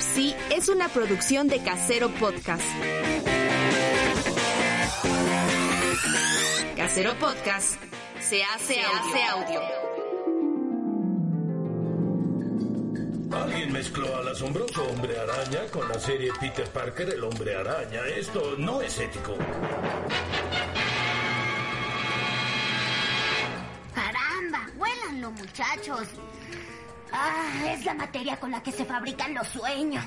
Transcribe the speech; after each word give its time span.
Of 0.00 0.14
Sea 0.14 0.36
es 0.50 0.68
una 0.68 0.88
producción 0.88 1.48
de 1.48 1.62
Casero 1.62 2.08
Podcast. 2.10 2.62
Casero 6.76 7.14
Podcast 7.14 7.82
se 8.20 8.42
hace, 8.42 8.80
hace 8.80 9.22
audio. 9.24 9.60
Alguien 13.32 13.72
mezcló 13.72 14.16
al 14.16 14.28
asombroso 14.28 14.84
hombre 14.88 15.18
araña 15.18 15.66
con 15.70 15.88
la 15.88 15.98
serie 15.98 16.30
Peter 16.40 16.68
Parker 16.68 17.10
el 17.14 17.22
hombre 17.22 17.54
araña. 17.54 18.06
Esto 18.16 18.54
no 18.58 18.82
es 18.82 18.98
ético. 18.98 19.36
Caramba, 23.94 24.66
huélanlo 24.76 25.30
muchachos. 25.32 26.08
Ah, 27.12 27.72
es 27.74 27.84
la 27.84 27.94
materia 27.94 28.38
con 28.38 28.50
la 28.50 28.62
que 28.62 28.72
se 28.72 28.84
fabrican 28.84 29.34
los 29.34 29.48
sueños. 29.48 30.04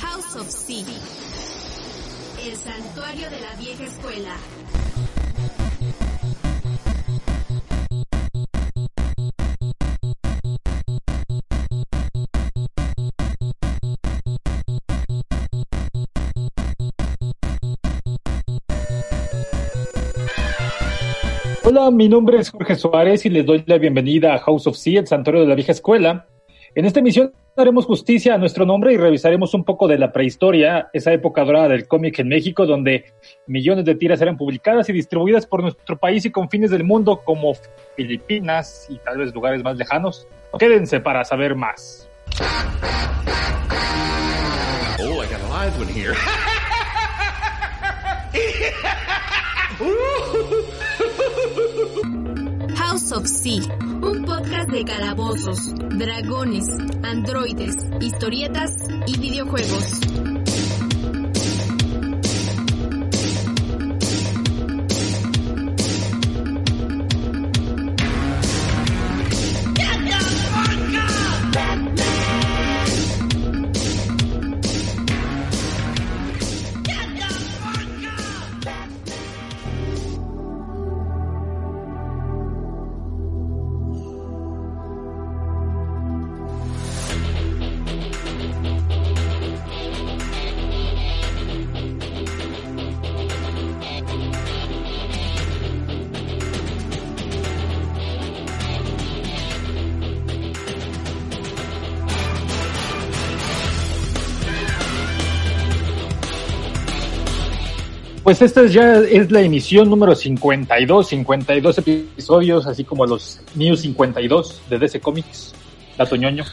House 0.00 0.36
of 0.36 0.50
Sea. 0.50 0.84
El 2.44 2.56
santuario 2.56 3.30
de 3.30 3.40
la 3.40 3.54
vieja 3.54 3.84
escuela. 3.84 4.34
Hola, 21.82 21.90
mi 21.90 22.08
nombre 22.08 22.38
es 22.38 22.50
Jorge 22.50 22.76
Suárez 22.76 23.26
y 23.26 23.28
les 23.28 23.44
doy 23.44 23.64
la 23.66 23.76
bienvenida 23.76 24.34
a 24.34 24.38
House 24.38 24.68
of 24.68 24.76
Sea, 24.76 25.00
el 25.00 25.08
santuario 25.08 25.40
de 25.40 25.48
la 25.48 25.56
vieja 25.56 25.72
escuela. 25.72 26.28
En 26.76 26.84
esta 26.84 27.00
emisión 27.00 27.32
haremos 27.56 27.86
justicia 27.86 28.34
a 28.34 28.38
nuestro 28.38 28.64
nombre 28.64 28.92
y 28.92 28.96
revisaremos 28.96 29.52
un 29.52 29.64
poco 29.64 29.88
de 29.88 29.98
la 29.98 30.12
prehistoria, 30.12 30.90
esa 30.92 31.12
época 31.12 31.44
dorada 31.44 31.70
del 31.70 31.88
cómic 31.88 32.20
en 32.20 32.28
México, 32.28 32.66
donde 32.66 33.06
millones 33.48 33.84
de 33.84 33.96
tiras 33.96 34.20
eran 34.20 34.36
publicadas 34.36 34.88
y 34.90 34.92
distribuidas 34.92 35.44
por 35.44 35.60
nuestro 35.60 35.98
país 35.98 36.24
y 36.24 36.30
confines 36.30 36.70
del 36.70 36.84
mundo 36.84 37.22
como 37.24 37.52
Filipinas 37.96 38.86
y 38.88 38.98
tal 38.98 39.18
vez 39.18 39.34
lugares 39.34 39.64
más 39.64 39.76
lejanos. 39.76 40.28
Quédense 40.60 41.00
para 41.00 41.24
saber 41.24 41.56
más. 41.56 42.08
Oh, 45.00 45.20
I 45.20 45.26
got 45.26 45.40
a 45.40 45.48
live 45.48 45.76
one 45.80 45.88
here. 45.88 46.14
Sea, 53.02 53.60
un 54.00 54.24
podcast 54.24 54.70
de 54.70 54.84
calabozos, 54.84 55.74
dragones, 55.74 56.64
androides, 57.02 57.74
historietas 58.00 58.70
y 59.08 59.18
videojuegos. 59.18 60.51
Pues 108.22 108.40
esta 108.40 108.60
es 108.62 108.72
ya 108.72 108.98
es 108.98 109.32
la 109.32 109.40
emisión 109.40 109.90
número 109.90 110.14
52, 110.14 111.08
52 111.08 111.78
episodios, 111.78 112.66
así 112.68 112.84
como 112.84 113.04
los 113.04 113.40
New 113.56 113.76
52 113.76 114.62
de 114.70 114.78
DC 114.78 115.00
Comics, 115.00 115.52
Dato 115.98 116.14
ñoño. 116.14 116.44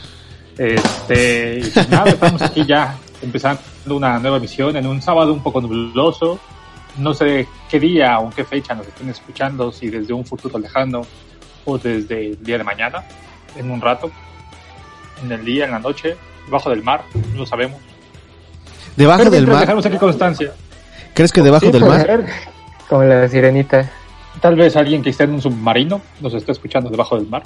Este, 0.57 1.59
y 1.59 1.69
pues 1.69 1.87
nada, 1.89 2.09
estamos 2.09 2.41
aquí 2.41 2.65
ya 2.65 2.97
empezando 3.21 3.61
una 3.89 4.17
nueva 4.17 4.37
emisión 4.37 4.75
en 4.77 4.87
un 4.87 4.99
sábado 4.99 5.31
un 5.31 5.43
poco 5.43 5.61
nubloso. 5.61 6.39
No 6.97 7.13
sé 7.13 7.47
qué 7.69 7.79
día 7.79 8.19
o 8.19 8.31
qué 8.31 8.43
fecha 8.43 8.73
nos 8.73 8.87
estén 8.87 9.09
escuchando, 9.09 9.71
si 9.71 9.91
desde 9.91 10.11
un 10.11 10.25
futuro 10.25 10.57
lejano 10.57 11.03
o 11.65 11.77
desde 11.77 12.31
el 12.31 12.43
día 12.43 12.57
de 12.57 12.63
mañana, 12.63 13.03
en 13.55 13.69
un 13.69 13.79
rato, 13.79 14.09
en 15.23 15.31
el 15.31 15.45
día, 15.45 15.65
en 15.65 15.71
la 15.71 15.79
noche, 15.79 16.17
debajo 16.45 16.71
del 16.71 16.81
mar, 16.81 17.03
no 17.31 17.37
lo 17.37 17.45
sabemos. 17.45 17.79
Debajo 18.95 19.19
Pero 19.19 19.31
del 19.31 19.45
mar. 19.45 19.59
dejamos 19.59 19.85
aquí 19.85 19.97
constancia. 19.97 20.51
¿Crees 21.13 21.31
que 21.31 21.41
debajo 21.41 21.65
Sí, 21.65 21.71
del 21.71 21.85
mar? 21.85 22.05
ser. 22.05 22.25
Como 22.89 23.03
la 23.03 23.27
sirenita. 23.27 23.89
Tal 24.41 24.55
vez 24.55 24.75
alguien 24.75 25.01
que 25.01 25.09
esté 25.09 25.25
en 25.25 25.31
un 25.33 25.41
submarino 25.41 26.01
nos 26.21 26.33
esté 26.33 26.51
escuchando 26.51 26.89
debajo 26.89 27.15
del 27.17 27.27
mar. 27.27 27.43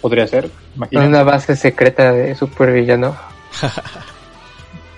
Podría 0.00 0.26
ser, 0.26 0.44
En 0.44 0.50
imagínate. 0.76 1.08
una 1.08 1.22
base 1.22 1.56
secreta 1.56 2.12
de 2.12 2.34
supervillano. 2.34 3.16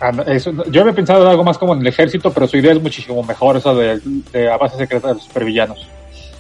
Ah, 0.00 0.12
no, 0.12 0.22
eso 0.22 0.52
no- 0.52 0.64
yo 0.66 0.82
había 0.82 0.92
pensado 0.92 1.24
en 1.24 1.28
algo 1.30 1.42
más 1.42 1.58
como 1.58 1.74
en 1.74 1.80
el 1.80 1.88
ejército, 1.88 2.32
pero 2.32 2.46
su 2.46 2.56
idea 2.56 2.70
es 2.70 2.80
muchísimo 2.80 3.20
mejor, 3.24 3.56
eso 3.56 3.74
de, 3.74 3.98
de 4.32 4.44
la 4.44 4.56
base 4.56 4.76
secreta 4.76 5.08
de 5.08 5.14
los 5.14 5.24
supervillanos. 5.24 5.88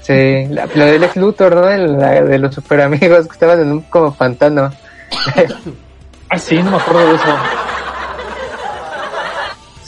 Sí, 0.00 0.46
la, 0.48 0.68
la 0.76 0.84
del 0.86 1.02
ex 1.02 1.16
Luthor, 1.16 1.56
¿no? 1.56 1.62
La 1.98 2.22
de 2.22 2.38
los 2.38 2.54
super 2.54 2.80
amigos 2.82 3.26
que 3.26 3.32
estaban 3.32 3.60
en 3.60 3.72
un 3.72 3.80
como 3.82 4.14
pantano. 4.14 4.70
Ah, 6.30 6.38
sí, 6.38 6.62
no 6.62 6.70
me 6.70 6.76
acuerdo 6.76 7.08
de 7.08 7.14
eso. 7.16 7.24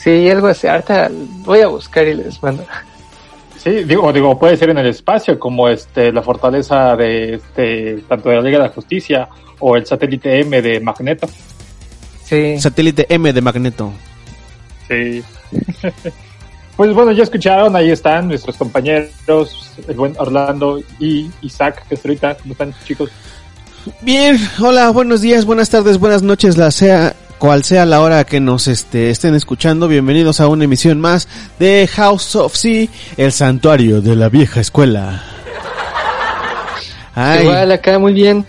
Sí, 0.01 0.29
algo 0.29 0.47
así. 0.47 0.67
Ahorita 0.67 1.11
voy 1.43 1.61
a 1.61 1.67
buscar 1.67 2.07
y 2.07 2.15
les 2.15 2.41
mando. 2.41 2.65
Sí, 3.57 3.83
digo, 3.83 4.11
digo, 4.11 4.39
puede 4.39 4.57
ser 4.57 4.71
en 4.71 4.79
el 4.79 4.87
espacio, 4.87 5.37
como 5.37 5.69
este, 5.69 6.11
la 6.11 6.23
fortaleza 6.23 6.95
de 6.95 7.35
este, 7.35 8.03
tanto 8.07 8.29
de 8.29 8.37
la 8.37 8.41
Liga 8.41 8.57
de 8.57 8.63
la 8.63 8.73
Justicia 8.73 9.29
o 9.59 9.75
el 9.75 9.85
satélite 9.85 10.39
M 10.39 10.59
de 10.59 10.79
Magneto. 10.79 11.29
Sí, 12.23 12.59
Satélite 12.59 13.05
M 13.13 13.31
de 13.31 13.41
Magneto. 13.41 13.93
Sí. 14.87 15.23
pues 16.75 16.93
bueno, 16.95 17.11
ya 17.11 17.21
escucharon, 17.21 17.75
ahí 17.75 17.91
están 17.91 18.29
nuestros 18.29 18.57
compañeros, 18.57 19.11
el 19.87 19.95
buen 19.95 20.15
Orlando 20.17 20.81
y 20.97 21.29
Isaac, 21.43 21.85
que 21.87 21.95
ahorita, 21.95 22.37
¿cómo 22.37 22.53
están 22.53 22.73
chicos? 22.85 23.11
Bien, 24.01 24.39
hola, 24.59 24.89
buenos 24.89 25.21
días, 25.21 25.45
buenas 25.45 25.69
tardes, 25.69 25.99
buenas 25.99 26.23
noches, 26.23 26.57
la 26.57 26.71
sea 26.71 27.15
cual 27.41 27.63
sea 27.63 27.87
la 27.87 28.01
hora 28.01 28.23
que 28.23 28.39
nos 28.39 28.67
este, 28.67 29.09
estén 29.09 29.33
escuchando. 29.33 29.87
Bienvenidos 29.87 30.39
a 30.39 30.47
una 30.47 30.65
emisión 30.65 31.01
más 31.01 31.27
de 31.57 31.89
House 31.91 32.35
of 32.35 32.53
Sea, 32.53 32.87
el 33.17 33.31
santuario 33.31 33.99
de 33.99 34.15
la 34.15 34.29
vieja 34.29 34.59
escuela. 34.59 35.23
Ay, 37.15 37.41
igual 37.41 37.71
acá 37.71 37.97
muy 37.97 38.13
bien. 38.13 38.45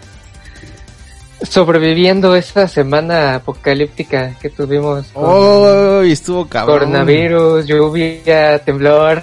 Sobreviviendo 1.41 2.37
esta 2.37 2.69
semana 2.69 3.37
apocalíptica 3.37 4.37
que 4.39 4.51
tuvimos. 4.51 5.07
con 5.07 5.25
oh, 5.25 6.03
estuvo 6.03 6.47
cabrón. 6.47 6.81
Coronavirus, 6.81 7.67
lluvia, 7.67 8.59
temblor. 8.59 9.23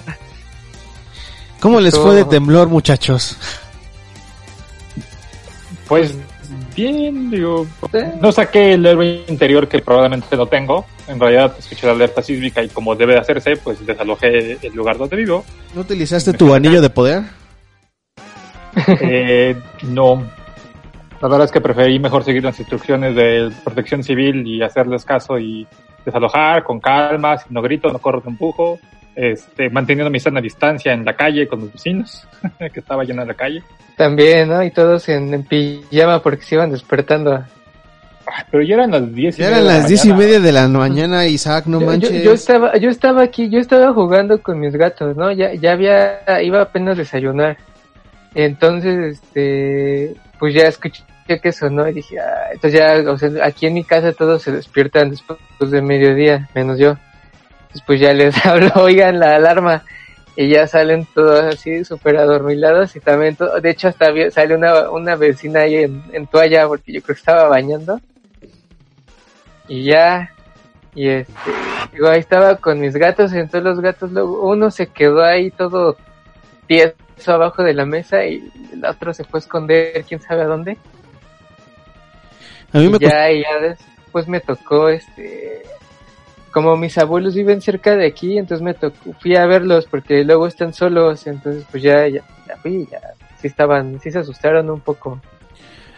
¿Cómo 1.60 1.80
les 1.80 1.96
fue 1.96 2.16
de 2.16 2.24
temblor, 2.24 2.68
muchachos? 2.68 3.36
Pues 5.86 6.16
bien, 6.74 7.30
digo, 7.30 7.66
no 8.20 8.32
saqué 8.32 8.74
el 8.74 8.86
héroe 8.86 9.24
interior 9.28 9.68
que 9.68 9.80
probablemente 9.80 10.36
no 10.36 10.46
tengo, 10.46 10.86
En 11.08 11.18
realidad 11.18 11.54
escuché 11.58 11.86
la 11.86 11.92
alerta 11.92 12.22
sísmica 12.22 12.62
y 12.62 12.68
como 12.68 12.94
debe 12.94 13.14
de 13.14 13.20
hacerse, 13.20 13.56
pues 13.56 13.84
desalojé 13.84 14.58
el 14.62 14.74
lugar 14.74 14.98
donde 14.98 15.16
vivo. 15.16 15.44
¿No 15.74 15.82
utilizaste 15.82 16.32
tu 16.32 16.54
anillo 16.54 16.80
de 16.80 16.90
poder? 16.90 17.22
Eh, 19.00 19.56
no. 19.82 20.22
La 21.20 21.28
verdad 21.28 21.44
es 21.44 21.52
que 21.52 21.60
preferí 21.60 21.98
mejor 21.98 22.24
seguir 22.24 22.44
las 22.44 22.58
instrucciones 22.58 23.14
de 23.14 23.50
protección 23.64 24.02
civil 24.02 24.46
y 24.46 24.62
hacerles 24.62 25.04
caso 25.04 25.38
y 25.38 25.66
desalojar 26.04 26.64
con 26.64 26.80
calma, 26.80 27.36
si 27.36 27.52
no 27.52 27.60
grito, 27.60 27.90
no 27.90 27.98
corro, 27.98 28.22
no 28.24 28.30
empujo, 28.30 28.78
este, 29.14 29.70
manteniendo 29.70 30.10
mi 30.10 30.20
sana 30.20 30.40
distancia 30.40 30.92
en 30.92 31.04
la 31.04 31.14
calle 31.14 31.46
con 31.48 31.60
los 31.60 31.72
vecinos, 31.72 32.26
que 32.58 32.80
estaba 32.80 33.04
llena 33.04 33.24
la 33.24 33.34
calle. 33.34 33.62
También, 33.96 34.48
¿no? 34.48 34.62
Y 34.62 34.70
todos 34.70 35.08
en, 35.08 35.32
en 35.34 35.42
pijama 35.44 36.22
porque 36.22 36.42
se 36.44 36.54
iban 36.54 36.70
despertando. 36.70 37.34
Ay, 38.26 38.44
pero 38.50 38.62
ya 38.62 38.74
eran 38.76 38.90
las 38.92 39.12
10 39.14 39.38
y 39.38 39.42
Ya 39.42 39.46
media 39.48 39.56
eran 39.60 39.66
las 39.78 39.88
diez 39.88 40.04
y 40.04 40.12
media 40.12 40.40
de 40.40 40.52
la 40.52 40.68
mañana, 40.68 41.26
Isaac, 41.26 41.66
no 41.66 41.78
yo, 41.80 41.86
yo- 41.86 41.90
manches. 41.90 42.22
yo 42.22 42.32
estaba, 42.32 42.76
yo 42.76 42.88
estaba 42.90 43.22
aquí, 43.22 43.48
yo 43.50 43.58
estaba 43.58 43.92
jugando 43.92 44.40
con 44.42 44.58
mis 44.60 44.72
gatos, 44.74 45.16
¿no? 45.16 45.32
Ya, 45.32 45.52
ya 45.54 45.72
había, 45.72 46.20
iba 46.42 46.62
apenas 46.62 46.94
a 46.96 47.00
desayunar. 47.00 47.56
Entonces, 48.34 49.18
este, 49.18 50.14
pues 50.38 50.54
ya 50.54 50.68
escuché 50.68 51.02
que 51.42 51.52
sonó 51.52 51.88
y 51.88 51.92
dije, 51.94 52.18
ah, 52.18 52.50
entonces 52.52 52.78
ya, 52.80 53.10
o 53.10 53.16
sea, 53.18 53.30
aquí 53.44 53.66
en 53.66 53.74
mi 53.74 53.84
casa 53.84 54.12
todos 54.12 54.42
se 54.42 54.52
despiertan 54.52 55.10
después 55.10 55.38
de 55.70 55.82
mediodía, 55.82 56.48
menos 56.54 56.78
yo. 56.78 56.96
Después 57.72 58.00
ya 58.00 58.12
les 58.12 58.34
hablo, 58.46 58.70
oigan 58.76 59.18
la 59.20 59.36
alarma. 59.36 59.84
Y 60.36 60.48
ya 60.48 60.66
salen 60.66 61.06
todos 61.12 61.40
así 61.42 61.84
súper 61.84 62.16
adormilados 62.16 62.94
y 62.96 63.00
también, 63.00 63.36
to- 63.36 63.60
de 63.60 63.70
hecho 63.70 63.88
hasta 63.88 64.06
sale 64.30 64.54
una, 64.54 64.88
una 64.90 65.16
vecina 65.16 65.60
ahí 65.60 65.76
en, 65.76 66.02
en 66.12 66.26
toalla 66.28 66.66
porque 66.68 66.92
yo 66.92 67.02
creo 67.02 67.14
que 67.14 67.20
estaba 67.20 67.48
bañando. 67.48 68.00
Y 69.68 69.84
ya, 69.84 70.32
y 70.94 71.08
este, 71.08 71.32
digo, 71.92 72.08
ahí 72.08 72.20
estaba 72.20 72.56
con 72.56 72.80
mis 72.80 72.96
gatos, 72.96 73.32
y 73.32 73.36
entonces 73.38 73.62
los 73.62 73.80
gatos, 73.80 74.10
luego 74.12 74.48
uno 74.48 74.70
se 74.70 74.86
quedó 74.88 75.22
ahí 75.22 75.50
todo 75.50 75.96
tieso 76.66 76.94
abajo 77.26 77.62
de 77.62 77.74
la 77.74 77.84
mesa 77.84 78.24
y 78.24 78.42
el 78.72 78.84
otro 78.84 79.12
se 79.12 79.24
fue 79.24 79.38
a 79.38 79.42
esconder 79.42 80.04
quién 80.08 80.20
sabe 80.20 80.42
a 80.42 80.46
dónde. 80.46 80.78
A 82.72 82.78
mí 82.78 82.88
me 82.88 82.96
y 82.96 83.00
ya, 83.00 83.30
y 83.30 83.42
ya 83.42 83.58
después 83.60 84.26
me 84.28 84.40
tocó, 84.40 84.88
este, 84.88 85.62
como 86.52 86.76
mis 86.76 86.98
abuelos 86.98 87.34
viven 87.34 87.60
cerca 87.60 87.96
de 87.96 88.06
aquí, 88.06 88.38
entonces 88.38 88.64
me 88.64 88.74
tocó, 88.74 88.96
fui 89.20 89.36
a 89.36 89.46
verlos 89.46 89.86
porque 89.90 90.24
luego 90.24 90.46
están 90.46 90.74
solos, 90.74 91.26
entonces 91.26 91.64
pues 91.70 91.82
ya, 91.82 92.08
ya, 92.08 92.22
ya 92.46 92.56
fui, 92.56 92.88
ya, 92.90 93.00
sí 93.40 93.46
estaban, 93.46 94.00
sí 94.00 94.10
se 94.10 94.18
asustaron 94.18 94.68
un 94.70 94.80
poco. 94.80 95.20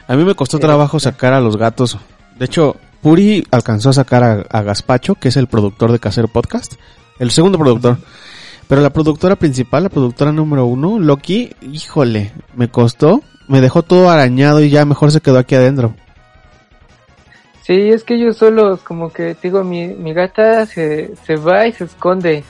A 0.07 0.17
mí 0.17 0.25
me 0.25 0.35
costó 0.35 0.59
trabajo 0.59 1.01
sacar 1.01 1.33
a 1.33 1.41
los 1.41 1.57
gatos. 1.57 1.99
De 2.39 2.45
hecho, 2.45 2.77
Puri 3.01 3.45
alcanzó 3.51 3.91
a 3.91 3.95
sacar 3.95 4.23
a, 4.25 4.45
a 4.51 4.63
Gaspacho, 4.63 5.15
que 5.15 5.29
es 5.29 5.37
el 5.37 5.47
productor 5.47 5.93
de 5.93 5.99
Casero 5.99 6.29
Podcast. 6.29 6.75
El 7.19 7.31
segundo 7.31 7.59
productor. 7.59 7.99
Pero 8.69 8.81
la 8.81 8.91
productora 8.91 9.37
principal, 9.37 9.85
la 9.85 9.89
productora 9.89 10.33
número 10.33 10.67
uno, 10.67 10.99
Loki, 10.99 11.51
híjole, 11.63 12.33
me 12.55 12.69
costó. 12.69 13.23
Me 13.49 13.61
dejó 13.61 13.83
todo 13.83 14.09
arañado 14.09 14.63
y 14.63 14.71
ya 14.71 14.85
mejor 14.85 15.11
se 15.11 15.21
quedó 15.21 15.39
aquí 15.39 15.55
adentro. 15.55 15.95
Sí, 17.63 17.91
es 17.91 18.03
que 18.03 18.15
ellos 18.15 18.39
solos, 18.39 18.81
como 18.81 19.13
que, 19.13 19.37
digo, 19.41 19.63
mi, 19.63 19.87
mi 19.87 20.13
gata 20.13 20.67
se, 20.67 21.15
se 21.25 21.37
va 21.37 21.67
y 21.67 21.73
se 21.73 21.85
esconde. 21.85 22.45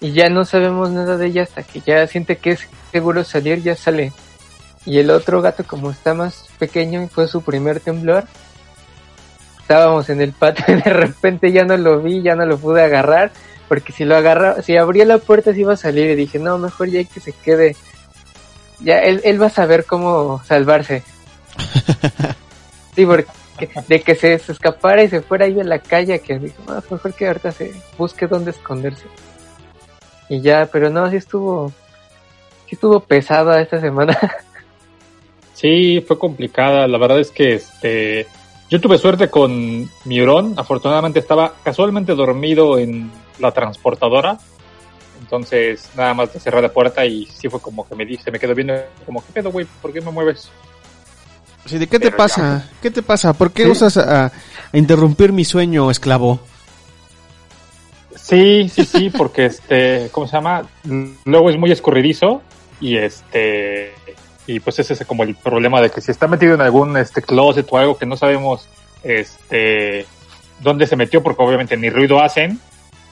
Y 0.00 0.12
ya 0.12 0.28
no 0.28 0.44
sabemos 0.44 0.90
nada 0.90 1.16
de 1.16 1.26
ella 1.26 1.42
hasta 1.42 1.62
que 1.62 1.80
ya 1.80 2.06
siente 2.06 2.36
que 2.36 2.50
es 2.50 2.68
seguro 2.92 3.24
salir, 3.24 3.62
ya 3.62 3.74
sale. 3.74 4.12
Y 4.84 4.98
el 4.98 5.10
otro 5.10 5.40
gato, 5.40 5.64
como 5.66 5.90
está 5.90 6.14
más 6.14 6.48
pequeño 6.58 7.02
y 7.02 7.08
fue 7.08 7.26
su 7.26 7.42
primer 7.42 7.80
temblor, 7.80 8.24
estábamos 9.60 10.08
en 10.10 10.20
el 10.20 10.32
patio 10.32 10.64
y 10.68 10.82
de 10.82 10.90
repente 10.90 11.52
ya 11.52 11.64
no 11.64 11.76
lo 11.76 12.00
vi, 12.00 12.22
ya 12.22 12.34
no 12.34 12.44
lo 12.44 12.58
pude 12.58 12.82
agarrar. 12.82 13.32
Porque 13.68 13.92
si 13.92 14.04
lo 14.04 14.16
agarra, 14.16 14.62
si 14.62 14.76
abría 14.76 15.04
la 15.04 15.18
puerta 15.18 15.52
se 15.54 15.60
iba 15.60 15.74
a 15.74 15.76
salir 15.76 16.10
y 16.10 16.16
dije, 16.16 16.38
no, 16.38 16.58
mejor 16.58 16.88
ya 16.88 16.98
hay 16.98 17.06
que 17.06 17.20
se 17.20 17.32
quede. 17.32 17.76
Ya, 18.80 18.98
él, 18.98 19.20
él 19.24 19.40
va 19.40 19.46
a 19.46 19.50
saber 19.50 19.86
cómo 19.86 20.42
salvarse. 20.44 21.02
Sí, 22.92 23.06
porque 23.06 23.30
de 23.88 24.00
que 24.00 24.14
se, 24.14 24.34
escapara 24.34 25.02
y 25.02 25.08
se 25.08 25.20
fuera 25.20 25.46
ahí 25.46 25.58
a 25.60 25.64
la 25.64 25.78
calle, 25.78 26.20
que 26.20 26.38
dijo, 26.38 26.62
"Ah, 26.68 26.82
mejor 26.90 27.14
que 27.14 27.26
ahorita 27.26 27.52
se 27.52 27.72
busque 27.98 28.26
dónde 28.26 28.52
esconderse. 28.52 29.06
Y 30.28 30.40
ya, 30.40 30.68
pero 30.72 30.90
no, 30.90 31.10
sí 31.10 31.16
estuvo, 31.16 31.72
sí 32.66 32.76
estuvo 32.76 33.00
pesada 33.00 33.60
esta 33.60 33.80
semana. 33.80 34.16
Sí, 35.52 36.02
fue 36.08 36.18
complicada. 36.18 36.88
La 36.88 36.96
verdad 36.96 37.20
es 37.20 37.30
que 37.30 37.52
este, 37.52 38.26
yo 38.70 38.80
tuve 38.80 38.96
suerte 38.96 39.28
con 39.28 39.90
mi 40.06 40.20
hurón. 40.22 40.54
Afortunadamente 40.56 41.18
estaba 41.18 41.52
casualmente 41.62 42.14
dormido 42.14 42.78
en 42.78 43.10
la 43.38 43.52
transportadora. 43.52 44.38
Entonces, 45.20 45.90
nada 45.94 46.14
más 46.14 46.32
de 46.32 46.40
cerrar 46.40 46.62
la 46.62 46.72
puerta 46.72 47.04
y 47.04 47.26
sí 47.26 47.50
fue 47.50 47.60
como 47.60 47.86
que 47.86 47.94
me 47.94 48.06
dice, 48.06 48.30
me 48.30 48.38
quedó 48.38 48.54
viendo 48.54 48.74
como, 49.04 49.22
¿qué 49.22 49.32
pedo, 49.34 49.52
güey? 49.52 49.66
¿Por 49.82 49.92
qué 49.92 50.00
me 50.00 50.10
mueves? 50.10 50.50
Sí, 51.70 51.78
¿De 51.78 51.86
qué 51.86 52.00
te 52.00 52.10
pasa? 52.10 52.68
¿Qué 52.82 52.90
te 52.90 53.00
pasa? 53.00 53.32
¿Por 53.32 53.52
qué 53.52 53.64
Sí. 53.64 53.70
usas 53.70 53.96
a, 53.96 54.26
a 54.26 54.32
interrumpir 54.72 55.32
mi 55.32 55.44
sueño, 55.44 55.88
esclavo? 55.90 56.40
Sí, 58.16 58.68
sí, 58.68 58.84
sí, 58.84 59.10
porque 59.10 59.46
este, 59.46 60.08
¿cómo 60.10 60.26
se 60.26 60.32
llama? 60.36 60.62
Luego 61.24 61.48
es 61.50 61.56
muy 61.56 61.70
escurridizo 61.70 62.42
y 62.80 62.96
este, 62.96 63.92
y 64.46 64.58
pues 64.60 64.80
ese 64.80 64.94
es 64.94 65.04
como 65.06 65.22
el 65.22 65.36
problema 65.36 65.80
de 65.80 65.90
que 65.90 66.00
si 66.00 66.10
está 66.10 66.26
metido 66.26 66.54
en 66.54 66.60
algún 66.60 66.96
este 66.96 67.22
closet 67.22 67.66
o 67.70 67.78
algo 67.78 67.96
que 67.96 68.06
no 68.06 68.16
sabemos 68.16 68.68
este 69.04 70.06
dónde 70.60 70.86
se 70.88 70.96
metió 70.96 71.22
porque 71.22 71.42
obviamente 71.42 71.76
ni 71.76 71.88
ruido 71.88 72.20
hacen, 72.20 72.60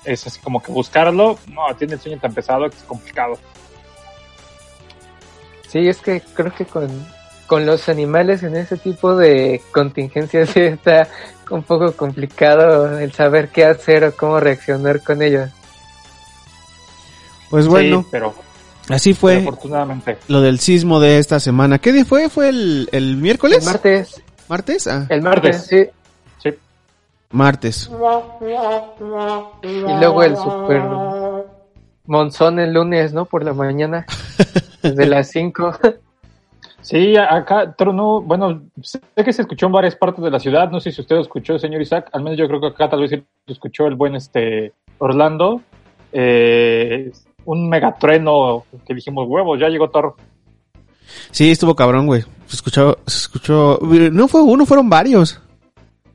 es 0.05 0.27
así 0.27 0.41
como 0.41 0.63
que 0.63 0.73
buscarlo, 0.73 1.39
no, 1.47 1.63
tiene 1.77 1.95
el 1.95 2.01
sueño 2.01 2.19
tan 2.19 2.35
pesado 2.35 2.69
que 2.69 2.77
es 2.77 2.83
complicado. 2.83 3.39
Sí, 5.69 5.87
es 5.89 5.99
que 5.99 6.21
creo 6.35 6.53
que 6.55 6.65
con, 6.65 6.89
con 7.49 7.67
los 7.67 7.89
animales 7.89 8.45
en 8.45 8.55
ese 8.55 8.77
tipo 8.77 9.17
de 9.17 9.61
contingencias 9.73 10.51
sí 10.55 10.61
está 10.61 11.09
un 11.51 11.65
poco 11.65 11.91
complicado 11.93 12.99
el 13.01 13.11
saber 13.13 13.49
qué 13.49 13.65
hacer 13.65 14.05
o 14.05 14.15
cómo 14.15 14.39
reaccionar 14.39 15.03
con 15.03 15.21
ellos. 15.23 15.51
Pues 17.51 17.67
bueno, 17.67 18.03
Sí, 18.03 18.09
pero, 18.11 18.35
así 18.91 19.11
pero 19.15 19.21
fue 19.21 19.37
afortunadamente. 19.39 20.19
lo 20.29 20.41
del 20.43 20.61
sismo 20.61 21.01
de 21.01 21.19
esta 21.19 21.41
semana. 21.41 21.79
¿Qué 21.79 21.93
día 21.93 22.05
fue? 22.05 22.29
¿Fue 22.29 22.51
el, 22.51 22.89
el 22.93 23.17
miércoles? 23.17 23.61
El 23.61 23.65
martes, 23.73 24.23
¿Martes? 24.49 24.87
Ah, 24.87 25.07
el 25.09 25.23
martes, 25.23 25.57
Martes. 25.57 25.67
sí. 25.67 26.51
Sí. 26.51 26.55
martes. 27.31 27.91
Y 29.63 29.69
luego 29.99 30.23
el 30.23 30.37
super 30.37 30.83
monzón 32.05 32.59
el 32.59 32.73
lunes, 32.75 33.13
¿no? 33.15 33.25
Por 33.25 33.45
la 33.45 33.55
mañana, 33.55 34.05
desde 34.83 35.07
las 35.07 35.29
5. 35.31 35.79
Sí, 36.89 37.19
acá 37.19 37.75
tronó, 37.77 38.23
bueno, 38.23 38.63
sé 38.81 38.99
que 39.23 39.31
se 39.35 39.43
escuchó 39.43 39.67
en 39.67 39.73
varias 39.73 39.95
partes 39.95 40.25
de 40.25 40.31
la 40.31 40.41
ciudad, 40.41 40.71
no 40.71 40.81
sé 40.81 40.91
si 40.91 41.03
usted 41.03 41.17
lo 41.17 41.21
escuchó, 41.21 41.59
señor 41.59 41.83
Isaac, 41.83 42.09
al 42.15 42.23
menos 42.23 42.39
yo 42.39 42.49
creo 42.49 42.63
que 42.63 42.69
acá 42.69 42.89
tal 42.89 43.03
vez 43.03 43.11
lo 43.13 43.21
escuchó 43.47 43.87
el 43.87 43.95
buen 43.95 44.15
este 44.15 44.73
Orlando, 44.97 45.61
eh, 46.13 47.13
un 47.45 47.69
megatrueno 47.69 48.65
que 48.87 48.95
dijimos, 48.95 49.29
huevos, 49.29 49.61
ya 49.61 49.69
llegó 49.69 49.91
Thor. 49.91 50.15
Sí, 51.31 51.51
estuvo 51.51 51.77
cabrón, 51.77 52.07
güey. 52.07 52.23
Se 52.47 52.57
escuchó, 52.57 52.97
se 53.07 53.19
escuchó. 53.19 53.79
No 54.11 54.27
fue 54.27 54.41
uno, 54.41 54.65
fueron 54.65 54.89
varios. 54.89 55.43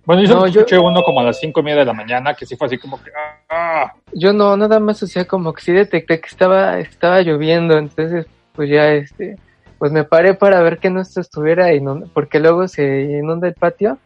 Bueno, 0.05 0.23
yo, 0.23 0.29
No, 0.29 0.33
solo 0.39 0.47
yo- 0.47 0.61
escuché 0.61 0.79
uno 0.79 1.03
como 1.03 1.19
a 1.19 1.23
las 1.23 1.39
cinco 1.39 1.59
y 1.59 1.63
media 1.65 1.81
de 1.81 1.85
la 1.85 1.93
mañana, 1.93 2.33
que 2.33 2.47
sí 2.47 2.55
fue 2.55 2.65
así 2.65 2.79
como 2.79 2.99
que, 2.99 3.11
ah, 3.51 3.93
Yo 4.11 4.33
no, 4.33 4.57
nada 4.57 4.79
más, 4.79 5.03
o 5.03 5.07
sea, 5.07 5.25
como 5.25 5.53
que 5.53 5.61
sí 5.61 5.71
detecté 5.71 6.19
que 6.19 6.27
estaba, 6.29 6.79
estaba 6.79 7.21
lloviendo, 7.21 7.77
entonces, 7.77 8.25
pues 8.53 8.71
ya, 8.71 8.91
este, 8.91 9.37
pues 9.83 9.91
me 9.91 10.05
paré 10.05 10.33
para 10.33 10.61
ver 10.61 10.77
que 10.77 10.89
no 10.89 11.01
esto 11.01 11.19
estuviera 11.19 11.73
inundado, 11.73 12.09
porque 12.13 12.39
luego 12.39 12.69
se 12.69 13.01
inunda 13.01 13.49
el 13.49 13.53
patio. 13.53 13.97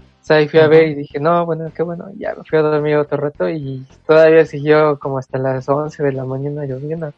O 0.00 0.24
sea, 0.26 0.38
ahí 0.38 0.48
fui 0.48 0.58
a 0.58 0.66
ver 0.66 0.88
y 0.88 0.94
dije, 0.96 1.20
no, 1.20 1.46
bueno, 1.46 1.70
qué 1.72 1.84
bueno, 1.84 2.06
ya 2.18 2.34
me 2.34 2.42
fui 2.42 2.58
a 2.58 2.62
dormir 2.62 2.96
otro 2.96 3.18
rato 3.18 3.48
y 3.48 3.86
todavía 4.08 4.44
siguió 4.44 4.98
como 4.98 5.18
hasta 5.18 5.38
las 5.38 5.68
11 5.68 6.02
de 6.02 6.12
la 6.14 6.24
mañana 6.24 6.64
lloviendo. 6.64 7.12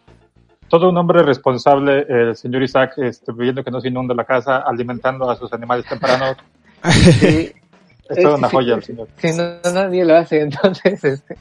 todo 0.68 0.90
un 0.90 0.98
hombre 0.98 1.22
responsable, 1.22 2.04
el 2.06 2.36
señor 2.36 2.64
Isaac, 2.64 2.98
este, 2.98 3.32
viendo 3.32 3.64
que 3.64 3.70
no 3.70 3.80
se 3.80 3.88
inunda 3.88 4.14
la 4.14 4.24
casa, 4.24 4.58
alimentando 4.58 5.30
a 5.30 5.36
sus 5.36 5.50
animales 5.54 5.86
temprano, 5.86 6.36
Sí, 6.92 7.50
es 8.10 8.20
toda 8.22 8.36
Sí, 8.36 8.38
una 8.40 8.48
sí, 8.50 8.56
joya 8.56 8.74
el 8.74 8.82
sí. 8.82 8.86
señor. 8.92 9.08
si 9.16 9.32
no, 9.32 9.72
nadie 9.72 10.04
lo 10.04 10.16
hace, 10.16 10.40
entonces, 10.42 11.02
este, 11.02 11.38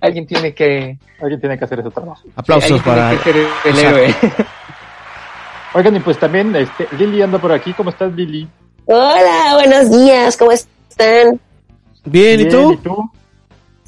alguien 0.00 0.28
tiene 0.28 0.54
que, 0.54 0.96
Alguien 1.20 1.40
tiene 1.40 1.58
que 1.58 1.64
hacer 1.64 1.80
ese 1.80 1.90
trabajo. 1.90 2.22
Aplausos 2.36 2.68
tiene 2.68 2.84
para. 2.84 3.10
que 3.10 3.18
ser 3.32 3.36
el 3.64 3.78
héroe. 3.80 4.14
Oigan, 5.74 5.96
y 5.96 6.00
pues 6.00 6.18
también, 6.18 6.54
este, 6.56 6.88
Lili 6.96 7.20
anda 7.22 7.38
por 7.38 7.52
aquí, 7.52 7.72
¿cómo 7.74 7.90
estás, 7.90 8.12
Lili? 8.12 8.48
Hola, 8.86 9.54
buenos 9.54 9.90
días, 9.90 10.36
¿cómo 10.36 10.52
están? 10.52 11.40
Bien, 12.04 12.40
¿y 12.40 12.44
Bien, 12.44 12.48
tú? 12.50 12.72
¿Y 12.72 12.76
tú? 12.78 13.10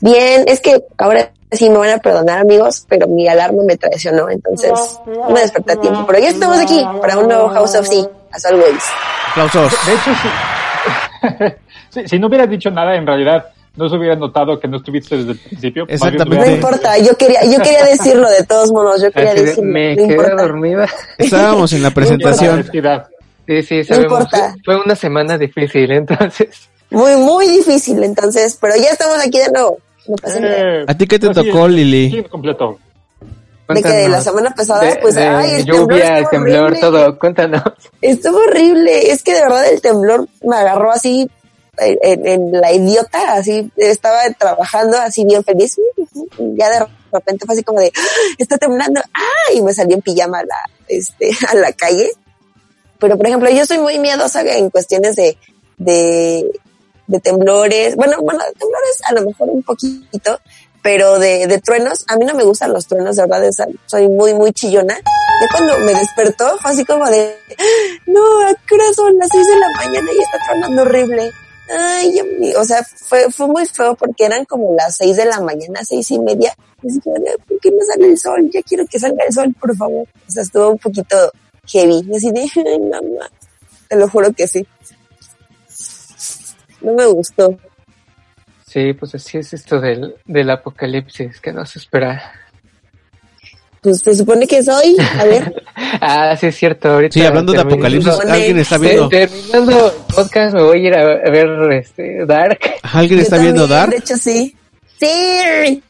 Bien, 0.01 0.45
es 0.47 0.61
que 0.61 0.85
ahora 0.99 1.33
sí 1.51 1.71
me 1.71 1.79
van 1.79 1.91
a 1.91 1.99
perdonar, 1.99 2.41
amigos, 2.41 2.85
pero 2.89 3.07
mi 3.07 3.27
alarma 3.29 3.63
me 3.67 3.77
traicionó, 3.77 4.29
entonces 4.29 4.73
no 5.07 5.31
me 5.31 5.41
desperté 5.41 5.73
a 5.73 5.77
tiempo. 5.77 6.05
Pero 6.07 6.19
ya 6.19 6.29
estamos 6.29 6.59
aquí 6.59 6.83
para 7.01 7.19
un 7.19 7.29
nuevo 7.29 7.49
House 7.49 7.75
of 7.77 7.87
Sea, 7.87 8.05
as 8.33 8.45
always. 8.45 8.85
Aplausos. 9.31 9.73
De 9.87 9.93
hecho, 9.93 10.11
sí. 10.23 11.57
Sí, 11.91 12.07
si 12.07 12.21
no 12.21 12.29
hubieras 12.29 12.49
dicho 12.49 12.71
nada, 12.71 12.95
en 12.95 13.05
realidad 13.05 13.47
no 13.81 13.89
se 13.89 13.97
hubiera 13.97 14.15
notado 14.15 14.61
que 14.61 14.69
no 14.69 14.77
estuviste 14.77 15.17
desde 15.17 15.33
el 15.33 15.39
principio. 15.39 15.85
Exactamente. 15.89 16.47
No 16.47 16.55
importa, 16.55 16.99
yo 16.99 17.17
quería, 17.17 17.43
yo 17.45 17.59
quería 17.63 17.85
decirlo 17.85 18.29
de 18.31 18.45
todos 18.45 18.71
modos, 18.71 19.03
yo 19.03 19.11
quería 19.11 19.35
decirlo. 19.35 19.65
me 19.65 19.97
no 19.97 20.03
quedé 20.03 20.13
importa. 20.15 20.37
dormida. 20.43 20.89
Estábamos 21.19 21.73
en 21.73 21.83
la 21.83 21.91
presentación. 21.95 22.65
Sí, 23.47 23.63
sí, 23.63 23.83
sabemos. 23.85 24.13
importa. 24.13 24.55
Fue 24.65 24.77
una 24.81 24.95
semana 24.95 25.37
difícil, 25.37 25.91
entonces. 25.91 26.69
Muy, 26.91 27.17
muy 27.17 27.49
difícil, 27.49 28.03
entonces, 28.05 28.57
pero 28.61 28.77
ya 28.77 28.91
estamos 28.91 29.19
aquí 29.19 29.39
de 29.39 29.51
nuevo. 29.53 29.79
No 30.07 30.17
pasa 30.17 30.41
nada. 30.41 30.57
Eh, 30.59 30.85
¿A 30.87 30.95
ti 30.97 31.07
qué 31.07 31.19
te 31.19 31.29
así 31.31 31.47
tocó, 31.51 31.67
es. 31.67 31.73
Lili? 31.73 32.11
Sí, 32.11 32.23
completo. 32.25 32.79
De 33.69 33.83
que 33.83 34.09
la 34.09 34.21
semana 34.21 34.51
pasada, 34.51 34.81
De- 34.83 34.97
pues, 34.97 35.15
de 35.15 35.23
ay, 35.23 35.51
el 35.53 35.65
temblor 35.65 35.89
lluvia, 35.89 36.19
el 36.19 36.29
temblor, 36.29 36.63
horrible. 36.65 36.81
todo. 36.81 37.19
Cuéntanos. 37.21 37.63
Estuvo 38.03 38.39
horrible. 38.39 39.13
Es 39.13 39.23
que 39.23 39.33
de 39.35 39.43
verdad 39.43 39.69
el 39.73 39.81
temblor 39.81 40.27
me 40.43 40.57
agarró 40.57 40.91
así 40.91 41.31
en, 41.87 42.27
en- 42.27 42.53
la 42.53 42.73
idiota, 42.73 43.35
así 43.35 43.71
estaba 43.77 44.21
trabajando 44.39 44.99
así 44.99 45.25
bien 45.25 45.43
feliz. 45.45 45.77
Ya 46.39 46.71
de 46.71 46.87
repente 47.13 47.45
fue 47.47 47.55
así 47.55 47.63
como 47.65 47.81
de, 47.81 47.93
"Ah, 47.97 48.01
está 48.39 48.59
temblando, 48.59 49.01
ah, 49.15 49.53
y 49.55 49.63
me 49.63 49.73
salí 49.75 49.95
en 49.95 50.03
pijama 50.03 50.39
a 50.41 50.45
la, 50.45 50.57
este, 50.89 51.31
a 51.49 51.55
la 51.55 51.73
calle. 51.73 52.11
Pero 52.99 53.17
por 53.17 53.27
ejemplo, 53.27 53.49
yo 53.51 53.65
soy 53.67 53.79
muy 53.79 53.99
miedosa 53.99 54.43
en 54.43 54.69
cuestiones 54.71 55.17
de, 55.17 55.37
de, 55.79 56.47
temblores. 57.23 57.97
Bueno, 57.97 58.19
bueno, 58.21 58.41
temblores 58.59 59.01
a 59.07 59.15
lo 59.15 59.23
mejor 59.23 59.49
un 59.49 59.63
poquito, 59.63 60.39
pero 60.83 61.19
de, 61.19 61.47
de 61.47 61.59
truenos, 61.61 62.05
a 62.09 62.17
mí 62.17 62.25
no 62.27 62.35
me 62.35 62.45
gustan 62.45 62.73
los 62.73 62.87
truenos, 62.87 63.17
de 63.17 63.27
verdad, 63.27 63.49
soy 63.87 64.09
muy, 64.09 64.35
muy 64.35 64.53
chillona. 64.53 64.95
Ya 64.95 65.47
cuando 65.57 65.79
me 65.79 65.95
despertó 65.95 66.59
fue 66.59 66.71
así 66.73 66.85
como 66.85 67.09
de, 67.09 67.35
no, 68.07 68.21
¿a 68.47 68.55
qué 68.69 68.75
hora 68.75 68.93
son 68.95 69.17
las 69.17 69.29
seis 69.33 69.47
de 69.47 69.57
la 69.59 69.69
mañana 69.79 70.11
y 70.13 70.19
está 70.23 70.39
tronando 70.47 70.83
horrible? 70.83 71.31
Ay, 71.73 72.13
Dios 72.13 72.27
mío, 72.39 72.61
o 72.61 72.65
sea, 72.65 72.83
fue, 72.83 73.31
fue 73.31 73.47
muy 73.47 73.67
feo 73.67 73.95
porque 73.95 74.25
eran 74.25 74.45
como 74.45 74.75
las 74.75 74.97
seis 74.97 75.17
de 75.17 75.25
la 75.25 75.41
mañana, 75.41 75.85
seis 75.85 76.11
y 76.11 76.19
media. 76.19 76.55
Y 76.83 76.89
de, 76.89 77.37
¿por 77.47 77.61
qué 77.61 77.71
no 77.71 77.79
sale 77.87 78.09
el 78.09 78.19
sol? 78.19 78.51
Ya 78.53 78.63
quiero 78.63 78.87
que 78.87 78.99
salga 78.99 79.25
el 79.27 79.33
sol, 79.33 79.55
por 79.59 79.77
favor. 79.77 80.07
O 80.27 80.31
sea, 80.31 80.43
estuvo 80.43 80.71
un 80.71 80.79
poquito 80.79 81.17
heavy. 81.67 82.03
Y 82.09 82.17
así 82.17 82.31
de, 82.33 82.41
ay, 82.71 82.81
mamá, 82.81 83.31
te 83.89 83.97
lo 83.97 84.09
juro 84.09 84.33
que 84.33 84.49
sí. 84.49 84.67
No 86.81 86.95
me 86.95 87.07
gustó. 87.07 87.59
Sí, 88.67 88.93
pues 88.95 89.15
así 89.15 89.39
es 89.39 89.53
esto 89.53 89.81
del, 89.81 90.15
del 90.27 90.51
apocalipsis 90.51 91.41
que 91.41 91.53
nos 91.53 91.77
espera. 91.77 92.33
Pues 93.81 94.01
se 94.01 94.15
supone 94.15 94.47
que 94.47 94.63
soy, 94.63 94.97
a 95.19 95.25
ver, 95.25 95.55
Ah, 96.01 96.37
sí, 96.39 96.47
es 96.49 96.57
cierto. 96.57 96.89
Ahorita 96.91 97.15
Sí, 97.15 97.25
hablando 97.25 97.53
de 97.53 97.61
apocalipsis, 97.61 98.13
alguien 98.29 98.59
está 98.59 98.77
Sí, 98.77 98.83
viendo. 98.83 99.09
Terminando 99.09 99.87
el 99.87 100.15
podcast, 100.15 100.55
me 100.55 100.63
voy 100.63 100.85
a 100.85 100.89
ir 100.89 100.95
a, 100.95 101.31
ver 101.31 101.73
este, 101.73 102.27
Dark. 102.27 102.61
¿Alguien 102.83 103.21
yo 103.21 103.23
está 103.23 103.39
viendo 103.39 103.67
Dark? 103.67 103.91
De 103.91 103.99
hecho, 103.99 104.17
sí. 104.17 104.55
Sí. 104.99 105.83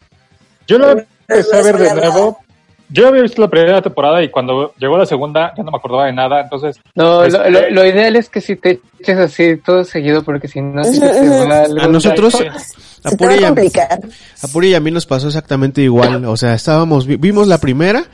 Yo 0.68 0.78
lo 0.78 0.90
empecé 0.92 1.56
a 1.56 1.62
ver 1.62 1.78
de 1.78 1.94
nuevo. 1.94 2.38
Yo 2.92 3.08
había 3.08 3.22
visto 3.22 3.40
la 3.40 3.48
primera 3.48 3.80
temporada 3.80 4.22
y 4.22 4.30
cuando 4.30 4.74
llegó 4.78 4.98
la 4.98 5.06
segunda 5.06 5.52
ya 5.56 5.62
no 5.62 5.70
me 5.70 5.76
acordaba 5.78 6.06
de 6.06 6.12
nada, 6.12 6.40
entonces 6.40 6.80
No, 6.94 7.22
Este- 7.24 7.50
lo, 7.50 7.60
lo, 7.60 7.70
lo 7.70 7.86
ideal 7.86 8.16
es 8.16 8.28
que 8.28 8.40
si 8.40 8.56
te 8.56 8.80
eches 8.98 9.16
así 9.18 9.56
todo 9.64 9.84
seguido, 9.84 10.22
porque 10.24 10.48
si 10.48 10.60
no, 10.60 10.82
algo 10.82 11.80
A 11.80 11.86
nosotros, 11.86 12.34
a 12.34 12.58
Se 12.58 13.10
te 13.10 13.16
Puri 13.16 13.36
va 13.36 13.40
y 13.40 13.44
a 13.44 13.46
a, 13.46 13.50
complicar. 13.50 14.00
a 14.42 14.48
Puri 14.48 14.68
y 14.70 14.74
a 14.74 14.80
mí 14.80 14.90
nos 14.90 15.06
pasó 15.06 15.28
exactamente 15.28 15.80
igual. 15.82 16.24
O 16.26 16.36
sea, 16.36 16.54
estábamos, 16.54 17.06
vi- 17.06 17.16
vimos 17.16 17.46
la 17.48 17.58
primera 17.58 18.04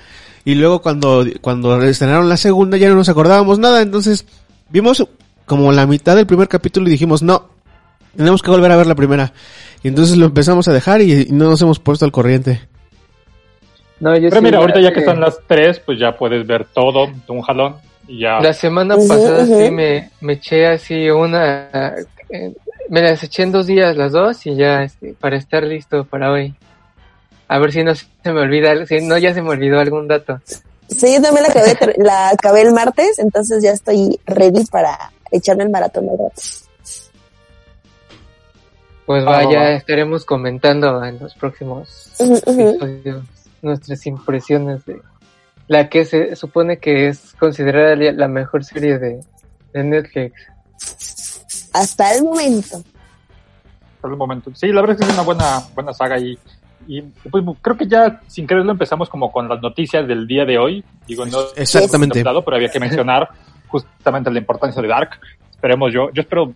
y 0.45 0.55
luego 0.55 0.81
cuando, 0.83 1.25
cuando 1.41 1.83
estrenaron 1.83 2.29
la 2.29 2.37
segunda 2.37 2.77
ya 2.77 2.89
no 2.89 2.95
nos 2.97 3.09
acordábamos 3.09 3.59
nada. 3.59 3.81
Entonces, 3.83 4.27
vimos 4.69 5.07
como 5.47 5.73
la 5.73 5.87
mitad 5.87 6.17
del 6.17 6.27
primer 6.27 6.49
capítulo 6.49 6.87
y 6.89 6.91
dijimos, 6.93 7.23
no, 7.23 7.49
tenemos 8.17 8.43
que 8.43 8.51
volver 8.51 8.71
a 8.73 8.77
ver 8.77 8.87
la 8.87 8.95
primera. 8.95 9.33
Y 9.83 9.89
entonces 9.89 10.17
lo 10.19 10.27
empezamos 10.27 10.69
a 10.69 10.73
dejar 10.73 11.01
y, 11.01 11.13
y 11.23 11.33
no 11.33 11.47
nos 11.47 11.63
hemos 11.63 11.79
puesto 11.81 12.05
al 12.05 12.13
corriente. 12.13 12.61
No, 14.01 14.15
yo 14.15 14.29
Pero 14.29 14.37
sí, 14.41 14.45
mira, 14.45 14.59
ahorita 14.59 14.81
ya 14.81 14.93
que 14.93 15.01
están 15.01 15.21
las 15.21 15.39
tres, 15.47 15.81
pues 15.81 15.99
ya 15.99 16.17
puedes 16.17 16.47
ver 16.47 16.67
todo 16.67 17.07
de 17.07 17.33
un 17.33 17.41
jalón 17.43 17.77
y 18.07 18.21
ya. 18.21 18.41
La 18.41 18.53
semana 18.53 18.97
pasada 18.97 19.45
sí 19.47 19.71
me, 19.71 20.11
me 20.21 20.35
eché 20.35 20.67
así 20.67 21.09
una... 21.11 21.69
eh, 22.29 22.55
me 22.89 23.03
las 23.03 23.23
eché 23.25 23.43
en 23.43 23.53
dos 23.53 23.67
días 23.67 23.97
las 23.97 24.13
dos 24.13 24.47
y 24.47 24.55
ya 24.55 24.83
este, 24.83 25.15
para 25.15 25.37
estar 25.37 25.63
listo 25.65 26.05
para 26.05 26.31
hoy. 26.31 26.55
A 27.49 27.59
ver 27.59 27.73
si 27.73 27.83
no 27.83 27.95
se 27.95 28.07
me 28.27 28.41
olvida, 28.41 28.85
si 28.87 29.01
no 29.01 29.17
ya 29.19 29.33
se 29.33 29.41
me 29.43 29.51
olvidó 29.51 29.81
algún 29.81 30.07
dato. 30.09 30.41
Sí, 30.89 31.15
yo 31.15 31.23
también 31.23 31.45
la 31.45 31.49
acabé, 31.49 31.75
ter- 31.75 31.97
la 31.99 32.29
acabé 32.29 32.63
el 32.63 32.73
martes, 32.73 33.19
entonces 33.19 33.63
ya 33.63 33.71
estoy 33.73 34.21
ready 34.27 34.65
para 34.67 35.11
echarme 35.33 35.65
el 35.65 35.71
maratón 35.71 36.09
al 36.11 36.19
rato. 36.19 36.43
Pues 39.07 39.25
Va, 39.25 39.31
va, 39.31 39.45
vaya, 39.45 39.59
va. 39.61 39.71
estaremos 39.73 40.25
comentando 40.25 41.03
en 41.05 41.19
los 41.19 41.35
próximos 41.35 42.13
episodios 42.19 43.23
nuestras 43.63 44.07
impresiones 44.07 44.85
de 44.85 45.01
la 45.69 45.89
que 45.89 46.05
se 46.05 46.37
supone 46.37 46.79
que 46.79 47.09
es 47.09 47.35
considerada 47.39 47.97
la 47.97 48.29
mejor 48.29 48.65
serie 48.65 48.99
de, 48.99 49.21
de 49.73 49.85
Netflix. 49.85 50.33
Hasta 51.73 52.15
el 52.15 52.25
momento. 52.25 52.83
por 54.01 54.11
el 54.11 54.17
momento. 54.17 54.51
Sí, 54.55 54.69
la 54.69 54.81
verdad 54.81 54.97
es 54.97 55.01
que 55.01 55.09
es 55.09 55.15
una 55.15 55.25
buena, 55.25 55.63
buena 55.75 55.93
saga 55.93 56.19
y, 56.19 56.39
y 56.87 57.03
pues 57.03 57.45
creo 57.61 57.77
que 57.77 57.87
ya 57.87 58.21
sin 58.29 58.47
quererlo 58.47 58.73
empezamos 58.73 59.09
como 59.09 59.33
con 59.33 59.49
las 59.49 59.61
noticias 59.61 60.07
del 60.07 60.27
día 60.27 60.45
de 60.45 60.59
hoy. 60.59 60.85
Digo, 61.07 61.27
no 61.27 61.41
Exactamente. 61.57 62.23
no, 62.23 62.43
pero 62.43 62.57
había 62.57 62.71
que 62.71 62.81
mencionar 62.81 63.29
justamente 63.69 64.31
la 64.31 64.39
importancia 64.39 64.81
de 64.81 64.89
Dark. 64.89 65.19
Esperemos 65.51 65.93
yo, 65.93 66.11
yo 66.13 66.23
espero, 66.23 66.53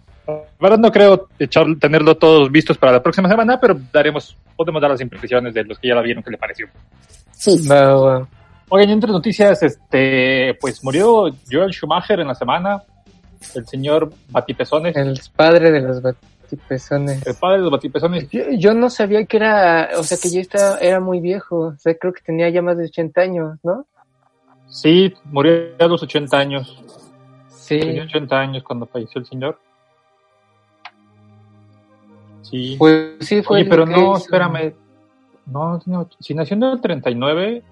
verdad 0.61 0.79
no 0.79 0.93
creo 0.93 1.29
echar, 1.39 1.67
tenerlo 1.79 2.17
todos 2.17 2.51
vistos 2.51 2.79
para 2.79 2.93
la 2.93 3.03
próxima 3.03 3.29
semana, 3.29 3.59
pero 3.61 3.79
daremos, 3.93 4.37
podemos 4.57 4.81
dar 4.81 4.91
las 4.91 5.01
impresiones 5.01 5.55
de 5.55 5.65
los 5.65 5.79
que 5.79 5.89
ya 5.89 5.95
la 5.95 6.03
vieron, 6.03 6.23
qué 6.23 6.31
le 6.31 6.39
pareció. 6.39 6.67
Sí. 7.33 7.67
Va, 7.67 7.95
va. 7.95 8.29
Oigan, 8.69 8.91
entre 8.91 9.11
noticias, 9.11 9.63
este, 9.63 10.57
pues 10.61 10.85
murió 10.85 11.31
Joel 11.51 11.73
Schumacher 11.73 12.21
en 12.21 12.29
la 12.29 12.35
semana, 12.35 12.83
el 13.55 13.67
señor 13.67 14.13
Batipezones, 14.29 14.97
El 14.97 15.19
padre 15.35 15.73
de 15.73 15.81
los 15.81 16.01
batipezones. 16.01 17.27
el 17.27 17.35
padre 17.35 17.57
de 17.57 17.63
los 17.63 17.73
Batipezones. 17.73 18.29
Yo, 18.31 18.43
yo 18.51 18.75
no 18.75 18.89
sabía 18.91 19.25
que 19.25 19.39
era, 19.39 19.91
o 19.99 20.03
sea, 20.03 20.19
que 20.23 20.31
ya 20.31 20.41
está, 20.41 20.79
era 20.79 21.01
muy 21.01 21.21
viejo. 21.21 21.69
O 21.69 21.77
sea, 21.79 21.95
creo 21.97 22.13
que 22.13 22.23
tenía 22.23 22.49
ya 22.49 22.63
más 22.63 22.77
de 22.77 22.85
80 22.85 23.21
años, 23.21 23.59
¿no? 23.63 23.87
Sí, 24.69 25.13
murió 25.25 25.53
a 25.79 25.87
los 25.87 26.03
80 26.03 26.39
años. 26.39 26.83
Sí. 27.49 27.81
Tenía 27.81 28.05
80 28.05 28.39
años 28.39 28.63
cuando 28.63 28.87
falleció 28.87 29.21
el 29.21 29.27
señor. 29.27 29.59
Sí. 32.51 32.77
Pues 32.79 33.13
sí, 33.21 33.43
fue 33.43 33.61
Oye, 33.61 33.71
pero 33.71 33.87
no, 33.87 34.17
hizo. 34.17 34.25
espérame. 34.25 34.73
No, 35.47 35.81
no 35.87 36.09
si 36.21 36.35
nació 36.35 36.57
en 36.57 36.63
el 36.65 36.81
39, 36.81 37.63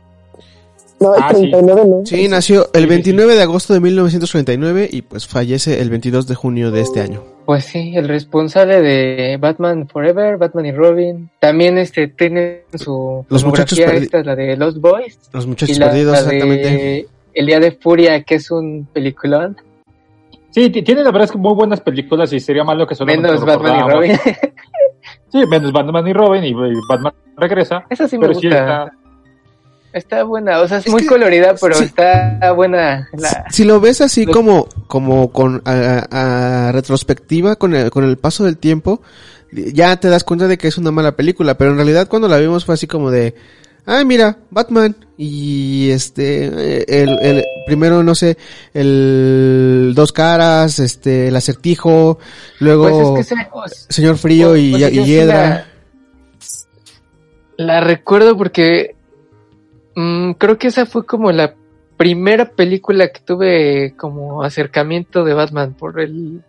No, 1.01 1.15
el 1.15 1.23
Ah, 1.23 1.29
sí. 1.31 1.51
39 1.51 1.83
no. 1.87 2.03
Sí, 2.07 2.29
nació 2.29 2.71
el 2.73 2.83
sí, 2.83 2.89
29 2.89 3.35
de 3.37 3.43
agosto 3.43 3.73
de 3.75 3.81
1939 3.81 4.89
y 4.91 5.03
pues 5.03 5.27
fallece 5.27 5.81
el 5.81 5.91
22 5.91 6.27
de 6.27 6.35
junio 6.35 6.71
de 6.71 6.81
este 6.81 7.01
año. 7.01 7.23
Pues 7.47 7.65
sí, 7.65 7.95
el 7.97 8.09
responsable 8.09 8.83
de 8.83 9.37
Batman 9.39 9.89
Forever, 9.89 10.37
Batman 10.37 10.67
y 10.67 10.73
Robin. 10.73 11.31
También 11.39 11.79
este 11.79 12.09
tiene 12.09 12.63
su 12.75 13.25
Los 13.29 13.45
muchachos 13.45 13.79
esta, 13.79 14.23
la 14.23 14.35
de 14.37 14.57
Lost 14.57 14.79
Boys. 14.79 15.19
Los 15.33 15.45
Y 15.45 15.49
muchachos 15.49 15.79
la, 15.79 15.87
perdidos, 15.87 16.13
la 16.13 16.23
de 16.23 16.37
exactamente. 16.37 17.09
El 17.35 17.47
Día 17.47 17.61
de 17.61 17.73
Furia, 17.73 18.23
que 18.25 18.35
es 18.35 18.51
un 18.51 18.89
peliculón. 18.93 19.57
Sí, 20.51 20.71
ti- 20.71 20.83
tiene 20.83 21.03
la 21.03 21.11
verdad 21.11 21.25
es 21.27 21.33
que 21.33 21.39
muy 21.39 21.55
buenas 21.55 21.81
películas 21.81 22.33
y 22.33 22.41
sería 22.41 22.65
malo 22.65 22.87
que 22.87 22.95
solo 22.95 23.13
Menos 23.15 23.45
Batman 23.45 23.79
y 23.87 23.91
Robin. 23.93 24.13
Sí, 25.31 25.45
menos 25.47 25.73
Batman 25.73 26.07
y 26.09 26.13
Robin 26.15 26.43
y, 26.45 26.55
Batman 26.89 27.13
regresa. 27.37 27.85
Esa 27.91 28.09
sí 28.09 28.17
me 28.17 28.23
pero 28.29 28.33
gusta. 28.35 28.41
sí 28.41 28.55
está, 28.55 28.93
Está 29.93 30.23
buena, 30.23 30.61
o 30.61 30.69
sea, 30.69 30.79
es, 30.79 30.87
Es 30.87 30.93
muy 30.93 31.03
que- 31.03 31.09
colorida, 31.09 31.55
pero 31.61 31.75
sí. 31.75 31.85
está 31.85 32.53
buena. 32.55 33.09
La... 33.13 33.45
Si 33.51 33.65
lo 33.65 33.79
ves 33.81 34.01
así 34.01 34.27
como, 34.27 34.69
como 34.87 35.31
con 35.33 35.63
a, 35.67 36.69
a 36.69 36.73
retrospectiva, 36.73 37.57
con 37.57 37.75
el, 37.75 37.91
con 37.91 38.05
el 38.05 38.17
paso 38.19 38.45
del 38.45 38.57
tiempo, 38.59 39.01
ya 39.53 39.97
te 39.99 40.09
das 40.09 40.25
cuenta 40.25 40.47
de 40.47 40.57
que 40.59 40.69
es 40.69 40.77
una 40.79 40.91
mala 40.91 41.13
película, 41.17 41.57
pero 41.57 41.71
en 41.71 41.77
realidad 41.77 42.09
cuando 42.09 42.29
la 42.29 42.37
vimos 42.39 42.65
fue 42.67 42.75
así 42.75 42.87
como 42.87 43.11
de, 43.11 43.35
ay 43.87 44.05
mira, 44.05 44.39
Batman, 44.51 44.95
y 45.21 45.91
este, 45.91 46.47
eh, 46.47 46.85
el, 46.87 47.19
el, 47.21 47.45
primero 47.67 48.05
no 48.05 48.15
sé, 48.15 48.39
el 48.73 49.93
dos 49.97 50.13
caras, 50.13 50.79
este, 50.79 51.27
el 51.29 51.35
acertijo, 51.37 52.19
luego 52.61 53.13
Pues 53.15 53.27
es 53.27 53.29
que 53.29 53.35
se- 53.37 53.49
o- 53.53 53.65
señor 53.89 54.17
frío 54.17 54.57
y, 54.57 54.79
yo 54.79 54.89
y 54.89 54.95
sí 54.95 55.05
Hiedra. 55.05 55.67
La, 57.57 57.65
la 57.75 57.81
recuerdo 57.81 58.37
porque 58.37 58.95
mm, 59.97 60.33
creo 60.33 60.57
que 60.57 60.69
esa 60.69 60.87
fue 60.87 61.05
como 61.05 61.33
la 61.33 61.55
primera 61.97 62.51
película 62.51 63.09
que 63.09 63.21
tuve 63.21 63.95
como 63.97 64.45
acercamiento 64.45 65.25
de 65.25 65.35
Batman 65.35 65.75
por 65.75 65.99
el 66.01 66.43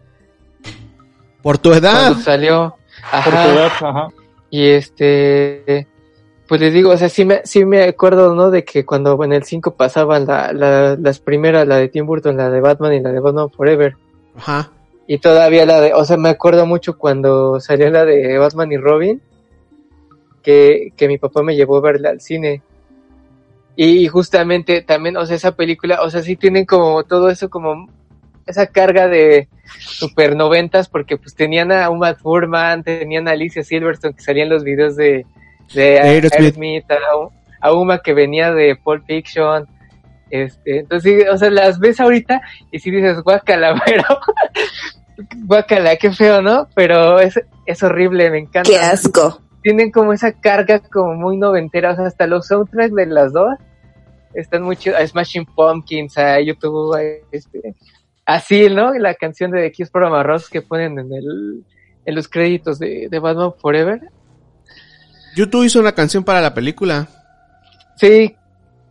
Por 1.42 1.58
tu 1.58 1.74
edad. 1.74 2.10
cuando 2.10 2.24
salió. 2.24 2.76
por 3.26 3.34
Ajá. 3.34 3.44
tu 3.46 3.50
edad, 3.50 3.66
ajá. 3.82 4.08
Y 4.52 4.68
este, 4.68 5.88
pues 6.50 6.60
les 6.60 6.74
digo, 6.74 6.89
o 6.89 6.98
sea, 6.98 7.08
sí 7.08 7.24
me, 7.24 7.41
sí 7.46 7.63
me 7.63 7.84
acuerdo, 7.84 8.34
¿no? 8.36 8.50
De 8.51 8.65
que 8.65 8.84
cuando 8.86 9.24
en 9.24 9.32
el 9.34 9.44
5 9.44 9.75
pasaban 9.75 10.25
la, 10.25 10.51
la- 10.51 10.98
las 11.00 11.20
primeras, 11.20 11.65
la 11.68 11.77
de 11.77 11.88
Tim 11.88 12.06
Burton, 12.06 12.36
la 12.36 12.50
de 12.50 12.60
Batman 12.60 12.94
y 12.94 13.00
la 13.00 13.12
de 13.12 13.20
Batman 13.22 13.51
Forever. 13.51 13.96
Ajá. 14.36 14.72
Y 15.08 15.20
todavía 15.20 15.65
la 15.65 15.79
de, 15.79 15.94
o 15.94 16.03
sea, 16.03 16.18
me 16.18 16.29
acuerdo 16.29 16.65
mucho 16.65 16.98
cuando 16.98 17.60
salió 17.60 17.89
la 17.89 18.03
de 18.03 18.38
Batman 18.38 18.72
y 18.72 18.77
Robin, 18.77 19.22
que, 20.44 20.91
que 20.98 21.08
mi 21.08 21.18
papá 21.18 21.44
me 21.44 21.56
llevó 21.56 21.77
a 21.77 21.82
verla 21.82 22.10
al 22.10 22.22
cine. 22.22 22.62
Y 23.75 24.08
justamente 24.08 24.82
también, 24.82 25.18
o 25.18 25.25
sea, 25.25 25.36
esa 25.36 25.56
película, 25.56 26.01
o 26.01 26.10
sea, 26.10 26.22
sí 26.22 26.36
tienen 26.36 26.65
como 26.65 27.03
todo 27.03 27.29
eso, 27.29 27.50
como 27.50 27.88
esa 28.46 28.68
carga 28.68 29.08
de 29.08 29.48
super 29.79 30.36
noventas, 30.36 30.89
porque 30.89 31.15
pues 31.18 31.34
tenían 31.36 31.72
a 31.72 31.89
Uma 31.89 32.15
Thurman, 32.15 32.84
tenían 32.84 33.27
a 33.27 33.32
Alicia 33.32 33.63
Silverstone 33.63 34.15
que 34.15 34.22
salían 34.22 34.50
los 34.50 34.63
videos 34.63 34.96
de, 34.96 35.25
de 35.74 36.00
Aerosmith. 36.00 36.34
Aerosmith, 36.40 36.92
a, 36.92 36.98
a 37.62 37.74
Uma 37.74 38.00
que 38.00 38.14
venía 38.14 38.52
de 38.54 38.76
Pulp 38.76 39.06
Fiction. 39.06 39.68
Este, 40.30 40.80
entonces, 40.80 41.26
o 41.30 41.38
sea, 41.38 41.50
las 41.50 41.80
ves 41.80 42.00
ahorita 42.00 42.42
y 42.72 42.80
si 42.80 42.92
dices, 42.92 43.22
guácala, 43.24 43.82
pero 43.86 44.04
guácala, 45.46 45.96
qué 45.96 46.12
feo, 46.12 46.42
¿no? 46.42 46.68
Pero 46.76 47.20
es, 47.20 47.40
es 47.66 47.84
horrible, 47.84 48.30
me 48.30 48.40
encanta. 48.40 48.70
Qué 48.70 48.78
asco. 48.78 49.42
Tienen 49.62 49.92
como 49.92 50.14
esa 50.14 50.32
carga 50.34 50.80
como 50.80 51.16
muy 51.16 51.38
noventera, 51.38 51.92
o 51.92 51.96
sea, 51.96 52.06
hasta 52.06 52.28
los 52.28 52.48
soundtracks 52.48 52.96
de 52.96 53.06
las 53.08 53.34
dos 53.34 53.58
están 54.34 54.64
muy 54.64 54.76
chidos, 54.78 55.00
a 55.00 55.08
Smashing 55.08 55.46
Pumpkins, 55.46 56.18
a 56.18 56.40
YouTube, 56.40 56.96
a 56.96 57.02
este, 57.32 57.76
así, 58.26 58.70
¿no? 58.70 58.94
La 58.94 59.16
canción 59.16 59.52
de 59.52 59.72
Kiss 59.72 59.90
for 59.90 60.04
Amarros 60.04 60.50
que 60.50 60.62
ponen 60.62 61.00
en 61.00 61.12
el, 61.14 61.64
en 62.06 62.16
los 62.16 62.28
créditos 62.28 62.80
de, 62.80 63.08
de 63.10 63.20
Batman 63.20 63.54
Forever. 63.60 64.02
YouTube 65.39 65.63
hizo 65.65 65.79
una 65.79 65.93
canción 65.93 66.24
para 66.24 66.41
la 66.41 66.53
película. 66.53 67.08
Sí, 67.96 68.36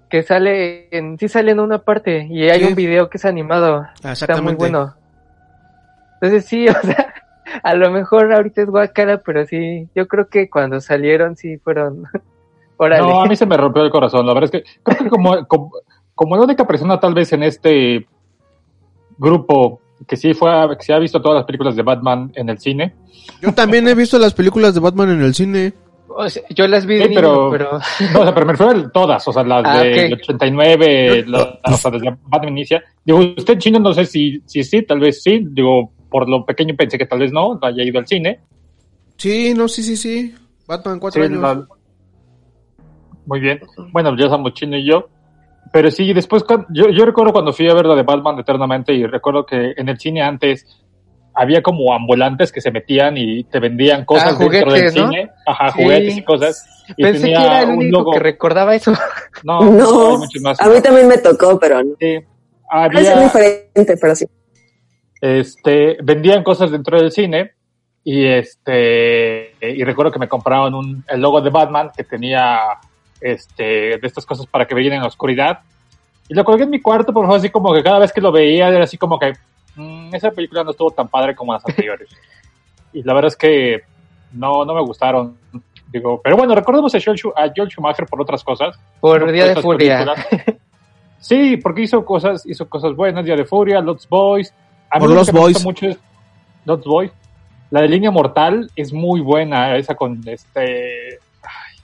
que 0.09 0.23
sale 0.23 0.89
en, 0.97 1.19
sí 1.19 1.29
sale 1.29 1.53
en 1.53 1.61
una 1.61 1.79
parte 1.79 2.27
y 2.31 2.49
hay 2.49 2.61
Sí. 2.61 2.67
un 2.67 2.75
video 2.75 3.09
que 3.11 3.19
es 3.19 3.25
animado. 3.25 3.87
Ah, 4.03 4.13
Está 4.13 4.41
muy 4.41 4.55
bueno. 4.55 4.95
Entonces 6.15 6.47
sí, 6.47 6.67
o 6.69 6.73
sea, 6.83 7.15
a 7.63 7.75
lo 7.75 7.91
mejor 7.91 8.33
ahorita 8.33 8.63
es 8.63 8.69
guacara, 8.69 9.19
pero 9.25 9.47
sí, 9.47 9.89
yo 9.95 10.07
creo 10.09 10.29
que 10.29 10.49
cuando 10.51 10.81
salieron 10.81 11.37
sí 11.37 11.59
fueron. 11.59 12.05
Órale. 12.77 13.03
No, 13.03 13.23
a 13.23 13.27
mí 13.27 13.35
se 13.37 13.45
me 13.47 13.57
rompió 13.57 13.83
el 13.83 13.91
corazón. 13.91 14.25
La 14.27 14.35
verdad 14.35 14.51
es 14.55 14.63
que 14.63 14.71
creo 14.83 14.99
que 14.99 15.09
como, 15.11 15.47
como, 15.49 15.71
como 16.15 16.37
la 16.37 16.43
única 16.43 16.67
persona 16.67 16.99
tal 17.01 17.15
vez 17.15 17.33
en 17.33 17.43
este 17.43 18.07
grupo 19.19 19.81
que 20.07 20.17
sí 20.17 20.33
fue 20.33 20.51
a- 20.53 20.69
que 20.77 20.85
sí 20.85 20.93
ha 20.93 20.99
visto 20.99 21.21
todas 21.21 21.37
las 21.39 21.45
películas 21.45 21.75
de 21.75 21.83
Batman 21.83 22.31
en 22.37 22.49
el 22.49 22.59
cine, 22.59 22.95
Yo 23.43 23.53
también 23.53 23.87
he 23.89 23.95
visto 23.95 24.17
las 24.19 24.33
películas 24.33 24.73
de 24.75 24.81
Batman 24.81 25.11
en 25.11 25.23
el 25.23 25.35
cine. 25.35 25.73
O 26.21 26.29
sea, 26.29 26.43
yo 26.51 26.67
las 26.67 26.85
vi 26.85 26.97
de 26.97 27.09
niño, 27.09 27.21
pero- 27.51 27.71
no, 28.13 28.21
o 28.21 28.25
sea, 28.25 28.35
pero 28.35 28.47
me 28.47 28.53
refiero 28.55 28.73
a 28.73 28.91
todas, 28.91 29.29
o 29.29 29.33
sea, 29.33 29.45
las 29.45 29.63
Ah, 29.65 29.83
del 29.85 30.15
ok. 30.15 30.21
89, 30.21 31.25
la- 31.29 31.61
o 31.65 31.73
sea, 31.75 31.91
desde 31.93 32.11
Batman 32.25 32.49
inicia. 32.53 32.83
Digo, 33.05 33.21
usted 33.37 33.57
chino 33.59 33.79
no 33.79 33.93
sé 33.93 34.05
si, 34.05 34.43
si 34.45 34.65
sí, 34.65 34.83
tal 34.83 34.99
vez 34.99 35.23
sí, 35.23 35.41
digo, 35.49 35.93
por 36.11 36.29
lo 36.29 36.45
pequeño 36.45 36.75
pensé 36.75 36.99
que 36.99 37.07
tal 37.07 37.21
vez 37.21 37.33
no, 37.33 37.59
haya 37.63 37.85
ido 37.85 38.01
al 38.01 38.07
cine. 38.09 38.41
Sí, 39.17 39.55
no, 39.55 39.69
sí, 39.69 39.83
sí, 39.85 39.97
sí. 39.97 40.35
Batman, 40.67 40.99
cuatro 40.99 41.23
Sí, 41.25 41.29
años. 41.33 41.41
la- 41.41 41.67
Muy 43.27 43.41
bien. 43.41 43.61
Bueno, 43.93 44.17
ya 44.17 44.29
somos 44.29 44.55
Chino 44.55 44.77
y 44.77 44.85
yo. 44.91 45.09
Pero 45.73 45.91
sí, 45.91 46.13
después, 46.15 46.45
yo, 46.71 46.89
yo 46.89 47.05
recuerdo 47.05 47.33
cuando 47.33 47.53
fui 47.53 47.69
a 47.69 47.75
ver 47.75 47.85
la 47.87 47.95
de 47.95 48.03
Batman 48.03 48.39
Eternamente 48.39 48.93
y 48.95 49.05
recuerdo 49.07 49.45
que 49.45 49.75
en 49.77 49.89
el 49.89 49.99
cine 49.99 50.23
antes 50.23 50.67
había 51.41 51.63
como 51.63 51.93
ambulantes 51.95 52.51
que 52.51 52.61
se 52.61 52.71
metían 52.73 53.17
y 53.17 53.45
te 53.45 53.61
vendían 53.61 54.05
cosas 54.05 54.35
Ah, 54.35 54.39
dentro 54.39 54.73
del 54.73 54.91
cine. 54.91 55.31
Ajá, 55.47 55.71
Sí. 55.73 55.83
juguetes 55.83 56.17
y 56.17 56.23
cosas. 56.25 56.85
Y 56.97 57.03
Pensé 57.03 57.19
que 57.29 57.33
tenía 57.35 57.41
era 57.47 57.63
el 57.63 57.69
un 57.71 57.77
único 57.79 57.99
logo. 57.99 58.13
que 58.13 58.19
recordaba 58.19 58.75
eso. 58.75 58.93
No, 59.45 59.61
hay 59.63 59.71
No, 59.71 60.19
muchos 60.19 60.43
más. 60.43 60.61
a 60.61 60.69
mí 60.69 60.81
también 60.83 61.07
me 61.07 61.19
tocó, 61.19 61.59
pero 61.61 61.83
no. 61.85 61.95
Sí. 62.01 62.07
Es 62.17 62.25
Había, 62.69 63.21
diferente, 63.21 63.97
pero 64.01 64.15
sí. 64.17 64.27
este, 65.21 65.97
vendían 66.03 66.43
cosas 66.43 66.71
dentro 66.71 67.01
del 67.01 67.11
cine 67.13 67.53
y 68.05 68.27
este, 68.27 69.53
y 69.61 69.85
recuerdo 69.85 70.11
que 70.13 70.19
me 70.19 70.29
compraron 70.29 70.75
un, 70.75 71.05
el 71.09 71.21
logo 71.21 71.41
de 71.41 71.51
Batman 71.51 71.91
que 71.97 72.05
tenía, 72.05 72.59
este, 73.21 73.63
de 73.99 74.01
estas 74.03 74.25
cosas 74.27 74.47
para 74.47 74.67
que 74.67 74.75
veían 74.75 74.95
en 74.95 75.01
la 75.03 75.09
oscuridad. 75.09 75.61
Y 76.29 76.35
lo 76.35 76.45
colgué 76.45 76.65
en 76.65 76.71
mi 76.71 76.81
cuarto, 76.81 77.13
por 77.13 77.25
favor, 77.25 77.39
así 77.39 77.49
como 77.51 77.73
que 77.73 77.83
cada 77.83 77.99
vez 77.99 78.13
que 78.13 78.21
lo 78.21 78.31
veía 78.33 78.69
era 78.69 78.85
así 78.85 78.97
como 78.99 79.19
que, 79.19 79.31
"Mm, 79.33 79.35
esa 80.15 80.31
película 80.31 80.65
no 80.65 80.71
estuvo 80.73 80.91
tan 80.91 81.09
padre 81.09 81.35
como 81.35 81.53
las 81.53 81.65
anteriores. 81.67 82.09
y 82.93 83.03
la 83.03 83.15
verdad 83.15 83.29
es 83.29 83.37
que 83.37 83.83
no, 84.33 84.65
no 84.65 84.75
me 84.75 84.83
gustaron. 84.83 85.37
Digo, 85.91 86.21
pero 86.23 86.37
bueno, 86.37 86.55
recordemos 86.55 86.95
a 86.95 86.99
Joel, 87.03 87.17
Schu- 87.19 87.33
a 87.35 87.51
Joel 87.57 87.71
Schumacher 87.71 88.07
por 88.07 88.21
otras 88.21 88.45
cosas. 88.45 88.79
Por 89.01 89.25
No 89.25 89.33
Día 89.33 89.47
de 89.47 89.57
Furia. 89.63 90.05
películas. 90.05 90.27
Sí, 91.21 91.57
porque 91.57 91.83
hizo 91.83 92.05
cosas, 92.05 92.47
hizo 92.47 92.69
cosas 92.69 92.95
buenas, 92.95 93.25
Día 93.25 93.35
de 93.35 93.45
Furia, 93.45 93.81
Lost 93.81 94.09
Boys. 94.09 94.55
A 94.89 94.97
mí 94.97 95.01
Por 95.01 95.09
lo 95.11 95.15
Lost 95.17 95.31
que 95.31 95.33
me 95.35 95.41
gusta 95.41 95.59
Boys. 95.59 95.65
mucho 95.65 95.87
es 95.89 95.99
Lost 96.65 96.85
Boys. 96.85 97.11
La 97.71 97.81
de 97.83 97.89
Línea 97.89 98.13
Mortal 98.13 98.71
es 98.77 98.93
muy 98.93 99.21
buena, 99.21 99.77
esa 99.77 99.97
con 99.97 100.23
este... 100.27 101.19
ay, 101.43 101.77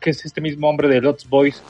¿Qué 0.00 0.10
es 0.10 0.24
este 0.26 0.40
mismo 0.40 0.68
hombre 0.68 0.88
de 0.88 1.00
Lost 1.00 1.28
Boys? 1.28 1.62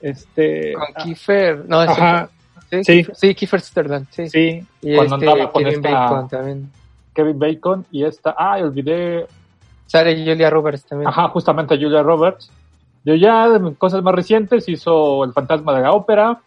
Este... 0.00 0.72
Con 0.74 1.04
Kiefer. 1.04 1.64
No, 1.68 1.84
es 1.84 1.90
Ajá, 1.90 2.28
sí, 2.70 2.84
sí. 2.84 2.92
Kiefer- 3.04 3.14
sí, 3.14 3.34
Kiefer 3.34 3.60
Sutherland. 3.60 4.06
Sí. 4.10 4.28
sí, 4.28 4.66
Y 4.82 4.94
cuando 4.96 5.16
este, 5.16 5.28
andaba 5.28 5.52
con 5.52 5.62
Kevin 5.64 5.76
esta 5.76 5.90
Bacon 6.00 6.28
también. 6.28 6.70
Kevin 7.14 7.38
Bacon 7.38 7.86
y 7.90 8.04
esta... 8.04 8.34
Ah, 8.38 8.58
olvidé... 8.62 9.26
Sale 9.86 10.14
Julia 10.24 10.48
Roberts 10.50 10.84
también. 10.84 11.08
Ajá, 11.08 11.28
justamente 11.28 11.76
Julia 11.76 12.02
Roberts. 12.02 12.50
Yo 13.04 13.14
ya, 13.16 13.48
cosas 13.78 14.02
más 14.02 14.14
recientes, 14.14 14.68
hizo 14.68 15.24
El 15.24 15.32
Fantasma 15.32 15.74
de 15.74 15.80
la 15.82 15.92
Ópera. 15.92 16.38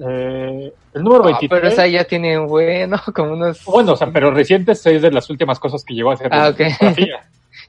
Eh, 0.00 0.72
el 0.94 1.02
número 1.02 1.22
Ah, 1.24 1.26
23. 1.28 1.50
pero 1.60 1.68
esa 1.72 1.86
ya 1.86 2.04
tiene 2.04 2.38
bueno, 2.38 2.96
como 3.14 3.32
unos... 3.32 3.64
Bueno, 3.64 3.92
o 3.92 3.96
sea, 3.96 4.10
pero 4.12 4.30
recientes 4.30 4.84
es 4.86 5.02
de 5.02 5.10
las 5.10 5.28
últimas 5.30 5.58
cosas 5.58 5.84
que 5.84 5.94
llegó 5.94 6.10
a 6.10 6.14
hacer 6.14 6.28
Ah, 6.32 6.48
ok. 6.50 6.56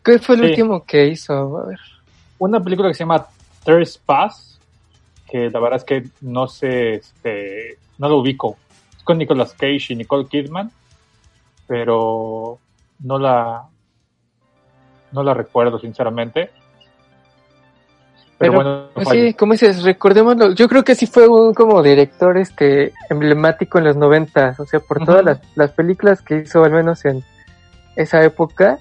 ¿Qué 0.03 0.19
fue 0.19 0.35
el 0.35 0.41
Sí. 0.41 0.47
último 0.49 0.83
que 0.85 1.07
hizo? 1.07 1.57
A 1.59 1.65
ver. 1.67 1.79
Una 2.39 2.61
película 2.63 2.89
que 2.89 2.93
se 2.93 2.99
llama 3.03 3.25
Trespass, 3.63 4.52
que 5.33 5.49
la 5.49 5.59
verdad 5.59 5.77
es 5.77 5.83
que 5.83 6.03
no 6.21 6.47
sé, 6.47 6.93
este, 6.93 7.79
no 7.97 8.07
lo 8.07 8.19
ubico. 8.19 8.55
Es 8.95 9.01
con 9.01 9.17
Nicolas 9.17 9.53
Cage 9.53 9.87
y 9.89 9.95
Nicole 9.95 10.27
Kidman, 10.27 10.71
pero 11.65 12.59
no 12.99 13.17
la, 13.17 13.63
no 15.11 15.23
la 15.23 15.33
recuerdo 15.33 15.79
sinceramente. 15.79 16.51
Pero, 18.37 18.51
Pero, 18.51 18.53
bueno, 18.53 18.89
pues 18.93 19.09
sí, 19.09 19.33
como 19.33 19.53
dices, 19.53 19.81
recordémoslo. 19.81 20.53
Yo 20.53 20.69
creo 20.69 20.83
que 20.83 20.93
sí 20.93 21.07
fue 21.07 21.27
un 21.27 21.55
como 21.55 21.81
director 21.81 22.37
este 22.37 22.93
emblemático 23.09 23.79
en 23.79 23.85
los 23.85 23.97
noventas, 23.97 24.59
o 24.59 24.67
sea, 24.67 24.81
por 24.81 25.03
todas 25.03 25.25
las, 25.25 25.41
las 25.55 25.71
películas 25.71 26.21
que 26.21 26.41
hizo, 26.41 26.63
al 26.63 26.73
menos 26.73 27.05
en 27.05 27.23
esa 27.95 28.23
época. 28.23 28.77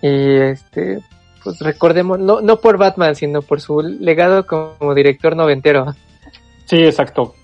Y 0.00 0.36
este, 0.36 1.02
pues 1.42 1.58
recordemos, 1.60 2.18
no, 2.18 2.40
no 2.40 2.60
por 2.60 2.78
Batman, 2.78 3.14
sino 3.14 3.42
por 3.42 3.60
su 3.60 3.80
legado 3.80 4.46
como 4.46 4.94
director 4.94 5.36
noventero. 5.36 5.94
Sí, 6.66 6.84
exacto. 6.84 7.34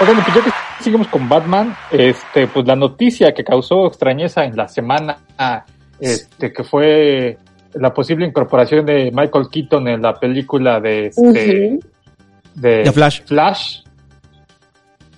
Oigan, 0.00 0.22
pues 0.24 0.36
ya 0.36 0.44
que 0.44 0.50
seguimos 0.82 1.08
con 1.08 1.28
Batman, 1.28 1.74
este, 1.90 2.46
pues 2.48 2.66
la 2.66 2.76
noticia 2.76 3.32
que 3.32 3.44
causó 3.44 3.86
extrañeza 3.86 4.44
en 4.44 4.56
la 4.56 4.68
semana, 4.68 5.18
este, 5.98 6.52
que 6.52 6.64
fue 6.64 7.38
la 7.74 7.92
posible 7.92 8.26
incorporación 8.26 8.84
de 8.84 9.10
Michael 9.12 9.48
Keaton 9.50 9.88
en 9.88 10.02
la 10.02 10.14
película 10.14 10.80
de, 10.80 11.06
este, 11.06 11.78
De 12.54 12.92
Flash. 12.92 13.22
Flash. 13.24 13.82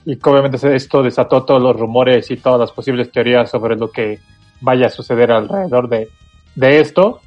Y 0.04 0.16
que 0.16 0.30
obviamente 0.30 0.74
esto 0.74 1.02
desató 1.02 1.44
todos 1.44 1.60
los 1.60 1.78
rumores 1.78 2.30
y 2.30 2.36
todas 2.36 2.60
las 2.60 2.72
posibles 2.72 3.10
teorías 3.12 3.50
sobre 3.50 3.76
lo 3.76 3.90
que 3.90 4.18
vaya 4.60 4.86
a 4.86 4.90
suceder 4.90 5.30
alrededor 5.30 5.88
de, 5.88 6.08
de 6.54 6.80
esto. 6.80 7.20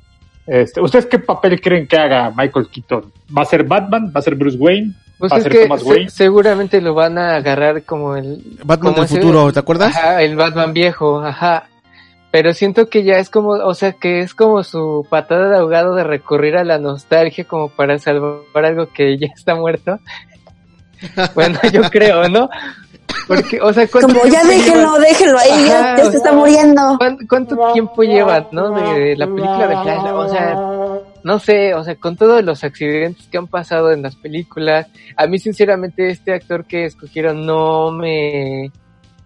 Este, 0.54 0.82
¿Ustedes 0.82 1.06
qué 1.06 1.18
papel 1.18 1.62
creen 1.62 1.88
que 1.88 1.96
haga 1.98 2.30
Michael 2.36 2.68
Keaton? 2.68 3.10
¿Va 3.38 3.44
a 3.44 3.46
ser 3.46 3.64
Batman? 3.64 4.12
¿Va 4.14 4.20
a 4.20 4.22
ser 4.22 4.36
Bruce 4.36 4.58
Wayne? 4.58 4.92
Pues 5.18 5.32
¿Va 5.32 5.36
a 5.36 5.38
es 5.38 5.44
ser 5.44 5.52
que 5.54 5.64
Thomas 5.64 5.82
se- 5.82 5.88
Wayne? 5.90 6.10
seguramente 6.10 6.82
lo 6.82 6.94
van 6.94 7.18
a 7.18 7.36
agarrar 7.36 7.84
como 7.84 8.18
el 8.18 8.44
Batman 8.66 8.94
como 8.94 8.96
del 8.96 9.06
ese- 9.06 9.16
futuro, 9.22 9.54
¿te 9.54 9.60
acuerdas? 9.60 9.96
Ajá, 9.96 10.22
el 10.22 10.36
Batman 10.36 10.74
viejo, 10.74 11.22
ajá. 11.24 11.70
Pero 12.32 12.54
siento 12.54 12.90
que 12.90 13.04
ya 13.04 13.14
es 13.14 13.30
como, 13.30 13.52
o 13.52 13.74
sea, 13.74 13.94
que 13.94 14.20
es 14.20 14.34
como 14.34 14.62
su 14.64 15.06
patada 15.10 15.48
de 15.50 15.58
ahogado 15.58 15.96
de 15.96 16.04
recurrir 16.04 16.58
a 16.58 16.66
la 16.66 16.80
nostalgia 16.80 17.46
como 17.46 17.70
para 17.70 17.98
salvar 18.00 18.42
algo 18.66 18.88
que 18.92 19.18
ya 19.18 19.28
está 19.28 19.56
muerto. 19.56 20.00
bueno, 21.36 21.60
yo 21.72 21.82
creo, 21.90 22.28
¿no? 22.30 22.50
Porque, 23.28 23.62
o 23.62 23.72
sea, 23.72 23.88
¿cuánto 23.88 24.08
Como 24.20 24.26
ya 24.32 24.44
déjenlo, 24.44 25.00
déjenlo 25.00 25.38
ahí, 25.38 25.66
ya, 25.68 25.80
Ajá, 25.80 25.98
ya 25.98 26.08
o 26.08 26.12
se 26.12 26.18
está 26.18 26.32
muriendo. 26.34 26.98
¿cuán- 26.98 27.18
¿Cuánto 27.30 27.58
tiempo 27.74 28.04
lleva, 28.04 28.48
no? 28.52 28.72
De 28.72 29.16
la 29.16 29.26
película 29.28 29.68
de 29.68 29.78
Flash, 29.84 30.12
o 30.14 30.30
sea, 30.30 30.56
no 31.24 31.40
sé, 31.40 31.74
o 31.74 31.84
sea, 31.84 31.96
con 31.96 32.18
todos 32.18 32.44
los 32.44 32.64
accidentes 32.64 33.28
que 33.28 33.38
han 33.38 33.48
pasado 33.48 33.92
en 33.92 34.02
las 34.02 34.16
películas, 34.16 34.88
a 35.16 35.28
mí 35.28 35.40
sinceramente 35.40 36.10
este 36.10 36.34
actor 36.34 36.66
que 36.66 36.86
escogieron 36.86 37.46
no 37.46 37.92
me, 37.92 38.72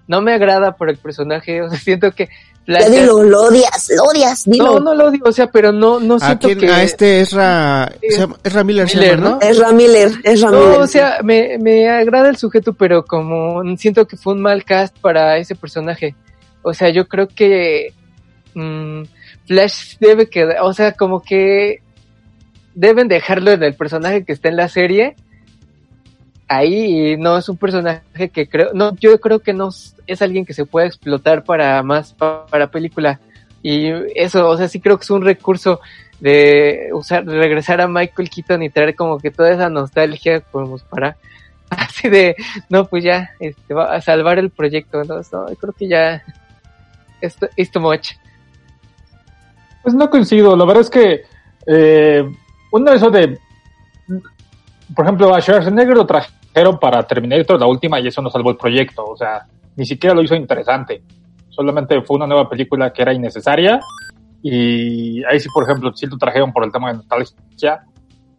no 0.08 0.22
me 0.22 0.34
agrada 0.34 0.74
por 0.74 0.90
el 0.90 0.98
personaje, 0.98 1.62
o 1.62 1.70
sea, 1.70 1.80
siento 1.80 2.12
que 2.12 2.30
Ya 2.68 2.90
dilo, 2.90 3.22
lo 3.24 3.42
odias, 3.44 3.92
lo 3.96 4.04
odias, 4.06 4.44
dilo. 4.46 4.66
No, 4.66 4.80
no 4.80 4.94
lo 4.96 5.12
digo, 5.12 5.30
o 5.30 5.32
sea, 5.32 5.48
pero 5.52 5.72
no, 5.72 6.00
no 6.00 6.16
¿A 6.16 6.20
siento 6.20 6.48
quién? 6.48 6.60
que... 6.60 6.72
A 6.72 6.82
este 6.82 7.22
Ezra, 7.22 7.92
llama- 8.02 8.38
Ezra 8.44 8.64
Miller, 8.64 8.90
se 8.90 8.98
Miller, 8.98 9.20
llama, 9.20 9.30
¿no? 9.30 9.40
Es 9.42 9.60
Ramiller, 9.60 10.12
es 10.24 10.42
No, 10.42 10.50
Ramiller. 10.52 10.80
o 10.82 10.88
sea, 10.88 11.18
me, 11.24 11.58
me 11.60 11.88
agrada 11.90 12.28
el 12.30 12.38
sujeto, 12.38 12.74
pero 12.74 13.06
como 13.06 13.62
siento 13.78 14.08
que 14.08 14.18
fue 14.18 14.34
un 14.34 14.42
mal 14.42 14.64
cast 14.64 14.98
para 15.00 15.38
ese 15.38 15.54
personaje. 15.56 16.16
O 16.64 16.74
sea, 16.74 16.90
yo 16.90 17.08
creo 17.08 17.28
que 17.28 17.94
mm, 18.56 19.04
Flash 19.46 19.98
debe 20.00 20.28
quedar, 20.28 20.58
o 20.62 20.74
sea, 20.74 20.94
como 20.94 21.22
que 21.22 21.82
deben 22.74 23.08
dejarlo 23.08 23.52
en 23.52 23.62
el 23.62 23.76
personaje 23.76 24.26
que 24.26 24.34
está 24.34 24.50
en 24.50 24.56
la 24.58 24.70
serie. 24.70 25.16
Ahí 26.48 27.18
no 27.18 27.38
es 27.38 27.50
un 27.50 27.58
personaje 27.58 28.30
que 28.30 28.48
creo, 28.48 28.70
no, 28.74 28.96
yo 28.98 29.20
creo 29.20 29.40
que 29.40 29.54
no 29.54 29.70
es- 30.08 30.22
alguien 30.22 30.46
que 30.46 30.54
se 30.54 30.66
pueda 30.66 30.86
explotar 30.86 31.44
para 31.44 31.82
más 31.84 32.14
pa- 32.14 32.46
para 32.48 32.68
película. 32.70 33.20
Y 33.64 33.88
eso, 34.16 34.48
o 34.48 34.56
sea, 34.58 34.68
sí 34.68 34.80
creo 34.80 34.98
que 34.98 35.04
es 35.04 35.10
un 35.10 35.24
recurso 35.24 35.80
de 36.20 36.90
usar, 36.94 37.26
regresar 37.26 37.82
a 37.82 37.88
Michael 37.88 38.30
Keaton 38.30 38.62
y 38.64 38.70
traer 38.70 38.96
como 38.96 39.18
que 39.18 39.32
toda 39.32 39.52
esa 39.52 39.70
nostalgia 39.70 40.40
como 40.42 40.78
para 40.78 41.18
así 41.70 42.08
de 42.10 42.36
no 42.70 42.86
pues 42.86 43.04
ya 43.04 43.32
este 43.40 43.74
va 43.74 43.94
a 43.94 44.00
salvar 44.02 44.40
el 44.40 44.50
proyecto 44.50 45.04
no, 45.04 45.16
No, 45.18 45.46
creo 45.60 45.74
que 45.74 45.88
ya 45.90 46.24
esto 47.20 47.50
es 47.58 47.70
much 47.76 48.12
Pues 49.84 49.94
no 49.94 50.10
coincido, 50.10 50.56
la 50.56 50.64
verdad 50.66 50.82
es 50.84 50.90
que 50.90 51.24
eh, 51.68 52.24
uno 52.72 52.92
de 52.92 52.98
esos 52.98 53.12
de, 53.12 53.38
por 54.96 55.06
ejemplo, 55.06 55.34
a 55.34 55.42
Schwarzenegger 55.42 55.98
lo 55.98 56.06
trajeron 56.56 56.80
para 56.80 57.04
Terminator 57.04 57.60
la 57.60 57.68
última 57.68 58.00
y 58.00 58.08
eso 58.08 58.22
no 58.22 58.30
salvó 58.30 58.50
el 58.50 58.56
proyecto, 58.56 59.04
o 59.04 59.18
sea, 59.18 59.46
ni 59.76 59.86
siquiera 59.86 60.16
lo 60.16 60.22
hizo 60.24 60.36
interesante, 60.36 61.04
solamente 61.50 62.02
fue 62.02 62.16
una 62.16 62.26
nueva 62.28 62.50
película 62.50 62.94
que 62.94 63.02
era 63.02 63.14
innecesaria. 63.14 63.80
Y 64.42 65.24
ahí 65.26 65.40
sí, 65.40 65.50
por 65.54 65.64
ejemplo, 65.64 65.92
sí 65.96 66.06
lo 66.06 66.18
trajeron 66.18 66.54
por 66.54 66.64
el 66.64 66.72
tema 66.72 66.92
de 66.92 66.98
nostalgia. 66.98 67.84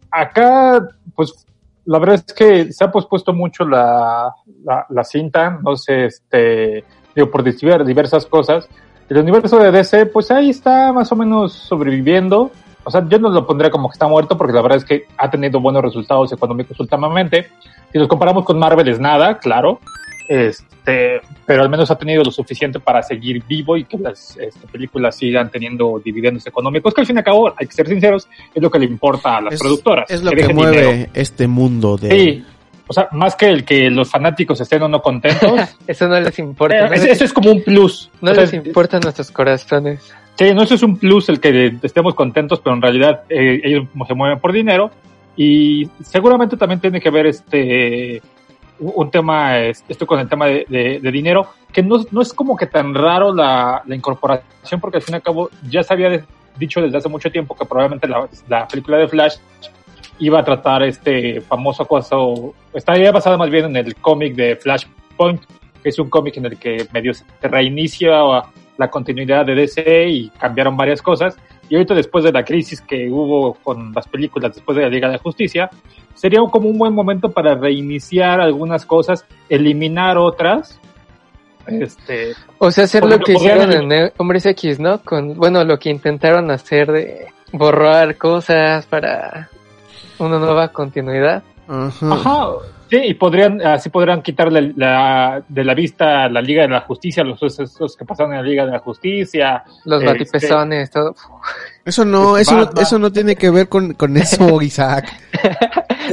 Acá, 0.09 0.81
pues, 1.13 1.45
la 1.85 1.99
verdad 1.99 2.23
es 2.25 2.33
que 2.33 2.71
se 2.71 2.83
ha 2.83 2.89
pospuesto 2.89 3.33
mucho 3.33 3.65
la, 3.65 4.33
la, 4.63 4.85
la 4.89 5.03
cinta, 5.03 5.59
no 5.61 5.75
sé, 5.75 6.05
este, 6.05 6.85
digo, 7.13 7.29
por 7.29 7.43
diver- 7.43 7.83
diversas 7.83 8.25
cosas, 8.25 8.69
el 9.09 9.17
universo 9.17 9.59
de 9.59 9.71
DC, 9.71 10.05
pues 10.07 10.31
ahí 10.31 10.49
está 10.49 10.91
más 10.93 11.11
o 11.11 11.15
menos 11.15 11.53
sobreviviendo. 11.53 12.51
O 12.87 12.91
sea, 12.91 13.05
yo 13.07 13.19
no 13.19 13.29
lo 13.29 13.45
pondría 13.45 13.69
como 13.69 13.89
que 13.89 13.93
está 13.93 14.07
muerto, 14.07 14.37
porque 14.37 14.53
la 14.53 14.61
verdad 14.61 14.77
es 14.77 14.85
que 14.85 15.07
ha 15.17 15.29
tenido 15.29 15.59
buenos 15.59 15.81
resultados 15.83 16.31
económicos 16.31 16.79
últimamente. 16.79 17.49
Si 17.91 17.97
los 17.99 18.07
comparamos 18.07 18.45
con 18.45 18.57
Marvel 18.57 18.87
es 18.87 18.97
nada, 18.99 19.37
claro. 19.39 19.79
Este, 20.29 21.21
pero 21.45 21.63
al 21.63 21.69
menos 21.69 21.89
ha 21.91 21.97
tenido 21.97 22.23
lo 22.23 22.31
suficiente 22.31 22.79
para 22.79 23.01
seguir 23.01 23.43
vivo 23.47 23.77
y 23.77 23.85
que 23.85 23.97
las 23.97 24.37
este, 24.37 24.67
películas 24.67 25.15
sigan 25.15 25.49
teniendo 25.49 26.01
dividendos 26.03 26.45
económicos, 26.47 26.93
que 26.93 27.01
al 27.01 27.07
fin 27.07 27.15
y 27.15 27.19
al 27.19 27.25
cabo, 27.25 27.53
hay 27.57 27.67
que 27.67 27.73
ser 27.73 27.87
sinceros, 27.87 28.27
es 28.53 28.61
lo 28.61 28.69
que 28.69 28.79
le 28.79 28.85
importa 28.85 29.37
a 29.37 29.41
las 29.41 29.53
Es- 29.55 29.59
productoras. 29.59 30.09
Es 30.09 30.23
lo 30.23 30.31
que 30.31 30.37
dejen 30.37 30.55
mueve 30.55 30.81
dinero. 30.81 31.11
este 31.13 31.47
mundo 31.47 31.97
de... 31.97 32.09
Sí. 32.11 32.45
O 32.87 32.93
sea, 32.93 33.09
más 33.11 33.35
que 33.35 33.47
el 33.47 33.65
que 33.65 33.89
los 33.89 34.09
fanáticos 34.09 34.59
estén 34.61 34.81
o 34.83 34.87
no 34.87 35.01
contentos, 35.01 35.51
eso 35.87 36.07
no 36.07 36.19
les 36.19 36.39
importa 36.39 36.77
eh, 36.77 36.87
no, 36.89 36.93
ese- 36.95 37.05
les, 37.07 37.15
eso 37.17 37.25
es 37.25 37.33
como 37.33 37.51
un 37.51 37.61
plus. 37.63 38.09
no 38.21 38.31
O 38.31 38.33
sea, 38.35 38.43
les 38.43 38.53
importan 38.53 39.01
nuestros 39.01 39.29
corazones. 39.31 40.13
Sí, 40.35 40.53
no, 40.53 40.63
eso 40.63 40.75
es 40.75 40.83
un 40.83 40.97
plus 40.97 41.29
el 41.29 41.39
que 41.39 41.75
estemos 41.81 42.13
contentos, 42.15 42.59
pero 42.59 42.75
en 42.75 42.81
realidad 42.81 43.21
eh, 43.29 43.59
ellos 43.63 43.85
se 44.07 44.13
mueven 44.13 44.39
por 44.39 44.51
dinero. 44.53 44.91
Y 45.35 45.87
seguramente 46.03 46.57
también 46.57 46.79
tiene 46.79 46.99
que 47.01 47.09
ver 47.09 47.27
este 47.27 48.21
un 48.79 49.09
tema, 49.09 49.57
es- 49.59 49.83
esto 49.89 50.05
con 50.05 50.19
el 50.19 50.29
tema 50.29 50.45
de, 50.45 50.65
de- 50.69 50.99
de 51.01 51.11
dinero, 51.11 51.47
que 51.73 51.81
no, 51.81 51.97
no 52.11 52.21
es 52.21 52.31
como 52.33 52.55
que 52.55 52.67
tan 52.67 52.93
raro 52.93 53.33
la, 53.33 53.81
la 53.85 53.95
incorporación, 53.95 54.79
porque 54.79 54.97
al 54.97 55.03
fin 55.03 55.13
y 55.13 55.15
al 55.15 55.23
cabo 55.23 55.49
ya 55.67 55.81
se 55.83 55.93
había 55.93 56.23
dicho 56.57 56.81
desde 56.81 56.97
hace 56.97 57.09
mucho 57.09 57.31
tiempo 57.31 57.55
que 57.55 57.65
probablemente 57.65 58.07
la, 58.07 58.27
la 58.47 58.67
película 58.67 58.97
de 58.97 59.07
Flash 59.07 59.35
iba 60.19 60.39
a 60.39 60.43
tratar 60.43 60.83
este 60.83 61.41
famoso 61.41 61.85
caso, 61.85 62.53
estaría 62.73 63.11
basada 63.11 63.37
más 63.37 63.49
bien 63.49 63.65
en 63.65 63.75
el 63.77 63.95
cómic 63.95 64.35
de 64.35 64.55
Flashpoint, 64.55 65.41
que 65.81 65.89
es 65.89 65.99
un 65.99 66.09
cómic 66.09 66.37
en 66.37 66.45
el 66.45 66.57
que 66.57 66.87
medio 66.93 67.13
se 67.13 67.25
reinicia 67.41 68.11
la 68.77 68.89
continuidad 68.89 69.45
de 69.45 69.55
DC 69.55 70.07
y 70.07 70.29
cambiaron 70.29 70.77
varias 70.77 71.01
cosas. 71.01 71.37
Y 71.69 71.75
ahorita 71.75 71.93
después 71.93 72.23
de 72.23 72.31
la 72.31 72.45
crisis 72.45 72.81
que 72.81 73.09
hubo 73.09 73.55
con 73.55 73.91
las 73.93 74.07
películas 74.07 74.55
después 74.55 74.77
de 74.77 74.83
la 74.83 74.89
Liga 74.89 75.07
de 75.07 75.13
la 75.13 75.19
Justicia, 75.19 75.69
sería 76.13 76.39
como 76.49 76.69
un 76.69 76.77
buen 76.77 76.93
momento 76.93 77.31
para 77.31 77.55
reiniciar 77.55 78.39
algunas 78.39 78.85
cosas, 78.85 79.25
eliminar 79.49 80.17
otras. 80.17 80.79
Este, 81.67 82.33
o 82.59 82.71
sea 82.71 82.85
hacer 82.85 83.03
lo 83.03 83.19
que 83.19 83.33
hicieron 83.33 83.91
en 83.91 84.11
Hombres 84.15 84.45
X 84.45 84.79
no 84.79 85.01
con 85.01 85.35
bueno 85.35 85.65
lo 85.65 85.77
que 85.77 85.89
intentaron 85.89 86.49
hacer 86.49 86.89
de 86.89 87.27
borrar 87.51 88.15
cosas 88.15 88.85
para 88.85 89.49
una 90.19 90.39
nueva 90.39 90.69
continuidad 90.69 91.43
Ajá. 91.69 92.13
Ajá, 92.13 92.47
sí, 92.89 92.95
y 92.97 93.13
podrían, 93.15 93.61
así 93.61 93.89
podrían 93.89 94.21
quitarle 94.21 94.73
la, 94.77 95.43
de 95.49 95.65
la 95.65 95.73
vista 95.73 96.29
la 96.29 96.41
Liga 96.41 96.61
de 96.61 96.69
la 96.69 96.79
Justicia, 96.81 97.25
los 97.25 97.39
sucesos 97.39 97.97
que 97.97 98.05
pasaron 98.05 98.31
en 98.33 98.37
la 98.41 98.47
Liga 98.47 98.65
de 98.65 98.71
la 98.71 98.79
Justicia. 98.79 99.63
los 99.83 100.01
Este, 100.01 100.13
batipezones 100.13 100.89
todo 100.91 101.13
Eso 101.83 102.05
no, 102.05 102.37
Este, 102.37 102.53
eso, 102.55 102.71
no- 102.73 102.81
eso 102.81 102.99
no 102.99 103.11
tiene 103.11 103.35
que 103.35 103.49
ver 103.49 103.67
con, 103.67 103.93
con 103.95 104.15
eso, 104.15 104.61
Isaac. 104.61 105.07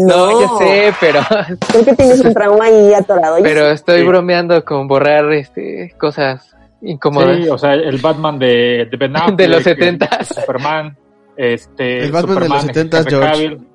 no, 0.01 0.41
ya 0.41 0.49
sé 0.59 0.95
pero 1.01 1.21
Creo 1.69 1.85
que 1.85 1.95
tienes 1.95 2.21
un 2.25 2.35
trauma 2.35 2.65
ahí 2.65 2.93
atorado. 2.95 3.37
Pero 3.43 3.67
sé. 3.67 3.73
estoy 3.75 4.01
Sí. 4.01 4.07
bromeando 4.07 4.65
con 4.65 4.89
borrar 4.89 5.33
este 5.33 5.95
cosas 6.01 6.51
incómodas 6.83 7.37
Sí, 7.45 7.49
o 7.49 7.57
sea, 7.59 7.75
el 7.75 7.99
Batman 7.99 8.39
de, 8.41 8.89
de 8.91 8.97
Ben 8.97 9.17
Affleck, 9.17 9.37
De 9.39 9.49
los 9.49 9.65
el- 9.67 9.77
70s. 9.79 10.17
el 10.21 10.27
Superman, 10.27 10.97
este, 11.37 12.05
El 12.07 12.11
Batman 12.13 12.41
de 12.41 12.49
los 12.49 12.61
Superman, 12.63 12.91
70s, 12.91 12.99
Henry 12.99 13.11
George. 13.11 13.31
Cavill. 13.31 13.69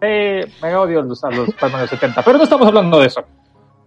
Eh, 0.00 0.46
me 0.62 0.74
odio 0.76 1.00
a 1.00 1.02
los, 1.02 1.20
Batman 1.20 1.72
de 1.72 1.80
los 1.82 1.90
70, 1.90 2.22
pero 2.22 2.38
no 2.38 2.44
estamos 2.44 2.66
hablando 2.68 3.00
de 3.00 3.06
eso. 3.06 3.22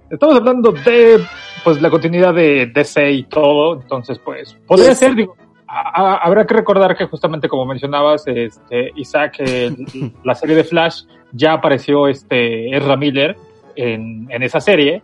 Estamos 0.10 0.36
hablando 0.36 0.72
de, 0.72 1.20
pues, 1.64 1.82
la 1.82 1.90
continuidad 1.90 2.34
de 2.34 2.68
DC 2.68 3.12
y 3.12 3.24
todo, 3.24 3.82
entonces, 3.82 4.20
pues, 4.20 4.54
podría 4.68 4.90
Yes. 4.90 5.00
ser, 5.00 5.16
digo, 5.16 5.36
a- 5.68 6.02
a- 6.02 6.18
habrá 6.18 6.46
que 6.46 6.54
recordar 6.54 6.96
que 6.96 7.06
justamente 7.06 7.50
como 7.50 7.66
mencionabas, 7.66 8.24
este, 8.28 8.92
Isaac, 8.96 9.36
el- 9.40 9.76
la 10.24 10.36
serie 10.36 10.56
de 10.56 10.64
Flash, 10.64 11.04
ya 11.32 11.54
apareció 11.54 12.08
este 12.08 12.76
Ezra 12.78 12.96
Miller 12.96 13.36
en, 13.76 14.28
en 14.30 14.44
esa 14.44 14.60
serie 14.60 15.02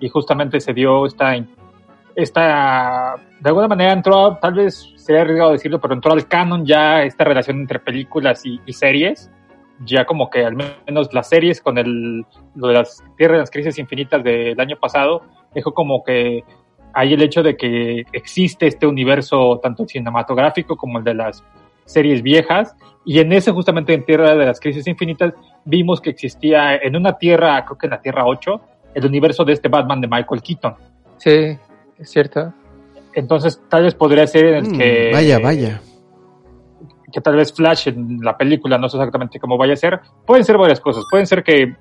y 0.00 0.08
justamente 0.08 0.58
se 0.60 0.72
dio 0.72 1.06
esta, 1.06 1.36
esta, 2.16 3.14
de 3.38 3.48
alguna 3.48 3.68
manera 3.68 3.92
entró, 3.92 4.36
tal 4.42 4.54
vez 4.54 4.92
sería 4.96 5.22
arriesgado 5.22 5.52
decirlo, 5.52 5.80
pero 5.80 5.94
entró 5.94 6.12
al 6.12 6.26
canon 6.26 6.66
ya 6.66 7.02
esta 7.04 7.22
relación 7.22 7.60
entre 7.60 7.78
películas 7.78 8.44
y, 8.44 8.60
y 8.66 8.72
series, 8.72 9.30
ya 9.84 10.04
como 10.04 10.30
que 10.30 10.44
al 10.44 10.56
menos 10.56 11.12
las 11.12 11.28
series 11.28 11.60
con 11.60 11.78
el, 11.78 12.24
lo 12.54 12.68
de 12.68 12.74
las 12.74 13.02
Tierra 13.16 13.34
de 13.34 13.40
las 13.40 13.50
Crisis 13.50 13.78
Infinitas 13.78 14.22
del 14.22 14.58
año 14.60 14.76
pasado, 14.78 15.22
dejó 15.54 15.72
como 15.72 16.02
que 16.02 16.44
hay 16.92 17.14
el 17.14 17.22
hecho 17.22 17.42
de 17.42 17.56
que 17.56 18.04
existe 18.12 18.66
este 18.66 18.86
universo 18.86 19.60
tanto 19.62 19.86
cinematográfico 19.86 20.76
como 20.76 20.98
el 20.98 21.04
de 21.04 21.14
las 21.14 21.44
series 21.84 22.22
viejas 22.22 22.74
y 23.04 23.20
en 23.20 23.32
ese 23.32 23.52
justamente 23.52 23.94
en 23.94 24.04
Tierra 24.04 24.34
de 24.34 24.46
las 24.46 24.60
Crisis 24.60 24.86
Infinitas 24.86 25.32
vimos 25.64 26.00
que 26.00 26.10
existía 26.10 26.76
en 26.76 26.96
una 26.96 27.16
tierra, 27.16 27.64
creo 27.64 27.78
que 27.78 27.86
en 27.86 27.90
la 27.90 28.00
Tierra 28.00 28.26
8, 28.26 28.60
el 28.94 29.06
universo 29.06 29.44
de 29.44 29.52
este 29.52 29.68
Batman 29.68 30.00
de 30.00 30.08
Michael 30.08 30.42
Keaton. 30.42 30.74
sí 31.18 31.56
es 31.98 32.10
cierto 32.10 32.52
Entonces 33.14 33.60
tal 33.68 33.84
vez 33.84 33.94
podría 33.94 34.26
ser 34.26 34.46
en 34.46 34.54
el 34.54 34.70
Mm, 34.70 34.78
que... 34.78 35.10
vaya, 35.12 35.38
vaya. 35.38 35.80
Que 37.12 37.20
tal 37.20 37.36
vez 37.36 37.52
Flash 37.52 37.88
en 37.88 38.18
la 38.20 38.36
película, 38.36 38.78
no 38.78 38.88
sé 38.88 38.96
exactamente 38.96 39.40
cómo 39.40 39.56
vaya 39.56 39.72
a 39.72 39.76
ser, 39.76 40.00
pueden 40.26 40.44
ser 40.44 40.58
varias 40.58 40.80
cosas. 40.80 41.04
Pueden 41.10 41.26
ser 41.26 41.42
que 41.42 41.76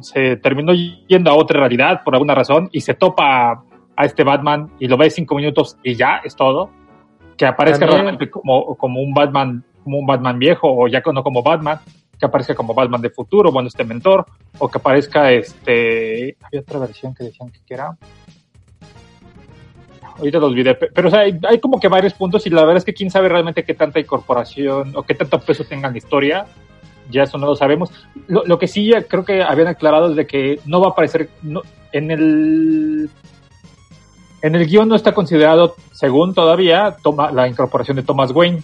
se 0.00 0.36
terminó 0.36 0.72
yendo 0.72 1.30
a 1.30 1.34
otra 1.34 1.60
realidad 1.60 2.02
por 2.04 2.14
alguna 2.14 2.34
razón 2.34 2.68
y 2.72 2.80
se 2.80 2.94
topa 2.94 3.52
a, 3.52 3.64
a 3.96 4.04
este 4.04 4.24
Batman 4.24 4.72
y 4.78 4.88
lo 4.88 4.96
ve 4.96 5.10
cinco 5.10 5.34
minutos 5.34 5.76
y 5.82 5.94
ya 5.94 6.20
es 6.24 6.34
todo. 6.36 6.70
Que 7.36 7.46
aparezca 7.46 7.86
También. 7.86 8.02
realmente 8.02 8.30
como, 8.30 8.76
como 8.76 9.00
un 9.00 9.14
Batman, 9.14 9.64
como 9.82 9.98
un 9.98 10.06
Batman 10.06 10.38
viejo 10.38 10.68
o 10.70 10.88
ya 10.88 11.02
no 11.12 11.22
como 11.22 11.42
Batman, 11.42 11.80
que 12.18 12.26
aparezca 12.26 12.54
como 12.54 12.74
Batman 12.74 13.00
de 13.00 13.10
futuro, 13.10 13.50
bueno, 13.50 13.68
este 13.68 13.84
mentor, 13.84 14.24
o 14.58 14.68
que 14.68 14.78
aparezca 14.78 15.32
este, 15.32 16.36
había 16.42 16.60
otra 16.60 16.78
versión 16.78 17.14
que 17.14 17.24
decían 17.24 17.50
que 17.50 17.74
era, 17.74 17.96
ahorita 20.18 20.38
lo 20.38 20.46
olvidé, 20.46 20.74
pe- 20.74 20.90
pero 20.94 21.08
o 21.08 21.10
sea, 21.10 21.20
hay, 21.20 21.38
hay 21.48 21.58
como 21.60 21.78
que 21.80 21.88
varios 21.88 22.14
puntos 22.14 22.46
y 22.46 22.50
la 22.50 22.62
verdad 22.62 22.78
es 22.78 22.84
que 22.84 22.94
quién 22.94 23.10
sabe 23.10 23.28
realmente 23.28 23.64
qué 23.64 23.74
tanta 23.74 24.00
incorporación 24.00 24.92
o 24.96 25.02
qué 25.02 25.14
tanto 25.14 25.38
peso 25.40 25.64
tenga 25.64 25.88
en 25.88 25.94
la 25.94 25.98
historia, 25.98 26.46
ya 27.10 27.24
eso 27.24 27.38
no 27.38 27.46
lo 27.46 27.56
sabemos. 27.56 27.90
Lo, 28.28 28.44
lo 28.44 28.58
que 28.58 28.68
sí 28.68 28.86
ya 28.90 29.02
creo 29.02 29.24
que 29.24 29.42
habían 29.42 29.68
aclarado 29.68 30.10
es 30.10 30.16
de 30.16 30.26
que 30.26 30.60
no 30.66 30.80
va 30.80 30.88
a 30.88 30.90
aparecer, 30.90 31.28
no, 31.42 31.62
en 31.92 32.10
el 32.10 33.10
en 34.42 34.54
el 34.56 34.66
guion 34.66 34.88
no 34.88 34.96
está 34.96 35.12
considerado, 35.12 35.76
según 35.92 36.34
todavía, 36.34 36.96
toma, 37.02 37.30
la 37.30 37.46
incorporación 37.46 37.96
de 37.96 38.02
Thomas 38.02 38.32
Wayne, 38.32 38.60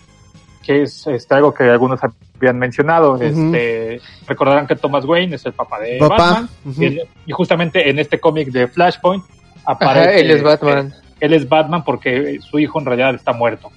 que 0.65 0.83
es 0.83 1.07
este, 1.07 1.35
algo 1.37 1.55
que 1.55 1.65
algunos 1.65 2.01
habían 2.37 2.59
mencionado. 2.59 3.17
este, 3.21 4.01
recordarán 4.27 4.67
que 4.67 4.75
Thomas 4.75 5.05
Wayne 5.05 5.37
es 5.37 5.47
el 5.47 5.53
papá 5.53 5.79
de 5.79 5.99
Papá. 5.99 6.17
Batman, 6.17 6.49
y, 6.79 7.01
y 7.27 7.33
justamente 7.33 7.89
en 7.89 7.99
este 8.01 8.19
cómic 8.19 8.49
de 8.49 8.67
Flashpoint 8.67 9.25
Ajá, 9.65 9.73
aparece 9.73 10.21
él 10.21 10.31
es 10.33 10.43
Batman 10.43 10.93
él 11.21 11.33
es 11.35 11.49
Batman 11.49 11.85
porque 11.85 12.39
su 12.41 12.59
hijo 12.59 12.79
en 12.81 12.87
realidad 12.87 13.15
está 13.15 13.33
muerto. 13.33 13.71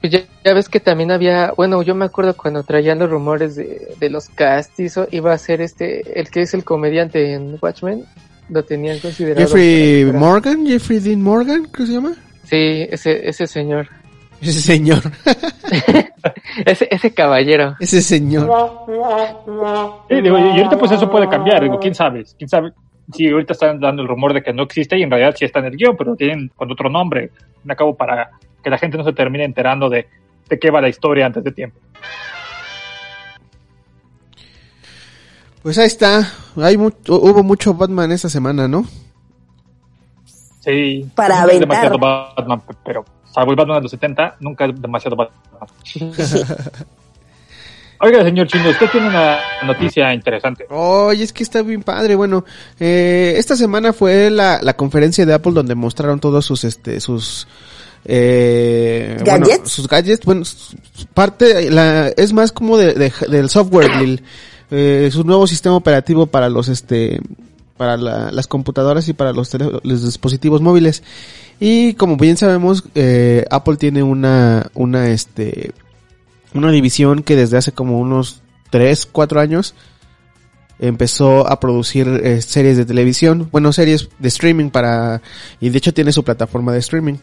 Pues 0.00 0.12
ya, 0.12 0.20
ya 0.44 0.52
ves 0.54 0.68
que 0.68 0.78
también 0.78 1.10
había, 1.10 1.52
bueno, 1.56 1.82
yo 1.82 1.94
me 1.94 2.04
acuerdo 2.04 2.36
cuando 2.36 2.62
traían 2.62 2.98
los 2.98 3.10
rumores 3.10 3.56
de, 3.56 3.94
de 3.98 4.10
los 4.10 4.28
castis, 4.28 4.98
iba 5.10 5.32
a 5.32 5.38
ser 5.38 5.60
este, 5.62 6.20
el 6.20 6.28
que 6.30 6.42
es 6.42 6.54
el 6.54 6.64
comediante 6.64 7.32
en 7.34 7.58
Watchmen, 7.60 8.04
lo 8.50 8.62
tenían 8.62 8.98
considerado. 9.00 9.46
Jeffrey 9.46 10.04
para- 10.04 10.18
Morgan, 10.18 10.66
Jeffrey 10.66 10.98
Dean 11.00 11.22
Morgan, 11.22 11.66
que 11.72 11.86
se 11.86 11.92
llama. 11.94 12.12
Sí, 12.44 12.86
ese, 12.90 13.28
ese 13.28 13.46
señor, 13.46 13.88
Ese 14.40 14.60
señor, 14.60 15.00
ese, 16.66 16.86
ese 16.90 17.14
caballero. 17.14 17.74
ese 17.80 18.02
señor. 18.02 18.50
Sí, 20.08 20.20
digo, 20.20 20.38
y 20.38 20.42
ahorita 20.42 20.78
pues 20.78 20.92
eso 20.92 21.10
puede 21.10 21.28
cambiar, 21.28 21.62
digo, 21.62 21.78
quién 21.80 21.94
sabe, 21.94 22.24
quién 22.38 22.48
sabe 22.48 22.72
si 23.12 23.28
ahorita 23.28 23.52
están 23.52 23.80
dando 23.80 24.02
el 24.02 24.08
rumor 24.08 24.32
de 24.34 24.42
que 24.42 24.52
no 24.52 24.62
existe 24.64 24.98
y 24.98 25.02
en 25.02 25.10
realidad 25.10 25.34
sí 25.38 25.44
está 25.44 25.60
en 25.60 25.66
el 25.66 25.76
guion, 25.76 25.96
pero 25.96 26.16
tienen 26.16 26.50
con 26.56 26.70
otro 26.70 26.88
nombre, 26.90 27.30
me 27.64 27.72
acabo 27.72 27.94
para 27.96 28.30
que 28.62 28.70
la 28.70 28.78
gente 28.78 28.96
no 28.98 29.04
se 29.04 29.12
termine 29.12 29.44
enterando 29.44 29.88
de, 29.88 30.08
de 30.48 30.58
qué 30.58 30.70
va 30.70 30.80
la 30.80 30.88
historia 30.88 31.26
antes 31.26 31.44
de 31.44 31.52
tiempo. 31.52 31.78
Pues 35.62 35.78
ahí 35.78 35.86
está. 35.86 36.32
Hay 36.56 36.76
mu- 36.76 36.90
hubo 37.08 37.42
mucho 37.42 37.74
Batman 37.74 38.12
esta 38.12 38.28
semana, 38.28 38.68
¿no? 38.68 38.84
Sí, 40.60 41.08
Para 41.14 41.40
nunca 41.42 41.52
es 41.52 41.56
aventar. 41.56 41.60
demasiado 41.90 41.98
Batman, 41.98 42.62
pero 42.84 43.04
salvo 43.32 43.50
el 43.52 43.56
Batman 43.56 43.76
de 43.78 43.82
los 43.82 43.90
70, 43.90 44.36
nunca 44.40 44.64
es 44.66 44.80
demasiado 44.80 45.16
Batman. 45.16 45.40
Oiga, 48.00 48.22
señor 48.22 48.46
Chino, 48.46 48.68
usted 48.70 48.90
tiene 48.90 49.08
una 49.08 49.38
noticia 49.64 50.12
interesante. 50.12 50.66
Oye, 50.70 51.24
es 51.24 51.32
que 51.32 51.42
está 51.42 51.62
bien 51.62 51.82
padre. 51.82 52.14
Bueno, 52.14 52.44
eh, 52.78 53.34
esta 53.36 53.56
semana 53.56 53.92
fue 53.92 54.30
la, 54.30 54.60
la 54.62 54.74
conferencia 54.76 55.24
de 55.24 55.32
Apple 55.34 55.52
donde 55.52 55.74
mostraron 55.74 56.20
todos 56.20 56.44
sus, 56.44 56.64
este, 56.64 57.00
sus, 57.00 57.48
eh, 58.04 59.16
bueno, 59.24 59.46
¿Gadgets? 59.46 59.70
sus 59.70 59.88
gadgets. 59.88 60.24
Bueno, 60.24 60.42
parte, 61.14 61.70
la, 61.70 62.08
es 62.08 62.32
más 62.32 62.52
como 62.52 62.76
de, 62.76 62.94
de- 62.94 63.12
del 63.28 63.48
software, 63.48 63.90
eh, 64.70 65.08
su 65.12 65.24
nuevo 65.24 65.46
sistema 65.46 65.76
operativo 65.76 66.26
para 66.26 66.48
los, 66.48 66.68
este, 66.68 67.20
para 67.76 67.96
la- 67.96 68.30
las 68.30 68.46
computadoras 68.46 69.08
y 69.08 69.12
para 69.14 69.32
los, 69.32 69.50
los 69.82 70.04
dispositivos 70.04 70.60
móviles. 70.60 71.02
Y 71.60 71.94
como 71.94 72.16
bien 72.16 72.36
sabemos, 72.36 72.84
eh, 72.94 73.44
Apple 73.50 73.76
tiene 73.76 74.02
una, 74.02 74.66
una, 74.74 75.08
este, 75.08 75.72
una 76.58 76.70
división 76.70 77.22
que 77.22 77.36
desde 77.36 77.56
hace 77.56 77.72
como 77.72 77.98
unos 77.98 78.42
3, 78.70 79.06
4 79.06 79.40
años 79.40 79.74
empezó 80.78 81.48
a 81.48 81.58
producir 81.58 82.06
eh, 82.22 82.42
series 82.42 82.76
de 82.76 82.84
televisión, 82.84 83.48
bueno, 83.50 83.72
series 83.72 84.08
de 84.18 84.28
streaming 84.28 84.70
para, 84.70 85.22
y 85.60 85.70
de 85.70 85.78
hecho 85.78 85.94
tiene 85.94 86.12
su 86.12 86.24
plataforma 86.24 86.72
de 86.72 86.80
streaming. 86.80 87.14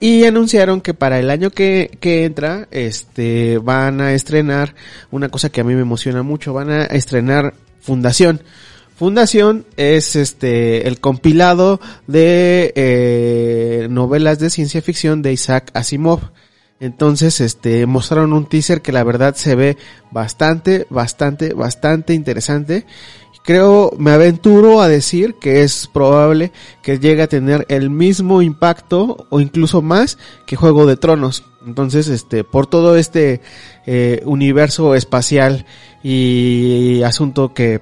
Y 0.00 0.24
anunciaron 0.24 0.80
que 0.80 0.94
para 0.94 1.20
el 1.20 1.30
año 1.30 1.50
que, 1.50 1.96
que 2.00 2.24
entra, 2.24 2.66
este, 2.72 3.58
van 3.58 4.00
a 4.00 4.12
estrenar 4.12 4.74
una 5.12 5.28
cosa 5.28 5.48
que 5.48 5.60
a 5.60 5.64
mí 5.64 5.74
me 5.74 5.82
emociona 5.82 6.22
mucho, 6.22 6.52
van 6.52 6.70
a 6.70 6.84
estrenar 6.86 7.54
Fundación. 7.82 8.40
Fundación 8.96 9.66
es 9.76 10.14
este 10.14 10.86
el 10.86 11.00
compilado 11.00 11.80
de 12.06 12.72
eh, 12.76 13.88
novelas 13.90 14.38
de 14.38 14.50
ciencia 14.50 14.80
ficción 14.80 15.20
de 15.22 15.32
Isaac 15.32 15.70
Asimov. 15.74 16.20
Entonces, 16.82 17.40
este, 17.40 17.86
mostraron 17.86 18.32
un 18.32 18.46
teaser 18.46 18.82
que 18.82 18.90
la 18.90 19.04
verdad 19.04 19.36
se 19.36 19.54
ve 19.54 19.76
bastante, 20.10 20.88
bastante, 20.90 21.54
bastante 21.54 22.12
interesante. 22.12 22.86
Creo, 23.44 23.92
me 23.98 24.10
aventuro 24.10 24.80
a 24.80 24.88
decir 24.88 25.36
que 25.36 25.62
es 25.62 25.86
probable 25.86 26.50
que 26.82 26.98
llegue 26.98 27.22
a 27.22 27.28
tener 27.28 27.66
el 27.68 27.88
mismo 27.88 28.42
impacto 28.42 29.28
o 29.30 29.38
incluso 29.38 29.80
más 29.80 30.18
que 30.44 30.56
Juego 30.56 30.84
de 30.84 30.96
Tronos. 30.96 31.44
Entonces, 31.64 32.08
este, 32.08 32.42
por 32.42 32.66
todo 32.66 32.96
este 32.96 33.42
eh, 33.86 34.20
universo 34.24 34.96
espacial 34.96 35.66
y 36.02 37.00
asunto 37.04 37.54
que 37.54 37.80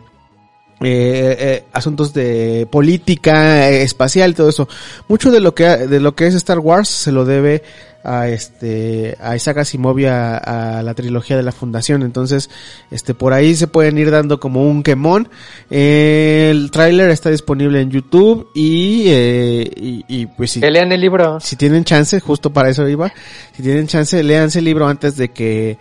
eh, 0.82 1.36
eh, 1.38 1.64
asuntos 1.74 2.14
de 2.14 2.66
política 2.70 3.68
eh, 3.68 3.82
espacial 3.82 4.30
y 4.30 4.34
todo 4.34 4.48
eso. 4.48 4.66
Mucho 5.08 5.30
de 5.30 5.40
lo 5.40 5.54
que 5.54 5.64
de 5.64 6.00
lo 6.00 6.14
que 6.14 6.26
es 6.26 6.34
Star 6.34 6.58
Wars 6.58 6.88
se 6.88 7.12
lo 7.12 7.26
debe 7.26 7.62
a 8.02 8.28
este 8.28 9.16
a 9.20 9.36
Isaac 9.36 9.58
Asimov 9.58 9.98
y 9.98 10.06
a, 10.06 10.36
a 10.36 10.82
la 10.82 10.94
trilogía 10.94 11.36
de 11.36 11.42
la 11.42 11.52
Fundación. 11.52 12.02
Entonces, 12.02 12.50
este 12.90 13.14
por 13.14 13.32
ahí 13.32 13.54
se 13.54 13.66
pueden 13.66 13.98
ir 13.98 14.10
dando 14.10 14.40
como 14.40 14.64
un 14.64 14.82
quemón. 14.82 15.28
el 15.70 16.70
tráiler 16.70 17.10
está 17.10 17.30
disponible 17.30 17.80
en 17.80 17.90
YouTube 17.90 18.48
y, 18.54 19.04
eh, 19.08 19.70
y, 19.76 20.04
y 20.08 20.26
pues 20.26 20.58
Que 20.60 20.70
lean 20.70 20.92
el 20.92 21.00
libro. 21.00 21.38
si 21.40 21.56
tienen 21.56 21.84
chance, 21.84 22.20
justo 22.20 22.52
para 22.52 22.70
eso 22.70 22.88
iba, 22.88 23.12
si 23.56 23.62
tienen 23.62 23.86
chance, 23.86 24.22
léanse 24.22 24.58
el 24.60 24.64
libro 24.64 24.86
antes 24.86 25.16
de 25.16 25.30
que, 25.30 25.78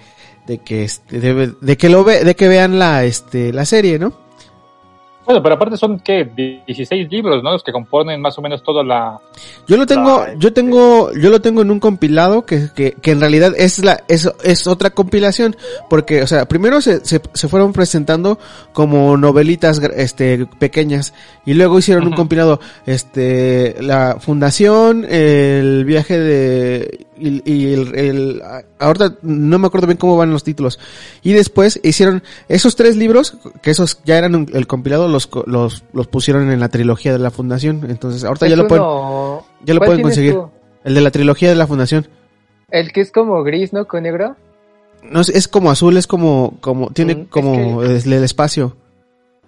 de 0.48 0.60
que, 0.60 0.84
este, 0.84 1.20
de, 1.20 1.54
de 1.60 1.78
que 1.78 1.90
lo 1.90 2.04
ve, 2.04 2.24
de 2.24 2.36
que 2.36 2.48
vean 2.48 2.80
la, 2.80 3.04
este, 3.06 3.54
la 3.54 3.66
serie, 3.66 4.00
¿no? 4.00 4.29
Bueno, 5.30 5.44
pero 5.44 5.54
aparte 5.54 5.78
son, 5.78 6.00
¿qué? 6.00 6.28
16 6.66 7.08
libros, 7.12 7.44
¿no? 7.44 7.52
Los 7.52 7.62
que 7.62 7.72
componen 7.72 8.20
más 8.20 8.36
o 8.40 8.42
menos 8.42 8.64
toda 8.64 8.84
la... 8.84 9.20
Yo 9.68 9.78
lo 9.78 9.86
tengo, 9.86 10.26
yo 10.40 10.52
tengo, 10.54 11.14
yo 11.14 11.30
lo 11.30 11.40
tengo 11.40 11.62
en 11.62 11.70
un 11.70 11.80
compilado 11.80 12.48
que, 12.48 12.70
que, 12.76 12.94
que 12.94 13.12
en 13.12 13.20
realidad 13.20 13.54
es 13.56 13.78
la, 13.86 14.04
es, 14.08 14.28
es 14.44 14.66
otra 14.66 14.90
compilación, 14.90 15.56
porque, 15.88 16.24
o 16.24 16.28
sea, 16.28 16.48
primero 16.48 16.82
se, 16.82 17.06
se, 17.06 17.22
se 17.32 17.48
fueron 17.48 17.74
presentando 17.74 18.40
como 18.74 19.18
novelitas, 19.18 19.80
este, 19.96 20.48
pequeñas, 20.58 21.14
y 21.46 21.54
luego 21.54 21.78
hicieron 21.78 22.08
un 22.08 22.14
compilado, 22.14 22.60
este, 22.88 23.76
la 23.84 24.18
fundación, 24.20 25.06
el 25.08 25.86
viaje 25.86 26.18
de, 26.18 27.06
y, 27.20 27.42
y 27.52 27.74
el, 27.74 28.42
ahorita 28.80 29.16
no 29.22 29.60
me 29.60 29.68
acuerdo 29.68 29.88
bien 29.88 29.98
cómo 29.98 30.18
van 30.18 30.32
los 30.32 30.44
títulos, 30.44 30.80
y 31.22 31.34
después 31.34 31.80
hicieron 31.84 32.24
esos 32.48 32.76
tres 32.76 32.96
libros, 32.96 33.38
que 33.62 33.72
esos 33.72 34.02
ya 34.06 34.18
eran 34.18 34.36
un- 34.36 34.50
el 34.54 34.68
compilado, 34.68 35.08
los, 35.08 35.30
los, 35.46 35.84
los 35.94 36.08
pusieron 36.08 36.52
en 36.52 36.60
la 36.60 36.70
trilogía 36.70 37.12
de 37.14 37.20
la 37.20 37.32
fundación, 37.32 37.86
entonces 37.90 38.24
ahorita 38.24 38.48
ya 38.48 38.54
Es 38.54 38.58
lo 38.60 38.68
pueden, 38.68 38.84
ya 39.66 39.74
lo 39.74 39.80
¿Cuál 39.80 39.88
pueden 39.88 40.02
conseguir. 40.04 40.34
tú? 40.34 40.50
El 40.84 40.94
de 40.96 41.02
la 41.02 41.12
trilogía 41.12 41.50
de 41.50 41.56
la 41.56 41.68
fundación. 41.68 42.08
El 42.72 42.92
que 42.94 43.02
es 43.02 43.12
como 43.12 43.44
gris, 43.44 43.74
¿no? 43.74 43.88
Con 43.88 44.04
negro. 44.04 44.36
No 45.04 45.22
es, 45.22 45.30
es 45.30 45.48
como 45.48 45.72
azul, 45.72 45.98
es 45.98 46.08
como, 46.08 46.58
como, 46.62 46.92
tiene 46.92 47.16
Mm, 47.16 47.22
es 47.22 47.28
como 47.30 47.84
el, 47.84 48.14
el 48.14 48.24
espacio. 48.24 48.76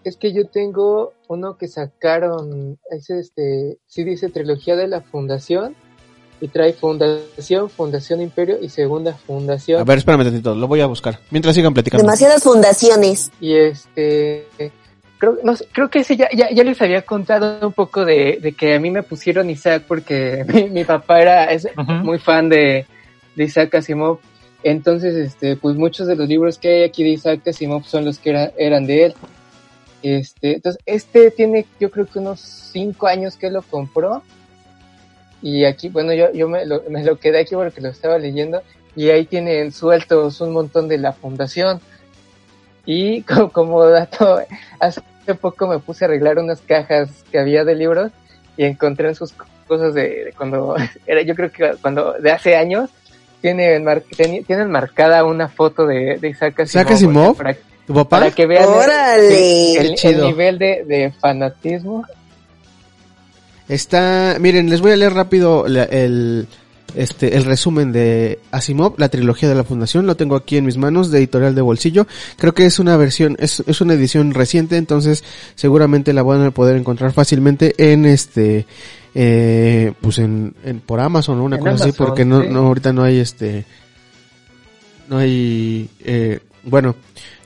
Es 0.03 0.17
que 0.17 0.33
yo 0.33 0.47
tengo 0.47 1.13
uno 1.27 1.57
que 1.57 1.67
sacaron, 1.67 2.79
es 2.89 3.09
este, 3.11 3.77
sí 3.85 4.03
dice 4.03 4.29
trilogía 4.29 4.75
de 4.75 4.87
la 4.87 5.01
fundación 5.01 5.75
y 6.41 6.47
trae 6.47 6.73
fundación, 6.73 7.69
fundación 7.69 8.19
imperio 8.21 8.57
y 8.61 8.67
segunda 8.69 9.13
fundación. 9.13 9.79
A 9.79 9.83
ver, 9.83 9.99
espérame 9.99 10.23
tantito, 10.23 10.55
lo 10.55 10.67
voy 10.67 10.81
a 10.81 10.87
buscar. 10.87 11.19
Mientras 11.29 11.53
sigan 11.55 11.73
platicando. 11.73 12.03
Demasiadas 12.03 12.41
fundaciones. 12.43 13.31
Y 13.39 13.53
este, 13.55 14.47
creo, 15.19 15.37
no 15.43 15.55
sé, 15.55 15.67
creo 15.71 15.89
que 15.89 15.99
ese 15.99 16.17
ya, 16.17 16.27
ya, 16.35 16.49
ya 16.51 16.63
les 16.63 16.81
había 16.81 17.03
contado 17.03 17.65
un 17.67 17.73
poco 17.73 18.03
de, 18.05 18.39
de 18.41 18.53
que 18.53 18.73
a 18.75 18.79
mí 18.79 18.89
me 18.89 19.03
pusieron 19.03 19.49
Isaac 19.51 19.83
porque 19.87 20.43
mi, 20.51 20.69
mi 20.69 20.83
papá 20.83 21.21
era 21.21 21.45
es 21.51 21.67
muy 22.03 22.17
fan 22.17 22.49
de, 22.49 22.87
de 23.35 23.43
Isaac 23.43 23.75
Asimov. 23.75 24.17
Entonces, 24.63 25.15
este, 25.15 25.55
pues 25.55 25.75
muchos 25.75 26.07
de 26.07 26.15
los 26.15 26.27
libros 26.27 26.57
que 26.57 26.69
hay 26.69 26.83
aquí 26.83 27.03
de 27.03 27.09
Isaac 27.09 27.47
Asimov 27.47 27.85
son 27.85 28.03
los 28.05 28.17
que 28.19 28.31
era- 28.31 28.51
eran 28.57 28.85
de 28.87 29.05
él. 29.05 29.13
Este, 30.03 30.55
entonces, 30.55 30.81
este 30.87 31.29
tiene 31.31 31.65
yo 31.79 31.91
creo 31.91 32.07
que 32.07 32.17
unos 32.19 32.39
cinco 32.41 33.05
años 33.07 33.35
que 33.35 33.51
lo 33.51 33.61
compró. 33.61 34.23
Y 35.41 35.65
aquí, 35.65 35.89
bueno, 35.89 36.13
yo, 36.13 36.31
yo 36.33 36.47
me, 36.47 36.65
lo, 36.65 36.83
me 36.89 37.03
lo 37.03 37.17
quedé 37.17 37.39
aquí 37.39 37.55
porque 37.55 37.81
lo 37.81 37.89
estaba 37.89 38.17
leyendo. 38.17 38.61
Y 38.95 39.09
ahí 39.09 39.25
tienen 39.25 39.71
sueltos 39.71 40.39
un 40.41 40.51
montón 40.53 40.87
de 40.87 40.97
la 40.97 41.13
fundación. 41.13 41.79
Y 42.85 43.21
como, 43.23 43.51
como 43.51 43.85
dato, 43.85 44.39
hace 44.79 45.01
poco 45.39 45.67
me 45.67 45.79
puse 45.79 46.05
a 46.05 46.07
arreglar 46.07 46.37
unas 46.39 46.61
cajas 46.61 47.09
que 47.31 47.39
había 47.39 47.63
de 47.63 47.75
libros 47.75 48.11
y 48.57 48.65
encontré 48.65 49.07
en 49.09 49.15
sus 49.15 49.33
cosas 49.67 49.93
de, 49.93 50.25
de 50.25 50.33
cuando 50.35 50.75
era, 51.07 51.21
yo 51.21 51.35
creo 51.35 51.51
que 51.51 51.71
cuando 51.81 52.13
de 52.13 52.31
hace 52.31 52.55
años 52.55 52.89
tienen, 53.41 53.83
mar- 53.83 54.03
tienen 54.45 54.69
marcada 54.69 55.23
una 55.23 55.47
foto 55.47 55.87
de, 55.87 56.17
de 56.19 56.29
Isaac 56.29 56.59
Asimov. 56.59 56.67
¿Isaac 56.83 56.91
Asimov? 56.91 57.37
Para, 57.37 57.55
¿Tu 57.87 57.93
papá? 57.93 58.19
para 58.19 58.31
que 58.31 58.45
vean 58.45 58.69
el- 59.77 59.85
el 59.85 59.95
nivel 60.27 60.59
de, 60.59 60.83
de 60.85 61.11
fanatismo. 61.19 62.05
Está, 63.71 64.35
miren, 64.39 64.69
les 64.69 64.81
voy 64.81 64.91
a 64.91 64.97
leer 64.97 65.13
rápido 65.13 65.65
la- 65.67 65.85
el, 65.85 66.45
este, 66.93 67.37
el 67.37 67.45
resumen 67.45 67.93
de 67.93 68.39
Asimov, 68.51 68.95
la 68.97 69.07
trilogía 69.07 69.47
de 69.47 69.55
la 69.55 69.63
fundación. 69.63 70.05
Lo 70.05 70.15
tengo 70.17 70.35
aquí 70.35 70.57
en 70.57 70.65
mis 70.65 70.75
manos, 70.75 71.09
de 71.09 71.19
editorial 71.19 71.55
de 71.55 71.61
bolsillo. 71.61 72.05
Creo 72.37 72.53
que 72.53 72.65
es 72.65 72.79
una 72.79 72.97
versión, 72.97 73.37
es, 73.39 73.63
es 73.65 73.79
una 73.79 73.93
edición 73.93 74.33
reciente, 74.33 74.75
entonces 74.75 75.23
seguramente 75.55 76.11
la 76.11 76.21
van 76.21 76.41
a 76.43 76.51
poder 76.51 76.75
encontrar 76.75 77.13
fácilmente 77.13 77.73
en 77.77 78.05
este, 78.05 78.65
eh, 79.15 79.93
pues 80.01 80.17
en, 80.19 80.53
en 80.65 80.81
por 80.81 80.99
Amazon 80.99 81.39
o 81.39 81.43
una 81.45 81.57
cosa 81.57 81.85
así, 81.85 81.93
porque 81.93 82.25
no, 82.25 82.41
sí. 82.41 82.47
no, 82.49 82.67
ahorita 82.67 82.91
no 82.91 83.03
hay 83.03 83.19
este, 83.19 83.63
no 85.07 85.17
hay, 85.17 85.89
eh, 86.03 86.39
bueno, 86.63 86.95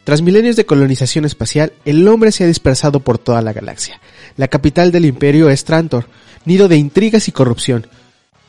tras 0.06 0.22
milenios 0.22 0.56
de 0.56 0.68
colonización 0.68 1.26
espacial, 1.26 1.74
el 1.84 2.08
hombre 2.08 2.32
se 2.32 2.44
ha 2.44 2.48
dispersado 2.48 3.00
por 3.00 3.18
toda 3.18 3.42
la 3.42 3.54
galaxia. 3.54 4.00
La 4.38 4.48
capital 4.48 4.92
del 4.92 5.04
imperio 5.04 5.50
es 5.50 5.66
Trantor, 5.66 6.06
nido 6.46 6.68
de 6.68 6.78
intrigas 6.78 7.28
y 7.28 7.32
corrupción. 7.32 7.88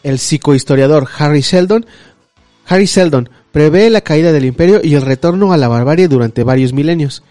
El 0.02 0.18
psicohistoriador 0.18 1.08
Harry 1.16 1.40
Sheldon, 1.40 1.86
Harry 2.66 2.86
Seldon 2.86 3.30
prevé 3.52 3.88
la 3.88 4.02
caída 4.02 4.32
del 4.32 4.44
imperio 4.44 4.82
y 4.84 4.96
el 4.96 5.02
retorno 5.02 5.54
a 5.54 5.56
la 5.56 5.68
barbarie 5.68 6.08
durante 6.08 6.44
varios 6.44 6.74
milenios. 6.74 7.22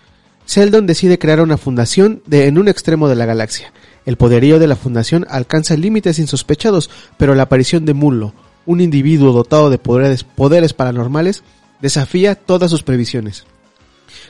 Seldon 0.45 0.87
decide 0.87 1.19
crear 1.19 1.39
una 1.39 1.57
fundación 1.57 2.23
de, 2.25 2.47
en 2.47 2.57
un 2.57 2.67
extremo 2.67 3.07
de 3.07 3.15
la 3.15 3.27
galaxia. 3.27 3.73
El 4.07 4.17
poderío 4.17 4.57
de 4.57 4.65
la 4.65 4.75
fundación 4.75 5.27
alcanza 5.29 5.77
límites 5.77 6.17
insospechados, 6.17 6.89
pero 7.17 7.35
la 7.35 7.43
aparición 7.43 7.85
de 7.85 7.93
Mullo, 7.93 8.33
un 8.65 8.81
individuo 8.81 9.33
dotado 9.33 9.69
de 9.69 9.77
poderes 9.77 10.73
paranormales, 10.73 11.43
desafía 11.79 12.33
todas 12.33 12.71
sus 12.71 12.81
previsiones. 12.81 13.45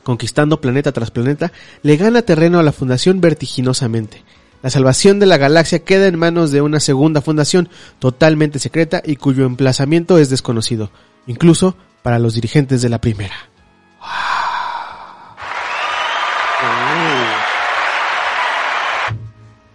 Conquistando 0.04 0.62
planeta 0.62 0.92
tras 0.92 1.12
planeta, 1.12 1.52
le 1.82 1.98
gana 1.98 2.22
terreno 2.22 2.60
a 2.60 2.64
la 2.64 2.72
fundación 2.72 3.22
vertiginosamente. 3.22 4.24
La 4.62 4.70
salvación 4.70 5.20
de 5.20 5.28
la 5.28 5.38
galaxia 5.38 5.84
queda 5.84 6.08
en 6.08 6.18
manos 6.18 6.52
de 6.52 6.62
una 6.62 6.80
segunda 6.80 7.22
fundación 7.22 7.70
totalmente 8.00 8.58
secreta 8.58 9.02
y 9.06 9.16
cuyo 9.16 9.46
emplazamiento 9.46 10.18
es 10.18 10.30
desconocido, 10.30 10.90
incluso 11.28 11.78
para 12.02 12.20
los 12.20 12.34
dirigentes 12.34 12.82
de 12.82 12.90
la 12.90 13.00
primera. 13.00 13.36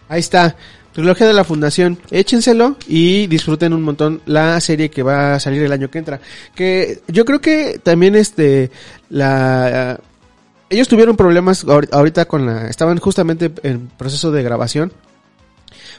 Ahí 0.08 0.18
está, 0.18 0.56
trilogía 0.92 1.28
de 1.28 1.34
la 1.34 1.44
fundación. 1.44 1.98
Échenselo 2.10 2.76
y 2.88 3.28
disfruten 3.28 3.72
un 3.72 3.82
montón 3.82 4.22
la 4.26 4.60
serie 4.60 4.90
que 4.90 5.04
va 5.04 5.34
a 5.34 5.40
salir 5.40 5.62
el 5.62 5.70
año 5.72 5.88
que 5.88 5.98
entra. 5.98 6.20
Que 6.52 7.00
yo 7.06 7.24
creo 7.24 7.40
que 7.40 7.80
también 7.80 8.16
este 8.16 8.72
la 9.10 10.00
ellos 10.70 10.88
tuvieron 10.88 11.16
problemas 11.16 11.66
ahor- 11.66 11.88
ahorita 11.92 12.24
con 12.26 12.46
la 12.46 12.68
estaban 12.68 12.96
justamente 12.98 13.52
en 13.64 13.88
proceso 13.88 14.30
de 14.32 14.42
grabación 14.42 14.92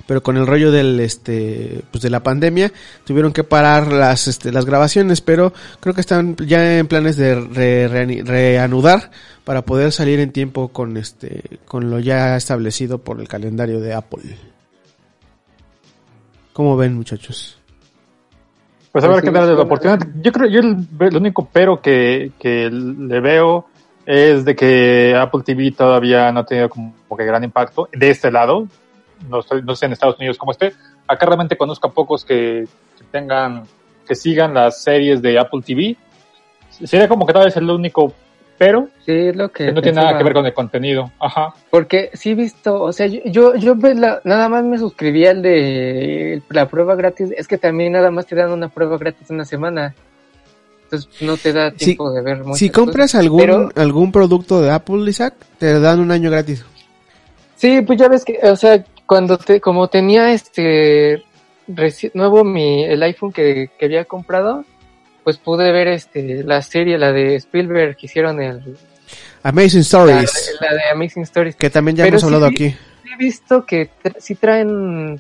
pero 0.08 0.24
con 0.24 0.36
el 0.38 0.48
rollo 0.48 0.72
del 0.72 1.00
este 1.00 1.84
pues 1.92 2.02
de 2.02 2.10
la 2.10 2.24
pandemia 2.24 2.72
tuvieron 3.06 3.34
que 3.34 3.44
parar 3.44 3.92
las 3.92 4.28
este, 4.28 4.52
las 4.52 4.66
grabaciones 4.66 5.22
pero 5.22 5.54
creo 5.80 5.94
que 5.94 6.02
están 6.02 6.36
ya 6.38 6.78
en 6.80 6.88
planes 6.88 7.18
de 7.18 8.24
reanudar 8.26 9.12
para 9.44 9.64
poder 9.66 9.92
salir 9.92 10.20
en 10.20 10.32
tiempo 10.32 10.70
con 10.70 10.98
este 10.98 11.60
con 11.66 11.90
lo 11.90 12.00
ya 12.00 12.36
establecido 12.38 12.98
por 13.00 13.20
el 13.20 13.28
calendario 13.28 13.80
de 13.80 13.94
Apple. 13.94 14.38
¿Cómo 16.54 16.76
ven, 16.76 16.96
muchachos? 16.96 17.58
Pues 18.92 19.04
a 19.04 19.08
ver 19.08 19.16
Pues 19.16 19.22
qué 19.24 19.28
sí, 19.30 19.34
tal 19.34 19.46
de 19.48 19.52
la 19.54 19.58
sí, 19.60 19.64
oportunidad. 19.66 20.00
Yo 20.22 20.32
creo, 20.32 20.50
yo 20.50 20.60
el, 20.60 21.16
único 21.18 21.48
pero 21.52 21.82
que, 21.82 22.32
que 22.40 22.70
le 22.72 23.20
veo 23.22 23.68
es 24.06 24.44
de 24.44 24.56
que 24.56 25.16
Apple 25.18 25.42
TV 25.46 25.72
todavía 25.72 26.32
no 26.32 26.42
ha 26.42 26.46
tenido 26.46 26.70
como, 26.70 26.94
como 27.08 27.18
que 27.18 27.26
gran 27.26 27.44
impacto 27.44 27.88
de 27.94 28.10
este 28.10 28.32
lado. 28.32 28.68
No, 29.30 29.40
estoy- 29.40 29.62
no 29.64 29.76
sé 29.76 29.86
en 29.86 29.94
Estados 29.94 30.18
Unidos 30.18 30.38
cómo 30.38 30.52
esté. 30.52 30.74
Acá 31.08 31.26
realmente 31.26 31.56
conozco 31.56 31.88
a 31.88 31.92
pocos 31.92 32.26
que, 32.26 32.68
que 32.98 33.04
tengan, 33.12 33.64
que 34.08 34.16
sigan 34.16 34.54
las 34.54 34.84
series 34.84 35.22
de 35.22 35.40
Apple 35.40 35.62
TV. 35.66 35.96
Sería 36.70 37.08
como 37.08 37.26
que 37.26 37.34
tal 37.34 37.46
vez 37.46 37.56
el 37.58 37.70
único 37.70 38.14
pero, 38.64 38.90
Sí, 39.08 39.12
es 39.12 39.36
lo 39.36 39.50
que. 39.52 39.66
que 39.66 39.72
no 39.72 39.82
tiene 39.82 40.02
nada 40.04 40.16
que 40.20 40.24
ver 40.24 40.34
con 40.34 40.46
el 40.46 40.54
contenido. 40.54 41.12
Ajá. 41.20 41.56
Porque 41.72 42.12
sí 42.14 42.30
he 42.32 42.36
visto, 42.36 42.80
o 42.80 42.94
sea, 42.94 43.08
yo, 43.08 43.22
yo, 43.26 43.56
yo 43.56 43.76
ve 43.76 43.96
la- 43.96 44.22
nada 44.24 44.50
más 44.50 44.64
me 44.64 44.78
suscribí 44.78 45.26
al 45.26 45.42
de 45.42 46.44
la 46.50 46.68
prueba 46.70 46.94
gratis. 46.94 47.32
Es 47.36 47.48
que 47.48 47.58
también 47.58 47.94
nada 47.94 48.12
más 48.12 48.28
te 48.28 48.36
dan 48.36 48.52
una 48.52 48.70
prueba 48.70 49.00
gratis 49.00 49.32
una 49.32 49.46
semana. 49.46 49.96
Entonces 50.84 51.10
no 51.24 51.38
te 51.38 51.54
da 51.54 51.72
Si- 51.72 51.78
tiempo 51.86 52.12
de 52.12 52.22
ver 52.22 52.38
muchas 52.44 52.60
Si 52.60 52.70
compras 52.70 53.12
cosas. 53.14 53.22
algún 53.22 53.40
Pero- 53.40 53.70
algún 53.76 54.12
producto 54.12 54.62
de 54.62 54.70
Apple, 54.70 55.10
Isaac, 55.10 55.34
te 55.58 55.80
dan 55.80 56.00
un 56.00 56.12
año 56.12 56.30
gratis. 56.30 56.64
Sí, 57.56 57.82
pues 57.82 57.98
ya 58.00 58.10
ves 58.10 58.24
que, 58.24 58.38
o 58.44 58.56
sea, 58.56 58.84
cuando 59.08 59.38
te, 59.40 59.60
como 59.60 59.88
tenía 59.88 60.34
este 60.34 61.24
reci- 61.68 62.12
nuevo 62.14 62.44
mi 62.44 62.84
el 62.84 63.02
iPhone 63.02 63.32
que, 63.32 63.70
que 63.80 63.86
había 63.86 64.06
comprado, 64.06 64.66
pues 65.24 65.38
pude 65.38 65.72
ver 65.72 65.88
este 65.88 66.44
la 66.44 66.62
serie, 66.62 66.98
la 66.98 67.12
de 67.12 67.36
Spielberg 67.36 67.96
que 67.98 68.06
hicieron 68.08 68.42
el 68.42 68.62
Amazing 69.44 69.82
Stories, 69.82 70.56
la 70.62 70.74
de 70.74 70.82
Amazing 70.94 71.24
Stories. 71.24 71.56
que 71.56 71.70
también 71.70 71.98
ya 71.98 72.04
Pero 72.04 72.16
hemos 72.16 72.24
hablado 72.24 72.46
aquí. 72.46 72.76
He 73.14 73.18
visto 73.18 73.66
que 73.66 73.90
tra- 74.04 74.16
sí 74.20 74.36
traen 74.36 75.20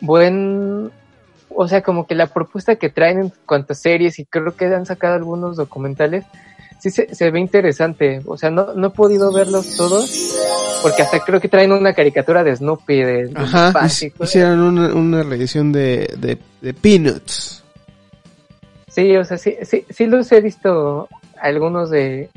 buen, 0.00 0.90
o 1.48 1.68
sea, 1.68 1.82
como 1.82 2.06
que 2.06 2.14
la 2.14 2.26
propuesta 2.28 2.76
que 2.76 2.88
traen 2.90 3.18
en 3.20 3.32
cuanto 3.46 3.72
a 3.72 3.76
series 3.76 4.18
y 4.18 4.24
creo 4.24 4.54
que 4.54 4.66
han 4.66 4.86
sacado 4.86 5.14
algunos 5.14 5.56
documentales, 5.56 6.24
sí 6.78 6.90
se, 6.90 7.14
se 7.14 7.30
ve 7.30 7.40
interesante. 7.40 8.20
O 8.26 8.36
sea, 8.36 8.50
no, 8.50 8.74
no 8.74 8.88
he 8.88 8.90
podido 8.90 9.32
verlos 9.32 9.76
todos 9.76 10.34
porque 10.82 11.02
hasta 11.02 11.18
creo 11.20 11.40
que 11.40 11.48
traen 11.48 11.72
una 11.72 11.92
caricatura 11.92 12.44
de 12.44 12.54
Snoopy, 12.54 12.96
de, 13.02 13.26
de 13.26 13.32
Ajá, 13.34 13.72
cosas. 13.72 14.02
hicieron 14.02 14.60
una, 14.60 14.94
una 14.94 15.22
reedición 15.24 15.72
de, 15.72 16.14
de, 16.18 16.38
de 16.60 16.74
Peanuts. 16.74 17.64
Sí, 18.98 19.16
o 19.16 19.24
sea, 19.24 19.38
sí, 19.38 19.56
sí, 19.62 19.84
sí 19.88 20.06
los 20.06 20.32
he 20.32 20.40
visto 20.40 21.08
algunos 21.40 21.88
de, 21.88 22.30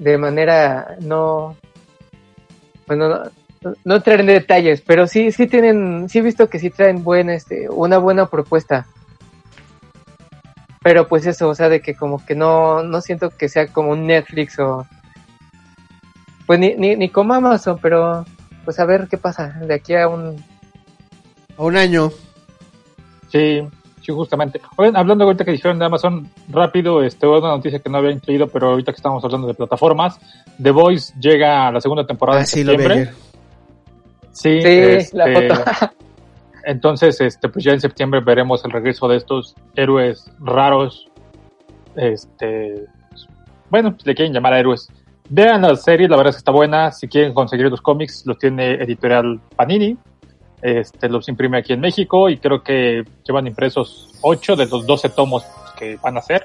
de 0.00 0.18
manera 0.18 0.96
no, 0.98 1.54
bueno, 2.88 3.08
no, 3.60 3.74
no 3.84 3.94
entrar 3.94 4.18
en 4.18 4.26
detalles, 4.26 4.80
pero 4.80 5.06
sí, 5.06 5.30
sí 5.30 5.46
tienen, 5.46 6.08
sí 6.08 6.18
he 6.18 6.22
visto 6.22 6.50
que 6.50 6.58
sí 6.58 6.70
traen 6.70 7.04
buen, 7.04 7.30
este, 7.30 7.70
una 7.70 7.98
buena 7.98 8.26
propuesta. 8.26 8.88
Pero 10.82 11.06
pues 11.06 11.24
eso, 11.26 11.48
o 11.48 11.54
sea, 11.54 11.68
de 11.68 11.80
que 11.80 11.94
como 11.94 12.26
que 12.26 12.34
no, 12.34 12.82
no 12.82 13.00
siento 13.00 13.30
que 13.30 13.48
sea 13.48 13.68
como 13.68 13.92
un 13.92 14.04
Netflix 14.04 14.58
o, 14.58 14.84
pues 16.44 16.58
ni, 16.58 16.74
ni, 16.74 16.96
ni 16.96 17.08
como 17.08 17.34
Amazon, 17.34 17.78
pero 17.80 18.24
pues 18.64 18.80
a 18.80 18.84
ver 18.84 19.06
qué 19.08 19.16
pasa 19.16 19.60
de 19.60 19.74
aquí 19.74 19.94
a 19.94 20.08
un, 20.08 20.44
A 21.56 21.62
un 21.62 21.76
año. 21.76 22.10
Sí, 23.28 23.62
sí, 24.08 24.14
justamente. 24.14 24.60
Oigan, 24.76 24.96
hablando 24.96 25.24
ahorita 25.24 25.44
que 25.44 25.52
dijeron 25.52 25.78
de 25.78 25.84
Amazon, 25.84 26.28
rápido, 26.48 27.02
este, 27.02 27.26
una 27.26 27.48
noticia 27.48 27.78
que 27.78 27.90
no 27.90 27.98
había 27.98 28.10
incluido, 28.10 28.48
pero 28.48 28.70
ahorita 28.70 28.92
que 28.92 28.96
estamos 28.96 29.22
hablando 29.24 29.46
de 29.46 29.54
plataformas, 29.54 30.18
The 30.62 30.70
Voice 30.70 31.12
llega 31.20 31.68
a 31.68 31.72
la 31.72 31.80
segunda 31.80 32.06
temporada 32.06 32.38
Ah, 32.38 32.42
en 32.42 32.46
sí, 32.46 32.64
lo 32.64 32.72
vi 32.72 32.78
septiembre. 32.78 33.10
ayer. 33.10 33.14
Sí, 34.32 34.60
sí, 34.62 34.68
este, 34.68 35.16
la 35.16 35.26
foto. 35.32 35.92
Entonces, 36.64 37.20
este, 37.20 37.48
pues 37.48 37.64
ya 37.64 37.72
en 37.72 37.80
septiembre 37.80 38.20
veremos 38.20 38.64
el 38.64 38.70
regreso 38.70 39.08
de 39.08 39.16
estos 39.16 39.54
héroes 39.74 40.30
raros. 40.40 41.06
Este, 41.96 42.84
bueno, 43.70 43.92
pues 43.92 44.06
le 44.06 44.14
quieren 44.14 44.32
llamar 44.32 44.52
a 44.54 44.58
héroes. 44.60 44.88
Vean 45.30 45.62
la 45.62 45.76
serie, 45.76 46.08
la 46.08 46.16
verdad 46.16 46.30
es 46.30 46.36
que 46.36 46.40
está 46.40 46.52
buena. 46.52 46.92
Si 46.92 47.08
quieren 47.08 47.34
conseguir 47.34 47.66
los 47.70 47.80
cómics, 47.82 48.22
los 48.26 48.38
tiene 48.38 48.74
editorial 48.74 49.40
Panini. 49.56 49.96
Este, 50.60 51.08
los 51.08 51.28
imprime 51.28 51.58
aquí 51.58 51.72
en 51.72 51.80
México 51.80 52.28
y 52.28 52.38
creo 52.38 52.62
que 52.62 53.04
llevan 53.24 53.46
impresos 53.46 54.10
8 54.22 54.56
de 54.56 54.66
los 54.66 54.86
12 54.86 55.08
tomos 55.10 55.44
que 55.78 55.96
van 56.02 56.16
a 56.16 56.20
hacer. 56.20 56.44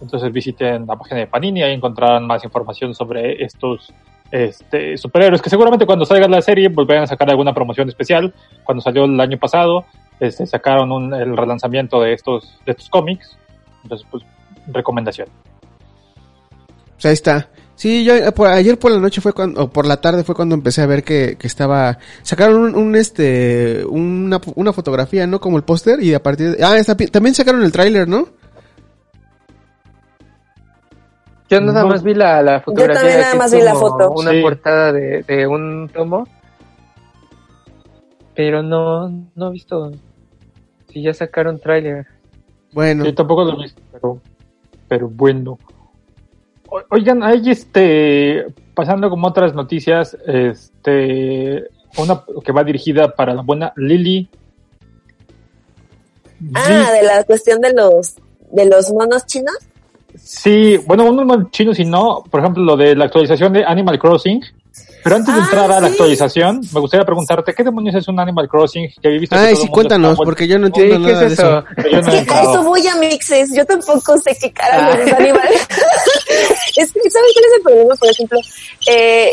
Entonces 0.00 0.32
visiten 0.32 0.86
la 0.86 0.94
página 0.96 1.20
de 1.20 1.26
Panini, 1.26 1.62
ahí 1.62 1.72
encontrarán 1.74 2.24
más 2.26 2.44
información 2.44 2.94
sobre 2.94 3.42
estos 3.42 3.92
este, 4.30 4.96
superhéroes 4.96 5.40
que 5.42 5.50
seguramente 5.50 5.86
cuando 5.86 6.04
salga 6.04 6.28
la 6.28 6.42
serie 6.42 6.68
volverán 6.68 7.04
a 7.04 7.06
sacar 7.08 7.28
alguna 7.30 7.52
promoción 7.52 7.88
especial. 7.88 8.32
Cuando 8.62 8.80
salió 8.82 9.06
el 9.06 9.18
año 9.20 9.38
pasado, 9.38 9.86
este, 10.20 10.46
sacaron 10.46 10.92
un- 10.92 11.14
el 11.14 11.36
relanzamiento 11.36 12.00
de 12.00 12.12
estos, 12.12 12.60
de 12.64 12.72
estos 12.72 12.88
cómics. 12.90 13.36
Entonces, 13.82 14.06
pues, 14.10 14.22
recomendación. 14.68 15.28
Pues 16.94 17.06
ahí 17.06 17.12
está. 17.12 17.48
Sí, 17.78 18.02
yo 18.04 18.12
eh, 18.16 18.32
por- 18.32 18.48
ayer 18.48 18.76
por 18.76 18.90
la 18.90 18.98
noche 18.98 19.20
fue 19.20 19.32
cuando, 19.32 19.62
o 19.62 19.70
por 19.70 19.86
la 19.86 20.00
tarde 20.00 20.24
fue 20.24 20.34
cuando 20.34 20.56
empecé 20.56 20.82
a 20.82 20.86
ver 20.86 21.04
que, 21.04 21.36
que 21.38 21.46
estaba, 21.46 21.96
sacaron 22.22 22.56
un, 22.60 22.74
un, 22.74 22.96
este, 22.96 23.84
una, 23.88 24.40
una 24.56 24.72
fotografía, 24.72 25.28
¿no? 25.28 25.40
Como 25.40 25.56
el 25.58 25.62
póster 25.62 26.02
y 26.02 26.12
a 26.12 26.20
partir 26.20 26.56
de, 26.56 26.64
ah, 26.64 26.76
está 26.76 26.96
también 26.96 27.36
sacaron 27.36 27.62
el 27.62 27.70
tráiler, 27.70 28.08
¿no? 28.08 28.26
Yo 31.48 31.60
nada 31.60 31.82
No. 31.82 31.88
más 31.88 32.02
vi 32.02 32.14
la, 32.14 32.42
la 32.42 32.60
fotografía. 32.60 32.94
también 33.00 33.20
nada 33.20 33.34
más 33.36 33.52
vi 33.54 33.60
la 33.62 33.72
como 33.74 33.88
foto. 33.90 34.10
Una 34.10 34.30
Sí. 34.32 34.42
portada 34.42 34.92
de, 34.92 35.22
de 35.22 35.46
un 35.46 35.88
tomo. 35.94 36.26
Pero 38.34 38.62
no, 38.62 39.08
no 39.34 39.48
he 39.48 39.52
visto 39.52 39.90
si 40.92 41.02
ya 41.02 41.14
sacaron 41.14 41.58
tráiler. 41.58 42.06
Bueno, 42.72 43.04
Yo 43.04 43.14
tampoco 43.14 43.44
lo 43.44 43.52
he 43.58 43.62
visto, 43.62 43.80
pero, 43.92 44.20
pero 44.88 45.08
bueno. 45.08 45.58
Oigan, 46.90 47.22
hay 47.22 47.50
este, 47.50 48.46
pasando 48.74 49.08
como 49.08 49.28
otras 49.28 49.54
noticias, 49.54 50.16
este, 50.26 51.68
una 51.96 52.24
que 52.44 52.52
va 52.52 52.64
dirigida 52.64 53.14
para 53.14 53.34
la 53.34 53.42
buena 53.42 53.72
Lily. 53.76 54.28
Ah, 56.54 56.90
de 56.92 57.02
la 57.02 57.24
cuestión 57.24 57.60
de 57.60 57.72
los 57.72 58.16
de 58.52 58.66
los 58.66 58.92
monos 58.92 59.26
chinos. 59.26 59.56
Sí, 60.16 60.78
bueno, 60.86 61.04
unos 61.04 61.50
chinos 61.50 61.78
y 61.78 61.84
no, 61.84 62.24
por 62.30 62.40
ejemplo, 62.40 62.62
lo 62.62 62.76
de 62.76 62.96
la 62.96 63.06
actualización 63.06 63.52
de 63.52 63.64
Animal 63.64 63.98
Crossing. 63.98 64.42
Pero 65.04 65.16
antes 65.16 65.34
de 65.34 65.40
Ah, 65.40 65.44
entrar 65.44 65.72
a 65.72 65.80
la 65.80 65.86
sí. 65.86 65.92
actualización, 65.92 66.60
me 66.72 66.80
gustaría 66.80 67.04
preguntarte, 67.06 67.54
¿qué 67.54 67.64
demonios 67.64 67.94
es 67.94 68.08
un 68.08 68.18
Animal 68.20 68.48
Crossing? 68.48 68.88
Que 69.00 69.08
he 69.08 69.18
visto 69.18 69.36
que 69.36 69.40
ay, 69.42 69.54
todo 69.54 69.56
sí, 69.56 69.62
el 69.62 69.68
mundo 69.68 69.72
cuéntanos, 69.74 70.18
porque 70.18 70.46
yo 70.48 70.58
no 70.58 70.66
entiendo 70.66 70.94
¿qué 71.06 71.12
nada 71.12 71.24
es 71.24 71.28
de 71.28 71.34
eso. 71.34 71.58
eso? 71.58 71.64
Pero 71.76 71.90
yo 71.90 71.96
no 72.02 72.10
Que 72.12 72.18
a 72.32 72.42
eso 72.42 72.62
voy 72.64 72.86
a 72.86 72.94
mixes. 72.96 73.54
Yo 73.54 73.64
tampoco 73.64 74.18
sé 74.18 74.36
qué 74.40 74.52
carajos 74.52 74.96
Ah. 74.98 75.02
es 75.06 75.12
animales. 75.12 75.60
es 76.76 76.92
que, 76.92 77.10
¿saben 77.10 77.30
cuál 77.34 77.44
es 77.44 77.56
el 77.56 77.62
problema? 77.62 77.94
Por 77.96 78.10
ejemplo, 78.10 78.38
eh, 78.88 79.30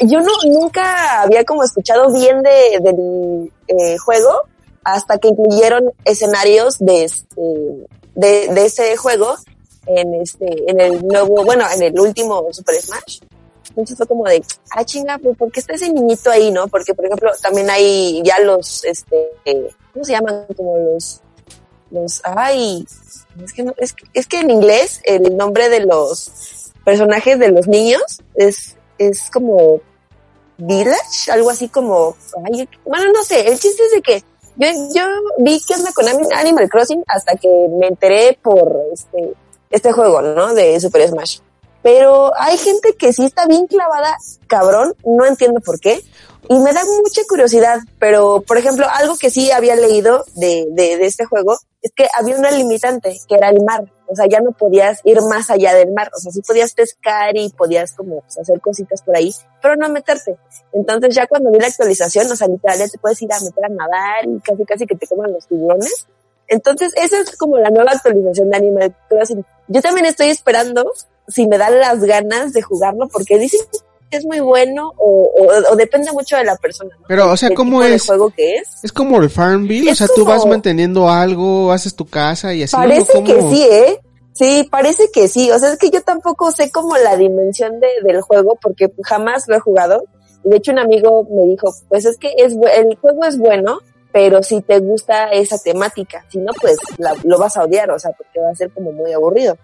yo 0.00 0.20
no 0.20 0.32
nunca 0.46 1.22
había 1.22 1.44
como 1.44 1.64
escuchado 1.64 2.12
bien 2.12 2.42
de, 2.42 2.78
del 2.80 3.50
eh, 3.68 3.96
juego 3.98 4.30
hasta 4.84 5.18
que 5.18 5.28
incluyeron 5.28 5.84
escenarios 6.04 6.78
de 6.78 7.04
este, 7.04 7.40
de, 8.14 8.48
de 8.48 8.64
ese 8.66 8.96
juego 8.96 9.36
en 9.86 10.14
este, 10.14 10.46
en 10.70 10.80
el 10.80 11.06
nuevo, 11.06 11.44
bueno, 11.44 11.64
en 11.74 11.82
el 11.82 11.98
último 11.98 12.46
Super 12.52 12.76
Smash. 12.76 13.20
Entonces 13.78 13.96
fue 13.96 14.06
como 14.08 14.24
de, 14.24 14.42
ah, 14.72 14.84
chinga, 14.84 15.18
pues, 15.18 15.36
¿por 15.36 15.52
qué 15.52 15.60
está 15.60 15.74
ese 15.74 15.88
niñito 15.92 16.30
ahí, 16.30 16.50
no? 16.50 16.66
Porque, 16.66 16.94
por 16.94 17.06
ejemplo, 17.06 17.30
también 17.40 17.70
hay 17.70 18.20
ya 18.24 18.40
los, 18.40 18.84
este, 18.84 19.30
¿cómo 19.92 20.04
se 20.04 20.12
llaman? 20.12 20.46
Como 20.56 20.76
los, 20.76 21.20
los, 21.92 22.20
ay, 22.24 22.84
es 23.44 23.52
que, 23.52 23.62
no, 23.62 23.72
es, 23.76 23.94
es 24.14 24.26
que 24.26 24.40
en 24.40 24.50
inglés 24.50 25.00
el 25.04 25.36
nombre 25.36 25.68
de 25.68 25.86
los 25.86 26.72
personajes 26.84 27.38
de 27.38 27.52
los 27.52 27.68
niños 27.68 28.02
es, 28.34 28.76
es 28.98 29.30
como 29.30 29.80
Village, 30.56 31.30
algo 31.30 31.50
así 31.50 31.68
como, 31.68 32.16
ay, 32.44 32.68
bueno, 32.84 33.12
no 33.12 33.22
sé, 33.22 33.46
el 33.48 33.60
chiste 33.60 33.84
es 33.84 33.92
de 33.92 34.02
que 34.02 34.24
yo, 34.92 35.04
vi 35.38 35.60
que 35.64 35.74
onda 35.74 35.92
con 35.92 36.04
Anim- 36.04 36.34
Animal 36.34 36.68
Crossing 36.68 37.04
hasta 37.06 37.36
que 37.36 37.48
me 37.78 37.86
enteré 37.86 38.36
por 38.42 38.76
este, 38.92 39.34
este 39.70 39.92
juego, 39.92 40.20
¿no? 40.20 40.52
De 40.52 40.80
Super 40.80 41.08
Smash. 41.08 41.38
Pero 41.88 42.32
hay 42.38 42.58
gente 42.58 42.94
que 42.98 43.14
sí 43.14 43.24
está 43.24 43.46
bien 43.46 43.66
clavada, 43.66 44.14
cabrón, 44.46 44.94
no 45.06 45.24
entiendo 45.24 45.62
por 45.62 45.80
qué. 45.80 46.02
Y 46.46 46.58
me 46.58 46.74
da 46.74 46.82
mucha 46.84 47.22
curiosidad, 47.26 47.78
pero 47.98 48.42
por 48.42 48.58
ejemplo, 48.58 48.86
algo 48.92 49.16
que 49.16 49.30
sí 49.30 49.50
había 49.50 49.74
leído 49.74 50.26
de, 50.34 50.66
de, 50.72 50.98
de 50.98 51.06
este 51.06 51.24
juego 51.24 51.56
es 51.80 51.90
que 51.96 52.06
había 52.14 52.36
una 52.36 52.50
limitante, 52.50 53.18
que 53.26 53.34
era 53.34 53.48
el 53.48 53.64
mar. 53.64 53.90
O 54.06 54.14
sea, 54.14 54.26
ya 54.28 54.40
no 54.40 54.52
podías 54.52 55.00
ir 55.04 55.18
más 55.22 55.48
allá 55.48 55.74
del 55.74 55.90
mar. 55.92 56.10
O 56.14 56.18
sea, 56.18 56.30
sí 56.30 56.42
podías 56.42 56.74
pescar 56.74 57.34
y 57.34 57.48
podías 57.48 57.94
como 57.94 58.20
pues, 58.20 58.36
hacer 58.36 58.60
cositas 58.60 59.00
por 59.00 59.16
ahí, 59.16 59.32
pero 59.62 59.74
no 59.76 59.88
meterte. 59.88 60.36
Entonces 60.74 61.14
ya 61.14 61.26
cuando 61.26 61.50
vi 61.50 61.58
la 61.58 61.68
actualización, 61.68 62.30
o 62.30 62.36
sea, 62.36 62.48
literal 62.48 62.78
ya 62.80 62.88
te 62.88 62.98
puedes 62.98 63.22
ir 63.22 63.32
a 63.32 63.40
meter 63.40 63.64
a 63.64 63.68
nadar 63.70 64.26
y 64.26 64.38
casi 64.40 64.64
casi 64.66 64.86
que 64.86 64.94
te 64.94 65.06
coman 65.06 65.32
los 65.32 65.46
tiburones. 65.46 66.06
Entonces 66.48 66.92
esa 66.96 67.18
es 67.20 67.34
como 67.38 67.56
la 67.56 67.70
nueva 67.70 67.92
actualización 67.92 68.50
de 68.50 68.58
Animal 68.58 68.94
Crossing. 69.08 69.42
Yo 69.68 69.80
también 69.80 70.04
estoy 70.04 70.28
esperando 70.28 70.92
si 71.28 71.46
me 71.46 71.58
dan 71.58 71.78
las 71.78 72.00
ganas 72.04 72.52
de 72.52 72.62
jugarlo 72.62 73.08
porque 73.08 73.38
dicen 73.38 73.60
que 74.10 74.16
es 74.16 74.24
muy 74.24 74.40
bueno 74.40 74.92
o, 74.96 75.30
o, 75.38 75.72
o 75.72 75.76
depende 75.76 76.10
mucho 76.12 76.36
de 76.36 76.44
la 76.44 76.56
persona. 76.56 76.90
¿no? 76.98 77.04
Pero, 77.06 77.30
o 77.30 77.36
sea, 77.36 77.50
¿cómo 77.54 77.82
es? 77.82 78.06
juego 78.06 78.30
que 78.30 78.56
es. 78.56 78.82
Es 78.82 78.90
como 78.92 79.18
el 79.20 79.28
Farmville, 79.28 79.90
o 79.92 79.94
sea, 79.94 80.06
tú 80.14 80.24
vas 80.24 80.46
manteniendo 80.46 81.10
algo, 81.10 81.70
haces 81.72 81.94
tu 81.94 82.06
casa 82.06 82.54
y 82.54 82.62
así. 82.62 82.74
¿o 82.74 82.78
Parece 82.78 83.22
que 83.22 83.40
sí, 83.42 83.66
¿eh? 83.70 84.00
Sí, 84.32 84.68
parece 84.70 85.10
que 85.12 85.28
sí. 85.28 85.50
O 85.50 85.58
sea, 85.58 85.72
es 85.72 85.78
que 85.78 85.90
yo 85.90 86.00
tampoco 86.02 86.50
sé 86.52 86.70
como 86.70 86.96
la 86.96 87.16
dimensión 87.16 87.80
de, 87.80 87.88
del 88.04 88.22
juego 88.22 88.56
porque 88.62 88.90
jamás 89.02 89.46
lo 89.48 89.56
he 89.56 89.60
jugado. 89.60 90.04
Y 90.44 90.50
de 90.50 90.56
hecho 90.56 90.72
un 90.72 90.78
amigo 90.78 91.26
me 91.30 91.42
dijo, 91.42 91.70
pues 91.88 92.04
es 92.06 92.16
que 92.16 92.32
es, 92.38 92.54
el 92.76 92.96
juego 92.96 93.24
es 93.24 93.36
bueno, 93.36 93.80
pero 94.12 94.42
si 94.42 94.62
te 94.62 94.78
gusta 94.78 95.30
esa 95.32 95.58
temática, 95.58 96.24
si 96.30 96.38
no, 96.38 96.52
pues 96.60 96.76
la- 96.96 97.16
lo 97.24 97.36
vas 97.36 97.56
a 97.58 97.64
odiar, 97.64 97.90
o 97.90 97.98
sea, 97.98 98.12
porque 98.12 98.40
va 98.40 98.50
a 98.50 98.54
ser 98.54 98.70
como 98.72 98.92
muy 98.92 99.12
aburrido. 99.12 99.58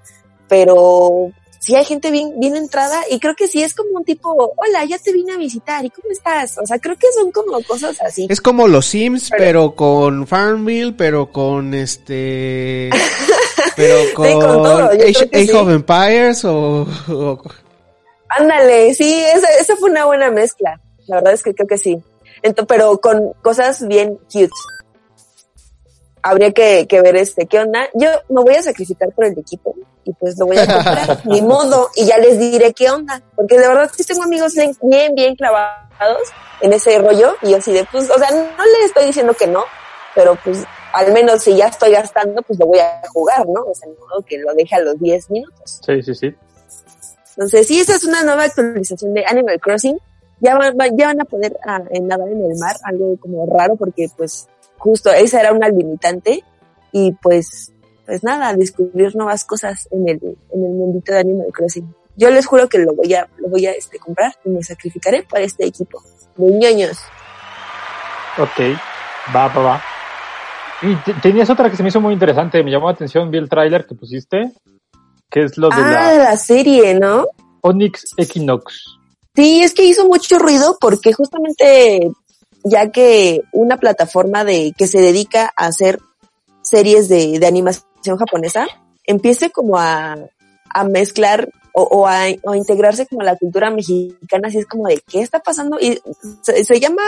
Pero 0.48 1.30
sí 1.64 1.74
hay 1.74 1.84
gente 1.86 2.10
bien, 2.10 2.38
bien 2.38 2.56
entrada 2.56 3.00
y 3.10 3.18
creo 3.18 3.34
que 3.34 3.48
sí 3.48 3.62
es 3.62 3.74
como 3.74 3.90
un 3.96 4.04
tipo, 4.04 4.30
hola, 4.54 4.84
ya 4.84 4.98
te 4.98 5.12
vine 5.12 5.32
a 5.32 5.38
visitar 5.38 5.82
y 5.82 5.88
¿cómo 5.88 6.10
estás? 6.12 6.58
O 6.58 6.66
sea, 6.66 6.78
creo 6.78 6.94
que 6.96 7.10
son 7.12 7.32
como 7.32 7.58
cosas 7.62 7.98
así. 8.02 8.26
Es 8.28 8.42
como 8.42 8.68
los 8.68 8.84
Sims, 8.84 9.30
pero, 9.30 9.44
Pero- 9.44 9.74
con 9.74 10.26
Farmville, 10.26 10.92
pero 10.92 11.32
con 11.32 11.72
este... 11.72 12.90
pero 13.76 13.96
con, 14.14 14.30
con 14.34 14.40
todo, 14.42 14.84
Age, 14.90 15.30
que 15.30 15.36
Age 15.38 15.46
sí. 15.46 15.52
of 15.52 15.70
Empires 15.70 16.44
o, 16.44 16.86
o- 17.08 17.42
Ándale, 18.28 18.92
sí, 18.92 19.24
esa, 19.34 19.48
esa 19.58 19.74
fue 19.76 19.90
una 19.90 20.04
buena 20.04 20.30
mezcla. 20.30 20.78
La 21.06 21.16
verdad 21.16 21.32
es 21.32 21.42
que 21.42 21.54
creo 21.54 21.66
que 21.68 21.78
sí. 21.78 21.98
Pero 22.68 22.98
con 23.00 23.32
cosas 23.42 23.86
bien 23.88 24.18
cute. 24.30 24.50
Habría 26.22 26.52
que, 26.52 26.86
que 26.86 27.00
ver 27.00 27.16
este, 27.16 27.46
qué 27.46 27.60
onda. 27.60 27.88
Yo 27.94 28.08
me 28.28 28.42
voy 28.42 28.54
a 28.54 28.62
sacrificar 28.62 29.12
por 29.12 29.24
el 29.24 29.38
equipo 29.38 29.74
y 30.04 30.12
pues 30.14 30.38
lo 30.38 30.46
voy 30.46 30.58
a 30.58 30.66
comprar, 30.66 31.20
ni 31.26 31.42
modo, 31.42 31.90
y 31.96 32.04
ya 32.06 32.18
les 32.18 32.38
diré 32.38 32.72
qué 32.72 32.90
onda. 32.90 33.22
Porque 33.36 33.58
de 33.58 33.66
verdad 33.68 33.90
sí 33.96 34.04
tengo 34.04 34.22
amigos 34.22 34.54
bien, 34.82 35.14
bien, 35.14 35.34
clavados 35.36 36.28
en 36.60 36.72
ese 36.72 36.98
rollo 36.98 37.36
y 37.42 37.54
así 37.54 37.72
de, 37.72 37.84
pues, 37.90 38.10
o 38.10 38.18
sea, 38.18 38.30
no 38.30 38.64
les 38.78 38.86
estoy 38.86 39.06
diciendo 39.06 39.34
que 39.34 39.46
no, 39.46 39.64
pero 40.14 40.36
pues 40.44 40.64
al 40.92 41.12
menos 41.12 41.42
si 41.42 41.56
ya 41.56 41.66
estoy 41.66 41.90
gastando, 41.92 42.40
pues 42.42 42.58
lo 42.58 42.66
voy 42.66 42.78
a 42.78 43.00
jugar, 43.12 43.46
¿no? 43.48 43.62
O 43.62 43.74
sea, 43.74 43.88
modo 43.88 44.22
que 44.26 44.38
lo 44.38 44.54
deje 44.54 44.76
a 44.76 44.80
los 44.80 44.98
10 45.00 45.30
minutos. 45.30 45.80
Sí, 45.84 46.02
sí, 46.02 46.14
sí. 46.14 46.34
Entonces, 47.36 47.66
sí, 47.66 47.80
esa 47.80 47.96
es 47.96 48.04
una 48.04 48.22
nueva 48.22 48.44
actualización 48.44 49.12
de 49.12 49.24
Animal 49.26 49.60
Crossing. 49.60 49.98
Ya 50.40 50.56
van, 50.56 50.76
va- 50.78 50.86
ya 50.88 51.06
van 51.08 51.20
a 51.20 51.24
poder 51.24 51.56
ah, 51.66 51.80
en 51.90 52.06
nadar 52.06 52.28
en 52.28 52.44
el 52.44 52.56
mar, 52.58 52.76
algo 52.84 53.16
como 53.18 53.44
raro 53.46 53.76
porque 53.76 54.08
pues 54.16 54.46
justo 54.78 55.10
esa 55.10 55.40
era 55.40 55.52
una 55.52 55.68
limitante 55.68 56.44
y 56.92 57.12
pues 57.12 57.72
pues 58.06 58.22
nada, 58.22 58.54
descubrir 58.54 59.14
nuevas 59.16 59.44
cosas 59.44 59.88
en 59.90 60.08
el, 60.08 60.16
en 60.22 60.64
el 60.64 60.70
mundito 60.72 61.12
de 61.12 61.20
Animal 61.20 61.46
Crossing. 61.52 61.94
Yo 62.16 62.30
les 62.30 62.46
juro 62.46 62.68
que 62.68 62.78
lo 62.78 62.94
voy 62.94 63.12
a, 63.14 63.28
lo 63.38 63.48
voy 63.48 63.66
a 63.66 63.72
este, 63.72 63.98
comprar 63.98 64.32
y 64.44 64.50
me 64.50 64.62
sacrificaré 64.62 65.22
para 65.24 65.44
este 65.44 65.66
equipo 65.66 66.02
de 66.36 66.50
ñoños. 66.52 66.98
Ok, 68.38 68.76
va, 69.34 69.48
va, 69.48 69.62
va. 69.62 69.82
Y 70.82 70.94
te- 70.96 71.14
tenías 71.14 71.48
otra 71.50 71.70
que 71.70 71.76
se 71.76 71.82
me 71.82 71.88
hizo 71.88 72.00
muy 72.00 72.12
interesante, 72.12 72.62
me 72.62 72.70
llamó 72.70 72.86
la 72.88 72.92
atención, 72.94 73.30
vi 73.30 73.38
el 73.38 73.48
tráiler 73.48 73.86
que 73.86 73.94
pusiste, 73.94 74.52
que 75.30 75.42
es 75.44 75.56
lo 75.56 75.68
de 75.68 75.76
Ah, 75.76 76.12
la 76.14 76.24
la 76.24 76.36
serie, 76.36 76.94
¿no? 76.94 77.26
Onyx 77.62 78.14
Equinox. 78.16 78.84
Sí, 79.34 79.62
es 79.62 79.72
que 79.74 79.84
hizo 79.84 80.06
mucho 80.06 80.38
ruido 80.38 80.76
porque 80.80 81.12
justamente 81.12 82.10
ya 82.64 82.90
que 82.90 83.42
una 83.52 83.78
plataforma 83.78 84.44
de 84.44 84.72
que 84.76 84.86
se 84.86 85.00
dedica 85.00 85.52
a 85.56 85.66
hacer 85.66 86.00
series 86.62 87.08
de, 87.08 87.38
de 87.38 87.46
animación 87.46 87.84
japonesa 88.16 88.66
empiece 89.04 89.50
como 89.50 89.78
a, 89.78 90.16
a 90.70 90.84
mezclar 90.84 91.48
o, 91.72 91.82
o 91.82 92.06
a, 92.06 92.26
o 92.42 92.52
a 92.52 92.56
integrarse 92.56 93.06
como 93.06 93.22
a 93.22 93.24
la 93.24 93.36
cultura 93.36 93.70
mexicana, 93.70 94.48
así 94.48 94.58
es 94.58 94.66
como 94.66 94.86
de 94.86 95.02
qué 95.08 95.20
está 95.20 95.40
pasando 95.40 95.78
y 95.80 96.00
se, 96.42 96.64
se 96.64 96.80
llama, 96.80 97.02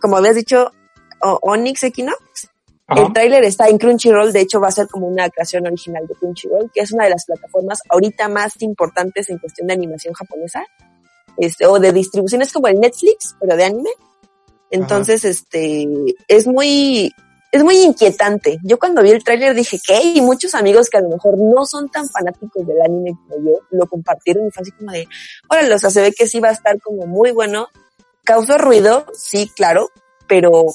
como 0.00 0.16
habías 0.16 0.34
dicho, 0.34 0.72
Onyx 1.20 1.84
Equinox. 1.84 2.48
Ajá. 2.90 3.02
El 3.02 3.12
tráiler 3.12 3.44
está 3.44 3.68
en 3.68 3.76
Crunchyroll, 3.76 4.32
de 4.32 4.40
hecho 4.40 4.60
va 4.60 4.68
a 4.68 4.72
ser 4.72 4.88
como 4.88 5.06
una 5.06 5.28
creación 5.28 5.66
original 5.66 6.06
de 6.06 6.14
Crunchyroll, 6.14 6.70
que 6.72 6.80
es 6.80 6.90
una 6.90 7.04
de 7.04 7.10
las 7.10 7.26
plataformas 7.26 7.80
ahorita 7.88 8.28
más 8.28 8.54
importantes 8.62 9.28
en 9.28 9.38
cuestión 9.38 9.66
de 9.66 9.74
animación 9.74 10.14
japonesa, 10.14 10.64
este, 11.36 11.66
o 11.66 11.78
de 11.78 11.92
distribución, 11.92 12.40
es 12.40 12.52
como 12.52 12.66
el 12.68 12.80
Netflix, 12.80 13.36
pero 13.38 13.56
de 13.56 13.64
anime. 13.64 13.90
Entonces, 14.70 15.24
este, 15.24 15.86
es 16.28 16.46
muy, 16.46 17.12
es 17.50 17.64
muy 17.64 17.78
inquietante. 17.78 18.58
Yo 18.62 18.78
cuando 18.78 19.02
vi 19.02 19.10
el 19.10 19.24
tráiler 19.24 19.54
dije, 19.54 19.78
¿qué? 19.84 20.00
Y 20.02 20.20
muchos 20.20 20.54
amigos 20.54 20.88
que 20.90 20.98
a 20.98 21.00
lo 21.00 21.08
mejor 21.08 21.38
no 21.38 21.64
son 21.64 21.88
tan 21.88 22.08
fanáticos 22.08 22.66
del 22.66 22.80
anime 22.82 23.16
como 23.26 23.42
yo, 23.44 23.60
lo 23.70 23.86
compartieron 23.86 24.46
y 24.46 24.50
fue 24.50 24.62
así 24.62 24.70
como 24.72 24.92
de, 24.92 25.08
órale, 25.48 25.74
o 25.74 25.78
sea, 25.78 25.90
se 25.90 26.02
ve 26.02 26.12
que 26.12 26.26
sí 26.26 26.40
va 26.40 26.48
a 26.48 26.52
estar 26.52 26.80
como 26.80 27.06
muy 27.06 27.32
bueno. 27.32 27.68
Causó 28.24 28.58
ruido, 28.58 29.06
sí, 29.14 29.50
claro, 29.56 29.88
pero 30.26 30.66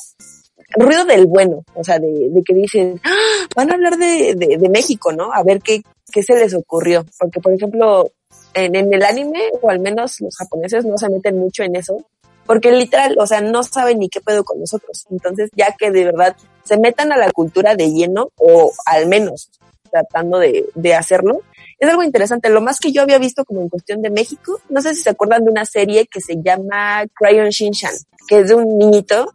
ruido 0.76 1.06
del 1.06 1.28
bueno, 1.28 1.64
o 1.76 1.84
sea, 1.84 2.00
de, 2.00 2.30
de 2.32 2.42
que 2.44 2.56
dicen, 2.56 3.00
"Ah, 3.04 3.48
van 3.56 3.70
a 3.70 3.76
hablar 3.76 3.98
de, 3.98 4.34
de, 4.36 4.58
de 4.58 4.70
México, 4.70 5.12
¿no? 5.12 5.32
A 5.32 5.44
ver 5.44 5.62
qué, 5.62 5.84
qué 6.12 6.24
se 6.24 6.36
les 6.36 6.56
ocurrió. 6.56 7.06
Porque, 7.20 7.40
por 7.40 7.54
ejemplo, 7.54 8.10
en, 8.56 8.76
en 8.76 8.92
el 8.92 9.04
anime, 9.04 9.52
o 9.62 9.70
al 9.70 9.80
menos 9.80 10.20
los 10.22 10.36
japoneses 10.36 10.86
no 10.86 10.98
se 10.98 11.10
meten 11.10 11.38
mucho 11.38 11.62
en 11.62 11.76
eso, 11.76 11.98
porque 12.46 12.72
literal, 12.72 13.16
o 13.20 13.28
sea, 13.28 13.42
no 13.42 13.64
saben 13.64 14.00
ni 14.00 14.10
qué 14.10 14.20
pedo 14.20 14.44
con 14.44 14.60
nosotros. 14.60 15.06
Entonces, 15.10 15.50
ya 15.56 15.76
que 15.78 15.92
de 15.92 16.06
verdad 16.06 16.36
se 16.64 16.78
metan 16.78 17.12
a 17.12 17.18
la 17.18 17.32
cultura 17.32 17.76
de 17.76 17.92
lleno, 17.92 18.30
o 18.38 18.72
al 18.86 19.08
menos 19.08 19.50
tratando 19.92 20.40
de, 20.40 20.66
de 20.74 20.96
hacerlo, 20.96 21.42
es 21.80 21.90
algo 21.90 22.04
interesante. 22.04 22.50
Lo 22.50 22.62
más 22.62 22.80
que 22.80 22.92
yo 22.92 23.02
había 23.02 23.20
visto 23.20 23.46
como 23.46 23.62
en 23.62 23.70
cuestión 23.70 24.02
de 24.02 24.10
México, 24.10 24.60
no 24.70 24.82
sé 24.82 24.96
si 24.96 25.02
se 25.02 25.10
acuerdan 25.10 25.46
de 25.46 25.52
una 25.52 25.66
serie 25.66 26.08
que 26.08 26.22
se 26.22 26.36
llama 26.42 27.04
Crayon 27.14 27.50
Shinchan, 27.50 27.94
que 28.28 28.40
es 28.40 28.48
de 28.48 28.56
un 28.56 28.78
niñito 28.78 29.34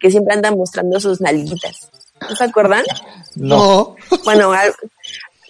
que 0.00 0.10
siempre 0.10 0.34
anda 0.34 0.50
mostrando 0.50 0.98
sus 0.98 1.20
nalguitas. 1.20 1.90
¿No 2.20 2.34
se 2.34 2.44
acuerdan? 2.44 2.84
No. 3.36 3.96
Bueno, 4.24 4.52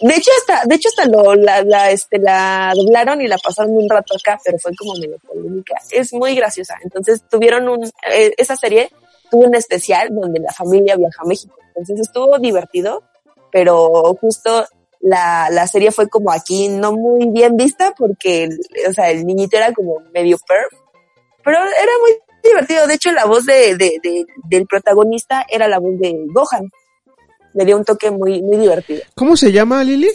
de 0.01 0.15
hecho 0.15 0.31
hasta, 0.39 0.65
de 0.65 0.75
hecho 0.75 0.89
hasta 0.89 1.05
lo, 1.05 1.35
la, 1.35 1.63
la, 1.63 1.91
este, 1.91 2.19
la 2.19 2.73
doblaron 2.75 3.21
y 3.21 3.27
la 3.27 3.37
pasaron 3.37 3.75
un 3.75 3.89
rato 3.89 4.15
acá, 4.15 4.39
pero 4.43 4.57
fue 4.57 4.75
como 4.75 4.93
medio 4.95 5.17
polémica. 5.19 5.75
Es 5.89 6.13
muy 6.13 6.35
graciosa. 6.35 6.75
Entonces 6.83 7.21
tuvieron 7.29 7.67
un, 7.69 7.85
eh, 8.11 8.33
esa 8.37 8.55
serie 8.55 8.91
tuvo 9.31 9.45
un 9.45 9.55
especial 9.55 10.09
donde 10.11 10.39
la 10.41 10.51
familia 10.53 10.95
viaja 10.97 11.23
a 11.23 11.25
México. 11.27 11.55
Entonces 11.69 12.01
estuvo 12.01 12.37
divertido, 12.37 13.01
pero 13.51 13.89
justo 14.21 14.65
la, 14.99 15.47
la 15.49 15.65
serie 15.67 15.91
fue 15.91 16.07
como 16.09 16.31
aquí 16.31 16.67
no 16.67 16.91
muy 16.91 17.27
bien 17.29 17.57
vista 17.57 17.93
porque, 17.97 18.43
el- 18.43 18.59
o 18.87 18.93
sea, 18.93 19.09
el 19.09 19.25
niñito 19.25 19.57
era 19.57 19.71
como 19.73 19.95
medio 20.13 20.37
perf, 20.47 20.79
pero 21.43 21.57
era 21.57 21.91
muy 22.01 22.11
divertido. 22.43 22.85
De 22.85 22.93
hecho, 22.95 23.11
la 23.11 23.25
voz 23.25 23.45
de, 23.45 23.75
de, 23.77 23.93
de- 24.03 24.25
del 24.49 24.67
protagonista 24.67 25.43
era 25.49 25.67
la 25.67 25.79
voz 25.79 25.97
de 25.99 26.13
Gohan. 26.27 26.69
Le 27.53 27.65
dio 27.65 27.77
un 27.77 27.83
toque 27.83 28.11
muy, 28.11 28.41
muy 28.41 28.57
divertido. 28.57 29.01
¿Cómo 29.15 29.35
se 29.35 29.51
llama, 29.51 29.83
Lili? 29.83 30.09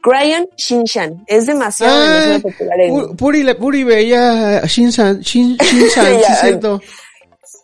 Crayon 0.00 0.48
Shinshan. 0.56 1.24
Es 1.26 1.46
demasiado, 1.46 1.92
Ah, 1.96 2.04
demasiado 2.04 2.40
popular 2.42 2.80
en 2.80 2.94
Pu- 2.94 3.16
Puri, 3.16 3.54
Puri 3.54 3.84
veía 3.84 4.60
Shinsan, 4.64 5.20
Shin, 5.20 5.56
sí, 5.60 5.84
cierto. 6.40 6.80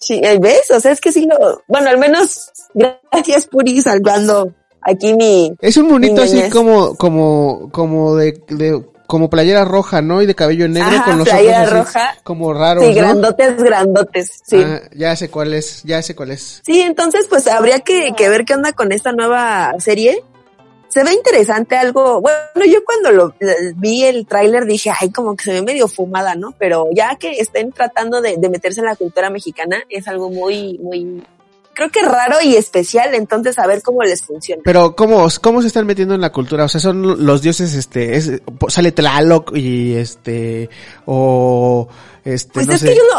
Sí, 0.05 0.21
¿eh, 0.23 0.39
¿ves? 0.41 0.71
O 0.71 0.81
sea, 0.81 0.93
es 0.93 1.01
que 1.01 1.13
sí 1.13 1.27
lo... 1.27 1.63
Bueno, 1.67 1.89
al 1.89 1.99
menos 1.99 2.51
gracias 2.75 3.47
Puri 3.47 3.81
salvando 3.81 4.53
aquí 4.83 5.15
mi... 5.15 5.53
Es 5.61 5.77
un 5.77 5.89
monito 5.89 6.23
así 6.23 6.51
como, 6.51 6.95
como, 6.97 7.71
como 7.73 8.17
de, 8.17 8.33
de, 8.49 8.85
como 9.07 9.31
playera 9.31 9.65
roja, 9.65 10.03
¿no? 10.03 10.21
Y 10.21 10.27
de 10.27 10.35
cabello 10.35 10.69
negro 10.69 10.97
Ajá, 10.97 11.05
con 11.05 11.19
los 11.19 11.29
playera 11.29 11.63
ojos 11.63 11.69
así 11.73 11.77
roja. 11.79 12.17
como 12.23 12.53
raros, 12.53 12.85
Sí, 12.85 12.91
¿no? 12.91 12.97
grandotes, 12.97 13.63
grandotes, 13.63 14.41
sí. 14.47 14.57
Ah, 14.63 14.83
ya 14.95 15.17
sé 15.17 15.31
cuál 15.31 15.55
es, 15.55 15.83
ya 15.85 16.03
sé 16.03 16.15
cuál 16.15 16.33
es. 16.33 16.61
Sí, 16.67 16.83
entonces 16.83 17.27
pues 17.29 17.47
habría 17.47 17.81
que, 17.81 18.13
que 18.17 18.29
ver 18.29 18.45
qué 18.45 18.55
onda 18.55 18.73
con 18.73 18.93
esta 18.93 19.13
nueva 19.13 19.73
serie. 19.79 20.23
Se 20.95 21.03
ve 21.03 21.13
interesante 21.13 21.75
algo, 21.75 22.21
bueno, 22.21 22.73
yo 22.73 22.85
cuando 22.85 23.11
lo 23.11 23.35
eh, 23.41 23.73
vi 23.75 24.05
el 24.05 24.29
tráiler 24.29 24.65
dije, 24.65 24.93
ay, 24.97 25.11
como 25.11 25.35
que 25.35 25.43
se 25.43 25.53
ve 25.55 25.61
medio 25.61 25.89
fumada, 25.89 26.37
¿no? 26.37 26.55
Pero 26.57 26.87
ya 26.95 27.17
que 27.17 27.33
estén 27.33 27.73
tratando 27.73 28.21
de, 28.21 28.37
de 28.37 28.49
meterse 28.49 28.79
en 28.79 28.87
la 28.87 28.95
cultura 28.95 29.29
mexicana, 29.29 29.83
es 29.89 30.07
algo 30.07 30.31
muy, 30.31 30.79
muy, 30.79 31.21
creo 31.73 31.91
que 31.91 32.01
raro 32.03 32.37
y 32.41 32.55
especial, 32.55 33.13
entonces 33.17 33.59
a 33.59 33.67
ver 33.67 33.83
cómo 33.83 34.05
les 34.05 34.25
funciona. 34.25 34.63
Pero 34.65 34.95
¿cómo, 34.95 35.27
cómo 35.43 35.63
se 35.63 35.67
están 35.67 35.85
metiendo 35.85 36.15
en 36.15 36.21
la 36.21 36.31
cultura? 36.31 36.63
O 36.63 36.69
sea, 36.69 36.81
son 36.81 37.27
los 37.27 37.43
dioses, 37.43 37.75
este, 37.75 38.15
es, 38.15 38.31
sale 38.69 38.93
Tlaloc 38.93 39.51
y 39.57 39.97
este, 39.97 40.71
o, 41.07 41.89
este, 42.25 42.53
Pues 42.53 42.69
no 42.69 42.75
es 42.75 42.81
sé. 42.83 42.91
que 42.91 42.95
yo 42.95 43.03
no, 43.13 43.19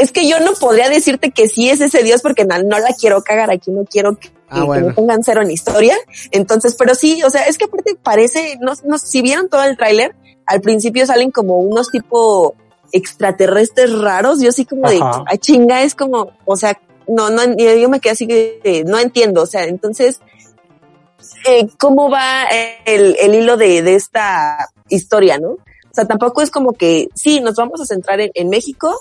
es 0.00 0.12
que 0.12 0.28
yo 0.28 0.40
no 0.40 0.52
podría 0.54 0.88
decirte 0.88 1.30
que 1.30 1.48
sí 1.48 1.68
es 1.70 1.80
ese 1.80 2.02
dios 2.02 2.22
porque 2.22 2.44
no, 2.44 2.62
no 2.62 2.78
la 2.78 2.94
quiero 2.98 3.22
cagar 3.22 3.50
aquí, 3.50 3.70
no 3.70 3.84
quiero 3.84 4.16
que, 4.16 4.30
Ah, 4.50 4.66
que 4.74 4.80
me 4.80 4.92
pongan 4.92 5.22
cero 5.22 5.42
en 5.42 5.50
historia. 5.50 5.96
Entonces, 6.32 6.74
pero 6.76 6.94
sí, 6.94 7.22
o 7.22 7.30
sea, 7.30 7.44
es 7.44 7.56
que 7.56 7.66
aparte 7.66 7.96
parece, 8.02 8.58
no, 8.60 8.72
no, 8.84 8.98
si 8.98 9.22
vieron 9.22 9.48
todo 9.48 9.62
el 9.62 9.76
tráiler, 9.76 10.16
al 10.44 10.60
principio 10.60 11.06
salen 11.06 11.30
como 11.30 11.58
unos 11.58 11.90
tipo 11.90 12.56
extraterrestres 12.92 13.96
raros, 13.96 14.40
yo 14.40 14.50
sí 14.50 14.64
como 14.64 14.90
de, 14.90 15.00
a 15.00 15.36
chinga, 15.36 15.82
es 15.82 15.94
como, 15.94 16.32
o 16.44 16.56
sea, 16.56 16.76
no, 17.06 17.30
no, 17.30 17.44
yo 17.56 17.76
yo 17.76 17.88
me 17.88 18.00
quedé 18.00 18.12
así 18.12 18.26
que 18.26 18.60
eh, 18.64 18.82
no 18.84 18.98
entiendo, 18.98 19.42
o 19.42 19.46
sea, 19.46 19.64
entonces, 19.64 20.20
eh, 21.48 21.68
¿cómo 21.78 22.10
va 22.10 22.46
el, 22.84 23.16
el 23.20 23.34
hilo 23.36 23.56
de, 23.56 23.82
de 23.82 23.94
esta 23.94 24.70
historia, 24.88 25.38
no? 25.38 25.50
O 25.50 25.94
sea, 25.94 26.06
tampoco 26.06 26.42
es 26.42 26.50
como 26.50 26.72
que, 26.72 27.08
sí, 27.14 27.40
nos 27.40 27.54
vamos 27.54 27.80
a 27.80 27.86
centrar 27.86 28.20
en, 28.20 28.32
en 28.34 28.48
México, 28.48 28.96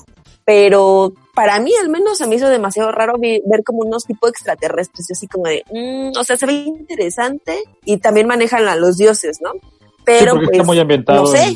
pero 0.49 1.13
para 1.35 1.59
mí 1.59 1.71
al 1.79 1.89
menos 1.89 2.17
se 2.17 2.25
me 2.25 2.33
hizo 2.35 2.49
demasiado 2.49 2.91
raro 2.91 3.19
vi- 3.19 3.39
ver 3.45 3.63
como 3.63 3.83
unos 3.83 4.03
tipos 4.05 4.31
extraterrestres, 4.31 5.07
y 5.07 5.13
así 5.13 5.27
como 5.27 5.45
de, 5.45 5.63
mm, 5.71 6.17
o 6.19 6.23
sea, 6.23 6.37
se 6.37 6.47
ve 6.47 6.53
interesante 6.53 7.59
y 7.85 7.97
también 7.97 8.25
manejan 8.25 8.67
a 8.67 8.75
los 8.75 8.97
dioses, 8.97 9.39
¿no? 9.43 9.51
Sí, 9.53 9.59
Pero 10.05 10.31
porque 10.33 10.45
pues, 10.47 10.57
está 10.57 10.65
muy 10.65 10.79
ambientado 10.79 11.21
no 11.21 11.27
sé. 11.27 11.55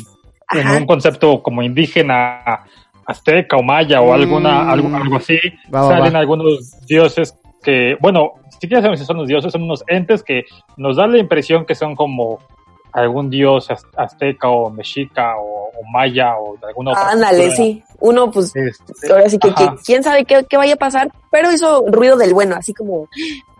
en, 0.52 0.68
un 0.68 0.86
concepto 0.86 1.42
como 1.42 1.60
indígena, 1.64 2.60
azteca 3.04 3.56
o 3.56 3.64
maya 3.64 4.00
o 4.00 4.12
alguna, 4.14 4.62
Mm. 4.62 4.70
algo, 4.70 4.96
algo 4.96 5.16
así. 5.16 5.38
Va, 5.74 5.80
va, 5.82 5.88
Salen 5.88 6.14
va. 6.14 6.18
algunos 6.20 6.70
dioses 6.86 7.34
que, 7.64 7.96
bueno, 8.00 8.34
si 8.60 8.68
quieres 8.68 8.84
saber 8.84 8.96
si 8.96 9.04
son 9.04 9.16
los 9.16 9.26
dioses, 9.26 9.50
son 9.52 9.64
unos 9.64 9.82
entes 9.88 10.22
que 10.22 10.44
nos 10.76 10.96
dan 10.98 11.10
la 11.10 11.18
impresión 11.18 11.66
que 11.66 11.74
son 11.74 11.96
como 11.96 12.38
algún 12.92 13.28
dios 13.28 13.72
az- 13.72 13.86
azteca 13.96 14.48
o 14.48 14.70
mexica 14.70 15.34
o, 15.36 15.63
o 15.76 15.82
maya 15.92 16.36
o 16.38 16.56
de 16.56 16.66
alguna 16.68 16.92
otra 16.92 17.10
Ándale, 17.10 17.46
cultura. 17.46 17.56
sí. 17.56 17.82
Uno, 18.00 18.30
pues, 18.30 18.52
Este, 18.54 19.12
ahora 19.12 19.28
sí 19.30 19.38
que, 19.38 19.52
quién 19.84 20.02
sabe 20.02 20.24
qué, 20.24 20.44
qué 20.48 20.56
vaya 20.56 20.74
a 20.74 20.76
pasar, 20.76 21.10
pero 21.30 21.50
hizo 21.52 21.84
ruido 21.88 22.16
del 22.16 22.34
bueno, 22.34 22.56
así 22.56 22.74
como 22.74 23.08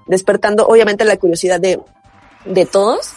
despertando, 0.06 0.66
obviamente, 0.66 1.04
la 1.04 1.16
curiosidad 1.16 1.60
de, 1.60 1.80
de 2.44 2.66
todos. 2.66 3.12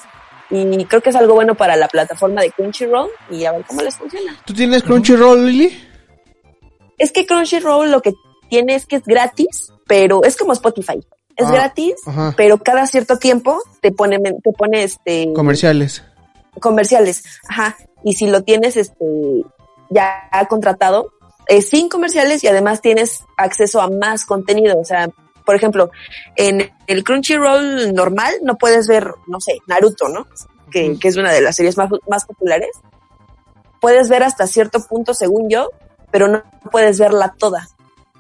Y 0.50 0.86
creo 0.86 1.02
que 1.02 1.10
es 1.10 1.16
algo 1.18 1.34
bueno 1.34 1.56
para 1.56 1.76
la 1.76 1.90
plataforma 1.90 2.42
de 2.42 2.52
Crunchyroll 2.52 3.10
y 3.30 3.44
a 3.44 3.52
ver 3.52 3.66
cómo 3.66 3.82
les 3.82 3.98
funciona. 3.98 4.38
¿Tú 4.46 4.54
tienes 4.54 4.82
Crunchyroll, 4.84 5.46
Lily? 5.46 5.78
Es 6.98 7.12
que 7.12 7.26
Crunchyroll 7.26 7.92
lo 7.92 8.02
que 8.02 8.14
tiene 8.50 8.76
es 8.76 8.86
que 8.86 8.96
es 8.96 9.04
gratis, 9.04 9.74
pero 9.88 10.24
es 10.24 10.38
como 10.38 10.54
Spotify. 10.54 11.06
Es 11.36 11.46
Ah, 11.46 11.52
gratis, 11.52 11.96
Ajá. 12.08 12.34
pero 12.38 12.58
cada 12.58 12.88
cierto 12.88 13.18
tiempo 13.20 13.62
te 13.82 13.92
pone, 13.92 14.18
te 14.20 14.52
pone 14.58 14.84
este 14.84 15.32
Comerciales. 15.36 16.02
Comerciales. 16.60 17.24
Ajá. 17.48 17.78
Y 18.04 18.14
si 18.14 18.28
lo 18.28 18.44
tienes 18.44 18.78
este 18.78 19.06
ya 19.90 20.30
contratado, 20.50 21.12
sin 21.62 21.90
comerciales 21.90 22.44
y 22.44 22.48
además 22.48 22.82
tienes 22.82 23.24
acceso 23.38 23.82
a 23.82 23.90
más 23.90 24.26
contenido. 24.26 24.80
O 24.80 24.86
sea, 24.86 25.10
por 25.46 25.56
ejemplo, 25.56 25.92
en 26.36 26.70
el 26.88 27.04
Crunchyroll 27.04 27.94
normal 27.94 28.34
no 28.44 28.58
puedes 28.58 28.88
ver, 28.88 29.14
no 29.28 29.40
sé, 29.40 29.60
Naruto, 29.66 30.10
¿no? 30.10 30.28
Que, 30.72 31.00
que 31.00 31.08
es 31.08 31.16
una 31.16 31.32
de 31.32 31.42
las 31.42 31.56
series 31.56 31.78
más, 31.78 31.90
más 32.10 32.26
populares. 32.26 32.72
Puedes 33.80 34.10
ver 34.10 34.24
hasta 34.24 34.48
cierto 34.48 34.86
punto, 34.86 35.14
según 35.14 35.50
yo, 35.50 35.70
pero 36.12 36.28
no 36.28 36.44
puedes 36.72 37.00
verla 37.00 37.34
toda. 37.38 37.68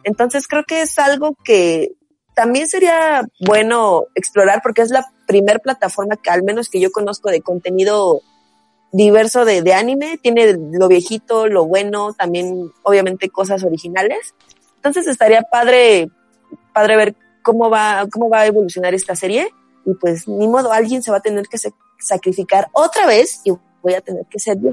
Entonces 0.04 0.48
creo 0.48 0.64
que 0.66 0.82
es 0.82 0.98
algo 1.00 1.36
que 1.44 1.92
también 2.34 2.68
sería 2.68 3.24
bueno 3.46 4.06
explorar 4.16 4.62
porque 4.64 4.84
es 4.84 4.92
la 4.92 5.06
primer 5.28 5.60
plataforma 5.60 6.16
que 6.16 6.32
al 6.32 6.42
menos 6.42 6.70
que 6.70 6.80
yo 6.80 6.92
conozco 6.92 7.30
de 7.30 7.42
contenido 7.42 8.22
diverso 8.92 9.46
de, 9.46 9.62
de 9.62 9.74
anime. 9.74 10.18
Tiene 10.18 10.56
lo 10.72 10.88
viejito, 10.88 11.48
lo 11.48 11.66
bueno, 11.66 12.14
también 12.14 12.72
obviamente 12.84 13.30
cosas 13.30 13.64
originales. 13.64 14.34
Entonces 14.78 15.08
estaría 15.08 15.44
padre, 15.44 16.10
padre 16.74 16.96
ver 16.96 17.16
cómo 17.44 17.70
va, 17.70 18.06
cómo 18.12 18.30
va 18.30 18.40
a 18.40 18.46
evolucionar 18.48 18.94
esta 18.94 19.16
serie. 19.16 19.50
Y 19.86 19.94
pues 19.96 20.28
ni 20.28 20.48
modo, 20.48 20.72
alguien 20.72 21.02
se 21.04 21.12
va 21.12 21.18
a 21.18 21.22
tener 21.22 21.48
que 21.48 21.58
sacrificar 22.00 22.68
otra 22.74 23.06
vez 23.06 23.42
y 23.46 23.52
voy 23.82 23.94
a 23.94 24.02
tener 24.02 24.26
que 24.30 24.40
ser 24.40 24.60
yo 24.60 24.72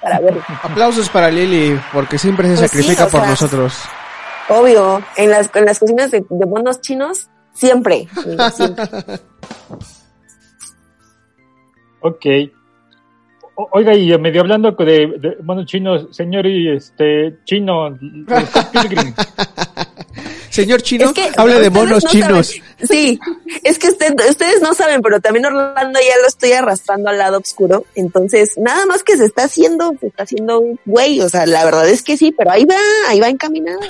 para 0.00 0.20
verlo. 0.20 0.42
Aplausos 0.62 1.08
para 1.08 1.30
Lily, 1.30 1.80
porque 1.92 2.18
siempre 2.18 2.48
se 2.48 2.56
Pues 2.56 2.70
sacrifica 2.70 3.04
por 3.04 3.20
sea, 3.20 3.30
nosotros. 3.30 3.78
Obvio, 4.48 5.02
en 5.16 5.30
las, 5.30 5.50
en 5.54 5.64
las 5.64 5.78
cocinas 5.78 6.10
de, 6.10 6.24
de 6.28 6.46
monos 6.46 6.80
chinos, 6.80 7.30
siempre. 7.54 8.08
amigo, 8.16 8.50
siempre. 8.50 8.84
Ok. 12.04 12.26
O- 13.54 13.68
Oiga, 13.72 13.94
y 13.94 14.16
medio 14.18 14.40
hablando 14.40 14.72
de, 14.72 15.06
de 15.20 15.36
monos 15.42 15.66
chinos, 15.66 16.08
señor 16.10 16.46
y 16.46 16.68
este 16.74 17.38
chino. 17.44 17.96
Señor 20.50 20.82
chino, 20.82 21.06
Es 21.06 21.12
que 21.12 21.30
hable 21.38 21.60
de 21.60 21.70
monos 21.70 22.04
no 22.04 22.10
chinos. 22.10 22.48
saben. 22.48 22.62
Sí, 22.88 23.18
es 23.62 23.78
que 23.78 23.88
usted- 23.88 24.14
ustedes 24.28 24.60
no 24.60 24.74
saben, 24.74 25.00
pero 25.00 25.18
también 25.20 25.46
Orlando 25.46 25.98
ya 25.98 26.20
lo 26.20 26.26
estoy 26.28 26.52
arrastrando 26.52 27.08
al 27.08 27.16
lado 27.18 27.38
oscuro. 27.38 27.86
Entonces, 27.94 28.58
nada 28.58 28.84
más 28.86 29.02
que 29.02 29.16
se 29.16 29.24
está 29.24 29.44
haciendo, 29.44 29.92
se 30.00 30.08
está 30.08 30.24
haciendo 30.24 30.58
un 30.60 30.78
güey. 30.84 31.20
O 31.20 31.28
sea, 31.30 31.46
la 31.46 31.64
verdad 31.64 31.88
es 31.88 32.02
que 32.02 32.16
sí, 32.18 32.34
pero 32.36 32.50
ahí 32.50 32.64
va, 32.66 32.76
ahí 33.08 33.18
va 33.20 33.28
encaminado. 33.30 33.80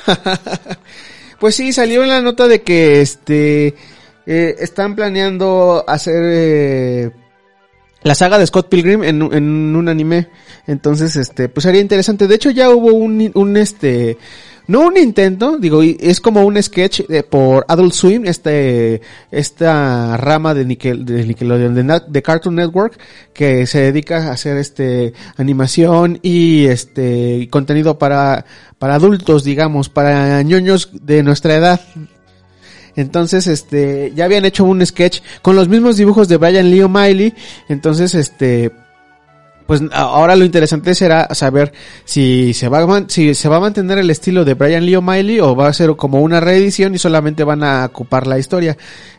Pues 1.42 1.56
sí, 1.56 1.72
salió 1.72 2.04
en 2.04 2.10
la 2.10 2.22
nota 2.22 2.46
de 2.46 2.62
que 2.62 3.00
este 3.00 3.74
eh, 4.26 4.54
están 4.60 4.94
planeando 4.94 5.84
hacer 5.88 6.22
eh, 6.24 7.10
la 8.04 8.14
saga 8.14 8.38
de 8.38 8.46
Scott 8.46 8.68
Pilgrim 8.68 9.02
en, 9.02 9.20
en 9.22 9.74
un 9.74 9.88
anime. 9.88 10.28
Entonces, 10.68 11.16
este, 11.16 11.48
pues 11.48 11.64
sería 11.64 11.80
interesante. 11.80 12.28
De 12.28 12.36
hecho, 12.36 12.50
ya 12.50 12.70
hubo 12.70 12.92
un, 12.92 13.32
un 13.34 13.56
este, 13.56 14.18
no 14.66 14.86
un 14.86 14.96
intento, 14.96 15.58
digo, 15.58 15.82
es 15.82 16.20
como 16.20 16.44
un 16.44 16.62
sketch 16.62 17.06
de- 17.06 17.22
por 17.22 17.64
Adult 17.68 17.92
Swim, 17.92 18.26
este, 18.26 19.00
esta 19.30 20.16
rama 20.16 20.54
de, 20.54 20.64
Nickel, 20.64 21.04
de 21.04 21.24
Nickelodeon, 21.26 21.74
de, 22.08 22.22
Cartoon 22.22 22.54
Network, 22.54 22.98
que 23.32 23.66
se 23.66 23.80
dedica 23.80 24.28
a 24.28 24.32
hacer 24.32 24.56
este, 24.56 25.12
animación 25.36 26.20
y 26.22 26.66
este, 26.66 27.48
contenido 27.50 27.98
para, 27.98 28.44
para 28.78 28.94
adultos, 28.94 29.44
digamos, 29.44 29.88
para 29.88 30.42
ñoños 30.42 30.90
de 30.92 31.22
nuestra 31.22 31.56
edad. 31.56 31.80
Entonces, 32.94 33.46
este, 33.46 34.12
ya 34.14 34.26
habían 34.26 34.44
hecho 34.44 34.64
un 34.64 34.84
sketch 34.84 35.20
con 35.40 35.56
los 35.56 35.68
mismos 35.68 35.96
dibujos 35.96 36.28
de 36.28 36.36
Brian 36.36 36.70
Lee 36.70 36.82
O'Malley. 36.82 37.34
Entonces, 37.68 38.14
este, 38.14 38.70
pues 39.66 39.82
ahora 39.92 40.36
lo 40.36 40.44
interesante 40.44 40.94
será 40.94 41.28
saber 41.34 41.72
si 42.04 42.54
se 42.54 42.68
va 42.68 42.80
a 42.80 43.04
si 43.08 43.34
se 43.34 43.48
va 43.48 43.56
a 43.56 43.60
mantener 43.60 43.98
el 43.98 44.10
estilo 44.10 44.44
de 44.44 44.54
Brian 44.54 44.84
Lee 44.86 44.96
O'Malley 44.96 45.40
o 45.40 45.56
va 45.56 45.68
a 45.68 45.72
ser 45.72 45.96
como 45.96 46.20
una 46.20 46.40
reedición 46.40 46.94
y 46.94 46.98
solamente 46.98 47.44
van 47.44 47.62
a 47.64 47.86
ocupar 47.86 48.26
la 48.26 48.38
historia. 48.38 48.76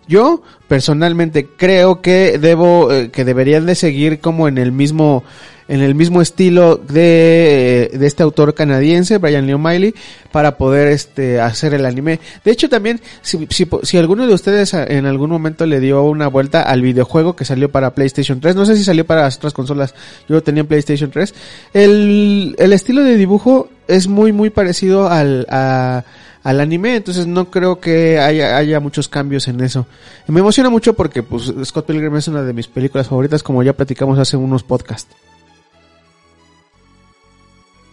Yo 0.07 0.41
personalmente 0.67 1.47
creo 1.57 2.01
que 2.01 2.37
debo 2.37 2.91
eh, 2.91 3.09
que 3.11 3.23
deberían 3.25 3.65
de 3.65 3.75
seguir 3.75 4.19
como 4.19 4.47
en 4.47 4.57
el 4.57 4.71
mismo 4.71 5.23
en 5.69 5.79
el 5.81 5.95
mismo 5.95 6.21
estilo 6.21 6.75
de, 6.75 7.89
de 7.93 8.05
este 8.05 8.21
autor 8.21 8.53
canadiense, 8.53 9.17
Brian 9.17 9.47
Lee 9.47 9.53
O'Malley, 9.53 9.95
para 10.29 10.57
poder 10.57 10.89
este 10.89 11.39
hacer 11.39 11.73
el 11.73 11.85
anime. 11.85 12.19
De 12.43 12.51
hecho 12.51 12.67
también 12.67 12.99
si, 13.21 13.47
si, 13.49 13.65
si 13.83 13.97
alguno 13.97 14.27
de 14.27 14.33
ustedes 14.33 14.73
en 14.73 15.05
algún 15.05 15.29
momento 15.29 15.65
le 15.65 15.79
dio 15.79 16.03
una 16.03 16.27
vuelta 16.27 16.63
al 16.63 16.81
videojuego 16.81 17.37
que 17.37 17.45
salió 17.45 17.71
para 17.71 17.95
PlayStation 17.95 18.41
3, 18.41 18.55
no 18.57 18.65
sé 18.65 18.75
si 18.75 18.83
salió 18.83 19.05
para 19.05 19.21
las 19.21 19.37
otras 19.37 19.53
consolas, 19.53 19.95
yo 20.27 20.35
lo 20.35 20.43
tenía 20.43 20.61
en 20.61 20.67
PlayStation 20.67 21.09
3, 21.09 21.33
el, 21.73 22.55
el 22.59 22.73
estilo 22.73 23.01
de 23.01 23.15
dibujo 23.15 23.69
es 23.87 24.07
muy 24.07 24.33
muy 24.33 24.49
parecido 24.49 25.07
al, 25.09 25.47
a- 25.49 26.03
al 26.43 26.59
anime, 26.59 26.95
entonces 26.97 27.25
no 27.25 27.45
creo 27.49 27.79
que 27.79 28.19
haya, 28.19 28.57
haya 28.57 28.79
muchos 28.79 29.07
cambios 29.07 29.47
en 29.47 29.61
eso. 29.61 29.85
Me 30.27 30.41
emociona 30.41 30.69
mucho 30.69 30.93
porque 30.93 31.23
pues 31.23 31.53
Scott 31.63 31.85
Pilgrim 31.85 32.15
es 32.17 32.27
una 32.27 32.41
de 32.43 32.53
mis 32.53 32.67
películas 32.67 33.07
favoritas 33.07 33.41
como 33.43 33.63
ya 33.63 33.73
platicamos 33.73 34.19
hace 34.19 34.35
unos 34.37 34.63
podcasts. 34.63 35.15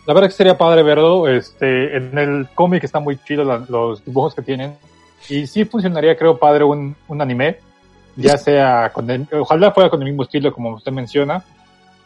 La 0.07 0.15
verdad 0.15 0.29
que 0.29 0.35
sería 0.35 0.59
padre 0.59 0.83
verlo. 0.83 1.29
Este, 1.29 1.97
en 1.97 2.17
el 2.19 2.49
cómic 2.55 2.83
está 2.85 2.99
muy 3.01 3.19
chido 3.19 3.45
la- 3.45 3.65
los 3.69 4.05
dibujos 4.05 4.35
que 4.35 4.43
tienen. 4.43 4.77
Y 5.29 5.47
sí 5.47 5.65
funcionaría, 5.65 6.17
creo, 6.17 6.39
padre 6.39 6.65
un, 6.65 6.97
un 7.09 7.21
anime. 7.23 7.59
Ya 8.17 8.37
sea 8.37 8.91
con 8.93 9.09
el, 9.09 9.27
ojalá 9.33 9.71
fuera 9.71 9.89
con 9.89 10.01
el 10.03 10.09
mismo 10.09 10.25
estilo 10.25 10.53
como 10.53 10.75
usted 10.75 10.91
menciona, 10.91 11.45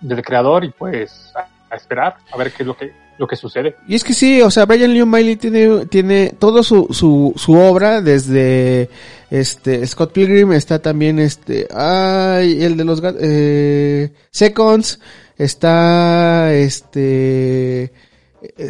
del 0.00 0.22
creador, 0.22 0.62
y 0.64 0.68
pues 0.70 1.32
a, 1.34 1.48
a 1.72 1.76
esperar, 1.76 2.16
a 2.30 2.36
ver 2.36 2.52
qué 2.52 2.62
es 2.62 2.66
lo 2.66 2.76
que, 2.76 2.92
lo 3.18 3.26
que 3.26 3.36
sucede. 3.36 3.76
Y 3.86 3.94
es 3.94 4.04
que 4.04 4.12
sí, 4.12 4.42
o 4.42 4.50
sea, 4.50 4.66
Brian 4.66 4.92
Lee 4.92 5.02
O'Malley 5.02 5.36
tiene, 5.36 5.86
tiene 5.86 6.34
todo 6.38 6.62
su, 6.62 6.88
su, 6.90 7.32
su 7.36 7.52
obra 7.52 8.00
desde, 8.00 8.88
este, 9.30 9.86
Scott 9.86 10.12
Pilgrim, 10.12 10.52
está 10.52 10.80
también 10.80 11.18
este, 11.18 11.68
ay, 11.74 12.62
el 12.62 12.76
de 12.76 12.84
los 12.84 13.02
eh, 13.20 14.12
Seconds, 14.30 14.98
está, 15.36 16.52
este, 16.54 17.92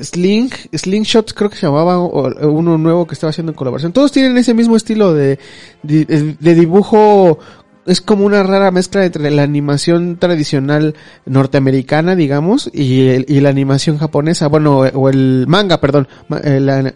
Sling, 0.02 0.50
Slingshot 0.72 1.32
creo 1.32 1.50
que 1.50 1.56
se 1.56 1.66
llamaba, 1.66 1.98
o 1.98 2.50
uno 2.50 2.78
nuevo 2.78 3.06
que 3.06 3.14
estaba 3.14 3.30
haciendo 3.30 3.52
en 3.52 3.56
colaboración. 3.56 3.92
Todos 3.92 4.12
tienen 4.12 4.36
ese 4.36 4.54
mismo 4.54 4.76
estilo 4.76 5.12
de, 5.14 5.38
de, 5.82 6.36
de 6.38 6.54
dibujo 6.54 7.38
es 7.86 8.00
como 8.00 8.24
una 8.24 8.42
rara 8.42 8.70
mezcla 8.70 9.04
entre 9.04 9.30
la 9.30 9.42
animación 9.42 10.16
tradicional 10.18 10.94
norteamericana, 11.26 12.16
digamos, 12.16 12.70
y, 12.72 13.08
el- 13.08 13.26
y 13.28 13.40
la 13.40 13.50
animación 13.50 13.98
japonesa, 13.98 14.48
bueno, 14.48 14.78
o 14.80 15.08
el 15.08 15.44
manga, 15.48 15.80
perdón, 15.80 16.08
eh, 16.42 16.60
la- 16.60 16.94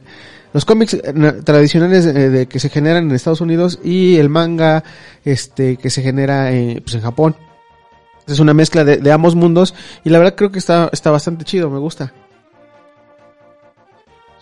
los 0.54 0.64
cómics 0.64 0.94
eh, 0.94 1.12
na- 1.14 1.40
tradicionales 1.40 2.06
eh, 2.06 2.30
de 2.30 2.46
que 2.46 2.58
se 2.58 2.70
generan 2.70 3.04
en 3.10 3.14
Estados 3.14 3.40
Unidos 3.42 3.78
y 3.84 4.16
el 4.16 4.28
manga 4.30 4.82
este 5.24 5.76
que 5.76 5.90
se 5.90 6.00
genera 6.02 6.52
en, 6.52 6.80
pues 6.82 6.94
en 6.94 7.02
Japón. 7.02 7.36
Es 8.26 8.40
una 8.40 8.54
mezcla 8.54 8.84
de, 8.84 8.96
de 8.98 9.12
ambos 9.12 9.34
mundos 9.34 9.74
y 10.04 10.10
la 10.10 10.18
verdad 10.18 10.34
creo 10.36 10.50
que 10.50 10.58
está, 10.58 10.88
está 10.92 11.10
bastante 11.10 11.44
chido, 11.44 11.68
me 11.70 11.78
gusta. 11.78 12.12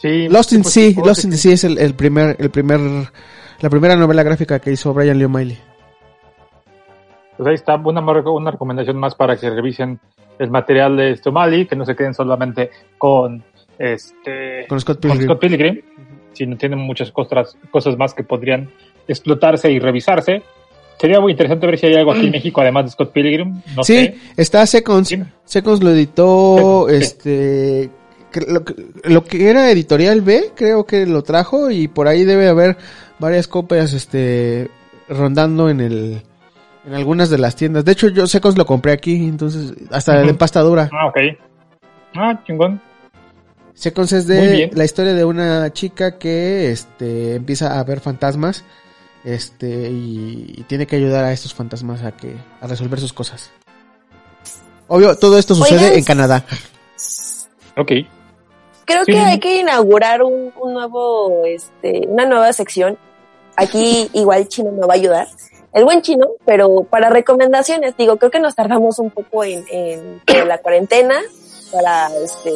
Sí, 0.00 0.28
Lost 0.28 0.52
in 0.52 0.62
pues, 0.62 0.74
Sea, 0.74 0.92
Lost 1.04 1.24
in 1.24 1.30
the. 1.30 1.36
Sea 1.36 1.54
es 1.54 1.64
el, 1.64 1.78
el 1.78 1.94
primer, 1.94 2.36
el 2.38 2.50
primer, 2.50 2.80
la 3.60 3.70
primera 3.70 3.96
novela 3.96 4.22
gráfica 4.22 4.58
que 4.58 4.72
hizo 4.72 4.92
Brian 4.92 5.18
Lee 5.18 5.24
O'Malley. 5.24 5.58
Pues 7.36 7.48
ahí 7.48 7.54
está 7.54 7.76
una, 7.76 8.00
una 8.00 8.50
recomendación 8.50 8.96
más 8.96 9.14
para 9.14 9.36
que 9.36 9.50
revisen 9.50 10.00
el 10.38 10.50
material 10.50 10.96
de 10.96 11.16
Stomali, 11.16 11.66
que 11.66 11.76
no 11.76 11.84
se 11.84 11.94
queden 11.96 12.14
solamente 12.14 12.70
con 12.98 13.42
este 13.78 14.66
Con 14.68 14.80
Scott 14.80 15.00
con 15.02 15.10
Pilgrim. 15.12 15.26
Scott 15.28 15.40
Pilgrim, 15.40 15.80
sino 16.32 16.56
tienen 16.56 16.78
muchas 16.78 17.10
cosas, 17.12 17.56
cosas 17.70 17.96
más 17.96 18.14
que 18.14 18.22
podrían 18.24 18.68
explotarse 19.08 19.70
y 19.70 19.78
revisarse. 19.78 20.42
Sería 20.98 21.20
muy 21.20 21.32
interesante 21.32 21.66
ver 21.66 21.78
si 21.78 21.86
hay 21.86 21.94
algo 21.94 22.12
aquí 22.12 22.26
en 22.26 22.32
México, 22.32 22.60
además 22.60 22.86
de 22.86 22.90
Scott 22.92 23.12
Pilgrim. 23.12 23.60
No 23.76 23.84
sí, 23.84 23.94
sé. 24.06 24.14
está 24.36 24.66
Seconds. 24.66 25.08
Dime. 25.10 25.26
Seconds 25.44 25.82
lo 25.82 25.90
editó, 25.90 26.86
Sí. 26.88 26.94
este, 26.96 27.90
lo, 28.48 28.64
que- 28.64 28.74
lo 29.04 29.24
que 29.24 29.48
era 29.50 29.70
Editorial 29.70 30.22
B, 30.22 30.52
creo 30.54 30.84
que 30.84 31.04
lo 31.06 31.22
trajo 31.22 31.70
y 31.70 31.88
por 31.88 32.08
ahí 32.08 32.24
debe 32.24 32.48
haber 32.48 32.76
varias 33.18 33.46
copias, 33.46 33.92
este, 33.92 34.68
rondando 35.08 35.68
en 35.70 35.80
el, 35.80 36.22
en 36.86 36.94
algunas 36.94 37.28
de 37.30 37.38
las 37.38 37.56
tiendas. 37.56 37.84
De 37.84 37.92
hecho, 37.92 38.08
yo 38.08 38.26
Seconds 38.26 38.56
lo 38.56 38.64
compré 38.66 38.92
aquí, 38.92 39.14
entonces, 39.26 39.74
hasta 39.90 40.12
Ujú. 40.14 40.24
la 40.24 40.30
empastadura. 40.30 40.88
Ah, 40.92 41.08
ok. 41.08 41.16
Ah, 42.14 42.40
chingón. 42.46 42.80
Seconds 43.74 44.12
es 44.12 44.26
de 44.26 44.70
la 44.72 44.84
historia 44.84 45.12
de 45.12 45.24
una 45.24 45.70
chica 45.72 46.18
que, 46.18 46.70
este, 46.70 47.34
empieza 47.34 47.78
a 47.78 47.84
ver 47.84 48.00
fantasmas, 48.00 48.64
este, 49.24 49.90
y, 49.90 50.54
y 50.56 50.62
tiene 50.62 50.86
que 50.86 50.96
ayudar 50.96 51.24
a 51.24 51.32
estos 51.32 51.52
fantasmas 51.52 52.02
a 52.02 52.12
que, 52.12 52.34
a 52.60 52.66
resolver 52.66 52.98
sus 53.00 53.12
cosas. 53.12 53.50
Obvio, 54.88 55.16
todo 55.16 55.36
esto 55.38 55.54
sucede 55.54 55.86
Oigan, 55.86 55.98
en 55.98 56.04
Canadá. 56.04 56.44
Ok. 57.76 57.92
Creo 58.86 59.04
Sí. 59.04 59.12
que 59.12 59.18
hay 59.18 59.38
que 59.40 59.60
inaugurar 59.60 60.22
un, 60.22 60.52
un 60.60 60.72
nuevo, 60.72 61.42
este, 61.44 62.02
una 62.06 62.24
nueva 62.24 62.52
sección. 62.52 62.96
Aquí 63.56 64.08
igual 64.14 64.46
Chino 64.48 64.70
me 64.70 64.86
va 64.86 64.94
a 64.94 64.96
ayudar. 64.96 65.26
El 65.76 65.84
buen 65.84 66.00
chino, 66.00 66.28
pero 66.46 66.84
para 66.84 67.10
recomendaciones, 67.10 67.94
digo, 67.98 68.16
creo 68.16 68.30
que 68.30 68.40
nos 68.40 68.54
tardamos 68.54 68.98
un 68.98 69.10
poco 69.10 69.44
en, 69.44 69.62
en, 69.70 70.22
en 70.26 70.48
la 70.48 70.56
cuarentena 70.56 71.20
para 71.70 72.08
este, 72.24 72.50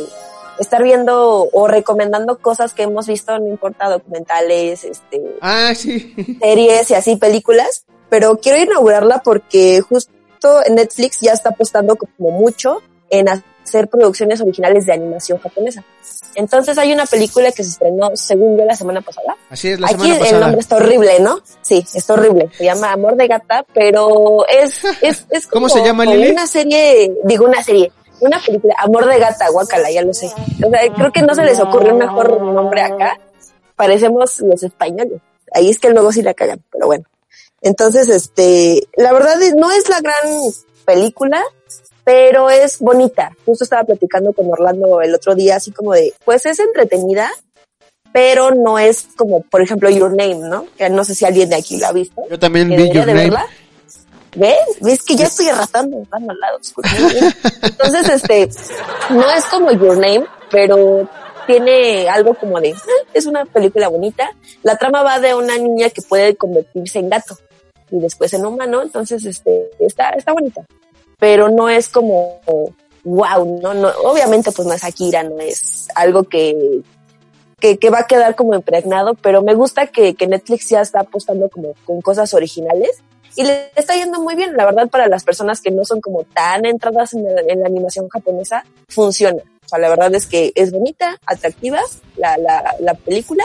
estar 0.59 0.83
viendo 0.83 1.47
o 1.53 1.69
recomendando 1.69 2.39
cosas 2.39 2.73
que 2.73 2.85
hemos 2.85 3.07
visto, 3.07 3.39
no 3.39 3.47
importa, 3.47 3.91
documentales, 3.91 4.85
este, 4.85 5.21
Ah, 5.43 5.73
sí. 5.75 6.15
series 6.41 6.91
y 6.91 6.95
así 6.95 7.17
películas, 7.17 7.85
pero 8.09 8.39
quiero 8.39 8.59
inaugurarla 8.59 9.19
porque 9.19 9.83
justo 9.83 10.11
Netflix 10.71 11.21
ya 11.21 11.33
está 11.33 11.51
apostando 11.51 11.97
como 11.97 12.31
mucho 12.31 12.81
en 13.11 13.29
hacer 13.65 13.89
producciones 13.89 14.41
originales 14.41 14.87
de 14.87 14.93
animación 14.93 15.39
japonesa. 15.39 15.85
Entonces 16.35 16.79
hay 16.79 16.93
una 16.93 17.07
película 17.07 17.51
que 17.53 17.63
se 17.65 17.71
estrenó, 17.71 18.11
según 18.15 18.57
yo, 18.59 18.65
la 18.65 18.75
semana 18.75 19.01
pasada. 19.01 19.37
Así 19.49 19.69
es, 19.69 19.81
la 19.81 19.89
Aquí 19.89 20.03
semana 20.13 20.29
el 20.29 20.41
nombre 20.41 20.61
está 20.61 20.77
horrible, 20.77 21.21
¿no? 21.21 21.41
Sí, 21.63 21.85
está 21.95 22.15
horrible. 22.15 22.49
Se 22.57 22.65
llama 22.65 22.93
Amor 22.93 23.17
de 23.17 23.27
Gata, 23.29 23.65
pero 23.75 24.47
es, 24.49 24.83
es, 25.03 25.27
es 25.31 25.47
¿Cómo 25.47 25.67
como- 25.69 25.81
se 25.81 25.85
llama, 25.87 26.05
Lili? 26.05 26.31
Una 26.31 26.47
serie, 26.47 27.13
digo 27.25 27.45
una 27.47 27.63
serie, 27.63 27.91
una 28.21 28.41
película, 28.41 28.75
Amor 28.79 29.07
de 29.07 29.19
Gata, 29.19 29.49
guacala, 29.51 29.91
ya 29.91 30.03
lo 30.03 30.13
sé. 30.15 30.27
O 30.65 30.71
sea, 30.71 30.81
creo 30.95 31.13
que 31.13 31.23
no 31.23 31.35
se 31.35 31.45
les 31.45 31.59
ocurrió 31.59 31.93
un 31.93 31.99
mejor 31.99 32.41
nombre 32.41 32.83
acá. 32.83 33.19
Parecemos 33.77 34.41
los 34.41 34.63
españoles. 34.63 35.21
Ahí 35.53 35.71
es 35.71 35.79
que 35.81 35.91
luego 35.91 36.13
sí 36.13 36.23
la 36.23 36.35
cagan, 36.35 36.63
pero 36.71 36.87
bueno. 36.87 37.05
Entonces, 37.63 38.09
este, 38.09 38.87
la 38.97 39.13
verdad 39.13 39.41
es- 39.43 39.55
no 39.55 39.71
es 39.71 39.89
la 39.89 40.01
gran 40.01 40.17
película, 40.85 41.43
pero 42.11 42.51
es 42.51 42.81
bonita. 42.81 43.31
Justo 43.47 43.63
estaba 43.63 43.85
platicando 43.85 44.33
con 44.33 44.51
Orlando 44.51 45.01
el 45.01 45.15
otro 45.15 45.37
día, 45.37 45.55
así 45.57 45.71
como 45.71 45.93
de, 45.93 46.13
pues 46.25 46.45
es 46.45 46.59
entretenida, 46.59 47.31
pero 48.13 48.51
no 48.51 48.81
es 48.81 49.07
como, 49.17 49.43
por 49.43 49.63
ejemplo, 49.63 49.89
Your 49.91 50.11
Name, 50.11 50.41
¿no? 50.49 50.67
Que 50.77 50.91
no 50.91 51.05
sé 51.05 51.15
si 51.15 51.25
alguien 51.25 51.49
de 51.51 51.55
aquí 51.55 51.77
la 51.77 51.91
ha 51.91 51.93
visto. 51.93 52.21
Yo 52.29 52.37
también 52.37 52.69
vi 52.69 52.89
Your 52.91 53.07
de 53.07 53.15
Name. 53.15 53.15
verla. 53.15 53.47
¿Ves? 54.35 54.59
¿Ves 54.81 55.05
que 55.05 55.15
ya 55.15 55.27
estoy 55.27 55.51
arrastrando, 55.51 56.03
al 56.11 56.27
lado? 56.27 56.59
Entonces, 57.63 58.09
este, 58.09 58.49
no 59.11 59.31
es 59.31 59.45
como 59.45 59.71
Your 59.71 59.97
Name, 59.97 60.25
pero 60.51 61.09
tiene 61.47 62.09
algo 62.09 62.35
como 62.35 62.61
de, 62.61 62.73
"Ah, 62.73 63.07
es 63.15 63.27
una 63.27 63.45
película 63.45 63.87
bonita. 63.87 64.33
La 64.65 64.77
trama 64.77 65.05
va 65.05 65.21
de 65.21 65.33
una 65.33 65.57
niña 65.59 65.91
que 65.91 66.03
puede 66.03 66.35
convertirse 66.35 66.99
en 66.99 67.09
gato 67.09 67.39
y 67.89 68.01
después 68.01 68.33
en 68.35 68.47
humano, 68.47 68.83
entonces, 68.83 69.25
este, 69.25 69.71
está, 69.79 70.11
está 70.11 70.33
bonita. 70.33 70.65
Pero 71.21 71.49
no 71.51 71.69
es 71.69 71.89
como, 71.89 72.41
wow, 73.05 73.61
no, 73.63 73.75
no, 73.75 73.89
obviamente 74.05 74.51
pues 74.53 74.67
no 74.67 74.75
es 74.75 74.83
Akira, 74.83 75.23
no 75.23 75.39
es 75.39 75.89
algo 75.95 76.25
que, 76.25 76.81
que, 77.61 77.79
que 77.79 77.91
va 77.91 78.01
a 78.01 78.07
quedar 78.07 78.35
como 78.35 78.55
impregnado, 78.55 79.15
pero 79.15 79.43
me 79.43 79.55
gusta 79.55 79.87
que, 79.87 80.15
que 80.15 80.27
Netflix 80.27 80.71
ya 80.71 80.81
está 80.81 81.01
apostando 81.01 81.49
como 81.51 81.75
con 81.85 82.01
cosas 82.01 82.33
originales 82.35 83.03
y 83.37 83.45
le 83.45 83.71
está 83.77 83.95
yendo 83.95 84.21
muy 84.21 84.35
bien. 84.35 84.57
La 84.57 84.65
verdad, 84.65 84.89
para 84.89 85.07
las 85.09 85.23
personas 85.23 85.61
que 85.61 85.71
no 85.71 85.85
son 85.85 86.01
como 86.01 86.25
tan 86.25 86.65
entradas 86.65 87.13
en, 87.15 87.23
la- 87.25 87.43
en 87.43 87.61
la 87.61 87.67
animación 87.67 88.09
japonesa, 88.09 88.65
funciona. 88.89 89.43
O 89.65 89.69
sea, 89.69 89.79
la 89.79 89.89
verdad 89.91 90.13
es 90.15 90.27
que 90.27 90.51
es 90.57 90.73
bonita, 90.73 91.17
atractiva 91.27 91.81
la, 92.17 92.37
la, 92.39 92.75
la 92.81 92.95
película 92.95 93.45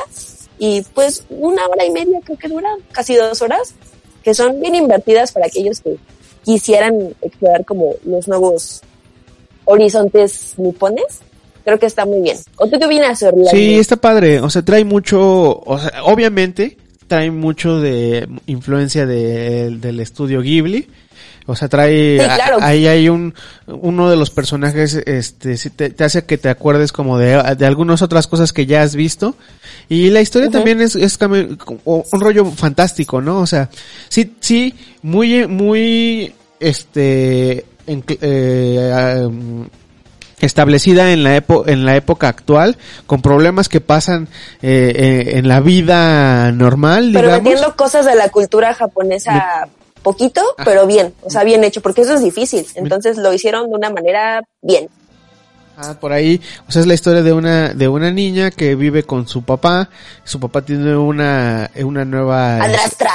y 0.57 0.82
pues 0.95 1.26
una 1.30 1.67
hora 1.67 1.86
y 1.86 1.91
media 1.91 2.19
creo 2.23 2.38
que 2.38 2.47
dura, 2.47 2.69
casi 2.93 3.13
dos 3.15 3.41
horas, 3.41 3.76
que 4.23 4.34
son 4.34 4.59
bien 4.59 4.73
invertidas 4.73 5.32
para 5.34 5.45
aquellos 5.47 5.82
que 5.82 5.97
quisieran 6.46 7.14
explorar 7.22 7.66
como 7.66 7.96
los 8.06 8.28
nuevos 8.28 8.82
horizontes 9.66 10.54
nipones. 10.58 11.06
Creo 11.64 11.80
que 11.80 11.88
está 11.88 12.06
muy 12.06 12.22
bien. 12.22 12.38
¿O 12.58 12.68
tú 12.68 12.78
qué 12.78 12.86
opinas? 12.86 13.20
Sí, 13.52 13.80
está 13.80 13.96
padre. 13.96 14.39
O 14.39 14.50
sea, 14.50 14.62
trae 14.62 14.86
mucho, 14.86 15.60
o 15.66 15.80
sea, 15.80 16.04
obviamente 16.04 16.78
trae 17.08 17.32
mucho 17.32 17.80
de 17.82 18.28
influencia 18.46 19.06
de- 19.08 19.72
del 19.78 20.00
estudio 20.00 20.41
Ghibli. 20.41 20.88
O 21.48 21.56
sea, 21.56 21.68
trae, 21.68 22.20
Sí, 22.20 22.26
claro. 22.26 22.58
a- 22.60 22.66
ahí 22.68 22.88
hay 22.88 23.10
un, 23.10 23.34
uno 23.68 24.10
de 24.10 24.16
los 24.18 24.30
personajes, 24.32 24.96
este, 24.96 25.56
te, 25.70 25.89
te 25.91 26.04
hace 26.04 26.26
que 26.26 26.38
te 26.38 26.50
acuerdes 26.50 26.91
como 26.91 27.18
de, 27.18 27.56
de 27.58 27.66
algunas 27.66 28.02
otras 28.02 28.28
cosas 28.28 28.52
que 28.54 28.66
ya 28.66 28.82
has 28.82 28.96
visto. 28.96 29.36
Y 29.88 30.10
la 30.10 30.22
historia 30.22 30.50
también 30.50 30.82
es, 30.82 30.96
es 30.96 31.20
un 31.22 32.06
rollo 32.22 32.46
fantástico, 32.46 33.22
¿no? 33.22 33.39
O 33.39 33.46
sea, 33.48 33.70
sí, 34.10 34.36
sí, 34.39 34.74
muy, 35.04 35.48
muy, 35.48 36.34
este, 36.60 37.66
eh, 37.88 39.24
um, 39.28 39.68
establecida 40.39 41.12
en 41.12 41.24
la 41.24 41.36
época 41.38 41.72
en 41.72 41.86
la 41.86 41.96
época 41.96 42.28
actual 42.28 42.78
con 43.08 43.22
problemas 43.22 43.70
que 43.70 43.80
pasan 43.80 44.28
eh, 44.62 44.91
eh, 44.96 45.38
en 45.38 45.48
la 45.48 45.60
vida 45.62 46.52
normal 46.52 47.12
pero 47.14 47.28
digamos 47.28 47.43
metiendo 47.54 47.76
cosas 47.76 48.06
de 48.06 48.16
la 48.16 48.30
cultura 48.30 48.74
japonesa 48.74 49.68
poquito, 50.06 50.41
pero 50.64 50.86
bien, 50.86 51.16
o 51.24 51.32
sea, 51.32 51.43
bien 51.43 51.64
hecho, 51.64 51.82
porque 51.82 52.01
eso 52.01 52.14
es 52.14 52.22
difícil. 52.22 52.64
Entonces 52.76 53.18
lo 53.18 53.34
hicieron 53.34 53.68
de 53.70 53.76
una 53.76 53.89
manera 53.89 54.43
bien. 54.62 54.88
Ah, 55.78 55.97
por 55.99 56.14
ahí, 56.14 56.39
o 56.68 56.72
sea, 56.72 56.82
es 56.82 56.88
la 56.88 56.93
historia 56.93 57.24
de 57.24 57.34
una 57.34 57.74
de 57.74 57.88
una 57.88 58.12
niña 58.12 58.51
que 58.51 58.76
vive 58.76 59.03
con 59.03 59.28
su 59.28 59.41
papá. 59.41 59.89
Su 60.24 60.39
papá 60.39 60.62
tiene 60.62 60.95
una 60.95 61.70
una 61.84 62.06
nueva 62.06 62.64
Adrastra. 62.64 63.12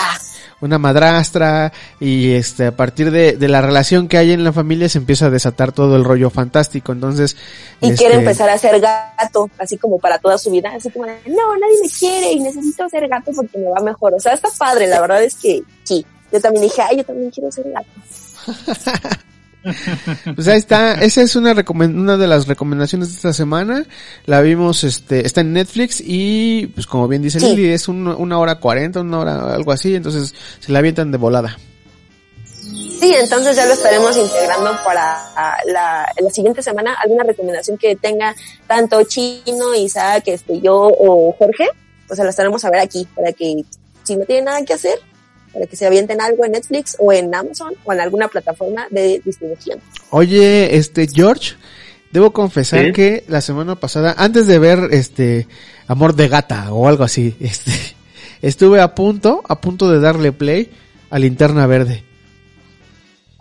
una 0.61 0.78
madrastra 0.78 1.72
y 2.01 2.32
este 2.32 2.66
a 2.66 2.76
partir 2.76 3.11
de, 3.12 3.32
de 3.38 3.49
la 3.49 3.62
relación 3.62 4.09
que 4.09 4.18
hay 4.18 4.32
en 4.32 4.45
la 4.45 4.53
familia 4.53 4.91
se 4.91 4.99
empieza 4.99 5.26
a 5.26 5.30
desatar 5.30 5.72
todo 5.72 5.97
el 5.97 6.05
rollo 6.05 6.28
fantástico. 6.28 6.93
Entonces 6.93 7.34
Y 7.80 7.91
este, 7.91 7.97
quiere 7.97 8.16
empezar 8.16 8.51
a 8.51 8.59
ser 8.59 8.78
gato, 8.78 9.49
así 9.57 9.78
como 9.78 9.99
para 9.99 10.18
toda 10.18 10.36
su 10.36 10.51
vida, 10.51 10.70
así 10.76 10.91
como, 10.91 11.07
no, 11.07 11.57
nadie 11.57 11.76
me 11.82 11.88
quiere 11.88 12.32
y 12.32 12.41
necesito 12.41 12.86
ser 12.91 13.09
gato 13.09 13.30
porque 13.34 13.57
me 13.57 13.70
va 13.70 13.80
mejor. 13.80 14.12
O 14.12 14.20
sea, 14.20 14.34
está 14.34 14.49
padre, 14.59 14.86
la 14.86 15.01
verdad 15.01 15.22
es 15.22 15.36
que 15.36 15.62
sí. 15.84 16.05
Yo 16.33 16.41
también 16.41 16.62
dije, 16.64 16.83
ay, 16.83 16.99
yo 16.99 17.05
también 17.05 17.31
quiero 17.31 17.51
ser 17.53 17.66
gato. 17.70 19.11
Pues 20.35 20.49
ahí 20.49 20.57
está, 20.59 20.95
esa 20.95 21.20
es 21.20 21.37
una 21.37 21.55
una 21.76 22.16
de 22.16 22.26
las 22.26 22.47
recomendaciones 22.47 23.09
de 23.11 23.14
esta 23.16 23.33
semana. 23.35 23.85
La 24.24 24.41
vimos, 24.41 24.85
este, 24.85 25.26
está 25.26 25.43
en 25.43 25.53
Netflix 25.53 26.03
y, 26.03 26.68
pues 26.68 26.87
como 26.87 27.07
bien 27.09 27.20
dice 27.20 27.41
Sí. 27.41 27.55
Lili, 27.55 27.68
es 27.68 27.87
un- 27.87 28.09
una 28.09 28.39
hora 28.39 28.55
cuarenta, 28.55 29.01
una 29.03 29.18
hora, 29.18 29.55
algo 29.55 29.72
así, 29.72 29.95
entonces 29.95 30.35
se 30.61 30.72
la 30.72 30.78
avientan 30.78 31.12
de 31.12 31.18
volada. 31.18 31.59
Sí, 32.62 33.14
entonces 33.18 33.55
ya 33.57 33.66
lo 33.66 33.72
estaremos 33.74 34.16
integrando 34.16 34.70
para 34.85 35.16
ah, 35.37 35.57
la, 35.66 36.07
la 36.18 36.31
siguiente 36.31 36.62
semana. 36.62 36.95
¿Alguna 37.03 37.24
recomendación 37.24 37.76
que 37.78 37.97
tenga 37.97 38.35
tanto 38.66 39.03
Chino, 39.05 39.74
Isaac, 39.74 40.24
este, 40.26 40.61
yo 40.61 40.74
o 40.99 41.33
Jorge? 41.39 41.66
Pues 42.07 42.16
se 42.18 42.24
la 42.24 42.31
estaremos 42.31 42.64
a 42.64 42.70
ver 42.70 42.81
aquí 42.81 43.07
para 43.14 43.33
que 43.33 43.62
si 44.05 44.16
no 44.16 44.24
tienen 44.24 44.47
nada 44.47 44.64
que 44.64 44.72
hacer, 44.74 44.99
para 45.53 45.66
que 45.66 45.76
se 45.76 45.86
avienten 45.86 46.20
algo 46.20 46.44
en 46.44 46.53
Netflix 46.53 46.96
o 46.98 47.12
en 47.12 47.34
Amazon 47.34 47.74
o 47.84 47.92
en 47.92 48.01
alguna 48.01 48.28
plataforma 48.28 48.86
de 48.90 49.20
distribución. 49.24 49.80
Oye, 50.11 50.76
este, 50.76 51.07
George, 51.12 51.55
debo 52.12 52.32
confesar 52.32 52.86
Sí. 52.86 52.92
que 52.92 53.24
la 53.28 53.40
semana 53.40 53.76
pasada, 53.76 54.14
antes 54.16 54.46
de 54.46 54.59
ver, 54.59 54.88
este, 54.92 55.46
Amor 55.86 56.14
de 56.14 56.28
Gata 56.28 56.72
o 56.72 56.86
algo 56.88 57.05
así, 57.05 57.36
este, 57.40 57.72
estuve 58.42 58.80
a 58.80 58.94
punto, 58.94 59.42
a 59.48 59.61
punto 59.61 59.90
de 59.90 60.01
darle 60.01 60.32
play 60.32 60.70
a 61.11 61.18
Linterna 61.18 61.66
Verde, 61.66 62.05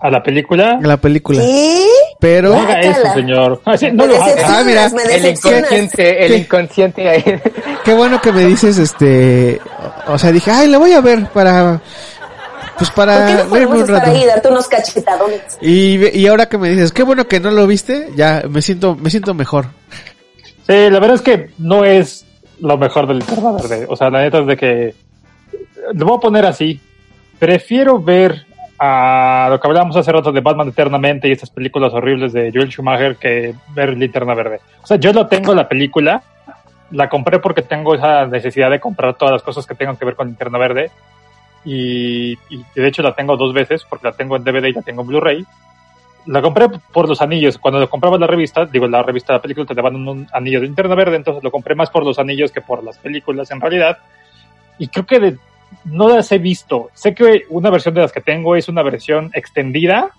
A 0.02 0.10
la 0.10 0.24
película. 0.24 0.80
a 0.82 0.88
la 0.88 0.98
película. 0.98 1.42
¿Qué? 1.42 1.86
Pero, 2.20 2.50
No 2.50 2.60
haga 2.62 2.80
eso, 2.82 3.02
señor. 3.14 3.62
No 3.94 4.06
lo 4.08 4.22
haga. 4.24 4.36
Ah, 4.46 4.64
mira. 4.66 4.86
El 5.12 5.26
inconsciente, 5.28 6.26
el 6.26 6.32
¿Qué? 6.32 6.38
inconsciente 6.38 7.10
ahí. 7.10 7.24
qué 7.84 7.94
bueno 7.94 8.22
que 8.22 8.32
me 8.32 8.46
dices, 8.46 8.78
este, 8.78 9.60
o 10.08 10.18
sea, 10.18 10.32
dije, 10.32 10.52
ay, 10.52 10.68
la 10.70 10.78
voy 10.78 10.94
a 10.94 11.02
ver 11.02 11.28
para, 11.28 11.82
pues 12.78 12.90
¿Por 12.92 13.06
qué 13.08 13.12
para 13.12 13.30
no 13.30 13.50
verme 13.50 13.68
podemos 13.68 13.80
un 13.82 13.88
rato. 13.96 14.12
ahí 14.12 14.24
y 14.24 14.26
darte 14.26 14.48
unos 14.50 14.68
cachetadones? 14.68 15.42
Y, 15.62 15.98
ve- 15.98 16.12
y 16.14 16.28
ahora 16.28 16.48
que 16.48 16.58
me 16.58 16.70
dices, 16.70 16.92
qué 16.94 17.04
bueno 17.04 17.28
que 17.28 17.40
no 17.42 17.52
lo 17.52 17.68
viste, 17.68 18.10
ya 18.16 18.44
me 18.50 18.62
siento, 18.62 18.96
me 18.96 19.10
siento 19.10 19.34
mejor. 19.34 19.68
Sí, 20.68 20.90
la 20.90 21.00
verdad 21.00 21.16
es 21.16 21.22
que 21.22 21.50
no 21.58 21.84
es 21.84 22.26
lo 22.62 22.78
mejor 22.78 23.08
del 23.08 23.20
Linterna 23.20 23.52
Verde. 23.54 23.86
O 23.90 23.96
sea, 23.96 24.10
la 24.10 24.22
neta 24.22 24.40
es 24.40 24.48
de 24.48 24.56
que. 24.58 24.96
Lo 25.94 26.06
voy 26.06 26.18
a 26.18 26.20
poner 26.22 26.46
así. 26.46 26.80
Prefiero 27.40 28.02
ver 28.02 28.46
a 28.80 29.48
lo 29.50 29.60
que 29.60 29.68
hablábamos 29.68 29.96
hace 29.98 30.12
rato 30.12 30.32
de 30.32 30.40
Batman 30.42 30.70
Eternamente 30.70 31.28
y 31.28 31.32
estas 31.32 31.50
películas 31.50 31.94
horribles 31.94 32.34
de 32.34 32.52
Joel 32.54 32.70
Schumacher 32.70 33.18
que 33.18 33.54
ver 33.74 33.98
Linterna 33.98 34.34
Verde. 34.34 34.62
O 34.82 34.88
sea, 34.88 34.98
yo 34.98 35.12
lo 35.14 35.28
tengo 35.28 35.54
la 35.54 35.68
película. 35.68 36.24
La 36.92 37.08
compré 37.10 37.40
porque 37.40 37.62
tengo 37.62 37.94
esa 37.94 38.26
necesidad 38.26 38.72
de 38.72 38.80
comprar 38.80 39.14
todas 39.16 39.34
las 39.34 39.44
cosas 39.44 39.68
que 39.68 39.76
tengan 39.76 39.98
que 39.98 40.06
ver 40.06 40.16
con 40.16 40.28
Linterna 40.28 40.58
Verde. 40.58 40.92
Y, 41.66 42.32
y 42.50 42.64
de 42.74 42.88
hecho 42.88 43.02
la 43.04 43.14
tengo 43.14 43.36
dos 43.36 43.54
veces 43.54 43.86
porque 43.90 44.08
la 44.08 44.14
tengo 44.14 44.36
en 44.38 44.44
DVD 44.44 44.66
y 44.68 44.74
la 44.74 44.82
tengo 44.82 45.02
en 45.02 45.08
Blu-ray 45.08 45.46
la 46.26 46.42
compré 46.42 46.68
por 46.92 47.08
los 47.10 47.22
anillos. 47.22 47.58
Cuando 47.58 47.80
lo 47.80 47.90
compraba 47.90 48.18
la 48.18 48.28
revista, 48.28 48.66
digo, 48.66 48.88
la 48.88 49.02
revista 49.02 49.34
de 49.34 49.38
la 49.40 49.42
película 49.42 49.66
te 49.66 49.74
daban 49.74 49.96
un 49.96 50.28
anillo 50.34 50.60
de 50.60 50.68
linterna 50.68 50.94
verde, 50.94 51.16
entonces 51.16 51.44
lo 51.44 51.50
compré 51.50 51.74
más 51.76 51.90
por 51.90 52.06
los 52.06 52.20
anillos 52.20 52.52
que 52.52 52.62
por 52.62 52.84
las 52.84 52.98
películas 53.00 53.50
en 53.50 53.60
realidad. 53.62 53.98
Y 54.78 54.90
creo 54.90 55.06
que 55.08 55.20
de- 55.20 55.38
no 55.86 56.08
las 56.10 56.32
he 56.32 56.38
visto. 56.38 56.90
Sé 56.94 57.14
que 57.14 57.44
una 57.50 57.70
versión 57.70 57.94
de 57.96 58.02
las 58.02 58.12
que 58.12 58.22
tengo 58.22 58.56
es 58.56 58.68
una 58.70 58.84
versión 58.84 59.32
extendida. 59.34 60.10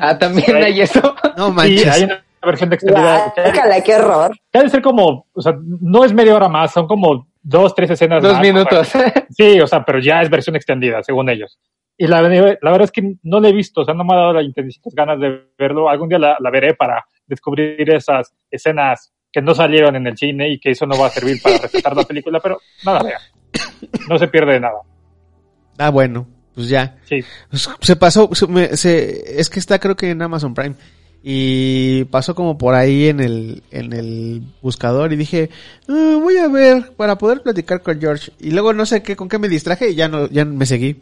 Ah, 0.00 0.16
también 0.18 0.56
hay 0.62 0.80
eso. 0.80 1.14
No 1.36 1.48
Sí, 1.48 1.52
manches. 1.52 1.88
hay 1.88 2.02
una 2.04 2.22
versión 2.42 2.72
extendida. 2.72 3.32
que- 3.34 3.42
Guácala, 3.42 3.80
qué 3.82 3.94
horror. 3.96 4.36
que 4.52 4.58
ha 4.58 4.62
de 4.62 4.68
ser 4.68 4.82
como, 4.82 5.26
o 5.32 5.40
sea, 5.42 5.54
no 5.80 6.04
es 6.04 6.12
media 6.12 6.34
hora 6.36 6.48
más, 6.48 6.72
son 6.72 6.86
como 6.86 7.26
dos, 7.42 7.74
tres 7.74 7.90
escenas 7.90 8.22
Dos 8.22 8.34
más. 8.34 8.42
minutos. 8.42 8.92
Sí, 9.30 9.58
o 9.60 9.66
sea, 9.66 9.82
pero 9.84 9.98
ya 9.98 10.20
es 10.20 10.28
versión 10.30 10.56
extendida, 10.56 11.02
según 11.02 11.28
ellos. 11.30 11.58
Y 11.96 12.06
la, 12.06 12.20
la 12.22 12.28
verdad 12.70 12.82
es 12.82 12.90
que 12.92 13.14
no 13.22 13.40
la 13.40 13.48
he 13.48 13.52
visto, 13.52 13.80
o 13.80 13.84
sea, 13.84 13.94
no 13.94 14.04
me 14.04 14.14
ha 14.14 14.18
dado 14.18 14.32
las 14.34 14.44
intensas 14.44 14.80
ganas 14.94 15.18
de 15.20 15.42
verlo. 15.58 15.88
Algún 15.88 16.08
día 16.08 16.18
la, 16.18 16.36
la 16.40 16.50
veré 16.50 16.74
para 16.74 17.04
descubrir 17.26 17.88
esas 17.94 18.34
escenas 18.50 19.12
que 19.32 19.40
no 19.40 19.54
salieron 19.54 19.96
en 19.96 20.06
el 20.06 20.16
cine 20.18 20.50
y 20.50 20.58
que 20.60 20.70
eso 20.72 20.84
no 20.86 20.98
va 20.98 21.06
a 21.06 21.10
servir 21.10 21.40
para 21.42 21.58
respetar 21.58 21.96
la 21.96 22.04
película, 22.04 22.40
pero 22.40 22.58
no 22.84 22.94
la 22.94 23.02
vean. 23.02 23.20
No 24.08 24.18
se 24.18 24.28
pierde 24.28 24.52
de 24.54 24.60
nada. 24.60 24.78
Ah, 25.78 25.90
bueno, 25.90 26.26
pues 26.54 26.68
ya. 26.68 26.96
Sí. 27.08 27.20
Pues, 27.50 27.68
Se 27.80 27.96
pasó, 27.96 28.30
se, 28.34 28.46
me- 28.46 28.76
se- 28.76 29.40
es 29.40 29.48
que 29.50 29.58
está 29.60 29.78
creo 29.78 29.96
que 29.96 30.10
en 30.10 30.22
Amazon 30.22 30.54
Prime. 30.54 30.74
Y 31.24 32.02
pasó 32.06 32.34
como 32.34 32.58
por 32.58 32.74
ahí 32.74 33.06
en 33.08 33.20
el, 33.20 33.62
en 33.70 33.92
el 33.92 34.42
buscador 34.60 35.12
y 35.12 35.16
dije, 35.16 35.50
"Ah, 35.88 36.18
voy 36.20 36.36
a 36.38 36.48
ver 36.48 36.92
para 36.96 37.16
poder 37.16 37.42
platicar 37.42 37.80
con 37.80 38.00
George. 38.00 38.32
Y 38.40 38.50
luego 38.50 38.72
no 38.72 38.84
sé 38.86 39.02
qué, 39.04 39.14
con 39.14 39.28
qué 39.28 39.38
me 39.38 39.48
distraje 39.48 39.90
y 39.90 39.94
ya 39.94 40.08
no, 40.08 40.28
ya 40.28 40.44
me 40.44 40.66
seguí. 40.66 41.00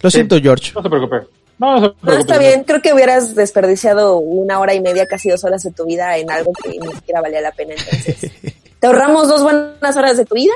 Lo 0.00 0.10
Sí. 0.10 0.16
siento, 0.18 0.38
George. 0.40 0.72
No 0.74 0.82
se 0.82 0.88
preocupe. 0.88 1.16
No, 1.58 1.74
no 1.74 1.80
se 1.80 1.90
preocupe. 1.90 2.06
No, 2.12 2.18
está 2.18 2.38
bien. 2.38 2.64
Creo 2.64 2.80
que 2.82 2.92
hubieras 2.92 3.34
desperdiciado 3.34 4.18
una 4.18 4.58
hora 4.58 4.74
y 4.74 4.80
media, 4.80 5.06
casi 5.06 5.28
dos 5.30 5.44
horas 5.44 5.62
de 5.62 5.70
tu 5.72 5.84
vida 5.84 6.16
en 6.18 6.30
algo 6.30 6.52
que 6.52 6.70
ni 6.78 6.92
siquiera 6.92 7.20
valía 7.20 7.40
la 7.40 7.52
pena. 7.52 7.74
Entonces, 7.76 8.30
te 8.80 8.86
ahorramos 8.86 9.28
dos 9.28 9.42
buenas 9.42 9.96
horas 9.96 10.16
de 10.16 10.24
tu 10.24 10.34
vida. 10.34 10.52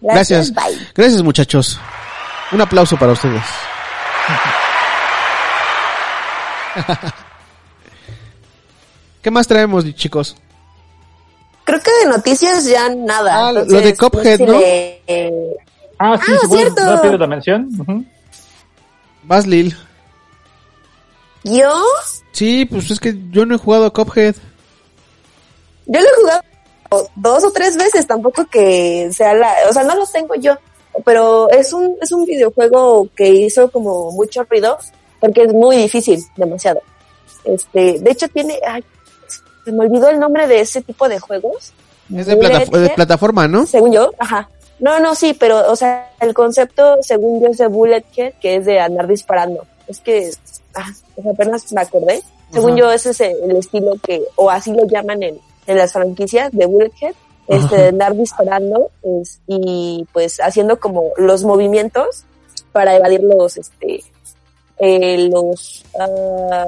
Gracias. 0.00 0.52
Bye. 0.54 0.78
Gracias, 0.94 1.22
muchachos. 1.22 1.78
Un 2.52 2.60
aplauso 2.60 2.96
para 2.96 3.12
ustedes. 3.12 3.42
¿Qué 9.22 9.30
más 9.30 9.46
traemos, 9.46 9.84
chicos? 9.94 10.36
Creo 11.64 11.80
que 11.80 11.90
de 12.02 12.06
noticias 12.10 12.64
ya 12.66 12.88
nada. 12.88 13.48
Ah, 13.48 13.52
lo 13.52 13.64
de 13.64 13.94
Cuphead, 13.96 14.22
sé 14.24 14.36
si 14.38 14.44
¿no? 14.44 14.58
le- 14.58 15.02
eh, 15.06 15.32
Ah, 15.98 16.18
sí, 16.24 16.32
Ah, 16.32 16.38
cierto. 16.48 16.84
rápido 16.94 17.18
la 17.18 17.26
mención. 17.26 17.68
Vas, 19.24 19.46
Lil. 19.46 19.76
yo, 21.44 21.82
Sí, 22.32 22.64
pues 22.66 22.90
es 22.92 23.00
que 23.00 23.16
yo 23.30 23.44
no 23.44 23.56
he 23.56 23.58
jugado 23.58 23.86
a 23.86 23.92
Cuphead. 23.92 24.36
yo 25.86 26.00
lo 26.00 26.06
he 26.06 26.14
jugado 26.20 26.40
dos 27.14 27.44
o 27.44 27.50
tres 27.50 27.76
veces, 27.76 28.06
tampoco 28.06 28.46
que 28.46 29.10
sea 29.12 29.34
la, 29.34 29.54
o 29.68 29.72
sea, 29.72 29.84
no 29.84 29.94
los 29.94 30.10
tengo 30.10 30.34
yo, 30.34 30.56
pero 31.04 31.50
es 31.50 31.72
un, 31.72 31.96
es 32.00 32.12
un 32.12 32.24
videojuego 32.24 33.08
que 33.14 33.28
hizo 33.28 33.70
como 33.70 34.10
mucho 34.12 34.44
ruido, 34.44 34.78
porque 35.20 35.42
es 35.44 35.52
muy 35.52 35.76
difícil, 35.76 36.22
demasiado. 36.36 36.80
Este, 37.44 37.98
de 38.00 38.10
hecho 38.10 38.28
tiene, 38.28 38.58
ay, 38.66 38.84
se 39.64 39.72
me 39.72 39.84
olvidó 39.84 40.08
el 40.08 40.18
nombre 40.18 40.46
de 40.46 40.60
ese 40.60 40.82
tipo 40.82 41.08
de 41.08 41.18
juegos. 41.18 41.72
Es 42.14 42.26
de, 42.26 42.38
plataf- 42.38 42.70
de 42.70 42.90
plataforma, 42.90 43.46
¿no? 43.48 43.66
Según 43.66 43.92
yo, 43.92 44.12
ajá. 44.18 44.48
No, 44.80 45.00
no, 45.00 45.14
sí, 45.14 45.34
pero, 45.34 45.70
o 45.70 45.76
sea, 45.76 46.12
el 46.20 46.32
concepto, 46.34 46.98
según 47.02 47.42
yo, 47.42 47.48
es 47.48 47.58
de 47.58 47.66
Bullet 47.66 48.04
Head, 48.16 48.34
que 48.40 48.56
es 48.56 48.64
de 48.64 48.78
andar 48.80 49.06
disparando. 49.08 49.66
Es 49.88 49.98
que, 50.00 50.30
ah, 50.74 50.86
sea, 51.20 51.32
apenas 51.32 51.70
me 51.72 51.80
acordé. 51.80 52.22
Según 52.52 52.70
Ajá. 52.72 52.78
yo, 52.78 52.92
ese 52.92 53.10
es 53.10 53.20
el 53.20 53.56
estilo 53.56 53.96
que, 54.02 54.22
o 54.36 54.48
así 54.48 54.72
lo 54.72 54.86
llaman 54.86 55.22
en, 55.22 55.40
en 55.68 55.76
las 55.76 55.92
franquicias 55.92 56.50
de 56.52 56.66
Bullet 56.66 56.90
Head, 57.00 57.14
este, 57.46 57.88
andar 57.88 58.16
disparando, 58.16 58.90
es, 59.02 59.40
y 59.46 60.06
pues 60.12 60.38
haciendo 60.40 60.80
como 60.80 61.12
los 61.16 61.44
movimientos 61.44 62.24
para 62.72 62.96
evadir 62.96 63.22
los, 63.22 63.56
este, 63.56 64.02
eh, 64.78 65.28
los, 65.30 65.84
ah, 66.00 66.66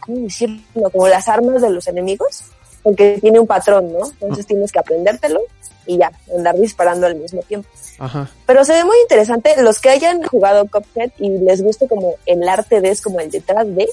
¿cómo 0.00 0.18
decirlo? 0.18 0.60
Como 0.92 1.08
las 1.08 1.28
armas 1.28 1.62
de 1.62 1.70
los 1.70 1.88
enemigos, 1.88 2.44
porque 2.82 3.18
tiene 3.20 3.40
un 3.40 3.46
patrón, 3.46 3.92
¿no? 3.92 4.10
Entonces 4.20 4.46
tienes 4.46 4.72
que 4.72 4.78
aprendértelo 4.78 5.40
y 5.86 5.96
ya, 5.96 6.12
andar 6.36 6.56
disparando 6.56 7.06
al 7.06 7.16
mismo 7.16 7.40
tiempo. 7.42 7.68
Ajá. 7.98 8.30
Pero 8.46 8.64
se 8.64 8.74
ve 8.74 8.84
muy 8.84 8.96
interesante. 9.02 9.60
Los 9.62 9.80
que 9.80 9.88
hayan 9.88 10.22
jugado 10.22 10.66
Cuphead 10.70 11.10
y 11.18 11.30
les 11.38 11.62
guste 11.62 11.88
como 11.88 12.16
el 12.26 12.46
arte 12.46 12.82
de, 12.82 12.90
es 12.90 13.00
como 13.00 13.20
el 13.20 13.30
detrás 13.30 13.66
de, 13.74 13.88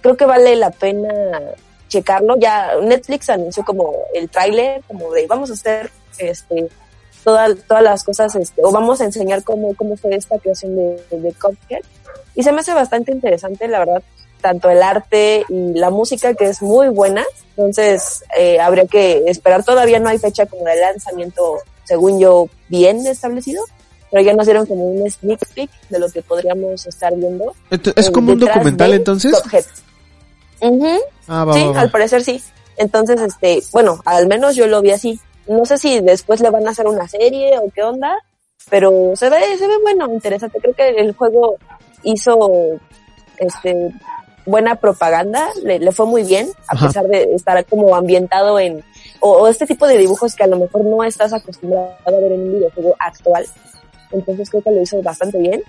creo 0.00 0.16
que 0.16 0.26
vale 0.26 0.54
la 0.54 0.70
pena 0.70 1.10
checarlo. 1.90 2.36
Ya 2.38 2.70
Netflix 2.82 3.28
anunció 3.28 3.62
como 3.64 3.92
el 4.14 4.30
tráiler, 4.30 4.82
como 4.88 5.12
de 5.12 5.26
vamos 5.26 5.50
a 5.50 5.52
hacer 5.52 5.90
este 6.16 6.68
todas 7.22 7.54
todas 7.68 7.82
las 7.82 8.02
cosas, 8.02 8.34
este, 8.36 8.62
o 8.64 8.70
vamos 8.72 9.02
a 9.02 9.04
enseñar 9.04 9.42
cómo, 9.44 9.74
cómo 9.74 9.94
fue 9.98 10.14
esta 10.14 10.38
creación 10.38 10.74
de, 10.74 11.02
de 11.10 11.32
Cuphead. 11.34 11.82
Y 12.34 12.42
se 12.42 12.52
me 12.52 12.60
hace 12.60 12.72
bastante 12.72 13.12
interesante, 13.12 13.68
la 13.68 13.80
verdad, 13.80 14.02
tanto 14.40 14.70
el 14.70 14.82
arte 14.82 15.44
y 15.50 15.74
la 15.74 15.90
música, 15.90 16.32
que 16.32 16.46
es 16.46 16.62
muy 16.62 16.88
buena. 16.88 17.22
Entonces, 17.56 18.24
eh, 18.38 18.58
habría 18.58 18.86
que 18.86 19.24
esperar. 19.26 19.64
Todavía 19.64 19.98
no 19.98 20.08
hay 20.08 20.16
fecha 20.18 20.46
como 20.46 20.64
de 20.64 20.80
lanzamiento, 20.80 21.58
según 21.84 22.18
yo, 22.18 22.48
bien 22.68 23.06
establecido. 23.06 23.62
Pero 24.10 24.22
ya 24.24 24.32
nos 24.32 24.46
dieron 24.46 24.64
como 24.66 24.84
un 24.86 25.08
sneak 25.10 25.40
peek 25.54 25.70
de 25.88 25.98
lo 25.98 26.08
que 26.10 26.22
podríamos 26.22 26.84
estar 26.86 27.14
viendo. 27.14 27.54
Ent- 27.70 27.92
¿Es 27.94 28.08
eh, 28.08 28.12
como 28.12 28.32
un 28.32 28.38
detrás 28.40 28.56
documental 28.56 28.92
entonces? 28.94 29.38
Cuphead. 29.40 29.64
Ah, 31.28 31.44
va, 31.44 31.52
Sí, 31.54 31.64
va, 31.66 31.72
va. 31.72 31.80
al 31.80 31.90
parecer 31.90 32.22
sí. 32.24 32.42
Entonces, 32.76 33.20
este, 33.20 33.62
bueno, 33.72 34.00
al 34.04 34.26
menos 34.26 34.56
yo 34.56 34.66
lo 34.66 34.80
vi 34.80 34.90
así. 34.92 35.20
No 35.46 35.64
sé 35.66 35.78
si 35.78 36.00
después 36.00 36.40
le 36.40 36.50
van 36.50 36.66
a 36.66 36.70
hacer 36.70 36.86
una 36.86 37.08
serie 37.08 37.58
o 37.58 37.70
qué 37.74 37.82
onda, 37.82 38.16
pero 38.68 39.12
se 39.16 39.28
ve, 39.28 39.38
se 39.58 39.66
ve 39.66 39.74
bueno, 39.82 40.10
interesante. 40.12 40.58
Creo 40.60 40.74
que 40.74 40.88
el 40.90 41.12
juego 41.14 41.56
hizo 42.02 42.50
este 43.38 43.92
buena 44.46 44.76
propaganda, 44.76 45.48
le, 45.62 45.78
le 45.78 45.92
fue 45.92 46.06
muy 46.06 46.22
bien, 46.24 46.48
a 46.68 46.74
Ajá. 46.74 46.86
pesar 46.86 47.06
de 47.08 47.34
estar 47.34 47.64
como 47.66 47.94
ambientado 47.94 48.58
en, 48.58 48.82
o, 49.20 49.30
o 49.32 49.48
este 49.48 49.66
tipo 49.66 49.86
de 49.86 49.98
dibujos 49.98 50.34
que 50.34 50.44
a 50.44 50.46
lo 50.46 50.58
mejor 50.58 50.84
no 50.84 51.04
estás 51.04 51.32
acostumbrado 51.32 51.94
a 52.06 52.10
ver 52.10 52.32
en 52.32 52.40
un 52.40 52.52
videojuego 52.54 52.96
actual. 52.98 53.46
Entonces 54.12 54.48
creo 54.50 54.62
que 54.62 54.70
lo 54.70 54.82
hizo 54.82 55.00
bastante 55.02 55.38
bien. 55.38 55.62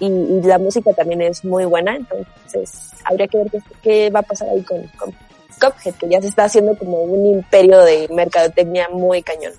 Y, 0.00 0.06
y 0.06 0.42
la 0.42 0.58
música 0.58 0.92
también 0.92 1.22
es 1.22 1.44
muy 1.44 1.64
buena, 1.64 1.96
entonces 1.96 2.92
habría 3.04 3.28
que 3.28 3.38
ver 3.38 3.50
qué, 3.50 3.58
qué 3.82 4.10
va 4.10 4.20
a 4.20 4.22
pasar 4.22 4.48
ahí 4.48 4.62
con, 4.62 4.82
con 4.98 5.12
Cuphead, 5.60 5.94
que 5.94 6.08
ya 6.08 6.20
se 6.20 6.28
está 6.28 6.44
haciendo 6.44 6.76
como 6.76 7.02
un 7.02 7.26
imperio 7.26 7.80
de 7.82 8.08
mercadotecnia 8.12 8.88
muy 8.90 9.22
cañón. 9.22 9.52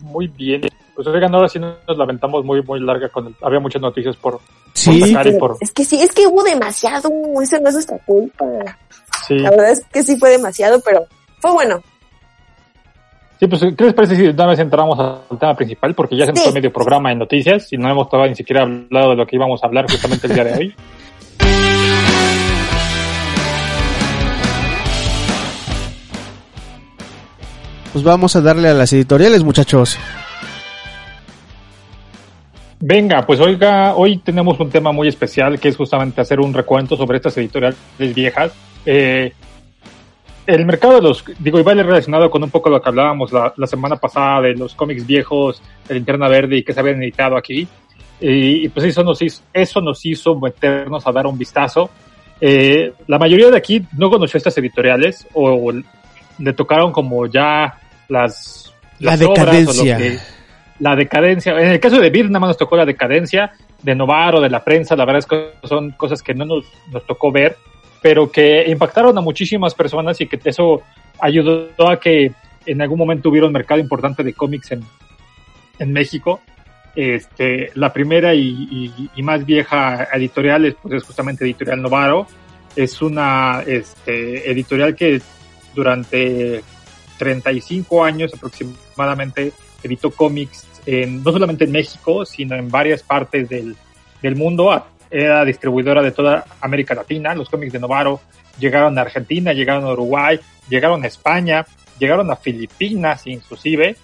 Muy 0.00 0.28
bien. 0.28 0.62
Pues 0.94 1.06
oigan, 1.08 1.34
ahora 1.34 1.48
sí 1.48 1.58
nos 1.58 1.76
lamentamos 1.98 2.44
muy, 2.44 2.62
muy 2.62 2.80
larga 2.80 3.08
con 3.08 3.26
el... 3.26 3.36
Había 3.42 3.58
muchas 3.58 3.82
noticias 3.82 4.16
por, 4.16 4.40
Sí. 4.74 5.00
por 5.00 5.08
sacar 5.08 5.26
y 5.26 5.38
por... 5.38 5.56
Es 5.60 5.72
que 5.72 5.84
sí, 5.84 6.00
es 6.00 6.12
que 6.12 6.26
hubo 6.26 6.42
demasiado, 6.44 7.10
eso 7.42 7.58
no 7.60 7.68
es 7.68 7.74
nuestra 7.74 7.98
culpa. 8.04 8.46
Sí. 9.26 9.38
La 9.38 9.50
verdad 9.50 9.70
es 9.70 9.84
que 9.86 10.02
sí 10.02 10.16
fue 10.16 10.30
demasiado, 10.30 10.80
pero 10.84 11.06
fue 11.40 11.52
bueno. 11.52 11.82
Sí, 13.44 13.48
pues, 13.48 13.60
¿qué 13.76 13.84
les 13.84 13.92
parece 13.92 14.16
si 14.16 14.26
una 14.26 14.46
vez 14.46 14.58
entramos 14.58 14.98
al 14.98 15.38
tema 15.38 15.54
principal? 15.54 15.94
Porque 15.94 16.16
ya 16.16 16.24
se 16.24 16.32
nos 16.32 16.44
Sí. 16.44 16.52
medio 16.54 16.72
programa 16.72 17.12
en 17.12 17.18
noticias 17.18 17.70
y 17.74 17.76
no 17.76 17.90
hemos 17.90 18.08
todavía 18.08 18.30
ni 18.30 18.36
siquiera 18.36 18.62
hablado 18.62 19.10
de 19.10 19.16
lo 19.16 19.26
que 19.26 19.36
íbamos 19.36 19.62
a 19.62 19.66
hablar 19.66 19.84
justamente 19.86 20.28
el 20.28 20.32
día 20.34 20.44
de 20.44 20.52
hoy. 20.54 20.74
Pues 27.92 28.02
vamos 28.02 28.34
a 28.34 28.40
darle 28.40 28.68
a 28.68 28.74
las 28.74 28.92
editoriales, 28.92 29.44
muchachos. 29.44 29.98
Venga, 32.80 33.24
pues 33.26 33.38
oiga, 33.40 33.94
hoy 33.94 34.18
tenemos 34.18 34.58
un 34.58 34.68
tema 34.70 34.90
muy 34.90 35.06
especial 35.06 35.60
que 35.60 35.68
es 35.68 35.76
justamente 35.76 36.20
hacer 36.20 36.40
un 36.40 36.52
recuento 36.54 36.96
sobre 36.96 37.18
estas 37.18 37.36
editoriales 37.36 37.76
viejas. 38.14 38.52
Eh, 38.84 39.32
el 40.46 40.66
mercado 40.66 40.94
de 40.94 41.02
los, 41.02 41.24
digo, 41.38 41.58
igual 41.58 41.80
es 41.80 41.86
relacionado 41.86 42.30
con 42.30 42.42
un 42.42 42.50
poco 42.50 42.68
lo 42.70 42.80
que 42.80 42.88
hablábamos 42.88 43.32
la, 43.32 43.52
la 43.56 43.66
semana 43.66 43.96
pasada 43.96 44.42
de 44.42 44.54
los 44.54 44.74
cómics 44.74 45.06
viejos, 45.06 45.62
de 45.88 45.94
Linterna 45.94 46.28
Verde 46.28 46.58
y 46.58 46.62
que 46.64 46.72
se 46.72 46.80
habían 46.80 47.02
editado 47.02 47.36
aquí. 47.36 47.66
Y, 48.20 48.64
y 48.64 48.68
pues 48.68 48.86
eso 48.86 49.02
nos 49.02 49.20
hizo, 49.22 49.42
eso 49.52 49.80
nos 49.80 50.04
hizo 50.06 50.38
meternos 50.38 51.06
a 51.06 51.12
dar 51.12 51.26
un 51.26 51.38
vistazo. 51.38 51.90
Eh, 52.40 52.92
la 53.06 53.18
mayoría 53.18 53.50
de 53.50 53.56
aquí 53.56 53.82
no 53.96 54.10
conoció 54.10 54.38
estas 54.38 54.56
editoriales 54.58 55.26
o 55.34 55.72
le 56.38 56.52
tocaron 56.52 56.92
como 56.92 57.26
ya 57.26 57.78
las, 58.08 58.74
La 58.98 59.12
las 59.12 59.22
obras 59.22 59.38
o 59.38 59.42
lo 59.42 59.52
decadencia. 59.52 59.96
que- 59.98 60.18
la 60.80 60.96
decadencia. 60.96 61.52
En 61.52 61.68
el 61.68 61.80
caso 61.80 62.00
de 62.00 62.10
nada 62.10 62.40
más 62.40 62.48
nos 62.48 62.56
tocó 62.58 62.76
la 62.76 62.84
decadencia 62.84 63.52
de 63.82 63.94
Novaro, 63.94 64.40
de 64.40 64.50
la 64.50 64.64
prensa, 64.64 64.96
la 64.96 65.04
verdad 65.04 65.20
es 65.20 65.26
que 65.26 65.50
son 65.68 65.90
cosas 65.92 66.22
que 66.22 66.34
no 66.34 66.44
nos, 66.44 66.64
nos 66.90 67.06
tocó 67.06 67.30
ver, 67.30 67.56
pero 68.04 68.30
que 68.30 68.66
impactaron 68.68 69.16
a 69.16 69.22
muchísimas 69.22 69.72
personas 69.72 70.20
y 70.20 70.26
que 70.26 70.38
eso 70.44 70.82
ayudó 71.18 71.88
a 71.88 71.98
que 71.98 72.32
en 72.66 72.82
algún 72.82 72.98
momento 72.98 73.30
hubiera 73.30 73.46
un 73.46 73.52
mercado 73.54 73.80
importante 73.80 74.22
de 74.22 74.34
cómics 74.34 74.72
en, 74.72 74.84
en 75.78 75.90
México. 75.90 76.42
Este, 76.94 77.70
la 77.72 77.94
primera 77.94 78.34
y, 78.34 79.10
más 79.22 79.46
vieja 79.46 80.06
editorial 80.12 80.66
es, 80.66 80.74
pues, 80.82 80.96
es 80.96 81.02
justamente 81.02 81.46
Editorial 81.46 81.80
Novaro. 81.80 82.26
Es 82.76 83.00
una 83.00 83.62
este, 83.66 84.50
editorial 84.50 84.94
que 84.94 85.22
durante 85.74 86.62
35 87.16 88.04
años 88.04 88.34
aproximadamente 88.34 89.54
editó 89.82 90.10
cómics 90.10 90.66
en, 90.84 91.22
no 91.22 91.32
solamente 91.32 91.64
en 91.64 91.72
México, 91.72 92.26
sino 92.26 92.54
en 92.54 92.68
varias 92.68 93.02
partes 93.02 93.48
del, 93.48 93.74
del 94.20 94.36
mundo. 94.36 94.70
Era 95.14 95.44
distribuidora 95.44 96.02
de 96.02 96.10
toda 96.10 96.44
América 96.60 96.92
Latina. 96.92 97.36
Los 97.36 97.48
cómics 97.48 97.72
de 97.72 97.78
Novaro 97.78 98.20
llegaron 98.58 98.98
a 98.98 99.02
Argentina, 99.02 99.52
llegaron 99.52 99.84
a 99.84 99.92
Uruguay, 99.92 100.40
llegaron 100.68 101.04
a 101.04 101.06
España, 101.06 101.64
llegaron 102.00 102.32
a 102.32 102.36
Filipinas 102.36 103.24
inclusive. 103.28 103.94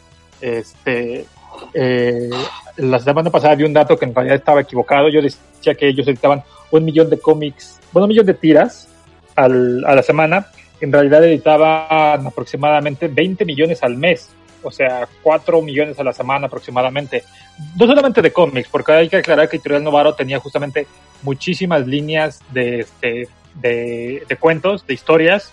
Este, 0.40 1.26
eh, 1.74 2.30
la 2.76 3.00
semana 3.00 3.28
pasada 3.28 3.56
vi 3.56 3.64
un 3.64 3.72
dato 3.72 3.98
que 3.98 4.04
en 4.04 4.14
realidad 4.14 4.36
estaba 4.36 4.60
equivocado. 4.60 5.08
Yo 5.08 5.20
decía 5.20 5.74
que 5.74 5.88
ellos 5.88 6.06
editaban 6.06 6.44
un 6.70 6.84
millón 6.84 7.10
de 7.10 7.18
cómics, 7.18 7.80
bueno, 7.90 8.04
un 8.04 8.10
millón 8.10 8.26
de 8.26 8.34
tiras 8.34 8.88
al, 9.34 9.84
a 9.84 9.96
la 9.96 10.04
semana. 10.04 10.46
En 10.80 10.92
realidad 10.92 11.24
editaban 11.24 12.24
aproximadamente 12.24 13.08
20 13.08 13.44
millones 13.44 13.82
al 13.82 13.96
mes, 13.96 14.30
o 14.62 14.70
sea, 14.70 15.08
4 15.22 15.62
millones 15.62 15.98
a 15.98 16.04
la 16.04 16.12
semana 16.12 16.46
aproximadamente. 16.46 17.24
No 17.78 17.86
solamente 17.86 18.22
de 18.22 18.32
cómics, 18.32 18.68
porque 18.70 18.92
hay 18.92 19.08
que 19.08 19.16
aclarar 19.16 19.48
que 19.48 19.56
Editorial 19.56 19.84
Novaro 19.84 20.14
tenía 20.14 20.38
justamente 20.38 20.86
muchísimas 21.22 21.86
líneas 21.86 22.40
de, 22.52 22.80
este, 22.80 23.28
de, 23.54 24.24
de 24.28 24.36
cuentos, 24.36 24.86
de 24.86 24.94
historias 24.94 25.52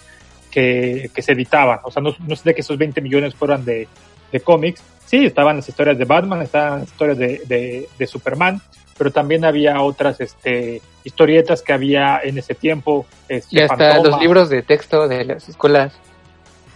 que, 0.51 1.09
que 1.13 1.21
se 1.21 1.33
editaban. 1.33 1.79
O 1.83 1.91
sea, 1.91 2.01
no, 2.01 2.15
no 2.25 2.33
es 2.33 2.43
de 2.43 2.55
que 2.55 2.61
esos 2.61 2.77
20 2.77 3.01
millones 3.01 3.35
fueran 3.35 3.65
de, 3.65 3.87
de 4.31 4.39
cómics. 4.39 4.81
Sí, 5.05 5.25
estaban 5.25 5.57
las 5.57 5.69
historias 5.69 5.97
de 5.97 6.05
Batman, 6.05 6.41
estaban 6.41 6.79
las 6.81 6.89
historias 6.89 7.17
de, 7.17 7.41
de, 7.45 7.87
de 7.97 8.07
Superman, 8.07 8.61
pero 8.97 9.11
también 9.11 9.45
había 9.45 9.81
otras 9.81 10.19
este, 10.19 10.81
historietas 11.03 11.61
que 11.61 11.73
había 11.73 12.19
en 12.23 12.37
ese 12.37 12.55
tiempo. 12.55 13.05
Este, 13.29 13.57
Y 13.57 13.59
hasta 13.61 13.93
Fantoma. 13.93 14.09
los 14.09 14.21
libros 14.21 14.49
de 14.49 14.63
texto 14.63 15.07
de 15.07 15.23
las 15.25 15.47
escuelas. 15.47 15.93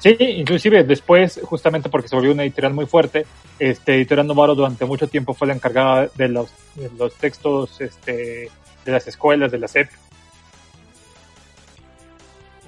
Sí, 0.02 0.18
inclusive 0.20 0.84
después, 0.84 1.40
justamente 1.44 1.88
porque 1.88 2.08
se 2.08 2.16
volvió 2.16 2.32
una 2.32 2.42
editorial 2.42 2.74
muy 2.74 2.88
fuerte, 2.88 3.28
este 3.60 3.94
Editorial 3.98 4.26
Novaro 4.26 4.56
durante 4.56 4.84
mucho 4.84 5.08
tiempo 5.08 5.36
fue 5.36 5.48
la 5.48 5.54
encargada 5.54 6.10
de 6.16 6.28
los, 6.28 6.52
de 6.74 6.90
los 6.98 7.14
textos 7.14 7.80
este, 7.80 8.50
de 8.84 8.92
las 8.92 9.06
escuelas, 9.08 9.52
de 9.52 9.60
la 9.60 9.68
SEP. 9.68 9.90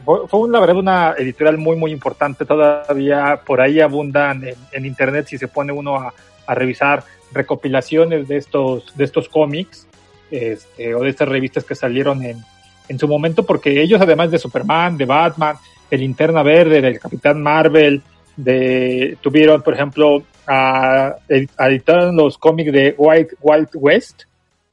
Fue, 0.06 0.28
fue, 0.28 0.48
la 0.48 0.60
verdad 0.60 0.76
una 0.76 1.16
editorial 1.18 1.58
muy, 1.58 1.76
muy 1.76 1.92
importante. 1.92 2.46
Todavía 2.46 3.42
por 3.44 3.62
ahí 3.62 3.80
abundan 3.80 4.44
en, 4.72 4.86
internet 4.86 5.26
si 5.28 5.40
se 5.40 5.48
pone 5.48 5.74
uno 5.74 5.96
a, 5.96 6.14
a, 6.46 6.54
revisar 6.54 7.04
recopilaciones 7.32 8.28
de 8.28 8.38
estos, 8.38 8.96
de 8.96 9.06
estos 9.06 9.28
cómics 9.28 9.88
este, 10.30 10.94
o 10.94 11.02
de 11.02 11.10
estas 11.10 11.28
revistas 11.28 11.64
que 11.64 11.74
salieron 11.74 12.24
en, 12.24 12.44
en 12.90 13.00
su 13.00 13.08
momento, 13.08 13.44
porque 13.44 13.82
ellos, 13.82 14.00
además 14.00 14.30
de 14.30 14.38
Superman, 14.38 14.98
de 14.98 15.06
Batman, 15.06 15.56
de 15.94 16.00
Linterna 16.00 16.42
Verde, 16.42 16.82
del 16.82 17.00
Capitán 17.00 17.40
Marvel, 17.44 18.02
de, 18.36 19.16
tuvieron, 19.22 19.62
por 19.62 19.76
ejemplo, 19.76 20.24
a, 20.48 21.16
a 21.58 21.70
editar 21.70 22.12
los 22.12 22.40
cómics 22.40 22.74
de 22.74 22.96
White, 22.98 23.36
Wild 23.40 23.70
West, 23.76 24.24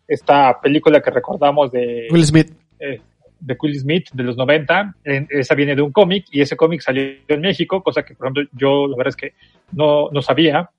esta 0.09 0.59
película 0.59 1.03
que 1.03 1.11
recordamos 1.11 1.71
de 1.71 2.09
Will 2.11 2.25
Smith. 2.25 2.51
Eh, 2.79 3.03
de 3.39 3.57
Will 3.62 3.79
Smith 3.79 4.09
de 4.14 4.23
los 4.23 4.35
90, 4.39 4.95
en, 5.05 5.29
esa 5.29 5.55
viene 5.55 5.77
de 5.77 5.83
un 5.83 5.93
cómic 5.93 6.25
y 6.31 6.41
ese 6.41 6.57
cómic 6.57 6.81
salió 6.81 7.05
en 7.29 7.41
México, 7.43 7.83
cosa 7.83 8.03
que 8.03 8.14
por 8.14 8.29
ejemplo 8.29 8.45
yo 8.55 8.87
la 8.89 8.97
verdad 8.97 9.11
es 9.11 9.16
que 9.16 9.35
no, 9.73 10.09
no 10.11 10.23
sabía. 10.23 10.71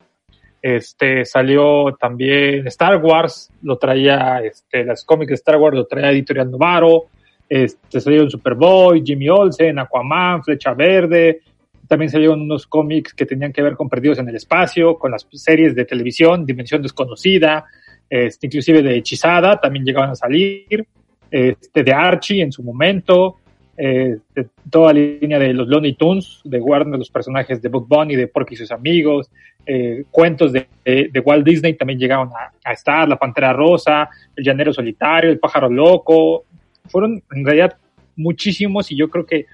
Este 0.60 1.24
salió 1.24 1.96
también 2.00 2.66
Star 2.66 2.98
Wars, 2.98 3.52
lo 3.62 3.78
traía, 3.78 4.42
este, 4.44 4.86
las 4.86 5.06
cómics 5.06 5.30
de 5.30 5.36
Star 5.36 5.58
Wars 5.58 5.76
lo 5.76 5.86
traía 5.86 6.10
Editorial 6.10 6.50
Novaro, 6.50 7.10
este, 7.52 7.99
salieron 7.99 8.32
Superboy, 8.32 9.04
Jimmy 9.06 9.28
Olsen, 9.28 9.78
Aquaman, 9.78 10.41
Flecha 10.41 10.74
Verde, 10.74 11.41
también 11.86 12.10
salieron 12.10 12.39
unos 12.39 12.66
cómics 12.66 13.14
que 13.14 13.26
tenían 13.26 13.52
que 13.52 13.62
ver 13.62 13.76
con 13.76 13.89
Perdidos 13.89 14.20
en 14.20 14.30
el 14.30 14.38
Espacio, 14.38 14.97
con 14.97 15.12
las 15.12 15.28
series 15.34 15.76
de 15.76 15.84
televisión, 15.84 16.45
Dimensión 16.45 16.82
Desconocida, 16.82 17.66
este, 18.10 18.47
inclusive 18.47 18.82
de 18.82 18.95
Hechizada, 18.95 19.60
también 19.60 19.84
llegaban 19.84 20.12
a 20.12 20.16
salir, 20.16 20.88
este, 21.30 21.84
de 21.84 21.91
Archie 21.91 22.41
en 22.41 22.54
su 22.54 22.64
momento, 22.64 23.36
de 23.76 24.47
toda 24.70 24.93
la 24.93 24.99
línea 24.99 25.39
de 25.39 25.54
los 25.54 25.68
Looney 25.68 25.93
Tunes, 25.93 26.39
de 26.43 26.60
Warner, 26.60 26.99
los 26.99 27.10
personajes 27.10 27.62
de 27.62 27.68
Bugs 27.68 27.88
Bunny, 27.88 28.16
de 28.16 28.28
Porky 28.28 28.54
y 28.54 28.58
sus 28.58 28.72
amigos, 28.72 29.30
eh, 29.66 30.06
cuentos 30.10 30.54
de, 30.54 30.68
Walt 31.26 31.45
Disney 31.45 31.74
también 31.74 31.99
llegaron 31.99 32.30
a, 32.30 32.54
a, 32.64 32.74
estar, 32.74 33.10
La 33.10 33.18
Pantera 33.18 33.52
Rosa, 33.54 34.08
El 34.36 34.43
Llanero 34.45 34.72
Solitario, 34.72 35.32
El 35.32 35.39
Pájaro 35.39 35.70
Loco, 35.70 36.45
fueron 36.88 37.24
en 37.32 37.46
realidad 37.46 37.78
muchísimos 38.16 38.92
y 38.92 38.98
yo 38.98 39.10
creo 39.10 39.26
que 39.26 39.46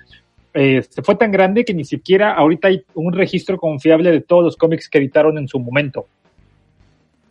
eh, 0.53 0.83
fue 1.03 1.15
tan 1.15 1.31
grande 1.31 1.65
que 1.65 1.73
ni 1.73 1.85
siquiera 1.85 2.33
ahorita 2.33 2.69
hay 2.69 2.83
un 2.95 3.13
registro 3.13 3.57
confiable 3.57 4.11
de 4.11 4.21
todos 4.21 4.43
los 4.43 4.57
cómics 4.57 4.89
que 4.89 4.97
editaron 4.97 5.37
en 5.37 5.47
su 5.47 5.59
momento. 5.59 6.07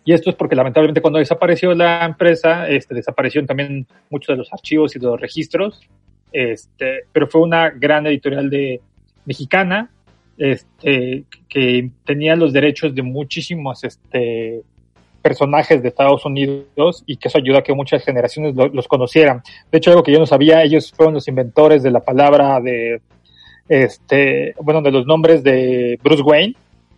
Y 0.05 0.13
esto 0.13 0.31
es 0.31 0.37
porque 0.37 0.55
lamentablemente 0.55 1.01
cuando 1.01 1.19
desapareció 1.19 1.75
la 1.75 2.05
empresa, 2.05 2.69
este, 2.69 2.95
desaparecieron 2.95 3.49
también 3.49 3.87
muchos 4.09 4.35
de 4.35 4.39
los 4.39 4.53
archivos 4.53 4.95
y 4.95 5.01
de 5.01 5.07
los 5.07 5.21
registros. 5.21 5.81
Este, 6.31 7.07
pero 7.13 7.27
fue 7.27 7.41
una 7.41 7.71
gran 7.71 8.07
editorial 8.07 8.49
de 8.49 8.81
mexicana 9.25 9.91
este, 10.39 11.25
que 11.49 11.91
tenía 12.05 12.37
los 12.37 12.53
derechos 12.53 12.95
de 12.95 13.03
muchísimos 13.03 13.83
este, 13.83 14.63
personajes 15.27 15.83
de 15.83 15.89
Estados 15.89 16.25
Unidos 16.25 17.03
y 17.05 17.17
que 17.17 17.27
eso 17.27 17.39
ayudó 17.39 17.59
a 17.59 17.63
que 17.63 17.75
muchas 17.75 18.05
generaciones 18.05 18.55
lo, 18.55 18.69
los 18.69 18.87
conocieran. 18.87 19.43
De 19.73 19.79
hecho, 19.79 19.91
algo 19.91 20.05
que 20.05 20.13
yo 20.13 20.21
no 20.21 20.27
sabía, 20.27 20.63
ellos 20.63 20.93
fueron 20.97 21.15
los 21.15 21.27
inventores 21.27 21.83
de 21.83 21.91
la 21.91 21.99
palabra 21.99 22.61
de, 22.61 23.01
este, 23.69 24.55
bueno, 24.61 24.81
de 24.83 24.93
los 24.93 25.05
nombres 25.05 25.43
de 25.43 25.99
Bruce 26.05 26.23
Wayne. 26.23 26.55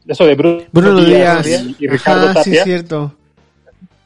eso 0.06 0.26
de 0.26 0.34
Bruno, 0.34 0.62
Bruno 0.72 1.00
Díaz, 1.00 1.44
Díaz. 1.46 1.64
y, 1.78 1.86
Ricardo 1.88 2.28
Ajá, 2.28 2.42
sí 2.42 2.54
es 2.56 2.64
cierto. 2.64 3.14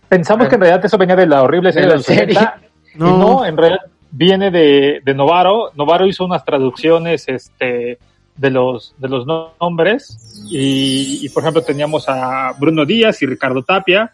Pensamos 0.08 0.48
que 0.48 0.54
en 0.54 0.60
realidad 0.60 0.84
eso 0.84 0.96
venía 0.98 1.16
de 1.16 1.26
la 1.26 1.42
horrible 1.42 1.72
serie 1.72 1.88
De 1.88 1.94
los 1.96 2.04
serie. 2.04 2.34
70, 2.34 2.60
No. 2.94 3.08
y 3.08 3.18
no, 3.18 3.44
en 3.44 3.56
realidad 3.56 3.80
viene 4.12 4.50
de, 4.52 5.00
de 5.04 5.14
Novaro. 5.14 5.72
Novaro 5.74 6.06
hizo 6.06 6.24
unas 6.24 6.44
traducciones 6.44 7.24
este, 7.26 7.98
de 8.42 8.50
los 8.50 8.94
de 8.98 9.08
los 9.08 9.24
nombres 9.26 10.42
y, 10.50 11.24
y, 11.24 11.28
por 11.30 11.42
ejemplo 11.42 11.62
teníamos 11.62 12.08
a 12.08 12.52
Bruno 12.58 12.84
Díaz 12.84 13.22
y 13.22 13.26
Ricardo 13.26 13.62
Tapia, 13.62 14.12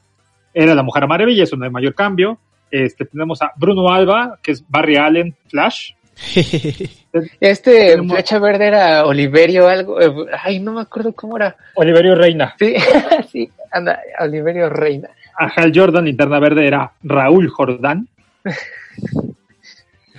era 0.55 0.75
la 0.75 0.83
Mujer 0.85 1.09
Maravilla, 1.09 1.43
eso 1.45 1.57
no 1.57 1.65
hay 1.65 1.71
mayor 1.71 1.95
cambio. 1.95 2.39
Este, 2.71 3.07
tenemos 3.07 3.41
a 3.43 3.51
Bruno 3.57 3.89
Alba, 3.89 4.39
que 4.43 4.53
es 4.53 4.63
Barry 4.69 4.97
Allen 4.97 5.35
Flash. 5.49 5.93
Este 7.41 7.93
Tenemos- 7.97 8.13
flecha 8.13 8.39
verde 8.39 8.67
era 8.67 9.07
Oliverio 9.07 9.67
algo. 9.67 9.99
eh, 10.01 10.13
Ay, 10.45 10.61
no 10.61 10.75
me 10.75 10.83
acuerdo 10.83 11.13
cómo 11.15 11.37
era. 11.39 11.57
Oliverio 11.75 12.15
Reina. 12.15 12.55
Sí, 12.59 12.75
sí, 13.33 13.51
anda, 13.73 13.99
Oliverio 14.21 14.69
Reina. 14.69 15.09
A 15.39 15.47
Hal 15.47 15.73
Jordan, 15.75 16.05
Linterna 16.05 16.39
Verde, 16.39 16.67
era 16.67 16.93
Raúl 17.03 17.49
Jordán. 17.49 18.09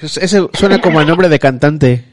Ese 0.01 0.47
suena 0.53 0.79
como 0.81 0.99
el 1.01 1.07
nombre 1.07 1.29
de 1.29 1.39
cantante. 1.39 2.05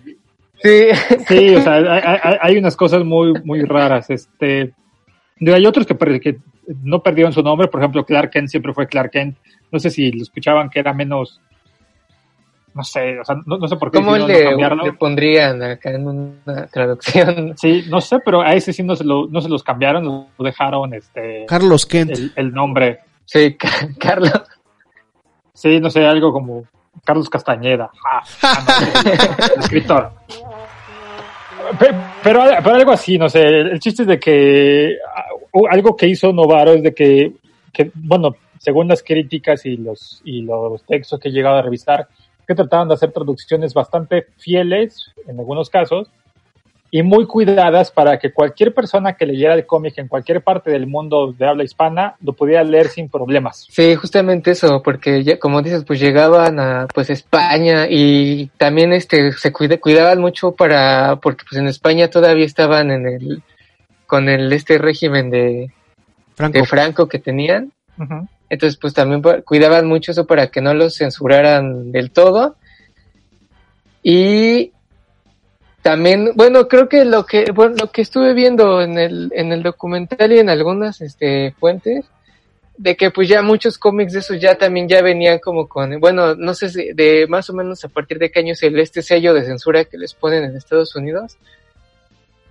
Sí, 0.62 0.88
Sí, 1.28 1.54
o 1.54 1.60
sea, 1.62 1.74
hay, 1.74 2.18
hay- 2.22 2.36
hay 2.40 2.56
unas 2.58 2.76
cosas 2.76 3.04
muy, 3.04 3.32
muy 3.44 3.62
raras. 3.62 4.08
Este, 4.10 4.72
hay 5.40 5.66
otros 5.66 5.86
que, 5.86 6.38
no 6.82 7.02
perdieron 7.02 7.32
su 7.32 7.42
nombre, 7.42 7.68
por 7.68 7.80
ejemplo, 7.80 8.04
Clark 8.04 8.30
Kent 8.30 8.48
siempre 8.48 8.72
fue 8.72 8.86
Clark 8.86 9.10
Kent. 9.10 9.36
No 9.70 9.78
sé 9.78 9.90
si 9.90 10.10
lo 10.12 10.22
escuchaban 10.22 10.68
que 10.70 10.80
era 10.80 10.92
menos, 10.92 11.40
no 12.74 12.82
sé, 12.82 13.18
o 13.20 13.24
sea, 13.24 13.36
no, 13.46 13.56
no 13.58 13.68
sé 13.68 13.76
por 13.76 13.90
qué 13.90 13.98
¿cómo 13.98 14.16
no 14.16 14.26
le, 14.26 14.44
cambiarlo. 14.44 14.84
le 14.84 14.92
pondrían 14.92 15.62
acá 15.62 15.90
en 15.90 16.06
una 16.08 16.66
traducción? 16.66 17.54
Sí, 17.56 17.84
no 17.88 18.00
sé, 18.00 18.18
pero 18.24 18.42
a 18.42 18.52
ese 18.54 18.72
sí 18.72 18.82
no 18.82 18.96
se, 18.96 19.04
lo, 19.04 19.26
no 19.28 19.40
se 19.40 19.48
los 19.48 19.62
cambiaron, 19.62 20.04
lo 20.04 20.28
dejaron 20.44 20.92
este, 20.94 21.44
Carlos 21.48 21.86
Kent. 21.86 22.10
el, 22.12 22.32
el 22.36 22.52
nombre. 22.52 23.00
Sí, 23.24 23.54
Ca- 23.54 23.88
Carlos. 23.98 24.32
Sí, 25.52 25.80
no 25.80 25.88
sé, 25.90 26.04
algo 26.06 26.32
como 26.32 26.64
Carlos 27.04 27.30
Castañeda. 27.30 27.90
Ah, 28.10 28.22
ah, 28.42 28.64
no, 29.04 29.10
el 29.56 29.60
escritor. 29.62 30.10
Pe- 31.78 31.94
Pero, 32.22 32.42
pero 32.62 32.74
algo 32.74 32.92
así, 32.92 33.18
no 33.18 33.28
sé, 33.28 33.42
el 33.42 33.78
chiste 33.80 34.02
es 34.02 34.08
de 34.08 34.18
que 34.18 34.96
ah, 35.14 35.24
algo 35.70 35.96
que 35.96 36.06
hizo 36.08 36.32
Novaro 36.32 36.72
es 36.72 36.82
de 36.82 36.94
que, 36.94 37.32
que, 37.72 37.90
bueno, 37.94 38.36
según 38.58 38.88
las 38.88 39.02
críticas 39.02 39.64
y 39.66 39.76
los, 39.76 40.20
y 40.24 40.42
los 40.42 40.82
textos 40.84 41.20
que 41.20 41.28
he 41.28 41.32
llegado 41.32 41.56
a 41.56 41.62
revisar, 41.62 42.08
que 42.46 42.54
trataban 42.54 42.88
de 42.88 42.94
hacer 42.94 43.12
traducciones 43.12 43.74
bastante 43.74 44.26
fieles 44.38 45.12
en 45.26 45.38
algunos 45.38 45.68
casos 45.70 46.08
y 46.90 47.02
muy 47.02 47.26
cuidadas 47.26 47.90
para 47.90 48.18
que 48.18 48.32
cualquier 48.32 48.72
persona 48.72 49.14
que 49.14 49.26
leyera 49.26 49.54
el 49.54 49.66
cómic 49.66 49.98
en 49.98 50.08
cualquier 50.08 50.42
parte 50.42 50.70
del 50.70 50.86
mundo 50.86 51.34
de 51.36 51.46
habla 51.46 51.64
hispana 51.64 52.14
lo 52.22 52.32
pudiera 52.32 52.62
leer 52.62 52.88
sin 52.88 53.08
problemas. 53.08 53.66
Sí, 53.70 53.94
justamente 53.96 54.52
eso, 54.52 54.82
porque 54.82 55.24
ya, 55.24 55.38
como 55.38 55.62
dices, 55.62 55.84
pues 55.84 56.00
llegaban 56.00 56.60
a 56.60 56.86
pues 56.94 57.10
España 57.10 57.86
y 57.90 58.46
también 58.56 58.92
este 58.92 59.32
se 59.32 59.52
cuida- 59.52 59.78
cuidaban 59.78 60.20
mucho 60.20 60.52
para 60.52 61.16
porque 61.16 61.44
pues 61.48 61.60
en 61.60 61.66
España 61.68 62.08
todavía 62.08 62.46
estaban 62.46 62.90
en 62.90 63.06
el 63.06 63.42
con 64.06 64.28
el 64.28 64.52
este 64.52 64.78
régimen 64.78 65.30
de, 65.30 65.72
Franco. 66.36 66.58
de 66.58 66.64
Franco 66.66 67.08
que 67.08 67.18
tenían. 67.18 67.72
Entonces, 68.48 68.78
pues 68.78 68.94
también 68.94 69.22
cuidaban 69.44 69.88
mucho 69.88 70.12
eso 70.12 70.26
para 70.26 70.46
que 70.46 70.60
no 70.60 70.72
los 70.74 70.94
censuraran 70.96 71.90
del 71.90 72.12
todo. 72.12 72.54
Y 74.02 74.70
también, 75.86 76.32
bueno, 76.34 76.66
creo 76.66 76.88
que 76.88 77.04
lo 77.04 77.26
que, 77.26 77.52
bueno, 77.52 77.76
lo 77.78 77.92
que 77.92 78.02
estuve 78.02 78.34
viendo 78.34 78.82
en 78.82 78.98
el, 78.98 79.30
en 79.32 79.52
el 79.52 79.62
documental 79.62 80.32
y 80.32 80.40
en 80.40 80.50
algunas 80.50 81.00
este, 81.00 81.52
fuentes, 81.60 82.04
de 82.76 82.96
que 82.96 83.12
pues 83.12 83.28
ya 83.28 83.40
muchos 83.40 83.78
cómics 83.78 84.12
de 84.12 84.18
esos 84.18 84.40
ya 84.40 84.58
también 84.58 84.88
ya 84.88 85.00
venían 85.00 85.38
como 85.38 85.68
con, 85.68 86.00
bueno, 86.00 86.34
no 86.34 86.54
sé 86.54 86.70
si 86.70 86.92
de 86.92 87.28
más 87.28 87.48
o 87.50 87.54
menos 87.54 87.84
a 87.84 87.88
partir 87.88 88.18
de 88.18 88.32
qué 88.32 88.40
año 88.40 88.54
es 88.54 88.64
el 88.64 88.76
este 88.80 89.00
sello 89.00 89.32
de 89.32 89.44
censura 89.44 89.84
que 89.84 89.96
les 89.96 90.12
ponen 90.12 90.42
en 90.42 90.56
Estados 90.56 90.96
Unidos, 90.96 91.38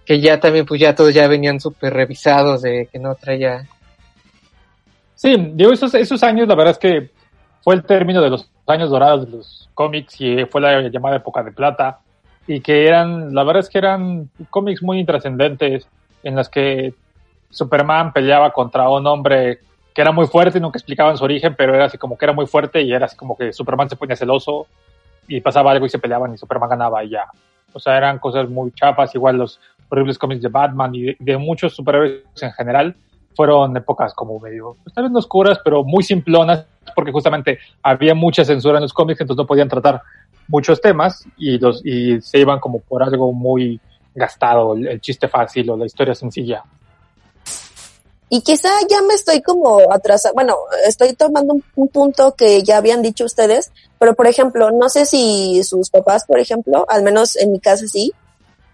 que 0.05 0.21
ya 0.21 0.39
también 0.39 0.65
pues 0.65 0.79
ya 0.79 0.95
todos 0.95 1.13
ya 1.13 1.27
venían 1.27 1.59
súper 1.59 1.93
revisados 1.93 2.61
de 2.61 2.87
que 2.89 2.99
no 2.99 3.15
traía. 3.15 3.67
Sí, 5.15 5.35
digo, 5.55 5.73
esos, 5.73 5.93
esos 5.93 6.23
años, 6.23 6.47
la 6.47 6.55
verdad 6.55 6.71
es 6.71 6.77
que 6.77 7.09
fue 7.61 7.75
el 7.75 7.83
término 7.83 8.21
de 8.21 8.29
los 8.29 8.49
años 8.65 8.89
dorados 8.89 9.25
de 9.25 9.31
los 9.35 9.69
cómics 9.73 10.21
y 10.21 10.45
fue 10.45 10.61
la 10.61 10.87
llamada 10.87 11.17
época 11.17 11.43
de 11.43 11.51
plata 11.51 11.99
y 12.47 12.61
que 12.61 12.87
eran, 12.87 13.33
la 13.33 13.43
verdad 13.43 13.63
es 13.63 13.69
que 13.69 13.77
eran 13.77 14.29
cómics 14.49 14.83
muy 14.83 14.99
intrascendentes 14.99 15.87
en 16.23 16.35
las 16.35 16.49
que 16.49 16.93
Superman 17.49 18.13
peleaba 18.13 18.51
contra 18.51 18.89
un 18.89 19.05
hombre 19.07 19.59
que 19.93 20.01
era 20.01 20.11
muy 20.11 20.27
fuerte 20.27 20.59
nunca 20.59 20.77
explicaban 20.77 21.17
su 21.17 21.23
origen, 21.23 21.55
pero 21.57 21.73
era 21.73 21.85
así 21.85 21.97
como 21.97 22.17
que 22.17 22.25
era 22.25 22.33
muy 22.33 22.45
fuerte 22.45 22.81
y 22.81 22.91
era 22.91 23.05
así 23.05 23.15
como 23.15 23.37
que 23.37 23.53
Superman 23.53 23.89
se 23.89 23.95
ponía 23.95 24.17
celoso 24.17 24.67
y 25.25 25.39
pasaba 25.39 25.71
algo 25.71 25.85
y 25.85 25.89
se 25.89 25.99
peleaban 25.99 26.33
y 26.33 26.37
Superman 26.37 26.69
ganaba 26.69 27.03
y 27.03 27.11
ya. 27.11 27.27
O 27.71 27.79
sea, 27.79 27.97
eran 27.97 28.19
cosas 28.19 28.49
muy 28.49 28.71
chapas, 28.73 29.15
igual 29.15 29.37
los 29.37 29.59
horribles 29.87 30.17
cómics 30.17 30.41
de 30.41 30.49
Batman 30.49 30.93
y 30.93 31.01
de, 31.03 31.17
de 31.17 31.37
muchos 31.37 31.73
superhéroes 31.73 32.23
en 32.41 32.51
general 32.51 32.95
fueron 33.35 33.75
épocas 33.77 34.13
como 34.13 34.39
medio, 34.39 34.75
pues, 34.83 34.93
tal 34.93 35.05
vez 35.05 35.11
no 35.11 35.19
oscuras, 35.19 35.59
pero 35.63 35.83
muy 35.83 36.03
simplonas, 36.03 36.65
porque 36.95 37.11
justamente 37.11 37.59
había 37.83 38.15
mucha 38.15 38.45
censura 38.45 38.77
en 38.77 38.83
los 38.83 38.93
cómics, 38.93 39.21
entonces 39.21 39.41
no 39.41 39.47
podían 39.47 39.69
tratar 39.69 40.01
muchos 40.47 40.81
temas 40.81 41.23
y, 41.37 41.57
los, 41.57 41.81
y 41.85 42.21
se 42.21 42.39
iban 42.39 42.59
como 42.59 42.79
por 42.79 43.03
algo 43.03 43.33
muy 43.33 43.79
gastado, 44.13 44.73
el, 44.75 44.87
el 44.87 45.01
chiste 45.01 45.27
fácil 45.27 45.69
o 45.69 45.77
la 45.77 45.85
historia 45.85 46.15
sencilla. 46.15 46.63
Y 48.29 48.41
quizá 48.41 48.69
ya 48.89 49.01
me 49.03 49.13
estoy 49.13 49.41
como 49.41 49.79
atrasando, 49.91 50.33
bueno, 50.33 50.57
estoy 50.87 51.13
tomando 51.13 51.53
un, 51.53 51.63
un 51.75 51.87
punto 51.89 52.33
que 52.35 52.63
ya 52.63 52.77
habían 52.77 53.01
dicho 53.01 53.23
ustedes, 53.23 53.71
pero 53.99 54.15
por 54.15 54.27
ejemplo, 54.27 54.71
no 54.71 54.89
sé 54.89 55.05
si 55.05 55.63
sus 55.63 55.89
papás, 55.89 56.25
por 56.25 56.39
ejemplo, 56.39 56.85
al 56.89 57.03
menos 57.03 57.35
en 57.35 57.51
mi 57.51 57.59
casa 57.59 57.87
sí, 57.87 58.13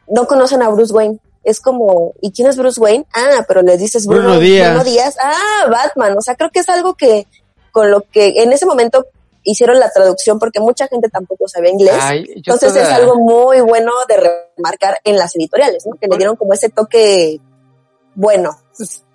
no 0.07 0.25
conocen 0.25 0.61
a 0.61 0.69
Bruce 0.69 0.93
Wayne. 0.93 1.19
Es 1.43 1.59
como, 1.59 2.13
¿y 2.21 2.31
quién 2.31 2.47
es 2.47 2.57
Bruce 2.57 2.79
Wayne? 2.79 3.05
Ah, 3.13 3.43
pero 3.47 3.61
les 3.61 3.79
dices 3.79 4.05
Bruno, 4.05 4.23
Bruno 4.23 4.39
Díaz. 4.39 4.69
Bruno 4.69 4.83
Díaz. 4.83 5.15
Ah, 5.21 5.67
Batman. 5.69 6.15
O 6.17 6.21
sea, 6.21 6.35
creo 6.35 6.51
que 6.51 6.59
es 6.59 6.69
algo 6.69 6.93
que 6.93 7.25
con 7.71 7.89
lo 7.89 8.01
que 8.01 8.43
en 8.43 8.51
ese 8.53 8.65
momento 8.65 9.07
hicieron 9.43 9.79
la 9.79 9.89
traducción 9.91 10.37
porque 10.39 10.59
mucha 10.59 10.87
gente 10.87 11.09
tampoco 11.09 11.47
sabía 11.47 11.71
inglés. 11.71 11.95
Ay, 11.99 12.25
Entonces 12.35 12.69
toda- 12.73 12.81
es 12.83 12.89
algo 12.89 13.15
muy 13.15 13.59
bueno 13.61 13.91
de 14.07 14.17
remarcar 14.57 14.97
en 15.03 15.17
las 15.17 15.35
editoriales, 15.35 15.85
¿no? 15.87 15.95
Que 15.99 16.07
le 16.07 16.17
dieron 16.17 16.35
como 16.35 16.53
ese 16.53 16.69
toque 16.69 17.39
bueno. 18.15 18.51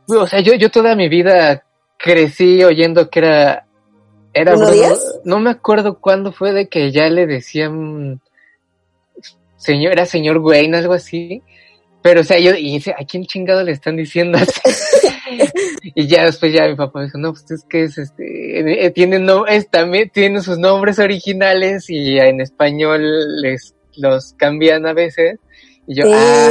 O 0.09 0.27
sea, 0.27 0.41
yo, 0.41 0.55
yo 0.55 0.71
toda 0.71 0.95
mi 0.95 1.09
vida 1.09 1.65
crecí 1.99 2.63
oyendo 2.65 3.09
que 3.11 3.19
era. 3.21 3.67
Era 4.33 4.53
¿Bruno 4.53 4.67
Bruno- 4.67 4.87
Díaz? 4.89 5.21
No 5.25 5.39
me 5.41 5.51
acuerdo 5.51 5.99
cuándo 5.99 6.31
fue 6.33 6.53
de 6.53 6.69
que 6.69 6.91
ya 6.93 7.09
le 7.09 7.27
decían. 7.27 8.21
Señor, 9.57 9.93
era 9.93 10.05
señor 10.07 10.39
Wayne, 10.39 10.77
algo 10.77 10.93
así. 10.93 11.43
Pero, 12.03 12.21
o 12.21 12.25
sea, 12.25 12.39
yo 12.39 12.53
y 12.55 12.73
dice, 12.75 12.93
¿a 12.93 13.05
quién 13.05 13.25
chingado 13.25 13.63
le 13.65 13.73
están 13.73 13.97
diciendo 13.97 14.39
así? 14.39 14.61
y 15.95 16.07
ya 16.07 16.25
después 16.25 16.53
ya 16.53 16.67
mi 16.69 16.77
papá 16.77 17.03
dijo, 17.05 17.19
no, 17.19 17.33
pues 17.33 17.51
es 17.51 17.65
que 17.69 17.83
es 17.85 17.99
este, 17.99 18.85
eh, 18.87 18.91
tiene, 18.91 19.19
no, 19.19 19.47
es, 19.47 19.69
también 19.69 20.11
tiene 20.11 20.41
sus 20.41 20.59
nombres 20.59 20.99
originales 20.99 21.91
y 21.91 22.19
en 22.19 22.41
español 22.41 23.41
les 23.43 23.75
los 23.97 24.35
cambian 24.35 24.87
a 24.87 24.93
veces. 24.93 25.39
Y 25.87 25.97
yo, 25.97 26.05
Sí, 26.05 26.13
ah, 26.15 26.49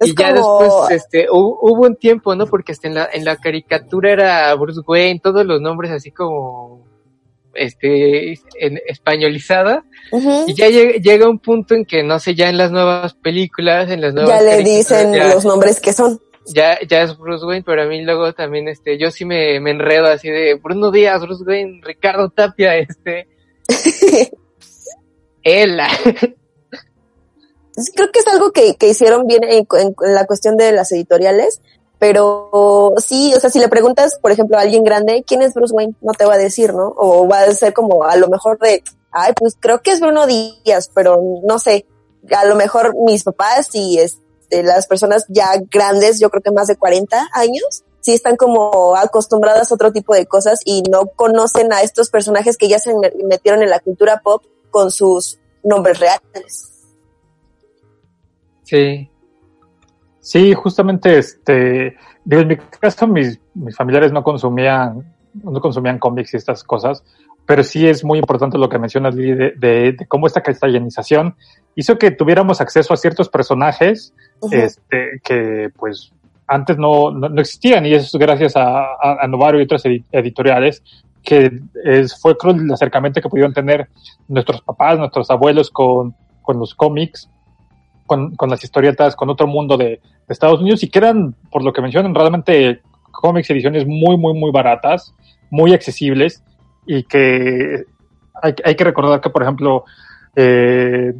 y 0.00 0.14
ya 0.16 0.34
como- 0.34 0.62
después 0.62 0.90
este 1.02 1.28
hu- 1.28 1.58
hubo 1.60 1.86
un 1.86 1.96
tiempo 1.96 2.34
no 2.34 2.46
porque 2.46 2.72
hasta 2.72 2.88
en 2.88 2.94
la 2.94 3.08
en 3.12 3.24
la 3.24 3.36
caricatura 3.36 4.12
era 4.12 4.54
Bruce 4.54 4.80
Wayne 4.86 5.20
todos 5.22 5.44
los 5.46 5.60
nombres 5.60 5.90
así 5.92 6.10
como 6.10 6.87
este 7.54 8.32
en 8.60 8.78
españolizada. 8.86 9.84
Y 10.46 10.54
ya 10.54 10.68
llega, 10.68 10.98
llega 10.98 11.28
un 11.28 11.38
punto 11.38 11.74
en 11.74 11.84
que 11.84 12.02
no 12.02 12.18
sé 12.18 12.34
ya 12.34 12.48
en 12.48 12.56
las 12.58 12.70
nuevas 12.70 13.14
películas 13.14 13.90
en 13.90 14.00
las 14.00 14.14
nuevas 14.14 14.38
ya 14.38 14.42
le 14.42 14.62
dicen 14.62 15.12
ya, 15.14 15.28
los 15.34 15.44
nombres 15.44 15.80
que 15.80 15.92
son. 15.92 16.20
ya 16.46 16.78
ya 16.88 17.02
es 17.02 17.16
Bruce 17.18 17.44
Wayne 17.44 17.64
pero 17.66 17.82
a 17.82 17.86
mí 17.86 18.02
luego 18.02 18.32
también 18.32 18.68
este 18.68 18.96
yo 18.98 19.10
sí 19.10 19.24
me, 19.24 19.60
me 19.60 19.70
enredo 19.72 20.06
así 20.06 20.28
de 20.30 20.54
Bruno 20.54 20.90
Díaz 20.90 21.20
Bruce 21.22 21.44
Wayne 21.44 21.80
Ricardo 21.84 22.30
Tapia 22.30 22.76
este 22.76 23.26
Sí, 27.76 27.92
Creo 27.94 28.10
que 28.10 28.20
es 28.20 28.26
algo 28.26 28.50
que, 28.50 28.74
que 28.76 28.88
hicieron 28.88 29.26
bien 29.26 29.44
en, 29.44 29.66
en- 29.78 29.94
en 30.04 30.14
la 30.14 30.26
cuestión 30.26 30.56
de 30.56 30.72
las 30.72 30.90
editoriales, 30.92 31.60
pero 31.98 32.94
sí, 32.98 33.34
o 33.34 33.40
sea, 33.40 33.50
si 33.50 33.58
le 33.58 33.68
preguntas, 33.68 34.18
por 34.20 34.30
ejemplo, 34.30 34.56
a 34.56 34.60
alguien 34.60 34.84
grande, 34.84 35.24
¿quién 35.26 35.42
es 35.42 35.54
Bruce 35.54 35.74
Wayne? 35.74 35.94
No 36.00 36.12
te 36.12 36.24
va 36.24 36.34
a 36.34 36.38
decir, 36.38 36.72
¿no? 36.72 36.94
O 36.96 37.28
va 37.28 37.40
a 37.42 37.52
ser 37.52 37.72
como 37.72 38.04
a 38.04 38.16
lo 38.16 38.28
mejor 38.28 38.58
de, 38.58 38.82
ay, 39.10 39.32
pues 39.36 39.56
creo 39.58 39.80
que 39.82 39.90
es 39.90 40.00
Bruno 40.00 40.26
Díaz, 40.26 40.90
pero 40.94 41.20
no 41.42 41.58
sé, 41.58 41.86
a 42.36 42.44
lo 42.44 42.54
mejor 42.54 42.94
mis 43.04 43.24
papás 43.24 43.70
y 43.74 43.98
este, 43.98 44.62
las 44.62 44.86
personas 44.86 45.24
ya 45.28 45.50
grandes, 45.70 46.20
yo 46.20 46.30
creo 46.30 46.42
que 46.42 46.52
más 46.52 46.68
de 46.68 46.76
40 46.76 47.28
años, 47.32 47.84
sí 48.00 48.14
están 48.14 48.36
como 48.36 48.94
acostumbradas 48.94 49.70
a 49.70 49.74
otro 49.74 49.92
tipo 49.92 50.14
de 50.14 50.26
cosas 50.26 50.60
y 50.64 50.82
no 50.82 51.06
conocen 51.08 51.72
a 51.72 51.82
estos 51.82 52.10
personajes 52.10 52.56
que 52.56 52.68
ya 52.68 52.78
se 52.78 52.94
me- 52.94 53.12
metieron 53.24 53.62
en 53.62 53.70
la 53.70 53.80
cultura 53.80 54.20
pop 54.22 54.44
con 54.70 54.90
sus 54.92 55.38
nombres 55.64 55.98
reales. 55.98 56.70
sí 58.62 59.10
Sí, 60.20 60.52
justamente, 60.54 61.18
este, 61.18 61.96
digo, 62.24 62.42
en 62.42 62.48
mi 62.48 62.56
caso, 62.56 63.06
mis, 63.06 63.40
mis 63.54 63.76
familiares 63.76 64.12
no 64.12 64.22
consumían, 64.22 65.04
no 65.34 65.60
consumían 65.60 65.98
cómics 65.98 66.34
y 66.34 66.36
estas 66.36 66.64
cosas, 66.64 67.02
pero 67.46 67.62
sí 67.62 67.86
es 67.86 68.04
muy 68.04 68.18
importante 68.18 68.58
lo 68.58 68.68
que 68.68 68.78
mencionas, 68.78 69.14
Lili, 69.14 69.34
de, 69.34 69.52
de, 69.56 69.92
de 69.92 70.06
cómo 70.06 70.26
esta 70.26 70.42
castellanización 70.42 71.34
hizo 71.74 71.96
que 71.96 72.10
tuviéramos 72.10 72.60
acceso 72.60 72.92
a 72.92 72.96
ciertos 72.96 73.28
personajes, 73.28 74.12
este, 74.52 75.20
que 75.24 75.70
pues 75.76 76.12
antes 76.46 76.76
no, 76.76 77.10
no, 77.10 77.28
no 77.28 77.40
existían, 77.40 77.86
y 77.86 77.94
eso 77.94 78.04
es 78.16 78.20
gracias 78.20 78.56
a, 78.56 78.80
a, 78.82 79.16
a 79.20 79.26
Novaro 79.28 79.60
y 79.60 79.64
otras 79.64 79.84
edi- 79.84 80.04
editoriales, 80.12 80.82
que 81.22 81.60
es, 81.84 82.20
fue 82.20 82.36
creo 82.36 82.54
el 82.54 82.70
acercamiento 82.72 83.20
que 83.20 83.28
pudieron 83.28 83.52
tener 83.52 83.88
nuestros 84.28 84.60
papás, 84.62 84.98
nuestros 84.98 85.30
abuelos 85.30 85.70
con, 85.70 86.14
con 86.42 86.58
los 86.58 86.74
cómics, 86.74 87.28
con, 88.08 88.34
con 88.34 88.50
las 88.50 88.64
historietas, 88.64 89.14
con 89.14 89.30
otro 89.30 89.46
mundo 89.46 89.76
de, 89.76 90.00
Estados 90.28 90.60
Unidos, 90.60 90.82
y 90.82 90.90
que 90.90 90.98
eran, 90.98 91.34
por 91.50 91.62
lo 91.62 91.72
que 91.72 91.80
mencionan, 91.80 92.14
realmente 92.14 92.82
cómics 93.12 93.48
ediciones 93.50 93.86
muy, 93.86 94.18
muy, 94.18 94.34
muy 94.34 94.50
baratas, 94.50 95.14
muy 95.50 95.72
accesibles, 95.72 96.42
y 96.86 97.04
que 97.04 97.84
hay, 98.42 98.54
hay 98.64 98.74
que 98.74 98.84
recordar 98.84 99.20
que, 99.20 99.30
por 99.30 99.42
ejemplo, 99.42 99.84
eh, 100.36 101.14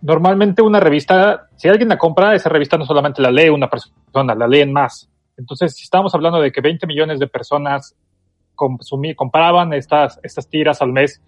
normalmente 0.00 0.62
una 0.62 0.80
revista, 0.80 1.48
si 1.56 1.68
alguien 1.68 1.88
la 1.88 1.98
compra, 1.98 2.34
esa 2.34 2.48
revista 2.48 2.76
no 2.76 2.84
solamente 2.84 3.22
la 3.22 3.30
lee 3.30 3.48
una 3.48 3.68
persona, 3.68 4.34
la 4.34 4.48
leen 4.48 4.72
más. 4.72 5.08
Entonces, 5.36 5.74
si 5.76 5.84
estamos 5.84 6.14
hablando 6.14 6.40
de 6.40 6.50
que 6.50 6.60
20 6.60 6.86
millones 6.86 7.18
de 7.18 7.28
personas 7.28 7.94
consumí, 8.54 9.14
compraban 9.14 9.72
estas, 9.72 10.18
estas 10.22 10.48
tiras 10.48 10.82
al 10.82 10.92
mes, 10.92 11.22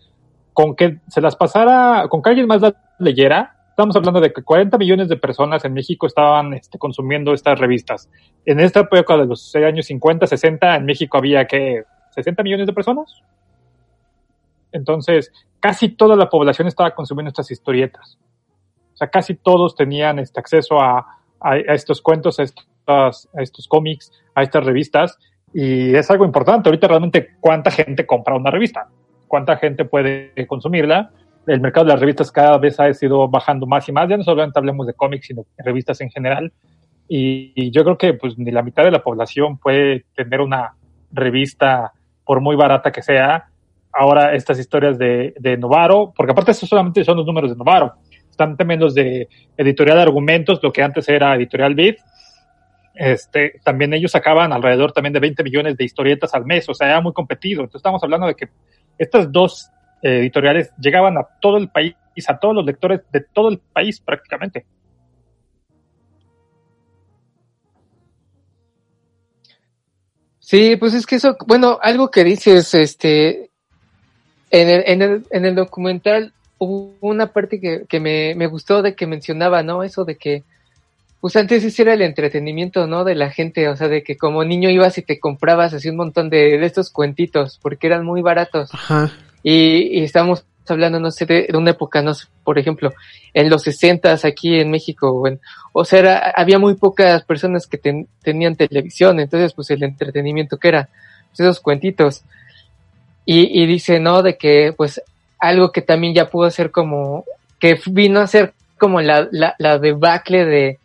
con 0.52 0.76
que 0.76 1.00
se 1.08 1.20
las 1.20 1.36
pasara, 1.36 2.06
con 2.08 2.22
que 2.22 2.30
alguien 2.30 2.46
más 2.46 2.60
las 2.60 2.74
leyera, 2.98 3.56
estamos 3.74 3.96
hablando 3.96 4.20
de 4.20 4.32
que 4.32 4.44
40 4.44 4.78
millones 4.78 5.08
de 5.08 5.16
personas 5.16 5.64
en 5.64 5.72
México 5.72 6.06
estaban 6.06 6.54
este, 6.54 6.78
consumiendo 6.78 7.34
estas 7.34 7.58
revistas. 7.58 8.08
En 8.44 8.60
esta 8.60 8.80
época 8.80 9.16
de 9.16 9.26
los 9.26 9.52
años 9.56 9.86
50, 9.86 10.28
60, 10.28 10.76
en 10.76 10.84
México 10.84 11.18
había 11.18 11.44
que 11.48 11.82
60 12.10 12.44
millones 12.44 12.68
de 12.68 12.72
personas. 12.72 13.20
Entonces, 14.70 15.32
casi 15.58 15.88
toda 15.88 16.14
la 16.14 16.30
población 16.30 16.68
estaba 16.68 16.94
consumiendo 16.94 17.30
estas 17.30 17.50
historietas. 17.50 18.16
O 18.92 18.96
sea, 18.96 19.08
casi 19.08 19.34
todos 19.34 19.74
tenían 19.74 20.20
este 20.20 20.38
acceso 20.38 20.80
a, 20.80 20.98
a, 21.40 21.50
a 21.50 21.74
estos 21.74 22.00
cuentos, 22.00 22.38
a 22.38 22.44
estos, 22.44 22.68
a 22.86 23.42
estos 23.42 23.66
cómics, 23.66 24.12
a 24.36 24.44
estas 24.44 24.64
revistas. 24.64 25.18
Y 25.52 25.96
es 25.96 26.08
algo 26.12 26.24
importante. 26.24 26.68
Ahorita 26.68 26.86
realmente, 26.86 27.34
¿cuánta 27.40 27.72
gente 27.72 28.06
compra 28.06 28.36
una 28.36 28.52
revista? 28.52 28.86
¿Cuánta 29.26 29.56
gente 29.56 29.84
puede 29.84 30.46
consumirla? 30.46 31.10
El 31.46 31.60
mercado 31.60 31.86
de 31.86 31.92
las 31.92 32.00
revistas 32.00 32.32
cada 32.32 32.58
vez 32.58 32.80
ha 32.80 32.88
ido 32.88 33.28
bajando 33.28 33.66
más 33.66 33.88
y 33.88 33.92
más. 33.92 34.08
Ya 34.08 34.16
no 34.16 34.24
solamente 34.24 34.58
hablemos 34.58 34.86
de 34.86 34.94
cómics, 34.94 35.26
sino 35.26 35.44
de 35.56 35.64
revistas 35.64 36.00
en 36.00 36.10
general. 36.10 36.52
Y, 37.08 37.52
y 37.54 37.70
yo 37.70 37.84
creo 37.84 37.98
que 37.98 38.14
pues 38.14 38.38
ni 38.38 38.50
la 38.50 38.62
mitad 38.62 38.84
de 38.84 38.90
la 38.90 39.02
población 39.02 39.58
puede 39.58 40.06
tener 40.14 40.40
una 40.40 40.74
revista, 41.12 41.92
por 42.24 42.40
muy 42.40 42.56
barata 42.56 42.90
que 42.90 43.02
sea. 43.02 43.48
Ahora 43.92 44.34
estas 44.34 44.58
historias 44.58 44.98
de, 44.98 45.34
de 45.38 45.56
Novaro, 45.56 46.12
porque 46.16 46.32
aparte 46.32 46.50
estos 46.50 46.68
solamente 46.68 47.04
son 47.04 47.16
los 47.18 47.26
números 47.26 47.50
de 47.50 47.56
Novaro. 47.56 47.94
Están 48.28 48.56
también 48.56 48.80
los 48.80 48.94
de 48.94 49.28
Editorial 49.56 50.00
Argumentos, 50.00 50.60
lo 50.62 50.72
que 50.72 50.82
antes 50.82 51.08
era 51.08 51.34
Editorial 51.36 51.74
Beat. 51.74 51.96
Este, 52.94 53.60
también 53.62 53.92
ellos 53.92 54.10
sacaban 54.10 54.52
alrededor 54.52 54.92
también 54.92 55.12
de 55.12 55.20
20 55.20 55.42
millones 55.44 55.76
de 55.76 55.84
historietas 55.84 56.34
al 56.34 56.44
mes, 56.44 56.68
o 56.68 56.74
sea, 56.74 56.88
era 56.88 57.00
muy 57.00 57.12
competido. 57.12 57.60
Entonces 57.60 57.80
estamos 57.80 58.02
hablando 58.02 58.26
de 58.26 58.34
que 58.34 58.48
estas 58.98 59.30
dos 59.30 59.70
editoriales 60.04 60.70
llegaban 60.78 61.16
a 61.16 61.26
todo 61.40 61.56
el 61.56 61.68
país, 61.68 61.94
a 62.28 62.38
todos 62.38 62.54
los 62.54 62.64
lectores 62.64 63.00
de 63.10 63.20
todo 63.20 63.48
el 63.48 63.58
país 63.58 64.00
prácticamente. 64.00 64.66
Sí, 70.38 70.76
pues 70.76 70.92
es 70.92 71.06
que 71.06 71.16
eso, 71.16 71.36
bueno, 71.46 71.78
algo 71.80 72.10
que 72.10 72.22
dices, 72.22 72.74
este, 72.74 73.50
en 74.50 74.68
el, 74.68 74.84
en 74.86 75.02
el, 75.02 75.26
en 75.30 75.44
el 75.46 75.54
documental 75.54 76.34
hubo 76.58 76.94
una 77.00 77.32
parte 77.32 77.58
que, 77.58 77.86
que 77.88 77.98
me, 77.98 78.34
me 78.36 78.46
gustó 78.46 78.82
de 78.82 78.94
que 78.94 79.06
mencionaba, 79.06 79.62
¿no? 79.62 79.82
Eso 79.82 80.04
de 80.04 80.16
que, 80.16 80.44
pues 81.20 81.34
antes 81.36 81.64
ese 81.64 81.82
era 81.82 81.94
el 81.94 82.02
entretenimiento, 82.02 82.86
¿no? 82.86 83.04
De 83.04 83.14
la 83.14 83.30
gente, 83.30 83.68
o 83.68 83.76
sea, 83.76 83.88
de 83.88 84.02
que 84.02 84.18
como 84.18 84.44
niño 84.44 84.68
ibas 84.68 84.98
y 84.98 85.02
te 85.02 85.18
comprabas 85.18 85.72
así 85.72 85.88
un 85.88 85.96
montón 85.96 86.28
de, 86.28 86.58
de 86.58 86.66
estos 86.66 86.90
cuentitos, 86.90 87.58
porque 87.62 87.86
eran 87.86 88.04
muy 88.04 88.20
baratos. 88.20 88.68
Ajá. 88.74 89.10
Y, 89.44 90.02
estamos 90.02 90.46
hablando, 90.66 90.98
no 90.98 91.10
sé, 91.10 91.26
de, 91.26 91.48
una 91.54 91.72
época, 91.72 92.00
no 92.00 92.14
sé, 92.14 92.26
por 92.42 92.58
ejemplo, 92.58 92.94
en 93.34 93.50
los 93.50 93.62
sesentas 93.62 94.24
aquí 94.24 94.58
en 94.58 94.70
México, 94.70 95.22
o, 95.72 95.84
sea, 95.84 96.32
había 96.34 96.58
muy 96.58 96.74
pocas 96.76 97.22
personas 97.24 97.66
que 97.66 97.76
ten- 97.76 98.08
tenían 98.22 98.56
televisión, 98.56 99.20
entonces 99.20 99.52
pues 99.52 99.70
el 99.70 99.82
entretenimiento 99.82 100.56
que 100.56 100.68
era, 100.68 100.88
pues, 101.28 101.40
esos 101.40 101.60
cuentitos. 101.60 102.24
Y, 103.26 103.66
dice, 103.66 104.00
¿no? 104.00 104.22
De 104.22 104.36
que 104.36 104.74
pues 104.76 105.00
algo 105.38 105.72
que 105.72 105.80
también 105.82 106.14
ya 106.14 106.28
pudo 106.28 106.50
ser 106.50 106.70
como, 106.70 107.24
que 107.58 107.78
vino 107.86 108.20
a 108.20 108.26
ser 108.26 108.54
como 108.78 109.00
la, 109.00 109.28
la, 109.30 109.78
debacle 109.78 110.44
de, 110.44 110.78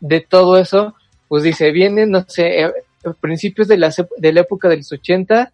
de 0.00 0.20
todo 0.20 0.58
eso, 0.58 0.94
pues 1.28 1.42
dice, 1.42 1.72
vienen, 1.72 2.10
no 2.10 2.24
sé, 2.28 2.62
eh, 2.62 2.72
principios 3.20 3.68
de 3.68 3.78
la, 3.78 3.92
de 4.18 4.32
la 4.32 4.40
época 4.40 4.68
de 4.68 4.78
los 4.78 4.92
80, 4.92 5.52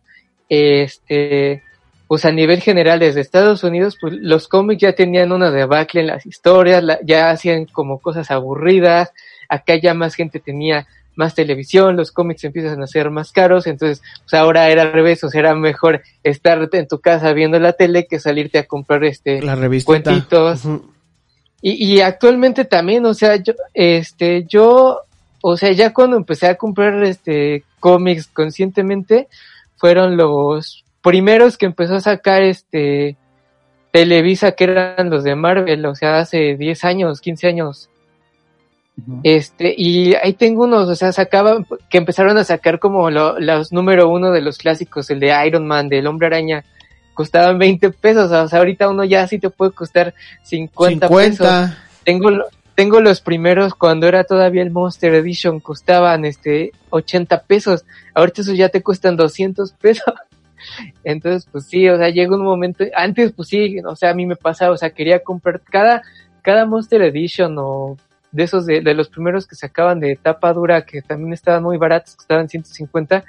este, 0.49 1.63
pues 2.09 2.25
a 2.25 2.31
nivel 2.31 2.61
general 2.61 3.01
desde 3.01 3.21
Estados 3.21 3.65
Unidos, 3.65 3.97
pues 4.01 4.15
los 4.15 4.49
cómics 4.49 4.83
ya 4.83 4.93
tenían 4.95 5.33
una 5.33 5.51
debacle 5.51 6.03
en 6.03 6.07
las 6.09 6.25
historias, 6.27 6.83
la- 6.83 7.01
ya 7.03 7.31
hacían 7.31 7.67
como 7.67 7.99
cosas 7.99 8.31
aburridas, 8.31 9.13
acá 9.49 9.77
ya 9.77 9.95
más 9.95 10.15
gente 10.15 10.39
tenía 10.41 10.87
más 11.17 11.35
televisión, 11.35 11.97
los 11.97 12.13
cómics 12.13 12.45
empiezan 12.45 12.83
a 12.83 12.87
ser 12.87 13.11
más 13.11 13.33
caros, 13.33 13.67
entonces 13.67 14.03
pues 14.23 14.35
ahora 14.35 14.69
era 14.69 14.83
al 14.83 14.93
revés, 14.93 15.25
o 15.25 15.31
sea, 15.31 15.41
era 15.41 15.55
mejor 15.55 16.03
estarte 16.23 16.79
en 16.79 16.87
tu 16.87 17.01
casa 17.01 17.33
viendo 17.33 17.59
la 17.59 17.73
tele 17.73 18.07
que 18.07 18.21
salirte 18.21 18.59
a 18.59 18.67
comprar 18.67 19.03
este 19.05 19.41
La 19.41 19.57
cuentitos. 19.85 20.63
Y, 21.63 21.95
y 21.95 22.01
actualmente 22.03 22.67
también, 22.67 23.07
o 23.07 23.15
sea, 23.15 23.37
yo, 23.37 23.55
este, 23.73 24.45
yo, 24.45 25.01
o 25.41 25.57
sea, 25.57 25.73
ya 25.73 25.93
cuando 25.95 26.19
empecé 26.19 26.47
a 26.49 26.57
comprar 26.57 27.03
este 27.03 27.65
cómics 27.81 28.27
conscientemente, 28.27 29.27
fueron 29.77 30.17
los 30.19 30.85
primeros 31.07 31.57
que 31.57 31.67
empezó 31.67 31.95
a 31.95 32.01
sacar 32.01 32.43
este 32.43 33.17
Televisa, 33.93 34.53
que 34.53 34.65
eran 34.65 35.09
los 35.09 35.23
de 35.23 35.37
Marvel, 35.37 35.87
o 35.87 35.95
sea, 35.95 36.19
hace 36.19 36.57
10 36.57 36.85
años, 36.85 37.21
15 37.21 37.47
años. 37.47 37.89
Este, 39.23 39.73
y 39.77 40.15
ahí 40.15 40.33
tengo 40.33 40.65
unos, 40.65 40.89
o 40.89 40.95
sea, 40.97 41.13
sacaban, 41.13 41.65
que 41.89 41.99
empezaron 41.99 42.37
a 42.39 42.45
sacar 42.45 42.79
como 42.81 43.09
lo- 43.11 43.39
los 43.39 43.73
número 43.73 44.09
uno 44.09 44.33
de 44.33 44.41
los 44.41 44.59
clásicos, 44.59 45.09
el 45.11 45.21
de 45.21 45.33
Iron 45.47 45.67
Man, 45.67 45.89
del 45.89 46.09
Hombre 46.09 46.27
Araña, 46.27 46.65
costaban 47.15 47.57
20 47.59 47.91
pesos, 47.91 48.33
o 48.33 48.49
sea, 48.49 48.59
ahorita 48.59 48.89
uno 48.89 49.05
ya 49.05 49.27
sí 49.29 49.39
te 49.39 49.49
puede 49.49 49.71
costar 49.71 50.13
50, 50.43 51.07
50. 51.09 51.39
pesos. 51.39 51.79
Tengo, 52.05 52.31
tengo 52.75 53.01
los 53.01 53.21
primeros 53.21 53.75
cuando 53.75 54.09
era 54.09 54.25
todavía 54.25 54.63
el 54.63 54.71
Monster 54.73 55.15
Edition, 55.15 55.61
costaban 55.61 56.25
este 56.25 56.73
80 56.91 57.43
pesos, 57.43 57.85
ahorita 58.13 58.43
esos 58.43 58.57
ya 58.57 58.69
te 58.71 58.83
cuestan 58.83 59.17
200 59.17 59.73
pesos. 59.73 60.13
Entonces, 61.05 61.49
pues 61.51 61.67
sí, 61.67 61.89
o 61.89 61.97
sea, 61.97 62.11
llega 62.11 62.35
un 62.37 62.45
momento, 62.45 62.85
antes 62.95 63.33
pues 63.33 63.49
sí, 63.49 63.79
o 63.85 63.97
sea, 63.97 64.11
a 64.11 64.15
mí 64.15 64.27
me 64.27 64.37
pasaba, 64.37 64.73
o 64.73 64.77
sea, 64.77 64.91
quería 64.91 65.21
comprar 65.21 65.61
cada, 65.61 66.03
cada 66.43 66.67
Monster 66.67 67.03
Edition 67.03 67.57
o 67.59 67.97
de 68.33 68.43
esos 68.43 68.67
de, 68.67 68.81
de 68.83 68.95
los 68.95 69.09
primeros 69.09 69.47
que 69.47 69.55
sacaban 69.55 69.99
de 70.01 70.17
tapa 70.17 70.53
dura 70.53 70.85
que 70.85 71.01
también 71.03 71.33
estaban 71.33 71.63
muy 71.63 71.79
baratos, 71.79 72.17
que 72.17 72.23
estaban 72.23 72.49
150, 72.49 73.21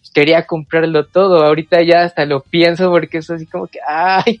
pues, 0.00 0.10
quería 0.12 0.44
comprarlo 0.46 1.04
todo. 1.06 1.44
Ahorita 1.44 1.82
ya 1.82 2.02
hasta 2.02 2.24
lo 2.24 2.40
pienso 2.40 2.90
porque 2.90 3.18
es 3.18 3.30
así 3.30 3.46
como 3.46 3.66
que, 3.68 3.78
ay, 3.86 4.40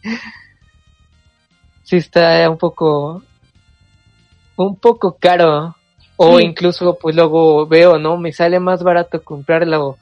sí 1.84 1.96
está 1.96 2.48
un 2.50 2.58
poco, 2.58 3.22
un 4.56 4.76
poco 4.76 5.16
caro. 5.18 5.76
O 6.18 6.38
Sí. 6.38 6.46
incluso 6.46 6.96
pues 7.00 7.14
luego 7.14 7.66
veo, 7.66 7.98
¿no? 7.98 8.16
Me 8.16 8.32
sale 8.32 8.58
más 8.58 8.82
barato 8.82 9.22
comprarlo 9.22 9.98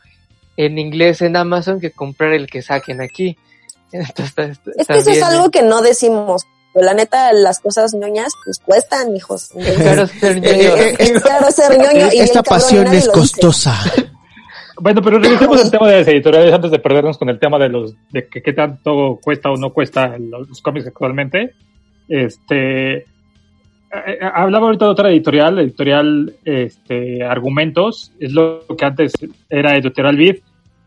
en 0.57 0.79
inglés 0.79 1.23
en 1.23 1.37
Amazon 1.37 1.81
que 1.81 1.91
comprar 1.91 2.33
el 2.33 2.47
que 2.47 2.63
saquen 2.63 3.01
aquí. 3.01 3.37
Entonces, 3.93 4.59
Es 4.77 4.87
que 4.87 4.99
eso 4.99 5.11
es 5.11 5.23
algo 5.23 5.51
que 5.51 5.63
no 5.63 5.83
decimos. 5.83 6.47
Pero 6.73 6.87
la 6.87 6.95
neta, 6.95 7.33
las 7.33 7.61
cosas 7.61 7.95
ñoñas, 7.95 8.33
pues 8.45 8.59
cuestan, 8.59 9.15
hijos. 9.15 9.51
Entonces, 9.55 9.77
Claro, 9.81 10.07
ser 10.09 10.41
ñoño. 10.41 10.77
eh, 10.77 10.97
es 10.99 11.23
caro 11.23 11.51
ser 11.53 11.79
ñoño. 11.79 12.09
y 12.13 12.19
Esta 12.19 12.43
pasión 12.43 12.87
es 12.93 13.09
costosa. 13.09 13.79
Bueno, 14.77 15.01
pero 15.03 15.21
revisemos 15.21 15.63
el 15.63 15.71
tema 15.71 15.89
de 15.89 16.01
las 16.01 16.09
editoriales 16.09 16.53
antes 16.53 16.73
de 16.73 16.81
perdernos 16.81 17.17
con 17.17 17.29
el 17.29 17.39
tema 17.39 17.61
de 17.61 17.69
los 17.69 17.95
de 18.11 18.27
que 18.27 18.43
qué 18.43 18.53
tanto 18.53 19.21
cuesta 19.23 19.49
o 19.53 19.57
no 19.57 19.73
cuesta 19.73 20.19
los, 20.19 20.49
los 20.49 20.61
cómics 20.61 20.89
actualmente. 20.89 21.55
Este 22.09 22.97
eh, 22.97 22.97
eh, 22.97 23.07
hablaba 24.35 24.67
ahorita 24.67 24.85
de 24.87 24.91
otra 24.91 25.11
editorial, 25.11 25.59
editorial 25.59 26.35
este 26.45 27.23
Argumentos, 27.25 28.13
es 28.19 28.33
lo 28.33 28.61
que 28.77 28.85
antes 28.85 29.13
era 29.49 29.77
Editorial 29.77 30.17
Vid. 30.17 30.37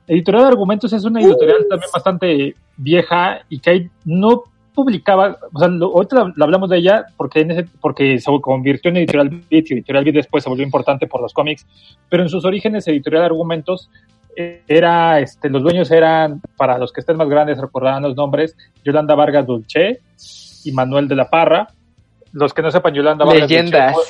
Editorial 0.08 0.46
Argumentos 0.46 0.94
es 0.94 1.04
una 1.04 1.20
editorial 1.22 1.66
también 1.70 1.90
bastante 1.94 2.56
vieja 2.78 3.40
y 3.50 3.60
que 3.60 3.70
hay 3.70 3.90
no 4.06 4.44
publicaba, 4.74 5.38
o 5.52 5.60
sea, 5.60 5.68
lo- 5.70 5.88
ahorita 5.88 6.16
la- 6.16 6.34
la 6.36 6.46
hablamos 6.46 6.70
de 6.70 6.78
ella 6.78 7.06
porque, 7.18 7.40
en 7.42 7.52
ese, 7.52 7.66
porque 7.82 8.20
se 8.20 8.32
convirtió 8.42 8.90
en 8.92 8.98
Editorial 8.98 9.30
Beat 9.50 9.66
y 9.72 9.74
Editorial 9.74 10.04
Beat 10.04 10.16
después 10.16 10.44
se 10.44 10.50
volvió 10.50 10.64
importante 10.64 11.08
por 11.08 11.22
los 11.22 11.34
cómics, 11.34 11.66
pero 12.10 12.22
en 12.24 12.30
sus 12.30 12.46
orígenes 12.46 12.88
Editorial 12.88 13.24
Argumentos 13.24 13.90
eh, 14.36 14.62
era, 14.68 15.20
este, 15.20 15.50
los 15.50 15.64
dueños 15.64 15.90
eran, 15.90 16.42
para 16.58 16.78
los 16.78 16.94
que 16.94 17.00
estén 17.02 17.18
más 17.18 17.28
grandes 17.28 17.58
recordarán 17.60 18.04
los 18.04 18.16
nombres, 18.16 18.56
Yolanda 18.86 19.16
Vargas 19.16 19.48
Dulce 19.48 20.00
y 20.64 20.72
Manuel 20.74 21.08
de 21.08 21.16
la 21.16 21.28
Parra. 21.28 21.68
Los 22.38 22.54
que 22.54 22.62
no 22.62 22.72
sepan, 22.72 22.94
Yolanda 22.94 23.26
Vargas 23.26 23.50
Leyendas. 23.50 23.94
Fue- 23.94 24.04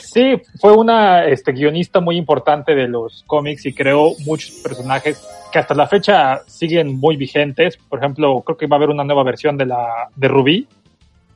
Sí, 0.00 0.40
fue 0.60 0.72
una 0.76 1.24
este, 1.24 1.52
guionista 1.52 2.00
muy 2.00 2.16
importante 2.16 2.74
de 2.74 2.86
los 2.88 3.24
cómics 3.26 3.66
y 3.66 3.72
creó 3.74 4.12
muchos 4.24 4.50
personajes 4.62 5.22
que 5.52 5.58
hasta 5.58 5.74
la 5.74 5.86
fecha 5.86 6.40
siguen 6.46 6.98
muy 6.98 7.16
vigentes. 7.16 7.76
Por 7.76 7.98
ejemplo, 7.98 8.40
creo 8.42 8.56
que 8.56 8.66
va 8.66 8.76
a 8.76 8.78
haber 8.78 8.90
una 8.90 9.02
nueva 9.04 9.22
versión 9.24 9.56
de 9.56 9.66
la 9.66 10.08
de 10.14 10.28
Rubí, 10.28 10.68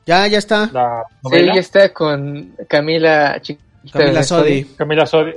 Ya, 0.05 0.27
ya 0.27 0.37
está. 0.37 0.69
la 0.71 1.03
Sí, 1.09 1.17
novela. 1.23 1.53
ya 1.55 1.59
está 1.59 1.93
con 1.93 2.55
Camila 2.67 3.39
Chiquita. 3.41 3.99
Camila 3.99 4.23
Sodi. 4.23 4.63
Camila 4.77 5.05
Sodi. 5.05 5.33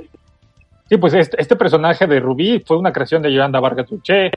Sí, 0.89 0.97
pues 0.97 1.13
este, 1.13 1.41
este 1.41 1.55
personaje 1.57 2.07
de 2.07 2.19
Rubí 2.19 2.63
fue 2.65 2.77
una 2.77 2.93
creación 2.93 3.21
de 3.21 3.31
Yolanda 3.33 3.59
Vargas 3.59 3.87
Dulce. 3.89 4.31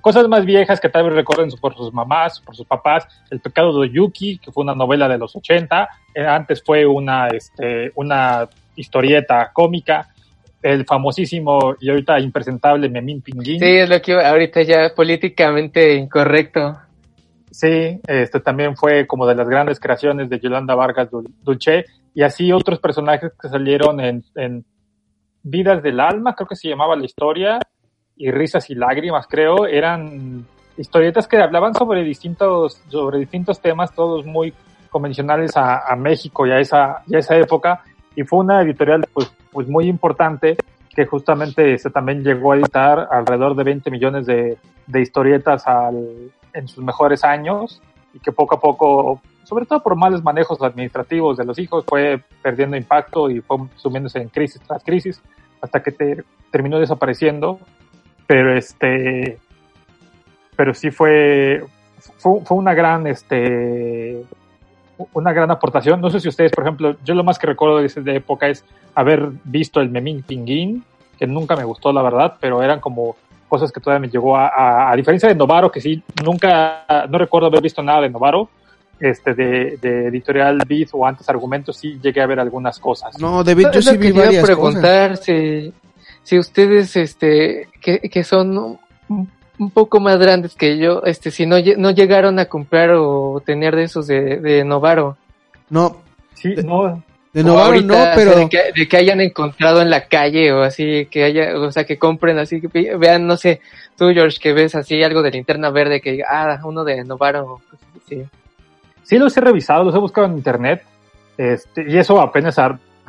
Cosas 0.00 0.26
más 0.28 0.44
viejas 0.44 0.80
que 0.80 0.88
tal 0.88 1.04
vez 1.04 1.14
recuerden 1.14 1.50
por 1.60 1.74
sus 1.76 1.92
mamás, 1.92 2.40
por 2.40 2.56
sus 2.56 2.66
papás. 2.66 3.06
El 3.30 3.40
pecado 3.40 3.78
de 3.80 3.90
Yuki, 3.90 4.38
que 4.38 4.50
fue 4.52 4.64
una 4.64 4.74
novela 4.74 5.08
de 5.08 5.18
los 5.18 5.34
80. 5.36 5.88
Eh, 6.14 6.26
Antes 6.26 6.62
fue 6.64 6.86
una, 6.86 7.28
este, 7.28 7.92
una 7.94 8.48
historieta 8.76 9.50
cómica. 9.52 10.08
El 10.62 10.84
famosísimo 10.86 11.74
y 11.80 11.90
ahorita 11.90 12.20
impresentable 12.20 12.88
Memín 12.88 13.20
Pinguín. 13.20 13.58
Sí, 13.58 13.66
es 13.66 13.88
lo 13.90 14.00
que 14.00 14.14
ahorita 14.14 14.62
ya 14.62 14.92
políticamente 14.94 15.94
incorrecto. 15.94 16.78
Sí, 17.50 18.00
este 18.06 18.40
también 18.40 18.76
fue 18.76 19.06
como 19.06 19.26
de 19.26 19.34
las 19.34 19.48
grandes 19.48 19.78
creaciones 19.80 20.30
de 20.30 20.38
Yolanda 20.40 20.74
Vargas 20.74 21.10
Dul- 21.10 21.34
Dulce 21.42 21.84
y 22.14 22.22
así 22.22 22.50
otros 22.52 22.78
personajes 22.78 23.32
que 23.40 23.48
salieron 23.48 24.00
en, 24.00 24.24
en 24.36 24.64
Vidas 25.42 25.82
del 25.82 25.98
Alma, 26.00 26.34
creo 26.34 26.46
que 26.46 26.56
se 26.56 26.68
llamaba 26.68 26.94
la 26.96 27.04
historia, 27.04 27.58
y 28.16 28.30
Risas 28.30 28.70
y 28.70 28.74
Lágrimas, 28.74 29.26
creo, 29.28 29.66
eran 29.66 30.46
historietas 30.76 31.28
que 31.28 31.38
hablaban 31.38 31.74
sobre 31.74 32.02
distintos, 32.02 32.80
sobre 32.88 33.18
distintos 33.18 33.60
temas, 33.60 33.94
todos 33.94 34.24
muy 34.24 34.52
convencionales 34.90 35.56
a, 35.56 35.86
a 35.90 35.96
México 35.96 36.46
y 36.46 36.50
a 36.52 36.60
esa, 36.60 37.02
y 37.06 37.16
a 37.16 37.18
esa 37.18 37.36
época, 37.36 37.82
y 38.14 38.22
fue 38.24 38.40
una 38.40 38.62
editorial 38.62 39.06
pues, 39.12 39.32
pues 39.50 39.68
muy 39.68 39.86
importante 39.88 40.56
que 40.94 41.06
justamente 41.06 41.78
se 41.78 41.90
también 41.90 42.22
llegó 42.22 42.52
a 42.52 42.56
editar 42.56 43.08
alrededor 43.10 43.56
de 43.56 43.64
20 43.64 43.90
millones 43.90 44.26
de, 44.26 44.58
de 44.86 45.00
historietas 45.00 45.66
al, 45.66 46.30
en 46.52 46.68
sus 46.68 46.84
mejores 46.84 47.24
años 47.24 47.80
y 48.12 48.18
que 48.18 48.30
poco 48.32 48.56
a 48.56 48.60
poco, 48.60 49.22
sobre 49.44 49.64
todo 49.64 49.82
por 49.82 49.96
malos 49.96 50.22
manejos 50.22 50.60
administrativos 50.60 51.38
de 51.38 51.46
los 51.46 51.58
hijos, 51.58 51.84
fue 51.88 52.22
perdiendo 52.42 52.76
impacto 52.76 53.30
y 53.30 53.40
fue 53.40 53.56
sumiéndose 53.76 54.20
en 54.20 54.28
crisis 54.28 54.60
tras 54.60 54.84
crisis 54.84 55.22
hasta 55.62 55.82
que 55.82 55.92
te- 55.92 56.24
terminó 56.50 56.78
desapareciendo. 56.78 57.58
Pero 58.32 58.56
este, 58.56 59.36
pero 60.56 60.72
sí 60.72 60.90
fue, 60.90 61.66
fue, 62.16 62.40
fue 62.46 62.56
una 62.56 62.72
gran, 62.72 63.06
este, 63.06 64.22
una 65.12 65.34
gran 65.34 65.50
aportación. 65.50 66.00
No 66.00 66.08
sé 66.08 66.18
si 66.18 66.28
ustedes, 66.28 66.50
por 66.50 66.64
ejemplo, 66.64 66.96
yo 67.04 67.14
lo 67.14 67.24
más 67.24 67.38
que 67.38 67.46
recuerdo 67.46 67.76
de 67.76 67.86
esa 67.88 68.00
época 68.06 68.48
es 68.48 68.64
haber 68.94 69.32
visto 69.44 69.82
el 69.82 69.90
Memín 69.90 70.22
Pinguín, 70.22 70.82
que 71.18 71.26
nunca 71.26 71.56
me 71.56 71.64
gustó, 71.64 71.92
la 71.92 72.00
verdad, 72.00 72.36
pero 72.40 72.62
eran 72.62 72.80
como 72.80 73.16
cosas 73.50 73.70
que 73.70 73.80
todavía 73.80 74.00
me 74.00 74.08
llegó 74.08 74.34
a, 74.34 74.48
a, 74.48 74.90
a 74.92 74.96
diferencia 74.96 75.28
de 75.28 75.34
Novaro, 75.34 75.70
que 75.70 75.82
sí, 75.82 76.02
nunca, 76.24 76.86
no 77.10 77.18
recuerdo 77.18 77.48
haber 77.48 77.60
visto 77.60 77.82
nada 77.82 78.00
de 78.00 78.08
Novaro, 78.08 78.48
este, 78.98 79.34
de, 79.34 79.76
de 79.76 80.06
editorial 80.06 80.58
Beat 80.66 80.88
o 80.92 81.04
antes 81.04 81.28
argumentos, 81.28 81.76
sí 81.76 82.00
llegué 82.02 82.22
a 82.22 82.26
ver 82.26 82.40
algunas 82.40 82.78
cosas. 82.78 83.18
No, 83.18 83.44
David, 83.44 83.66
yo 83.74 83.80
Es 83.80 83.84
lo 83.84 83.92
sí 83.92 83.98
vi 83.98 84.06
te 84.06 84.08
iba 84.08 84.22
a 84.22 84.24
varias 84.24 84.48
cosas. 84.48 84.56
preguntar 84.56 85.16
si, 85.18 85.74
si 86.24 86.38
ustedes, 86.38 86.96
este, 86.96 87.68
que, 87.80 87.98
que 88.00 88.24
son 88.24 88.56
un, 89.08 89.30
un 89.58 89.70
poco 89.70 90.00
más 90.00 90.18
grandes 90.18 90.54
que 90.54 90.78
yo, 90.78 91.02
este, 91.04 91.30
si 91.30 91.46
no, 91.46 91.56
no 91.76 91.90
llegaron 91.90 92.38
a 92.38 92.46
comprar 92.46 92.90
o 92.92 93.42
tener 93.44 93.76
de 93.76 93.84
esos 93.84 94.06
de, 94.06 94.38
de 94.38 94.64
Novaro. 94.64 95.16
No, 95.70 96.02
Sí, 96.34 96.54
no, 96.64 97.02
de 97.32 97.44
Novaro 97.44 97.80
no, 97.82 97.94
o 97.94 97.96
sea, 97.96 98.12
pero... 98.16 98.34
de, 98.36 98.48
que, 98.48 98.60
de 98.74 98.88
que 98.88 98.96
hayan 98.96 99.20
encontrado 99.20 99.80
en 99.80 99.90
la 99.90 100.06
calle 100.08 100.52
o 100.52 100.62
así, 100.62 101.06
que 101.06 101.22
haya, 101.24 101.56
o 101.58 101.70
sea, 101.70 101.84
que 101.84 101.96
compren 101.98 102.38
así, 102.38 102.60
que 102.60 102.66
ve- 102.68 102.96
vean, 102.96 103.26
no 103.26 103.36
sé, 103.36 103.60
tú, 103.96 104.10
George, 104.12 104.38
que 104.40 104.52
ves 104.52 104.74
así 104.74 105.02
algo 105.02 105.22
de 105.22 105.30
linterna 105.30 105.70
verde, 105.70 106.00
que 106.00 106.12
diga, 106.12 106.26
ah, 106.28 106.60
uno 106.64 106.82
de 106.84 107.04
Novaro, 107.04 107.60
así. 108.04 108.24
Sí, 109.04 109.18
los 109.18 109.36
he 109.36 109.40
revisado, 109.40 109.84
los 109.84 109.94
he 109.94 109.98
buscado 109.98 110.26
en 110.26 110.34
internet, 110.36 110.82
este, 111.38 111.84
y 111.88 111.96
eso 111.96 112.20
apenas 112.20 112.58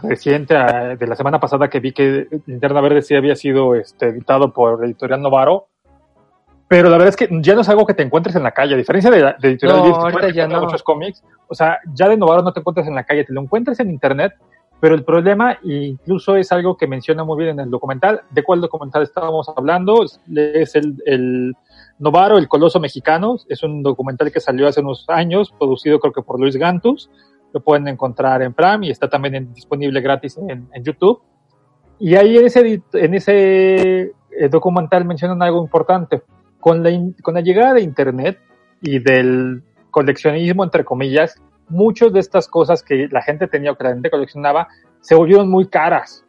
reciente 0.04 0.56
a- 0.56 0.96
de 0.96 1.08
la 1.08 1.16
semana 1.16 1.40
pasada 1.40 1.70
que 1.70 1.80
vi 1.80 1.92
que 1.94 2.28
Linterna 2.46 2.82
Verde 2.82 3.02
sí 3.02 3.16
había 3.16 3.36
sido 3.36 3.76
este, 3.76 4.08
editado 4.08 4.52
por 4.54 4.84
Editorial 4.86 5.22
Novaro. 5.22 5.68
Pero 6.68 6.90
la 6.90 6.98
verdad 6.98 7.10
es 7.10 7.16
que 7.16 7.30
ya 7.42 7.54
no 7.56 7.62
es 7.62 7.70
algo 7.70 7.86
que 7.86 7.94
te 7.94 8.04
encuentres 8.04 8.36
en 8.36 8.44
la 8.44 8.52
calle, 8.52 8.74
a 8.74 8.78
diferencia 8.78 9.12
de, 9.12 9.20
la- 9.22 9.36
de 9.40 9.48
Editorial 9.50 9.78
No, 9.80 10.18
que 10.20 10.34
ya 10.34 10.48
no. 10.48 10.62
muchos 10.62 10.82
cómics. 10.82 11.24
O 11.48 11.54
sea, 11.56 11.80
ya 11.94 12.08
de 12.10 12.18
Novaro 12.18 12.42
no 12.42 12.52
te 12.54 12.62
encuentras 12.62 12.88
en 12.88 12.96
la 12.96 13.04
calle, 13.04 13.26
te 13.26 13.34
lo 13.34 13.42
encuentras 13.42 13.80
en 13.80 13.90
internet, 13.92 14.34
pero 14.80 14.96
el 14.96 15.04
problema, 15.04 15.54
e 15.64 15.74
incluso 15.86 16.36
es 16.36 16.52
algo 16.52 16.76
que 16.76 16.88
menciona 16.88 17.24
muy 17.24 17.38
bien 17.38 17.52
en 17.52 17.60
el 17.66 17.70
documental, 17.70 18.22
¿de 18.32 18.44
cuál 18.44 18.60
documental 18.60 19.04
estábamos 19.04 19.48
hablando? 19.56 20.04
Es 20.36 20.76
el, 20.76 20.96
el 21.06 21.54
Novaro, 22.00 22.38
el 22.38 22.48
Coloso 22.48 22.80
Mexicano, 22.80 23.38
es 23.48 23.62
un 23.64 23.84
documental 23.84 24.32
que 24.32 24.40
salió 24.40 24.68
hace 24.68 24.82
unos 24.82 25.06
años, 25.10 25.54
producido 25.58 26.00
creo 26.00 26.12
que 26.12 26.22
por 26.24 26.40
Luis 26.40 26.58
Gantus, 26.58 27.10
lo 27.54 27.62
pueden 27.62 27.88
encontrar 27.88 28.42
en 28.42 28.54
Prime 28.54 28.88
y 28.88 28.90
está 28.92 29.08
también 29.10 29.36
en- 29.36 29.54
disponible 29.54 30.02
gratis 30.02 30.38
en, 30.38 30.68
en 30.74 30.84
YouTube. 30.84 31.22
Y 32.00 32.16
ahí 32.16 32.38
en 32.38 32.46
ese, 32.48 32.82
en 32.94 33.14
ese 33.14 34.02
eh, 34.06 34.50
documental 34.50 35.06
mencionan 35.06 35.42
algo 35.42 35.62
importante. 35.62 36.24
Con 36.60 36.82
la, 36.84 36.90
in- 36.90 37.16
con 37.22 37.36
la 37.36 37.42
llegada 37.42 37.76
de 37.76 37.82
Internet 37.82 38.40
y 38.82 39.00
del 39.00 39.64
coleccionismo, 39.92 40.64
entre 40.64 40.84
comillas, 40.84 41.40
muchas 41.70 42.12
de 42.12 42.20
estas 42.20 42.48
cosas 42.48 42.82
que 42.84 43.08
la 43.12 43.22
gente 43.22 43.48
tenía 43.48 43.72
o 43.72 43.76
que 43.76 43.84
la 43.84 43.92
gente 43.92 44.10
coleccionaba 44.10 44.68
se 45.00 45.16
volvieron 45.16 45.50
muy 45.50 45.68
caras. 45.68 46.26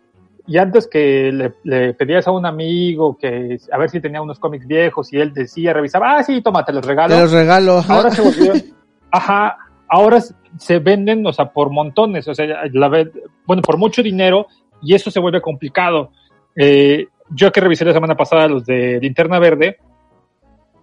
Y 0.47 0.59
antes 0.59 0.87
que 0.87 1.33
le, 1.33 1.55
le 1.65 1.95
pedías 1.95 2.29
a 2.29 2.31
un 2.33 2.45
amigo 2.45 3.17
que 3.17 3.57
a 3.73 3.79
ver 3.79 3.89
si 3.89 4.01
tenía 4.01 4.21
unos 4.21 4.39
cómics 4.39 4.67
viejos 4.67 5.11
y 5.13 5.19
él 5.19 5.33
decía, 5.33 5.73
revisaba, 5.73 6.19
ah, 6.19 6.23
sí, 6.23 6.43
tómate 6.43 6.71
los 6.73 6.85
regalo. 6.85 7.15
Te 7.15 7.21
los 7.23 7.33
regalo. 7.33 7.83
Ahora 7.89 8.11
se 8.11 8.21
volvieron, 8.21 8.63
ajá, 9.11 9.57
ahora 9.95 10.21
se 10.59 10.79
venden, 10.81 11.25
o 11.25 11.33
sea, 11.33 11.53
por 11.53 11.71
montones, 11.71 12.27
o 12.27 12.35
sea, 12.35 12.67
la 12.73 12.89
bueno, 13.47 13.63
por 13.63 13.79
mucho 13.79 14.03
dinero 14.03 14.49
y 14.83 14.95
eso 14.95 15.11
se 15.11 15.21
vuelve 15.21 15.41
complicado. 15.41 16.11
Eh, 16.57 17.07
yo 17.31 17.53
que 17.53 17.61
revisé 17.61 17.85
la 17.85 17.93
semana 17.93 18.17
pasada 18.17 18.49
los 18.49 18.67
de 18.67 18.99
Linterna 19.01 19.39
Verde, 19.39 19.79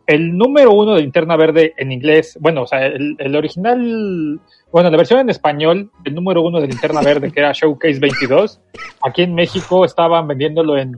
el 0.08 0.38
número 0.38 0.72
uno 0.72 0.96
de 0.96 1.02
Linterna 1.02 1.36
Verde 1.36 1.74
en 1.78 1.92
inglés, 1.92 2.38
bueno, 2.40 2.64
o 2.64 2.68
sea, 2.68 2.86
el, 2.86 3.16
el 3.20 3.36
original, 3.36 4.40
bueno, 4.72 4.90
la 4.90 4.98
versión 4.98 5.20
en 5.20 5.30
español, 5.30 5.92
el 6.06 6.16
número 6.16 6.42
uno 6.42 6.62
de 6.62 6.68
Linterna 6.68 7.02
Verde, 7.02 7.32
que 7.32 7.42
era 7.42 7.52
Showcase 7.52 8.00
22, 8.00 8.62
aquí 9.04 9.24
en 9.24 9.36
México 9.36 9.84
estaban 9.84 10.28
vendiéndolo 10.28 10.78
en, 10.78 10.98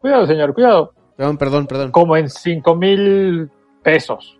cuidado 0.00 0.26
señor, 0.26 0.52
cuidado, 0.54 0.92
Perdón, 1.16 1.38
perdón, 1.38 1.66
perdón. 1.66 1.90
como 1.90 2.16
en 2.16 2.28
5 2.28 2.74
mil 2.76 3.50
pesos. 3.82 4.37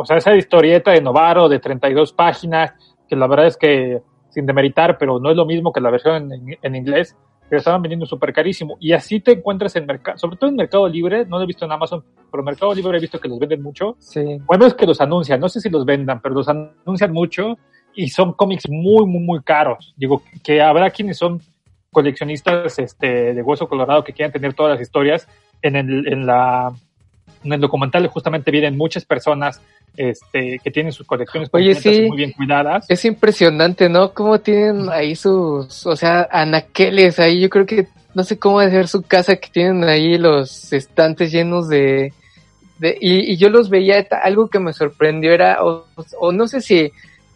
O 0.00 0.06
sea, 0.06 0.16
esa 0.16 0.34
historieta 0.34 0.92
de 0.92 1.00
Novaro 1.00 1.48
de 1.48 1.58
32 1.58 2.12
páginas, 2.12 2.72
que 3.08 3.16
la 3.16 3.26
verdad 3.26 3.46
es 3.46 3.56
que, 3.56 4.00
sin 4.30 4.46
demeritar, 4.46 4.98
pero 4.98 5.18
no 5.18 5.30
es 5.30 5.36
lo 5.36 5.46
mismo 5.46 5.72
que 5.72 5.80
la 5.80 5.90
versión 5.90 6.32
en, 6.32 6.58
en 6.60 6.74
inglés, 6.76 7.16
pero 7.50 7.58
estaban 7.58 7.82
vendiendo 7.82 8.06
súper 8.06 8.32
carísimo. 8.32 8.76
Y 8.78 8.92
así 8.92 9.18
te 9.18 9.32
encuentras 9.32 9.74
en 9.74 9.84
mercado, 9.84 10.16
sobre 10.16 10.36
todo 10.36 10.50
en 10.50 10.56
Mercado 10.56 10.88
Libre, 10.88 11.26
no 11.26 11.36
lo 11.36 11.42
he 11.42 11.46
visto 11.46 11.64
en 11.64 11.72
Amazon, 11.72 12.04
pero 12.30 12.42
en 12.42 12.44
Mercado 12.44 12.72
Libre 12.72 12.96
he 12.96 13.00
visto 13.00 13.18
que 13.18 13.28
los 13.28 13.40
venden 13.40 13.60
mucho. 13.60 13.96
Sí. 13.98 14.38
Bueno, 14.46 14.66
es 14.66 14.74
que 14.74 14.86
los 14.86 15.00
anuncian, 15.00 15.40
no 15.40 15.48
sé 15.48 15.60
si 15.60 15.68
los 15.68 15.84
vendan, 15.84 16.20
pero 16.22 16.36
los 16.36 16.48
anuncian 16.48 17.12
mucho 17.12 17.58
y 17.92 18.08
son 18.08 18.34
cómics 18.34 18.68
muy, 18.70 19.04
muy, 19.04 19.20
muy 19.20 19.42
caros. 19.42 19.94
Digo, 19.96 20.22
que 20.44 20.62
habrá 20.62 20.90
quienes 20.90 21.18
son 21.18 21.40
coleccionistas 21.90 22.78
este, 22.78 23.34
de 23.34 23.42
hueso 23.42 23.68
colorado 23.68 24.04
que 24.04 24.12
quieran 24.12 24.32
tener 24.32 24.54
todas 24.54 24.74
las 24.74 24.80
historias. 24.80 25.26
En 25.60 25.74
el, 25.74 26.06
en 26.06 26.26
la, 26.26 26.72
en 27.42 27.52
el 27.52 27.60
documental 27.60 28.06
justamente 28.06 28.52
vienen 28.52 28.76
muchas 28.76 29.04
personas 29.04 29.60
este, 30.08 30.58
que 30.64 30.70
tienen 30.70 30.92
sus 30.92 31.06
colecciones 31.06 31.50
Oye, 31.52 31.74
sí. 31.74 32.06
muy 32.08 32.16
bien 32.16 32.32
cuidadas. 32.32 32.86
Es 32.88 33.04
impresionante, 33.04 33.88
¿no? 33.90 34.12
Cómo 34.14 34.40
tienen 34.40 34.88
ahí 34.88 35.14
sus, 35.14 35.86
o 35.86 35.94
sea, 35.94 36.26
anaqueles 36.30 37.18
ahí. 37.18 37.40
Yo 37.40 37.50
creo 37.50 37.66
que 37.66 37.86
no 38.14 38.24
sé 38.24 38.38
cómo 38.38 38.60
hacer 38.60 38.88
su 38.88 39.02
casa 39.02 39.36
que 39.36 39.50
tienen 39.50 39.84
ahí 39.84 40.16
los 40.16 40.72
estantes 40.72 41.30
llenos 41.32 41.68
de, 41.68 42.12
de 42.78 42.96
y, 43.00 43.32
y 43.32 43.36
yo 43.36 43.50
los 43.50 43.68
veía. 43.68 44.06
Algo 44.22 44.48
que 44.48 44.58
me 44.58 44.72
sorprendió 44.72 45.32
era, 45.32 45.62
o, 45.62 45.84
o 46.18 46.32
no 46.32 46.48
sé 46.48 46.62
si 46.62 46.90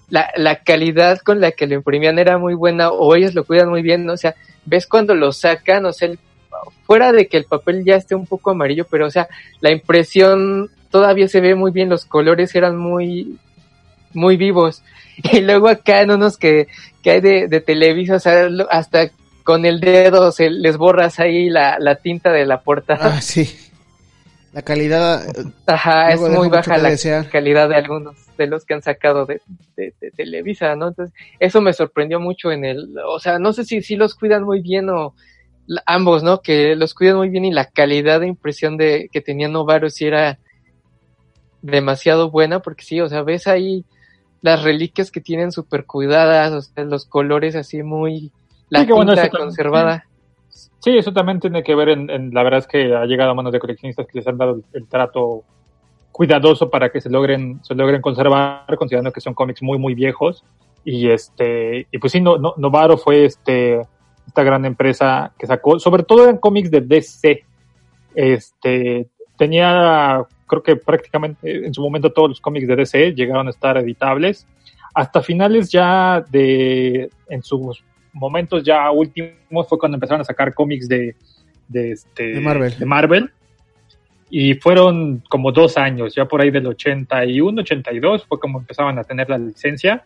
la, 0.08 0.30
la 0.36 0.56
calidad 0.62 1.18
con 1.18 1.40
la 1.40 1.52
que 1.52 1.66
lo 1.66 1.74
imprimían 1.74 2.18
era 2.18 2.38
muy 2.38 2.54
buena 2.54 2.90
o 2.90 3.14
ellos 3.14 3.34
lo 3.34 3.44
cuidan 3.44 3.68
muy 3.68 3.82
bien. 3.82 4.06
¿no? 4.06 4.14
O 4.14 4.16
sea, 4.16 4.34
ves 4.64 4.86
cuando 4.86 5.14
lo 5.14 5.32
sacan, 5.32 5.84
o 5.84 5.92
sea, 5.92 6.08
el- 6.08 6.18
fuera 6.86 7.12
de 7.12 7.26
que 7.26 7.36
el 7.36 7.44
papel 7.44 7.84
ya 7.84 7.96
esté 7.96 8.14
un 8.14 8.26
poco 8.26 8.50
amarillo, 8.52 8.86
pero 8.90 9.06
o 9.06 9.10
sea, 9.10 9.28
la 9.60 9.70
impresión 9.70 10.70
todavía 10.94 11.26
se 11.26 11.40
ve 11.40 11.56
muy 11.56 11.72
bien, 11.72 11.88
los 11.88 12.04
colores 12.04 12.54
eran 12.54 12.76
muy 12.76 13.36
muy 14.12 14.36
vivos. 14.36 14.82
Y 15.32 15.40
luego 15.40 15.68
acá 15.68 16.02
en 16.02 16.12
unos 16.12 16.36
que, 16.38 16.68
que 17.02 17.10
hay 17.10 17.20
de, 17.20 17.48
de 17.48 17.60
Televisa, 17.60 18.14
o 18.14 18.18
sea, 18.20 18.48
hasta 18.70 19.10
con 19.42 19.64
el 19.64 19.80
dedo 19.80 20.30
se 20.30 20.50
les 20.50 20.76
borras 20.76 21.18
ahí 21.18 21.50
la, 21.50 21.78
la 21.80 21.96
tinta 21.96 22.30
de 22.32 22.46
la 22.46 22.60
portada. 22.62 23.06
Ah, 23.16 23.20
sí. 23.20 23.48
La 24.52 24.62
calidad. 24.62 25.22
Ajá, 25.66 26.12
es 26.12 26.20
muy 26.20 26.48
baja 26.48 26.78
la 26.78 26.90
desear. 26.90 27.28
calidad 27.28 27.68
de 27.68 27.74
algunos 27.76 28.14
de 28.38 28.46
los 28.46 28.64
que 28.64 28.74
han 28.74 28.82
sacado 28.82 29.26
de, 29.26 29.40
de- 29.76 29.94
de 30.00 30.10
Televisa, 30.12 30.76
¿no? 30.76 30.88
Entonces, 30.88 31.12
eso 31.40 31.60
me 31.60 31.72
sorprendió 31.72 32.18
mucho 32.20 32.50
en 32.52 32.64
el, 32.64 32.94
o 33.06 33.18
sea, 33.18 33.38
no 33.40 33.52
sé 33.52 33.64
si, 33.64 33.82
si 33.82 33.96
los 33.96 34.14
cuidan 34.14 34.44
muy 34.44 34.60
bien 34.60 34.90
o 34.90 35.14
ambos, 35.86 36.22
¿no? 36.24 36.40
Que 36.40 36.74
los 36.76 36.92
cuidan 36.94 37.16
muy 37.16 37.30
bien 37.30 37.44
y 37.44 37.52
la 37.52 37.66
calidad 37.66 38.20
de 38.20 38.26
impresión 38.28 38.76
de 38.76 39.08
que 39.12 39.20
tenía 39.20 39.48
Novaro 39.48 39.88
sí 39.90 40.06
era 40.06 40.38
demasiado 41.64 42.30
buena, 42.30 42.60
porque 42.60 42.84
sí, 42.84 43.00
o 43.00 43.08
sea, 43.08 43.22
ves 43.22 43.46
ahí 43.46 43.84
las 44.42 44.62
reliquias 44.62 45.10
que 45.10 45.20
tienen 45.22 45.50
súper 45.50 45.86
cuidadas, 45.86 46.52
o 46.52 46.60
sea, 46.60 46.84
los 46.84 47.06
colores 47.06 47.56
así 47.56 47.82
muy, 47.82 48.30
la 48.68 48.80
Sí, 48.84 48.92
bueno, 48.92 49.14
tinta 49.14 49.30
conservada. 49.30 50.04
Sí, 50.50 50.96
eso 50.98 51.12
también 51.12 51.40
tiene 51.40 51.62
que 51.62 51.74
ver 51.74 51.88
en, 51.88 52.10
en- 52.10 52.34
la 52.34 52.42
verdad 52.42 52.58
es 52.60 52.66
que 52.66 52.94
ha 52.94 53.06
llegado 53.06 53.30
a 53.30 53.34
manos 53.34 53.52
de 53.52 53.58
coleccionistas 53.58 54.06
que 54.06 54.18
les 54.18 54.26
han 54.28 54.36
dado 54.36 54.56
el, 54.56 54.64
el 54.74 54.86
trato 54.86 55.42
cuidadoso 56.12 56.68
para 56.70 56.90
que 56.90 57.00
se 57.00 57.10
logren 57.10 57.58
se 57.64 57.74
logren 57.74 58.00
conservar 58.00 58.66
considerando 58.78 59.10
que 59.10 59.20
son 59.20 59.34
cómics 59.34 59.62
muy 59.62 59.78
muy 59.78 59.94
viejos 59.94 60.44
y 60.84 61.08
este 61.08 61.88
y 61.90 61.98
pues 61.98 62.12
sí 62.12 62.20
no, 62.20 62.36
no- 62.36 62.54
Novaro 62.56 62.96
fue 62.98 63.24
este 63.24 63.80
esta 64.26 64.44
gran 64.44 64.64
empresa 64.64 65.32
que 65.36 65.46
sacó 65.48 65.80
sobre 65.80 66.04
todo 66.04 66.22
eran 66.22 66.38
cómics 66.38 66.70
de 66.70 66.82
DC 66.82 67.44
este 68.14 69.08
tenía 69.36 70.24
creo 70.60 70.76
que 70.76 70.76
prácticamente 70.76 71.66
en 71.66 71.74
su 71.74 71.82
momento 71.82 72.10
todos 72.10 72.30
los 72.30 72.40
cómics 72.40 72.66
de 72.66 72.76
DC 72.76 73.14
llegaron 73.14 73.46
a 73.46 73.50
estar 73.50 73.76
editables 73.76 74.46
hasta 74.94 75.22
finales 75.22 75.70
ya 75.70 76.24
de 76.30 77.10
en 77.28 77.42
sus 77.42 77.82
momentos 78.12 78.62
ya 78.62 78.90
últimos 78.90 79.68
fue 79.68 79.78
cuando 79.78 79.96
empezaron 79.96 80.20
a 80.20 80.24
sacar 80.24 80.54
cómics 80.54 80.88
de 80.88 81.16
de, 81.68 81.92
este, 81.92 82.34
De 82.34 82.40
Marvel. 82.40 82.78
de 82.78 82.86
Marvel. 82.86 83.30
Y 84.30 84.54
fueron 84.54 85.22
como 85.28 85.52
dos 85.52 85.76
años, 85.76 86.14
ya 86.14 86.24
por 86.24 86.40
ahí 86.40 86.50
del 86.50 86.66
81, 86.66 87.60
82, 87.60 88.24
fue 88.26 88.40
como 88.40 88.58
empezaban 88.58 88.98
a 88.98 89.04
tener 89.04 89.28
la 89.30 89.38
licencia. 89.38 90.02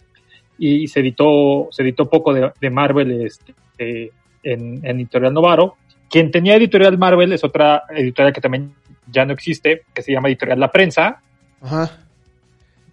Y 0.59 0.89
se 0.89 1.01
editó, 1.01 1.69
se 1.71 1.83
editó 1.83 2.11
poco 2.11 2.35
de, 2.35 2.51
de 2.61 2.71
Marvel 2.71 3.23
este, 3.23 4.11
en, 4.43 4.85
en 4.85 4.97
Editorial 4.99 5.33
Novaro. 5.33 5.77
Quien 6.11 6.31
tenía 6.31 6.57
Editorial 6.57 6.99
Marvel 6.99 7.33
es 7.33 7.45
otra 7.45 7.85
editorial 7.91 8.33
que 8.33 8.41
también 8.41 8.73
ya 9.11 9.25
no 9.25 9.33
existe, 9.33 9.83
que 9.95 10.03
se 10.03 10.13
llama 10.13 10.29
Editorial 10.29 10.61
La 10.61 10.71
Prensa, 10.71 11.21
Ajá. 11.61 11.91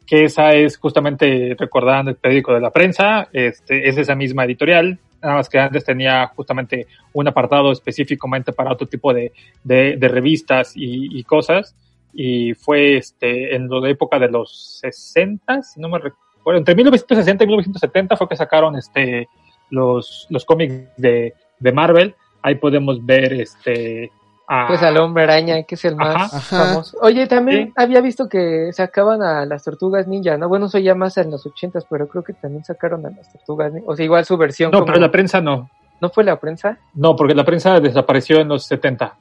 que 0.05 0.23
esa 0.25 0.51
es 0.51 0.77
justamente 0.77 1.55
recordando 1.57 2.11
el 2.11 2.17
periódico 2.17 2.53
de 2.53 2.61
la 2.61 2.71
prensa, 2.71 3.27
este, 3.33 3.87
es 3.87 3.97
esa 3.97 4.15
misma 4.15 4.45
editorial, 4.45 4.99
nada 5.21 5.35
más 5.35 5.49
que 5.49 5.59
antes 5.59 5.83
tenía 5.83 6.27
justamente 6.27 6.87
un 7.13 7.27
apartado 7.27 7.71
específicamente 7.71 8.53
para 8.53 8.71
otro 8.71 8.87
tipo 8.87 9.13
de, 9.13 9.31
de, 9.63 9.97
de 9.97 10.07
revistas 10.07 10.73
y, 10.75 11.19
y 11.19 11.23
cosas, 11.23 11.75
y 12.13 12.53
fue 12.53 12.97
este, 12.97 13.55
en 13.55 13.67
la 13.69 13.89
época 13.89 14.19
de 14.19 14.29
los 14.29 14.79
60, 14.81 15.63
si 15.63 15.79
no 15.79 15.89
me 15.89 15.99
recuerdo, 15.99 16.59
entre 16.59 16.75
1960 16.75 17.43
y 17.43 17.47
1970 17.47 18.15
fue 18.15 18.29
que 18.29 18.35
sacaron 18.35 18.75
este, 18.75 19.27
los, 19.69 20.27
los 20.29 20.45
cómics 20.45 20.75
de, 20.97 21.33
de 21.59 21.71
Marvel, 21.71 22.15
ahí 22.41 22.55
podemos 22.55 23.03
ver 23.05 23.33
este... 23.33 24.11
a- 24.47 24.67
Pues 24.67 24.81
al 24.83 24.97
hombre 24.97 25.23
araña, 25.23 25.63
que 25.63 25.75
es 25.75 25.85
el 25.85 25.95
más. 25.95 26.33
Ajá. 26.33 26.39
famoso. 26.67 26.97
Oye, 27.01 27.25
también 27.27 27.67
Sí. 27.67 27.73
había 27.75 28.01
visto 28.01 28.29
que 28.29 28.71
sacaban 28.73 29.21
a 29.23 29.45
las 29.45 29.63
tortugas 29.63 30.07
ninja, 30.07 30.37
¿no? 30.37 30.47
Bueno, 30.47 30.67
eso 30.67 30.77
ya 30.79 30.93
más 30.95 31.17
en 31.17 31.31
los 31.31 31.45
ochentas, 31.45 31.85
pero 31.89 32.07
creo 32.07 32.23
que 32.23 32.33
también 32.33 32.63
sacaron 32.63 33.05
a 33.05 33.09
las 33.09 33.31
tortugas 33.31 33.73
ninja. 33.73 33.89
O 33.89 33.95
sea, 33.95 34.05
igual 34.05 34.23
su 34.25 34.37
versión. 34.37 34.71
No, 34.71 34.79
como- 34.79 34.87
pero 34.87 34.99
la 34.99 35.11
prensa 35.11 35.41
no. 35.41 35.69
¿No 36.01 36.09
fue 36.09 36.23
la 36.23 36.39
prensa? 36.39 36.77
No, 36.93 37.15
porque 37.15 37.33
la 37.33 37.43
prensa 37.45 37.79
desapareció 37.79 38.39
en 38.41 38.49
los 38.49 38.65
70. 38.65 39.15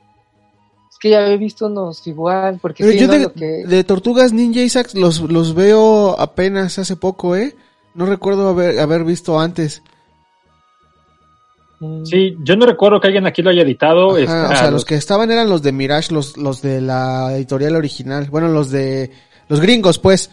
Es 0.90 0.98
que 0.98 1.10
ya 1.10 1.24
había 1.24 1.36
visto 1.36 1.66
unos 1.66 2.06
igual, 2.06 2.58
porque 2.60 2.82
Pero 2.84 2.92
sí, 2.92 2.98
yo 3.00 3.06
¿no? 3.06 3.12
de, 3.14 3.18
Lo 3.20 3.32
que- 3.32 3.64
de 3.66 3.84
Tortugas 3.84 4.32
Ninja 4.32 4.60
Isaac 4.60 4.88
los, 4.94 5.20
los 5.20 5.54
veo 5.54 6.18
apenas 6.20 6.78
hace 6.78 6.96
poco, 6.96 7.36
¿eh? 7.36 7.54
No 7.94 8.06
recuerdo 8.06 8.48
haber, 8.48 8.78
haber 8.80 9.04
visto 9.04 9.38
antes. 9.40 9.82
Mm, 11.80 12.04
Sí, 12.04 12.36
yo 12.42 12.56
no 12.56 12.66
recuerdo 12.66 13.00
que 13.00 13.08
alguien 13.08 13.26
aquí 13.26 13.42
lo 13.42 13.50
haya 13.50 13.62
editado. 13.62 14.10
Ajá, 14.12 14.20
este, 14.20 14.54
o 14.54 14.56
sea, 14.56 14.70
los 14.70 14.84
que 14.84 14.94
estaban 14.94 15.30
eran 15.30 15.48
los 15.48 15.62
de 15.62 15.72
Mirage, 15.72 16.12
los, 16.14 16.36
los 16.36 16.62
de 16.62 16.80
la 16.80 17.32
editorial 17.34 17.76
original. 17.76 18.28
Bueno, 18.30 18.48
los 18.48 18.70
de 18.70 19.10
los 19.48 19.60
gringos, 19.60 19.98
pues. 19.98 20.30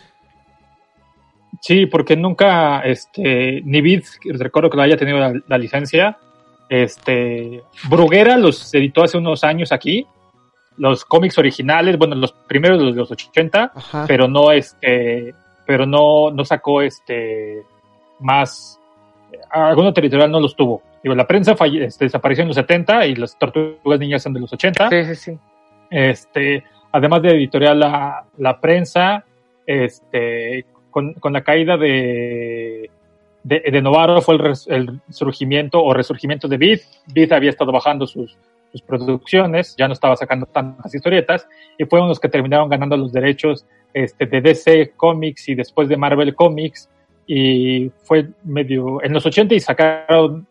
Sí, 1.61 1.85
porque 1.85 2.15
nunca, 2.15 2.80
este, 2.81 3.61
ni 3.63 3.81
Vid, 3.81 4.03
recuerdo 4.34 4.69
que 4.69 4.77
lo 4.77 4.84
haya 4.84 4.97
tenido 4.97 5.19
la, 5.19 5.34
la 5.47 5.57
licencia. 5.57 6.18
Este, 6.69 7.61
Bruguera 7.89 8.38
los 8.38 8.73
editó 8.73 9.03
hace 9.03 9.18
unos 9.18 9.43
años 9.43 9.72
aquí. 9.72 10.07
Los 10.77 11.03
cómics 11.05 11.38
originales, 11.38 11.97
bueno, 11.97 12.15
los 12.15 12.31
primeros 12.31 12.80
de 12.80 12.91
los 12.93 13.11
80, 13.11 13.73
Ajá. 13.76 14.05
pero 14.07 14.27
no, 14.27 14.51
este, 14.51 15.35
pero 15.68 15.85
no, 15.85 16.31
no 16.31 16.45
sacó, 16.45 16.81
este, 16.81 17.61
más, 18.22 18.80
alguno 19.51 19.93
territorial 19.93 20.31
no 20.31 20.39
los 20.39 20.55
tuvo. 20.55 20.81
Digo, 21.03 21.15
la 21.15 21.26
prensa 21.28 21.56
falle- 21.56 21.86
este, 21.86 22.06
desapareció 22.06 22.44
en 22.44 22.49
los 22.49 22.56
70 22.56 23.07
y 23.07 23.15
las 23.15 23.38
tortugas 23.38 23.99
niñas 23.99 24.22
son 24.23 24.34
de 24.34 24.40
los 24.40 24.53
80. 24.53 24.90
Sí, 24.90 25.06
sí, 25.06 25.15
sí. 25.15 25.38
este, 25.90 26.64
además 26.91 27.22
de 27.22 27.30
editorial 27.30 27.80
la, 27.80 28.26
la 28.38 28.60
prensa, 28.60 29.23
este, 29.65 30.65
con, 30.91 31.14
con 31.15 31.34
la 31.34 31.41
caída 31.44 31.78
de, 31.78 32.90
de, 33.44 33.60
de 33.72 33.82
Novaro 33.82 34.22
fue 34.22 34.36
el, 34.36 34.40
res- 34.41 34.68
el 34.69 34.99
surgimiento 35.10 35.84
o 35.84 35.94
resurgimiento 35.94 36.48
de 36.48 36.57
Vid. 36.57 36.80
Vid 37.14 37.32
había 37.32 37.49
estado 37.49 37.72
bajando 37.72 38.06
sus, 38.06 38.38
sus 38.72 38.82
producciones, 38.82 39.76
ya 39.78 39.88
no 39.88 39.94
estaba 39.94 40.15
sacando 40.15 40.45
tantas 40.45 40.94
historietas, 40.94 41.48
y 41.78 41.86
fueron 41.86 42.10
los 42.10 42.19
que 42.19 42.30
terminaron 42.30 42.69
ganando 42.69 42.95
los 42.98 43.11
derechos 43.11 43.65
este, 43.94 44.26
de 44.26 44.41
DC 44.41 44.94
Comics 44.95 45.49
y 45.49 45.56
después 45.56 45.90
de 45.90 45.98
Marvel 45.98 46.36
Comics, 46.36 46.90
y 47.28 47.90
fue 48.03 48.28
medio, 48.44 49.02
en 49.03 49.14
los 49.14 49.26
80 49.26 49.56
y 49.56 49.60
sacaron 49.60 50.48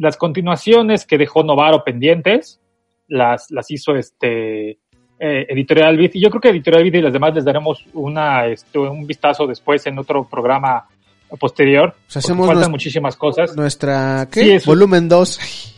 las 0.00 0.16
continuaciones 0.16 1.04
que 1.04 1.18
dejó 1.18 1.42
Novaro 1.42 1.84
pendientes, 1.84 2.58
las, 3.06 3.50
las 3.50 3.70
hizo 3.70 3.94
este 3.94 4.70
eh, 4.70 4.78
Editorial 5.18 5.98
Vid. 5.98 6.12
Y 6.14 6.22
yo 6.22 6.30
creo 6.30 6.40
que 6.40 6.48
Editorial 6.48 6.84
Vid 6.84 6.94
y 6.94 7.02
las 7.02 7.12
demás 7.12 7.34
les 7.34 7.44
daremos 7.44 7.84
una, 7.92 8.46
este, 8.46 8.78
un 8.78 9.06
vistazo 9.06 9.46
después 9.46 9.86
en 9.86 9.98
otro 9.98 10.26
programa 10.26 10.88
posterior. 11.38 11.94
O 12.08 12.10
sea, 12.10 12.20
hacemos 12.20 12.46
faltan 12.46 12.70
muchísimas 12.70 13.14
cosas. 13.14 13.54
Nuestra, 13.54 14.26
¿qué? 14.32 14.40
Sí, 14.40 14.50
eso. 14.52 14.70
Volumen 14.70 15.06
2. 15.06 15.76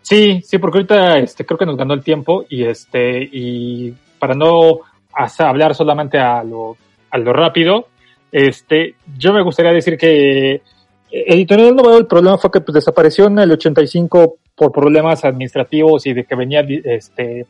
Sí, 0.00 0.40
sí, 0.42 0.56
porque 0.56 0.78
ahorita 0.78 1.18
este, 1.18 1.44
creo 1.44 1.58
que 1.58 1.66
nos 1.66 1.76
ganó 1.76 1.92
el 1.92 2.02
tiempo 2.02 2.46
y 2.48 2.64
este 2.64 3.28
y 3.30 3.94
para 4.18 4.34
no 4.34 4.80
hasta 5.12 5.50
hablar 5.50 5.74
solamente 5.74 6.18
a 6.18 6.42
lo, 6.42 6.78
a 7.10 7.18
lo 7.18 7.34
rápido, 7.34 7.88
este, 8.32 8.94
yo 9.18 9.34
me 9.34 9.42
gustaría 9.42 9.72
decir 9.72 9.98
que 9.98 10.62
Editorial 11.12 11.76
Novaro 11.76 11.98
el 11.98 12.06
problema 12.06 12.38
fue 12.38 12.50
que 12.50 12.60
pues, 12.62 12.74
desapareció 12.74 13.26
en 13.26 13.38
el 13.38 13.52
85 13.52 14.36
por 14.54 14.72
problemas 14.72 15.24
administrativos 15.24 16.06
y 16.06 16.14
de 16.14 16.24
que 16.24 16.34
venía 16.34 16.64
este 16.84 17.46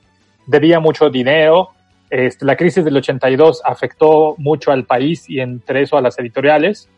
debía 0.47 0.81
mucho 0.81 1.09
dinero. 1.11 1.69
Este, 2.11 2.45
la 2.45 2.57
crisis 2.57 2.85
del 2.85 2.97
82 2.97 3.63
afectó 3.65 4.35
mucho 4.39 4.73
al 4.73 4.85
país 4.85 5.31
y 5.31 5.41
entre 5.41 5.83
eso 5.83 5.97
a 5.97 6.03
las 6.03 6.19
editoriales. 6.19 6.89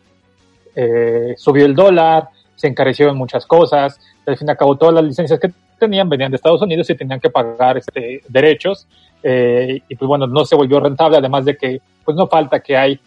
Eh, 0.74 1.34
subió 1.36 1.66
el 1.66 1.74
dólar, 1.74 2.30
se 2.56 2.68
encarecieron 2.68 3.16
muchas 3.16 3.46
cosas. 3.46 4.00
Al 4.26 4.36
fin 4.38 4.48
y 4.48 4.50
al 4.50 4.56
cabo, 4.56 4.76
todas 4.76 4.94
las 4.94 5.04
licencias 5.04 5.38
que 5.38 5.52
tenían 5.78 6.08
venían 6.08 6.30
de 6.30 6.36
Estados 6.36 6.62
Unidos 6.62 6.88
y 6.88 6.94
tenían 6.94 7.20
que 7.20 7.30
pagar 7.30 7.76
este, 7.76 8.22
derechos. 8.28 8.88
Eh, 9.22 9.82
y 9.86 9.96
pues 9.96 10.08
bueno, 10.08 10.26
no 10.26 10.44
se 10.44 10.56
volvió 10.56 10.80
rentable, 10.80 11.18
además 11.18 11.44
de 11.44 11.56
que 11.56 11.80
pues 12.04 12.16
no 12.16 12.26
falta 12.26 12.60
que 12.60 12.76
hay 12.76 13.00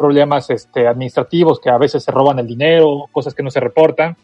problemas 0.00 0.48
este, 0.48 0.88
administrativos 0.88 1.60
que 1.60 1.68
a 1.68 1.76
veces 1.76 2.02
se 2.02 2.10
roban 2.10 2.38
el 2.38 2.46
dinero, 2.46 3.04
cosas 3.12 3.34
que 3.34 3.42
no 3.42 3.50
se 3.50 3.60
reportan. 3.60 4.16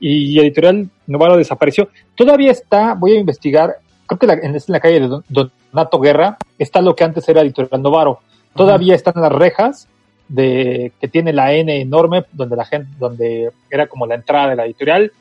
Y 0.00 0.38
Editorial 0.40 0.88
Novaro 1.06 1.36
desapareció. 1.36 1.90
Todavía 2.14 2.50
está, 2.50 2.94
voy 2.94 3.12
a 3.12 3.20
investigar, 3.20 3.76
creo 4.06 4.18
que 4.18 4.26
la- 4.26 4.34
en, 4.34 4.56
la 4.68 4.80
calle 4.80 5.00
de 5.00 5.06
Don- 5.08 5.52
Donato 5.70 6.00
Guerra 6.00 6.38
está 6.58 6.80
lo 6.80 6.96
que 6.96 7.04
antes 7.04 7.28
era 7.28 7.42
Editorial 7.42 7.82
Novaro. 7.82 8.20
Todavía 8.56 8.94
están 8.94 9.14
las 9.20 9.30
rejas 9.32 9.86
de 10.28 10.92
que 11.00 11.08
tiene 11.08 11.32
la 11.34 11.52
N 11.52 11.78
enorme, 11.78 12.24
donde 12.32 12.56
la 12.56 12.64
gente, 12.64 12.88
donde 12.98 13.50
era 13.70 13.86
como 13.86 14.06
la 14.06 14.14
entrada 14.14 14.48
de 14.50 14.56
la 14.56 14.64
editorial, 14.64 15.12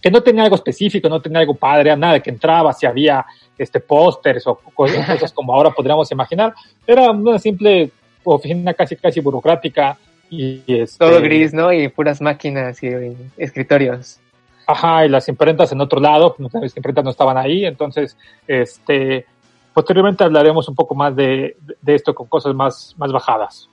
que 0.00 0.10
no 0.10 0.22
tenía 0.22 0.44
algo 0.44 0.56
específico, 0.56 1.08
no 1.08 1.20
tenía 1.20 1.40
algo 1.40 1.54
padre, 1.54 1.94
nada 1.96 2.20
que 2.20 2.30
entraba, 2.30 2.72
si 2.72 2.86
había 2.86 3.24
este 3.58 3.80
pósters 3.80 4.46
o 4.46 4.54
co- 4.54 4.72
cosas 4.74 5.32
como 5.34 5.52
ahora 5.52 5.70
podríamos 5.70 6.10
imaginar. 6.12 6.54
Era 6.86 7.10
una 7.10 7.38
simple 7.38 7.90
oficina 8.24 8.74
casi 8.74 8.96
casi 8.96 9.20
burocrática 9.20 9.98
y 10.30 10.62
este, 10.66 10.98
Todo 10.98 11.20
gris, 11.20 11.52
¿no? 11.52 11.72
Y 11.72 11.88
puras 11.88 12.20
máquinas 12.20 12.82
y, 12.82 12.88
y 12.88 13.16
escritorios. 13.36 14.20
Ajá, 14.66 15.04
y 15.04 15.08
las 15.08 15.28
imprentas 15.28 15.72
en 15.72 15.80
otro 15.80 16.00
lado, 16.00 16.36
no, 16.38 16.48
las 16.52 16.76
imprentas 16.76 17.04
no 17.04 17.10
estaban 17.10 17.36
ahí, 17.36 17.64
entonces, 17.64 18.16
este, 18.46 19.26
posteriormente 19.74 20.22
hablaremos 20.22 20.68
un 20.68 20.76
poco 20.76 20.94
más 20.94 21.16
de, 21.16 21.56
de 21.82 21.94
esto 21.94 22.14
con 22.14 22.28
cosas 22.28 22.54
más, 22.54 22.94
más 22.96 23.10
bajadas. 23.10 23.68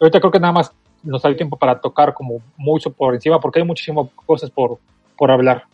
Ahorita 0.00 0.20
creo 0.20 0.32
que 0.32 0.40
nada 0.40 0.54
más 0.54 0.72
nos 1.02 1.20
da 1.20 1.36
tiempo 1.36 1.58
para 1.58 1.78
tocar 1.78 2.14
como 2.14 2.40
mucho 2.56 2.90
por 2.90 3.14
encima, 3.14 3.38
porque 3.40 3.60
hay 3.60 3.66
muchísimas 3.66 4.06
cosas 4.26 4.50
por, 4.50 4.78
por 5.18 5.30
hablar. 5.30 5.64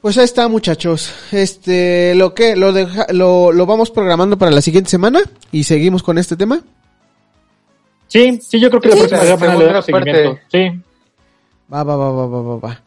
Pues 0.00 0.16
ahí 0.16 0.24
está, 0.24 0.46
muchachos. 0.48 1.12
Este, 1.32 2.14
lo 2.14 2.32
que 2.34 2.54
lo, 2.56 2.72
deja, 2.72 3.06
lo 3.12 3.52
lo 3.52 3.66
vamos 3.66 3.90
programando 3.90 4.38
para 4.38 4.50
la 4.52 4.62
siguiente 4.62 4.90
semana 4.90 5.20
y 5.50 5.64
seguimos 5.64 6.02
con 6.02 6.18
este 6.18 6.36
tema. 6.36 6.60
Sí, 8.06 8.38
sí, 8.40 8.58
yo 8.60 8.70
creo 8.70 8.80
que 8.80 8.88
la 8.88 8.94
Sí, 8.94 9.00
próxima 9.00 9.24
la 9.24 9.36
semana 9.36 9.56
le 9.58 9.64
damos 9.66 9.84
seguimiento. 9.84 10.34
parte. 10.34 10.42
Sí, 10.72 10.82
Va, 11.72 11.82
va, 11.82 11.96
va, 11.96 12.10
va, 12.12 12.26
va, 12.26 12.42
va, 12.42 12.56
va. 12.56 12.82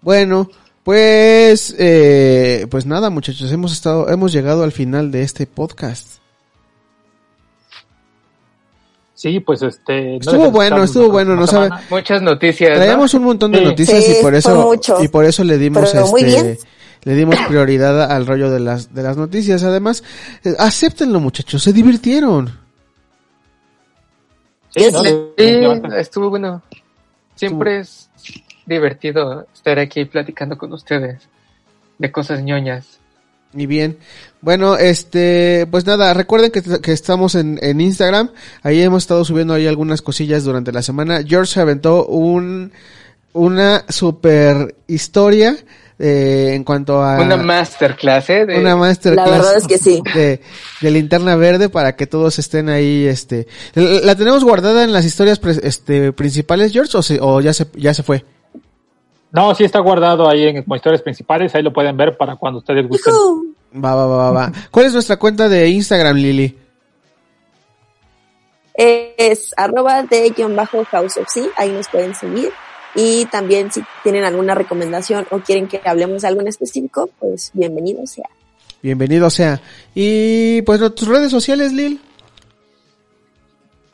Bueno, 0.00 0.48
pues, 0.82 1.74
eh, 1.78 2.66
pues 2.70 2.84
nada, 2.84 3.08
muchachos, 3.10 3.52
hemos 3.52 3.72
estado, 3.72 4.08
hemos 4.10 4.32
llegado 4.32 4.64
al 4.64 4.72
final 4.72 5.12
de 5.12 5.22
este 5.22 5.46
podcast. 5.46 6.18
Sí, 9.14 9.40
pues 9.40 9.62
este. 9.62 10.02
no 10.12 10.16
Estuvo 10.18 10.50
bueno, 10.50 10.82
estuvo 10.84 11.08
bueno, 11.10 11.34
no 11.36 11.46
sabe. 11.46 11.70
Muchas 11.90 12.20
noticias. 12.22 12.70
¿no? 12.70 12.76
Traíamos 12.76 13.14
un 13.14 13.24
montón 13.24 13.52
de 13.52 13.58
Sí. 13.58 13.64
noticias 13.64 14.04
Sí, 14.04 14.16
y 14.18 14.22
por 14.22 14.34
eso, 14.34 14.62
mucho. 14.66 15.02
y 15.02 15.08
por 15.08 15.24
eso 15.24 15.44
le 15.44 15.56
dimos, 15.58 15.90
Pero 15.92 16.06
muy 16.08 16.22
este, 16.22 16.42
bien. 16.42 16.58
le 17.04 17.14
dimos 17.14 17.36
prioridad 17.48 18.10
al 18.10 18.26
rollo 18.26 18.50
de 18.50 18.60
las, 18.60 18.94
de 18.94 19.02
las 19.02 19.16
noticias. 19.16 19.62
Además, 19.62 20.02
eh, 20.44 20.54
acéptenlo, 20.58 21.20
muchachos, 21.20 21.62
se 21.62 21.72
divirtieron. 21.72 22.58
Sí, 24.70 24.90
¿no? 24.92 25.96
Estuvo 25.96 26.30
bueno. 26.30 26.62
Siempre 27.36 27.80
es 27.80 28.08
divertido 28.66 29.46
estar 29.52 29.78
aquí 29.78 30.04
platicando 30.04 30.56
con 30.56 30.72
ustedes 30.72 31.28
de 31.98 32.12
cosas 32.12 32.42
ñoñas. 32.42 33.00
Y 33.56 33.66
bien, 33.66 33.98
bueno, 34.40 34.76
este, 34.76 35.66
pues 35.70 35.86
nada, 35.86 36.12
recuerden 36.12 36.50
que, 36.50 36.62
que 36.62 36.92
estamos 36.92 37.34
en, 37.34 37.58
en 37.62 37.80
Instagram, 37.80 38.30
ahí 38.62 38.82
hemos 38.82 39.04
estado 39.04 39.24
subiendo 39.24 39.54
ahí 39.54 39.66
algunas 39.66 40.02
cosillas 40.02 40.44
durante 40.44 40.72
la 40.72 40.82
semana. 40.82 41.22
George 41.26 41.52
se 41.54 41.60
aventó 41.60 42.04
un, 42.06 42.72
una 43.32 43.84
super 43.88 44.74
historia 44.86 45.56
eh, 45.98 46.52
en 46.54 46.64
cuanto 46.64 47.02
a 47.02 47.20
Una 47.20 47.36
masterclass, 47.36 48.28
¿eh? 48.30 48.46
De- 48.46 48.58
una 48.58 48.74
masterclass 48.76 49.30
La 49.30 49.36
verdad 49.36 49.56
es 49.56 49.66
que 49.68 49.78
sí. 49.78 50.02
de, 50.12 50.40
de 50.80 50.90
linterna 50.90 51.36
verde 51.36 51.68
para 51.68 51.94
que 51.94 52.06
todos 52.08 52.38
estén 52.40 52.68
ahí, 52.68 53.06
este, 53.06 53.46
la 53.74 54.16
tenemos 54.16 54.42
guardada 54.42 54.82
en 54.82 54.92
las 54.92 55.04
historias 55.04 55.38
pre- 55.38 55.60
este, 55.62 56.12
principales, 56.12 56.72
George, 56.72 56.96
o, 56.98 57.02
se- 57.02 57.20
o 57.20 57.40
ya 57.40 57.52
se, 57.52 57.66
ya 57.76 57.94
se 57.94 58.02
fue. 58.02 58.24
No, 59.34 59.52
sí 59.52 59.64
está 59.64 59.80
guardado 59.80 60.28
ahí 60.28 60.44
en 60.44 60.62
como 60.62 60.76
historias 60.76 61.02
principales, 61.02 61.52
ahí 61.56 61.62
lo 61.64 61.72
pueden 61.72 61.96
ver 61.96 62.16
para 62.16 62.36
cuando 62.36 62.60
ustedes 62.60 62.86
gusten. 62.86 63.12
Va, 63.74 63.92
va, 63.92 64.06
va, 64.06 64.16
va, 64.16 64.30
va. 64.30 64.52
¿Cuál 64.70 64.86
es 64.86 64.92
nuestra 64.92 65.16
cuenta 65.16 65.48
de 65.48 65.68
Instagram, 65.70 66.16
Lili? 66.16 66.56
Es 68.76 69.52
arroba 69.56 70.04
de 70.04 70.30
guion 70.30 70.54
bajo 70.54 70.84
House 70.84 71.16
of 71.16 71.28
Sea, 71.28 71.48
ahí 71.56 71.72
nos 71.72 71.88
pueden 71.88 72.14
seguir. 72.14 72.52
Y 72.94 73.24
también 73.26 73.72
si 73.72 73.82
tienen 74.04 74.22
alguna 74.22 74.54
recomendación 74.54 75.26
o 75.32 75.40
quieren 75.40 75.66
que 75.66 75.80
hablemos 75.84 76.22
de 76.22 76.28
algo 76.28 76.40
en 76.40 76.46
específico, 76.46 77.10
pues 77.18 77.50
bienvenido 77.54 78.06
sea. 78.06 78.30
Bienvenido 78.82 79.30
sea. 79.30 79.60
Y 79.96 80.62
pues 80.62 80.78
tus 80.94 81.08
redes 81.08 81.32
sociales, 81.32 81.72
Lil. 81.72 82.00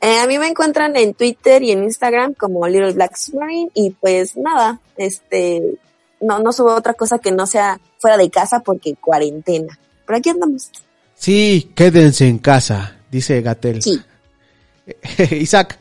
Eh, 0.00 0.18
a 0.18 0.26
mí 0.26 0.38
me 0.38 0.48
encuentran 0.48 0.96
en 0.96 1.12
Twitter 1.12 1.62
y 1.62 1.72
en 1.72 1.84
Instagram 1.84 2.34
como 2.34 2.66
Little 2.66 2.92
Black 2.92 3.16
Submarine 3.16 3.70
y 3.74 3.90
pues 3.90 4.36
nada, 4.36 4.80
este, 4.96 5.74
no, 6.20 6.38
no 6.38 6.52
subo 6.52 6.74
otra 6.74 6.94
cosa 6.94 7.18
que 7.18 7.30
no 7.30 7.46
sea 7.46 7.78
fuera 7.98 8.16
de 8.16 8.30
casa 8.30 8.60
porque 8.60 8.94
cuarentena. 8.94 9.78
Pero 10.06 10.18
aquí 10.18 10.30
andamos. 10.30 10.70
Sí, 11.14 11.70
quédense 11.74 12.26
en 12.26 12.38
casa, 12.38 12.96
dice 13.10 13.42
Gatel. 13.42 13.82
Sí. 13.82 14.00
Isaac. 15.32 15.78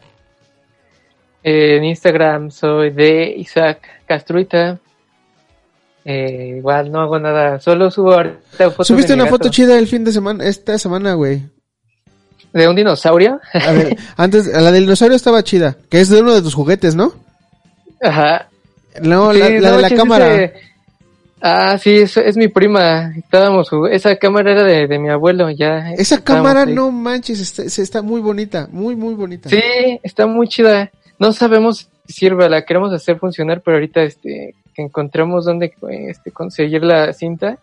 En 1.42 1.86
Instagram 1.86 2.52
soy 2.52 2.90
de 2.90 3.36
Isaac 3.38 4.04
Castruita. 4.06 4.80
Eh, 6.04 6.56
igual 6.58 6.92
no 6.92 7.02
hago 7.02 7.20
nada, 7.20 7.60
solo 7.60 7.92
subo 7.92 8.14
ahorita 8.14 8.72
fotos 8.72 8.88
Subiste 8.88 9.14
de 9.14 9.18
mi 9.18 9.22
una 9.22 9.30
foto 9.30 9.50
chida 9.50 9.78
el 9.78 9.88
fin 9.88 10.04
de 10.04 10.12
semana, 10.12 10.46
esta 10.46 10.78
semana, 10.78 11.14
güey. 11.14 11.44
De 12.54 12.68
un 12.68 12.76
dinosaurio. 12.76 13.40
A 13.54 13.72
ver, 13.72 13.98
antes, 14.18 14.48
la 14.48 14.72
del 14.72 14.84
dinosaurio 14.84 15.16
estaba 15.16 15.44
chida, 15.44 15.76
que 15.90 16.00
es 16.02 16.10
de 16.10 16.22
uno 16.22 16.34
de 16.34 16.42
tus 16.42 16.54
juguetes, 16.56 16.96
¿no? 16.96 17.14
Ajá. 18.02 18.48
No, 19.02 19.32
la, 19.34 19.48
Sí, 19.48 19.60
la 19.60 19.70
no 19.72 19.76
de 19.78 19.82
la 19.84 19.90
cámara. 19.92 20.36
ese- 20.36 20.54
Ah, 21.42 21.78
sí, 21.78 22.00
es, 22.00 22.18
es 22.18 22.36
mi 22.36 22.50
prima. 22.50 23.14
Estábamos, 23.16 23.70
esa 23.92 24.14
cámara 24.18 24.52
era 24.52 24.64
de, 24.66 24.88
de 24.88 25.00
mi 25.00 25.10
abuelo, 25.10 25.50
ya. 25.50 25.92
Esa 25.94 26.22
cámara, 26.22 26.64
ahí. 26.64 26.74
no 26.74 26.92
manches, 26.92 27.40
está, 27.40 27.64
está 27.64 28.02
muy 28.02 28.20
bonita, 28.20 28.68
muy, 28.72 28.94
muy 28.98 29.14
bonita. 29.14 29.48
Sí, 29.48 29.62
está 30.04 30.28
muy 30.28 30.50
chida. 30.50 30.92
No 31.18 31.32
sabemos 31.32 31.88
si 32.08 32.14
sirve, 32.14 32.50
la 32.50 32.66
queremos 32.66 32.92
hacer 32.92 33.18
funcionar, 33.20 33.62
pero 33.62 33.78
ahorita 33.78 34.02
este 34.02 34.54
que 34.74 34.82
encontremos 34.82 35.46
dónde 35.46 35.74
este, 36.10 36.32
conseguir 36.32 36.84
la 36.84 37.14
cinta, 37.14 37.58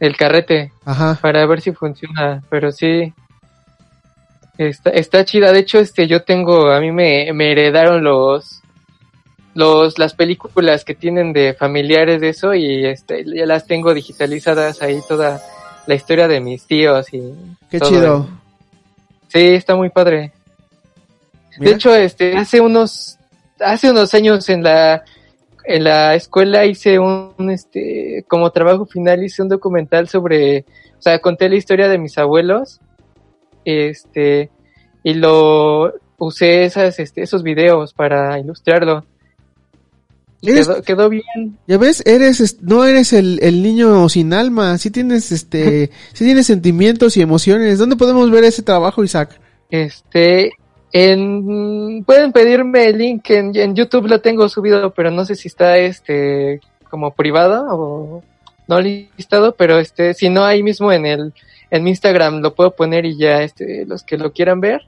el 0.00 0.16
carrete, 0.16 0.72
Ajá. 0.86 1.18
para 1.20 1.44
ver 1.46 1.60
si 1.60 1.72
funciona. 1.72 2.42
Pero 2.48 2.72
sí, 2.72 3.12
está, 4.58 4.90
está 4.90 5.24
chida. 5.24 5.52
De 5.52 5.60
hecho, 5.60 5.78
este, 5.78 6.06
yo 6.06 6.22
tengo, 6.22 6.70
a 6.70 6.80
mí 6.80 6.92
me, 6.92 7.32
me 7.32 7.52
heredaron 7.52 8.02
los, 8.04 8.62
los, 9.54 9.98
las 9.98 10.14
películas 10.14 10.84
que 10.84 10.94
tienen 10.94 11.32
de 11.32 11.54
familiares 11.54 12.20
de 12.20 12.28
eso 12.30 12.54
y 12.54 12.84
este, 12.86 13.24
ya 13.24 13.46
las 13.46 13.66
tengo 13.66 13.94
digitalizadas 13.94 14.82
ahí 14.82 15.00
toda 15.08 15.40
la 15.86 15.94
historia 15.94 16.28
de 16.28 16.40
mis 16.40 16.66
tíos 16.66 17.12
y 17.12 17.22
Qué 17.70 17.78
todo. 17.78 17.88
chido. 17.90 18.28
Sí, 19.28 19.54
está 19.54 19.76
muy 19.76 19.90
padre. 19.90 20.32
Mira. 21.58 21.70
De 21.70 21.76
hecho, 21.76 21.94
este, 21.94 22.36
hace 22.36 22.60
unos, 22.60 23.18
hace 23.60 23.90
unos 23.90 24.12
años 24.14 24.48
en 24.48 24.62
la, 24.62 25.04
en 25.64 25.84
la 25.84 26.14
escuela 26.14 26.66
hice 26.66 26.98
un, 26.98 27.32
un, 27.38 27.50
este, 27.50 28.24
como 28.28 28.50
trabajo 28.50 28.84
final 28.86 29.24
hice 29.24 29.42
un 29.42 29.48
documental 29.48 30.08
sobre, 30.08 30.66
o 30.98 31.02
sea, 31.02 31.18
conté 31.20 31.48
la 31.48 31.56
historia 31.56 31.88
de 31.88 31.98
mis 31.98 32.18
abuelos, 32.18 32.80
este, 33.66 34.50
y 35.02 35.14
lo 35.14 35.92
usé 36.18 36.64
esas, 36.64 36.98
este, 36.98 37.22
esos 37.22 37.42
videos 37.42 37.92
para 37.92 38.38
ilustrarlo. 38.38 39.04
Y 40.40 40.50
Eres- 40.50 40.66
quedó, 40.68 40.82
quedó 40.82 41.08
bien. 41.08 41.58
Ya 41.66 41.76
ves, 41.78 42.02
eres, 42.06 42.40
es- 42.40 42.62
no 42.62 42.84
eres 42.84 43.12
el, 43.12 43.38
el 43.42 43.62
niño 43.62 44.08
sin 44.08 44.32
alma, 44.32 44.78
sí 44.78 44.90
tienes, 44.90 45.32
este, 45.32 45.90
sí 46.12 46.24
tienes 46.24 46.46
sentimientos 46.46 47.16
y 47.16 47.22
emociones. 47.22 47.78
¿Dónde 47.78 47.96
podemos 47.96 48.30
ver 48.30 48.44
ese 48.44 48.62
trabajo, 48.62 49.02
Isaac? 49.04 49.38
Este, 49.70 50.52
en, 50.92 52.04
pueden 52.04 52.32
pedirme 52.32 52.86
el 52.86 52.98
link 52.98 53.28
en, 53.30 53.54
en 53.56 53.74
YouTube 53.74 54.06
lo 54.08 54.20
tengo 54.20 54.48
subido, 54.48 54.92
pero 54.94 55.10
no 55.10 55.24
sé 55.24 55.34
si 55.34 55.48
está 55.48 55.76
este 55.78 56.60
como 56.88 57.10
privado 57.12 57.66
o 57.70 58.22
no 58.68 58.80
listado, 58.80 59.54
pero 59.56 59.78
este, 59.78 60.14
si 60.14 60.28
no 60.28 60.44
ahí 60.44 60.62
mismo 60.62 60.92
en 60.92 61.06
el, 61.06 61.34
en 61.70 61.84
mi 61.84 61.90
Instagram 61.90 62.40
lo 62.40 62.54
puedo 62.54 62.70
poner 62.72 63.04
y 63.04 63.16
ya 63.16 63.42
este, 63.42 63.84
los 63.86 64.02
que 64.02 64.16
lo 64.16 64.32
quieran 64.32 64.60
ver. 64.60 64.82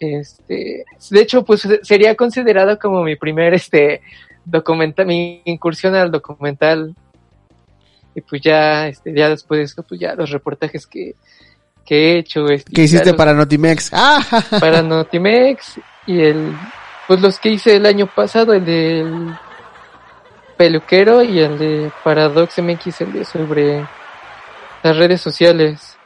Este, 0.00 0.84
de 1.10 1.20
hecho, 1.20 1.44
pues 1.44 1.66
sería 1.82 2.14
considerado 2.14 2.78
como 2.78 3.02
mi 3.02 3.16
primer 3.16 3.54
este 3.54 4.02
documental, 4.44 5.06
mi 5.06 5.40
incursión 5.44 5.94
al 5.94 6.10
documental. 6.10 6.94
Y 8.14 8.20
pues 8.20 8.42
ya, 8.42 8.86
este, 8.88 9.12
ya 9.14 9.28
después 9.28 9.58
de 9.58 9.64
eso, 9.64 9.82
pues 9.82 10.00
ya 10.00 10.14
los 10.14 10.30
reportajes 10.30 10.86
que, 10.86 11.14
que 11.84 12.12
he 12.12 12.18
hecho. 12.18 12.46
Este, 12.48 12.72
¿Qué 12.72 12.82
hiciste 12.82 13.10
los- 13.10 13.16
para 13.16 13.32
Notimex? 13.32 13.90
¡Ah! 13.94 14.20
para 14.60 14.82
Notimex 14.82 15.80
y 16.06 16.20
el 16.20 16.52
pues 17.06 17.20
los 17.20 17.38
que 17.38 17.50
hice 17.50 17.76
el 17.76 17.84
año 17.86 18.06
pasado 18.06 18.54
el 18.54 18.64
del 18.64 19.34
peluquero 20.56 21.22
y 21.22 21.38
el 21.40 21.58
de 21.58 21.90
Paradox 22.02 22.58
MX 22.62 23.00
el 23.02 23.12
de 23.12 23.24
sobre 23.24 23.86
las 24.84 24.96
redes 24.96 25.20
sociales 25.20 25.96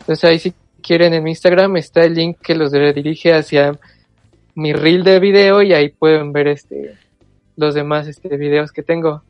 entonces 0.00 0.24
ahí 0.24 0.38
si 0.38 0.54
quieren 0.82 1.12
en 1.12 1.22
mi 1.22 1.30
Instagram 1.30 1.76
está 1.76 2.02
el 2.02 2.14
link 2.14 2.38
que 2.42 2.54
los 2.54 2.72
redirige 2.72 3.34
hacia 3.34 3.78
mi 4.54 4.72
reel 4.72 5.04
de 5.04 5.20
video 5.20 5.60
y 5.60 5.74
ahí 5.74 5.90
pueden 5.90 6.32
ver 6.32 6.48
este 6.48 6.96
los 7.56 7.74
demás 7.74 8.06
este 8.08 8.34
videos 8.38 8.72
que 8.72 8.82
tengo 8.82 9.22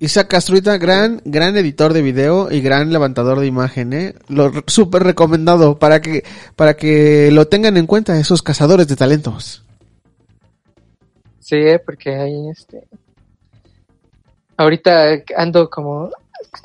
Isaac 0.00 0.28
Castruita, 0.28 0.76
gran, 0.76 1.22
gran 1.24 1.56
editor 1.56 1.92
de 1.92 2.02
video 2.02 2.50
y 2.50 2.60
gran 2.60 2.92
levantador 2.92 3.38
de 3.38 3.46
imagen, 3.46 3.92
eh. 3.92 4.14
Lo 4.28 4.50
súper 4.66 5.04
recomendado 5.04 5.78
para 5.78 6.00
que, 6.00 6.24
para 6.56 6.74
que 6.74 7.30
lo 7.30 7.46
tengan 7.46 7.76
en 7.76 7.86
cuenta 7.86 8.18
esos 8.18 8.42
cazadores 8.42 8.88
de 8.88 8.96
talentos. 8.96 9.64
Sí, 11.38 11.56
porque 11.86 12.16
ahí 12.16 12.48
este. 12.50 12.88
Ahorita 14.56 15.22
ando 15.36 15.70
como. 15.70 16.10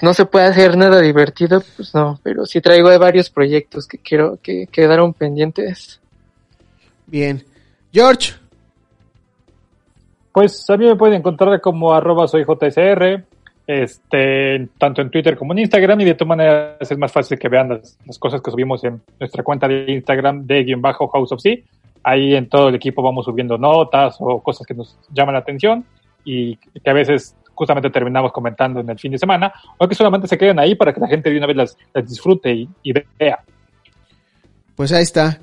No 0.01 0.13
se 0.13 0.25
puede 0.25 0.45
hacer 0.45 0.77
nada 0.77 1.01
divertido, 1.01 1.61
pues 1.75 1.93
no, 1.93 2.19
pero 2.23 2.45
sí 2.45 2.61
traigo 2.61 2.97
varios 2.99 3.29
proyectos 3.29 3.87
que 3.87 3.97
quiero 3.97 4.37
que 4.41 4.67
quedaron 4.67 5.13
pendientes. 5.13 5.99
Bien. 7.07 7.43
George, 7.91 8.33
Pues 10.31 10.69
a 10.69 10.77
mí 10.77 10.85
me 10.85 10.95
pueden 10.95 11.15
encontrar 11.15 11.59
como 11.59 11.93
arroba 11.93 12.27
soy 12.27 12.45
JSR 12.45 13.23
este, 13.69 14.67
tanto 14.79 15.03
en 15.03 15.11
Twitter 15.11 15.37
como 15.37 15.53
en 15.53 15.59
Instagram 15.59 16.01
y 16.01 16.05
de 16.05 16.15
todas 16.15 16.29
maneras 16.29 16.77
es 16.79 16.97
más 16.97 17.11
fácil 17.11 17.37
que 17.37 17.49
vean 17.49 17.69
las, 17.69 17.99
las 18.03 18.17
cosas 18.17 18.41
que 18.41 18.49
subimos 18.49 18.83
en 18.83 18.99
nuestra 19.19 19.43
cuenta 19.43 19.67
de 19.67 19.91
Instagram 19.91 20.47
de 20.47 20.63
guion 20.63 20.81
bajo 20.81 21.07
House 21.07 21.31
of 21.33 21.39
Sea. 21.39 21.55
Ahí 22.01 22.33
en 22.33 22.49
todo 22.49 22.69
el 22.69 22.75
equipo 22.75 23.03
vamos 23.03 23.25
subiendo 23.25 23.59
notas 23.59 24.17
o 24.21 24.41
cosas 24.41 24.65
que 24.65 24.73
nos 24.73 24.97
llaman 25.13 25.33
la 25.33 25.41
atención 25.41 25.85
y 26.23 26.55
que 26.55 26.89
a 26.89 26.93
veces 26.93 27.35
justamente 27.59 27.89
terminamos 27.89 28.31
comentando 28.31 28.79
en 28.79 28.89
el 28.89 28.97
fin 28.97 29.11
de 29.11 29.17
semana 29.17 29.51
o 29.77 29.85
que 29.85 29.93
solamente 29.93 30.29
se 30.29 30.37
queden 30.37 30.59
ahí 30.59 30.75
para 30.75 30.93
que 30.93 31.01
la 31.01 31.09
gente 31.09 31.29
de 31.29 31.37
una 31.37 31.45
vez 31.45 31.57
las, 31.57 31.77
disfrute 32.07 32.69
y 32.81 32.93
vea. 32.93 33.39
Pues 34.77 34.93
ahí 34.93 35.03
está. 35.03 35.39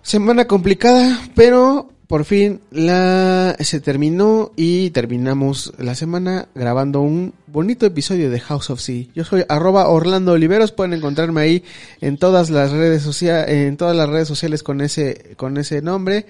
Semana 0.00 0.46
complicada, 0.46 1.18
pero 1.36 1.90
por 2.10 2.24
fin 2.24 2.60
la 2.72 3.54
se 3.60 3.78
terminó 3.78 4.50
y 4.56 4.90
terminamos 4.90 5.72
la 5.78 5.94
semana 5.94 6.48
grabando 6.56 7.02
un 7.02 7.34
bonito 7.46 7.86
episodio 7.86 8.30
de 8.30 8.40
House 8.40 8.70
of 8.70 8.80
Sea. 8.80 9.06
Yo 9.14 9.22
soy 9.22 9.44
arroba 9.48 9.88
Orlando 9.88 10.32
Oliveros, 10.32 10.72
pueden 10.72 10.92
encontrarme 10.92 11.40
ahí 11.40 11.64
en 12.00 12.18
todas 12.18 12.50
las 12.50 12.72
redes 12.72 13.02
sociales, 13.02 13.48
en 13.48 13.76
todas 13.76 13.96
las 13.96 14.08
redes 14.08 14.26
sociales 14.26 14.64
con 14.64 14.80
ese, 14.80 15.36
con 15.36 15.56
ese 15.56 15.82
nombre. 15.82 16.26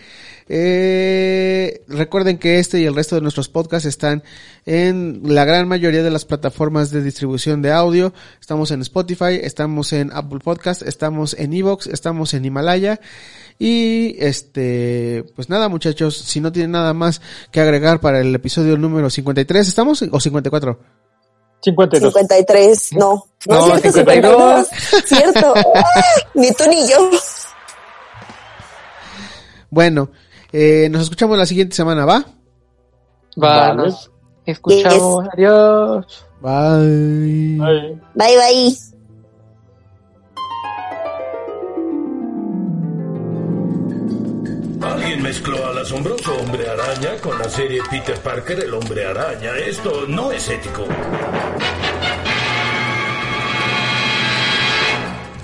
Eh, 0.51 1.82
recuerden 1.89 2.36
que 2.36 2.59
este 2.59 2.78
y 2.78 2.85
el 2.85 2.94
resto 2.94 3.15
de 3.15 3.23
nuestros 3.23 3.48
podcasts 3.48 3.86
están 3.86 4.23
en 4.66 5.23
la 5.24 5.47
gran 5.47 5.66
mayoría 5.66 6.02
de 6.02 6.11
las 6.11 6.27
plataformas 6.27 6.90
de 6.90 7.02
distribución 7.02 7.62
de 7.62 7.73
audio. 7.73 8.12
Estamos 8.39 8.70
en 8.70 8.82
Spotify, 8.82 9.40
estamos 9.43 9.94
en 9.94 10.11
Apple 10.12 10.40
Podcast, 10.40 10.82
estamos 10.82 11.32
en 11.39 11.55
Evox, 11.55 11.86
estamos 11.86 12.35
en 12.35 12.44
Himalaya. 12.44 13.01
Y 13.62 14.16
este, 14.19 15.23
pues 15.37 15.51
nada 15.51 15.69
muchachos, 15.69 16.16
si 16.16 16.41
no 16.41 16.51
tienen 16.51 16.70
nada 16.70 16.95
más 16.95 17.20
que 17.51 17.61
agregar 17.61 18.01
para 18.01 18.20
el 18.20 18.35
episodio 18.35 18.78
número 18.78 19.11
53, 19.11 19.69
¿estamos 19.69 20.01
o 20.11 20.19
54? 20.19 20.78
52. 21.62 22.15
53, 22.15 22.93
no. 22.95 23.27
No, 23.47 23.69
No, 23.69 23.78
cierto, 23.78 23.99
52. 23.99 24.66
52. 24.66 25.05
Cierto. 25.05 25.55
Ni 26.35 26.51
tú 26.53 26.65
ni 26.70 26.89
yo. 26.89 27.11
Bueno, 29.69 30.11
eh, 30.53 30.89
nos 30.91 31.03
escuchamos 31.03 31.37
la 31.37 31.45
siguiente 31.45 31.77
semana, 31.77 32.07
¿va? 32.07 32.24
Va, 33.43 33.69
Vale. 33.69 33.74
nos 33.77 34.11
escuchamos. 34.47 35.28
Adiós. 35.35 36.27
Bye. 36.41 37.59
Ay. 37.62 38.01
Bye, 38.15 38.37
bye. 38.39 38.90
Alguien 44.82 45.23
mezcló 45.23 45.66
al 45.66 45.78
asombroso 45.78 46.35
hombre 46.39 46.66
araña 46.69 47.16
con 47.20 47.39
la 47.39 47.48
serie 47.51 47.82
Peter 47.90 48.19
Parker, 48.20 48.61
el 48.61 48.73
hombre 48.73 49.05
araña. 49.05 49.55
Esto 49.59 50.07
no 50.09 50.32
es 50.32 50.48
ético. 50.48 50.86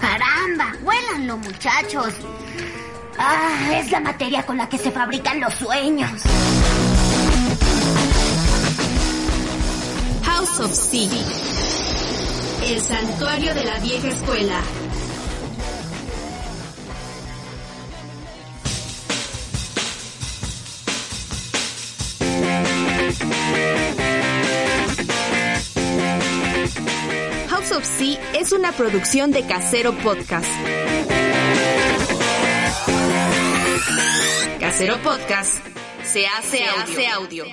Caramba, 0.00 0.72
huélanlo, 0.82 1.36
muchachos. 1.36 2.14
Ah, 3.18 3.78
es 3.78 3.90
la 3.90 4.00
materia 4.00 4.44
con 4.44 4.56
la 4.56 4.68
que 4.68 4.78
se 4.78 4.90
fabrican 4.90 5.38
los 5.38 5.52
sueños. 5.54 6.22
House 10.24 10.60
of 10.60 10.72
Sea. 10.72 11.10
El 12.66 12.80
santuario 12.80 13.54
de 13.54 13.64
la 13.64 13.78
vieja 13.80 14.08
escuela. 14.08 14.60
House 27.48 27.72
of 27.72 27.84
Sea 27.84 28.20
es 28.34 28.52
una 28.52 28.72
producción 28.72 29.30
de 29.30 29.46
Casero 29.46 29.92
Podcast. 29.98 30.50
Casero 34.60 34.96
Podcast 35.02 35.54
se 36.04 36.26
hace, 36.26 36.64
audio. 37.08 37.44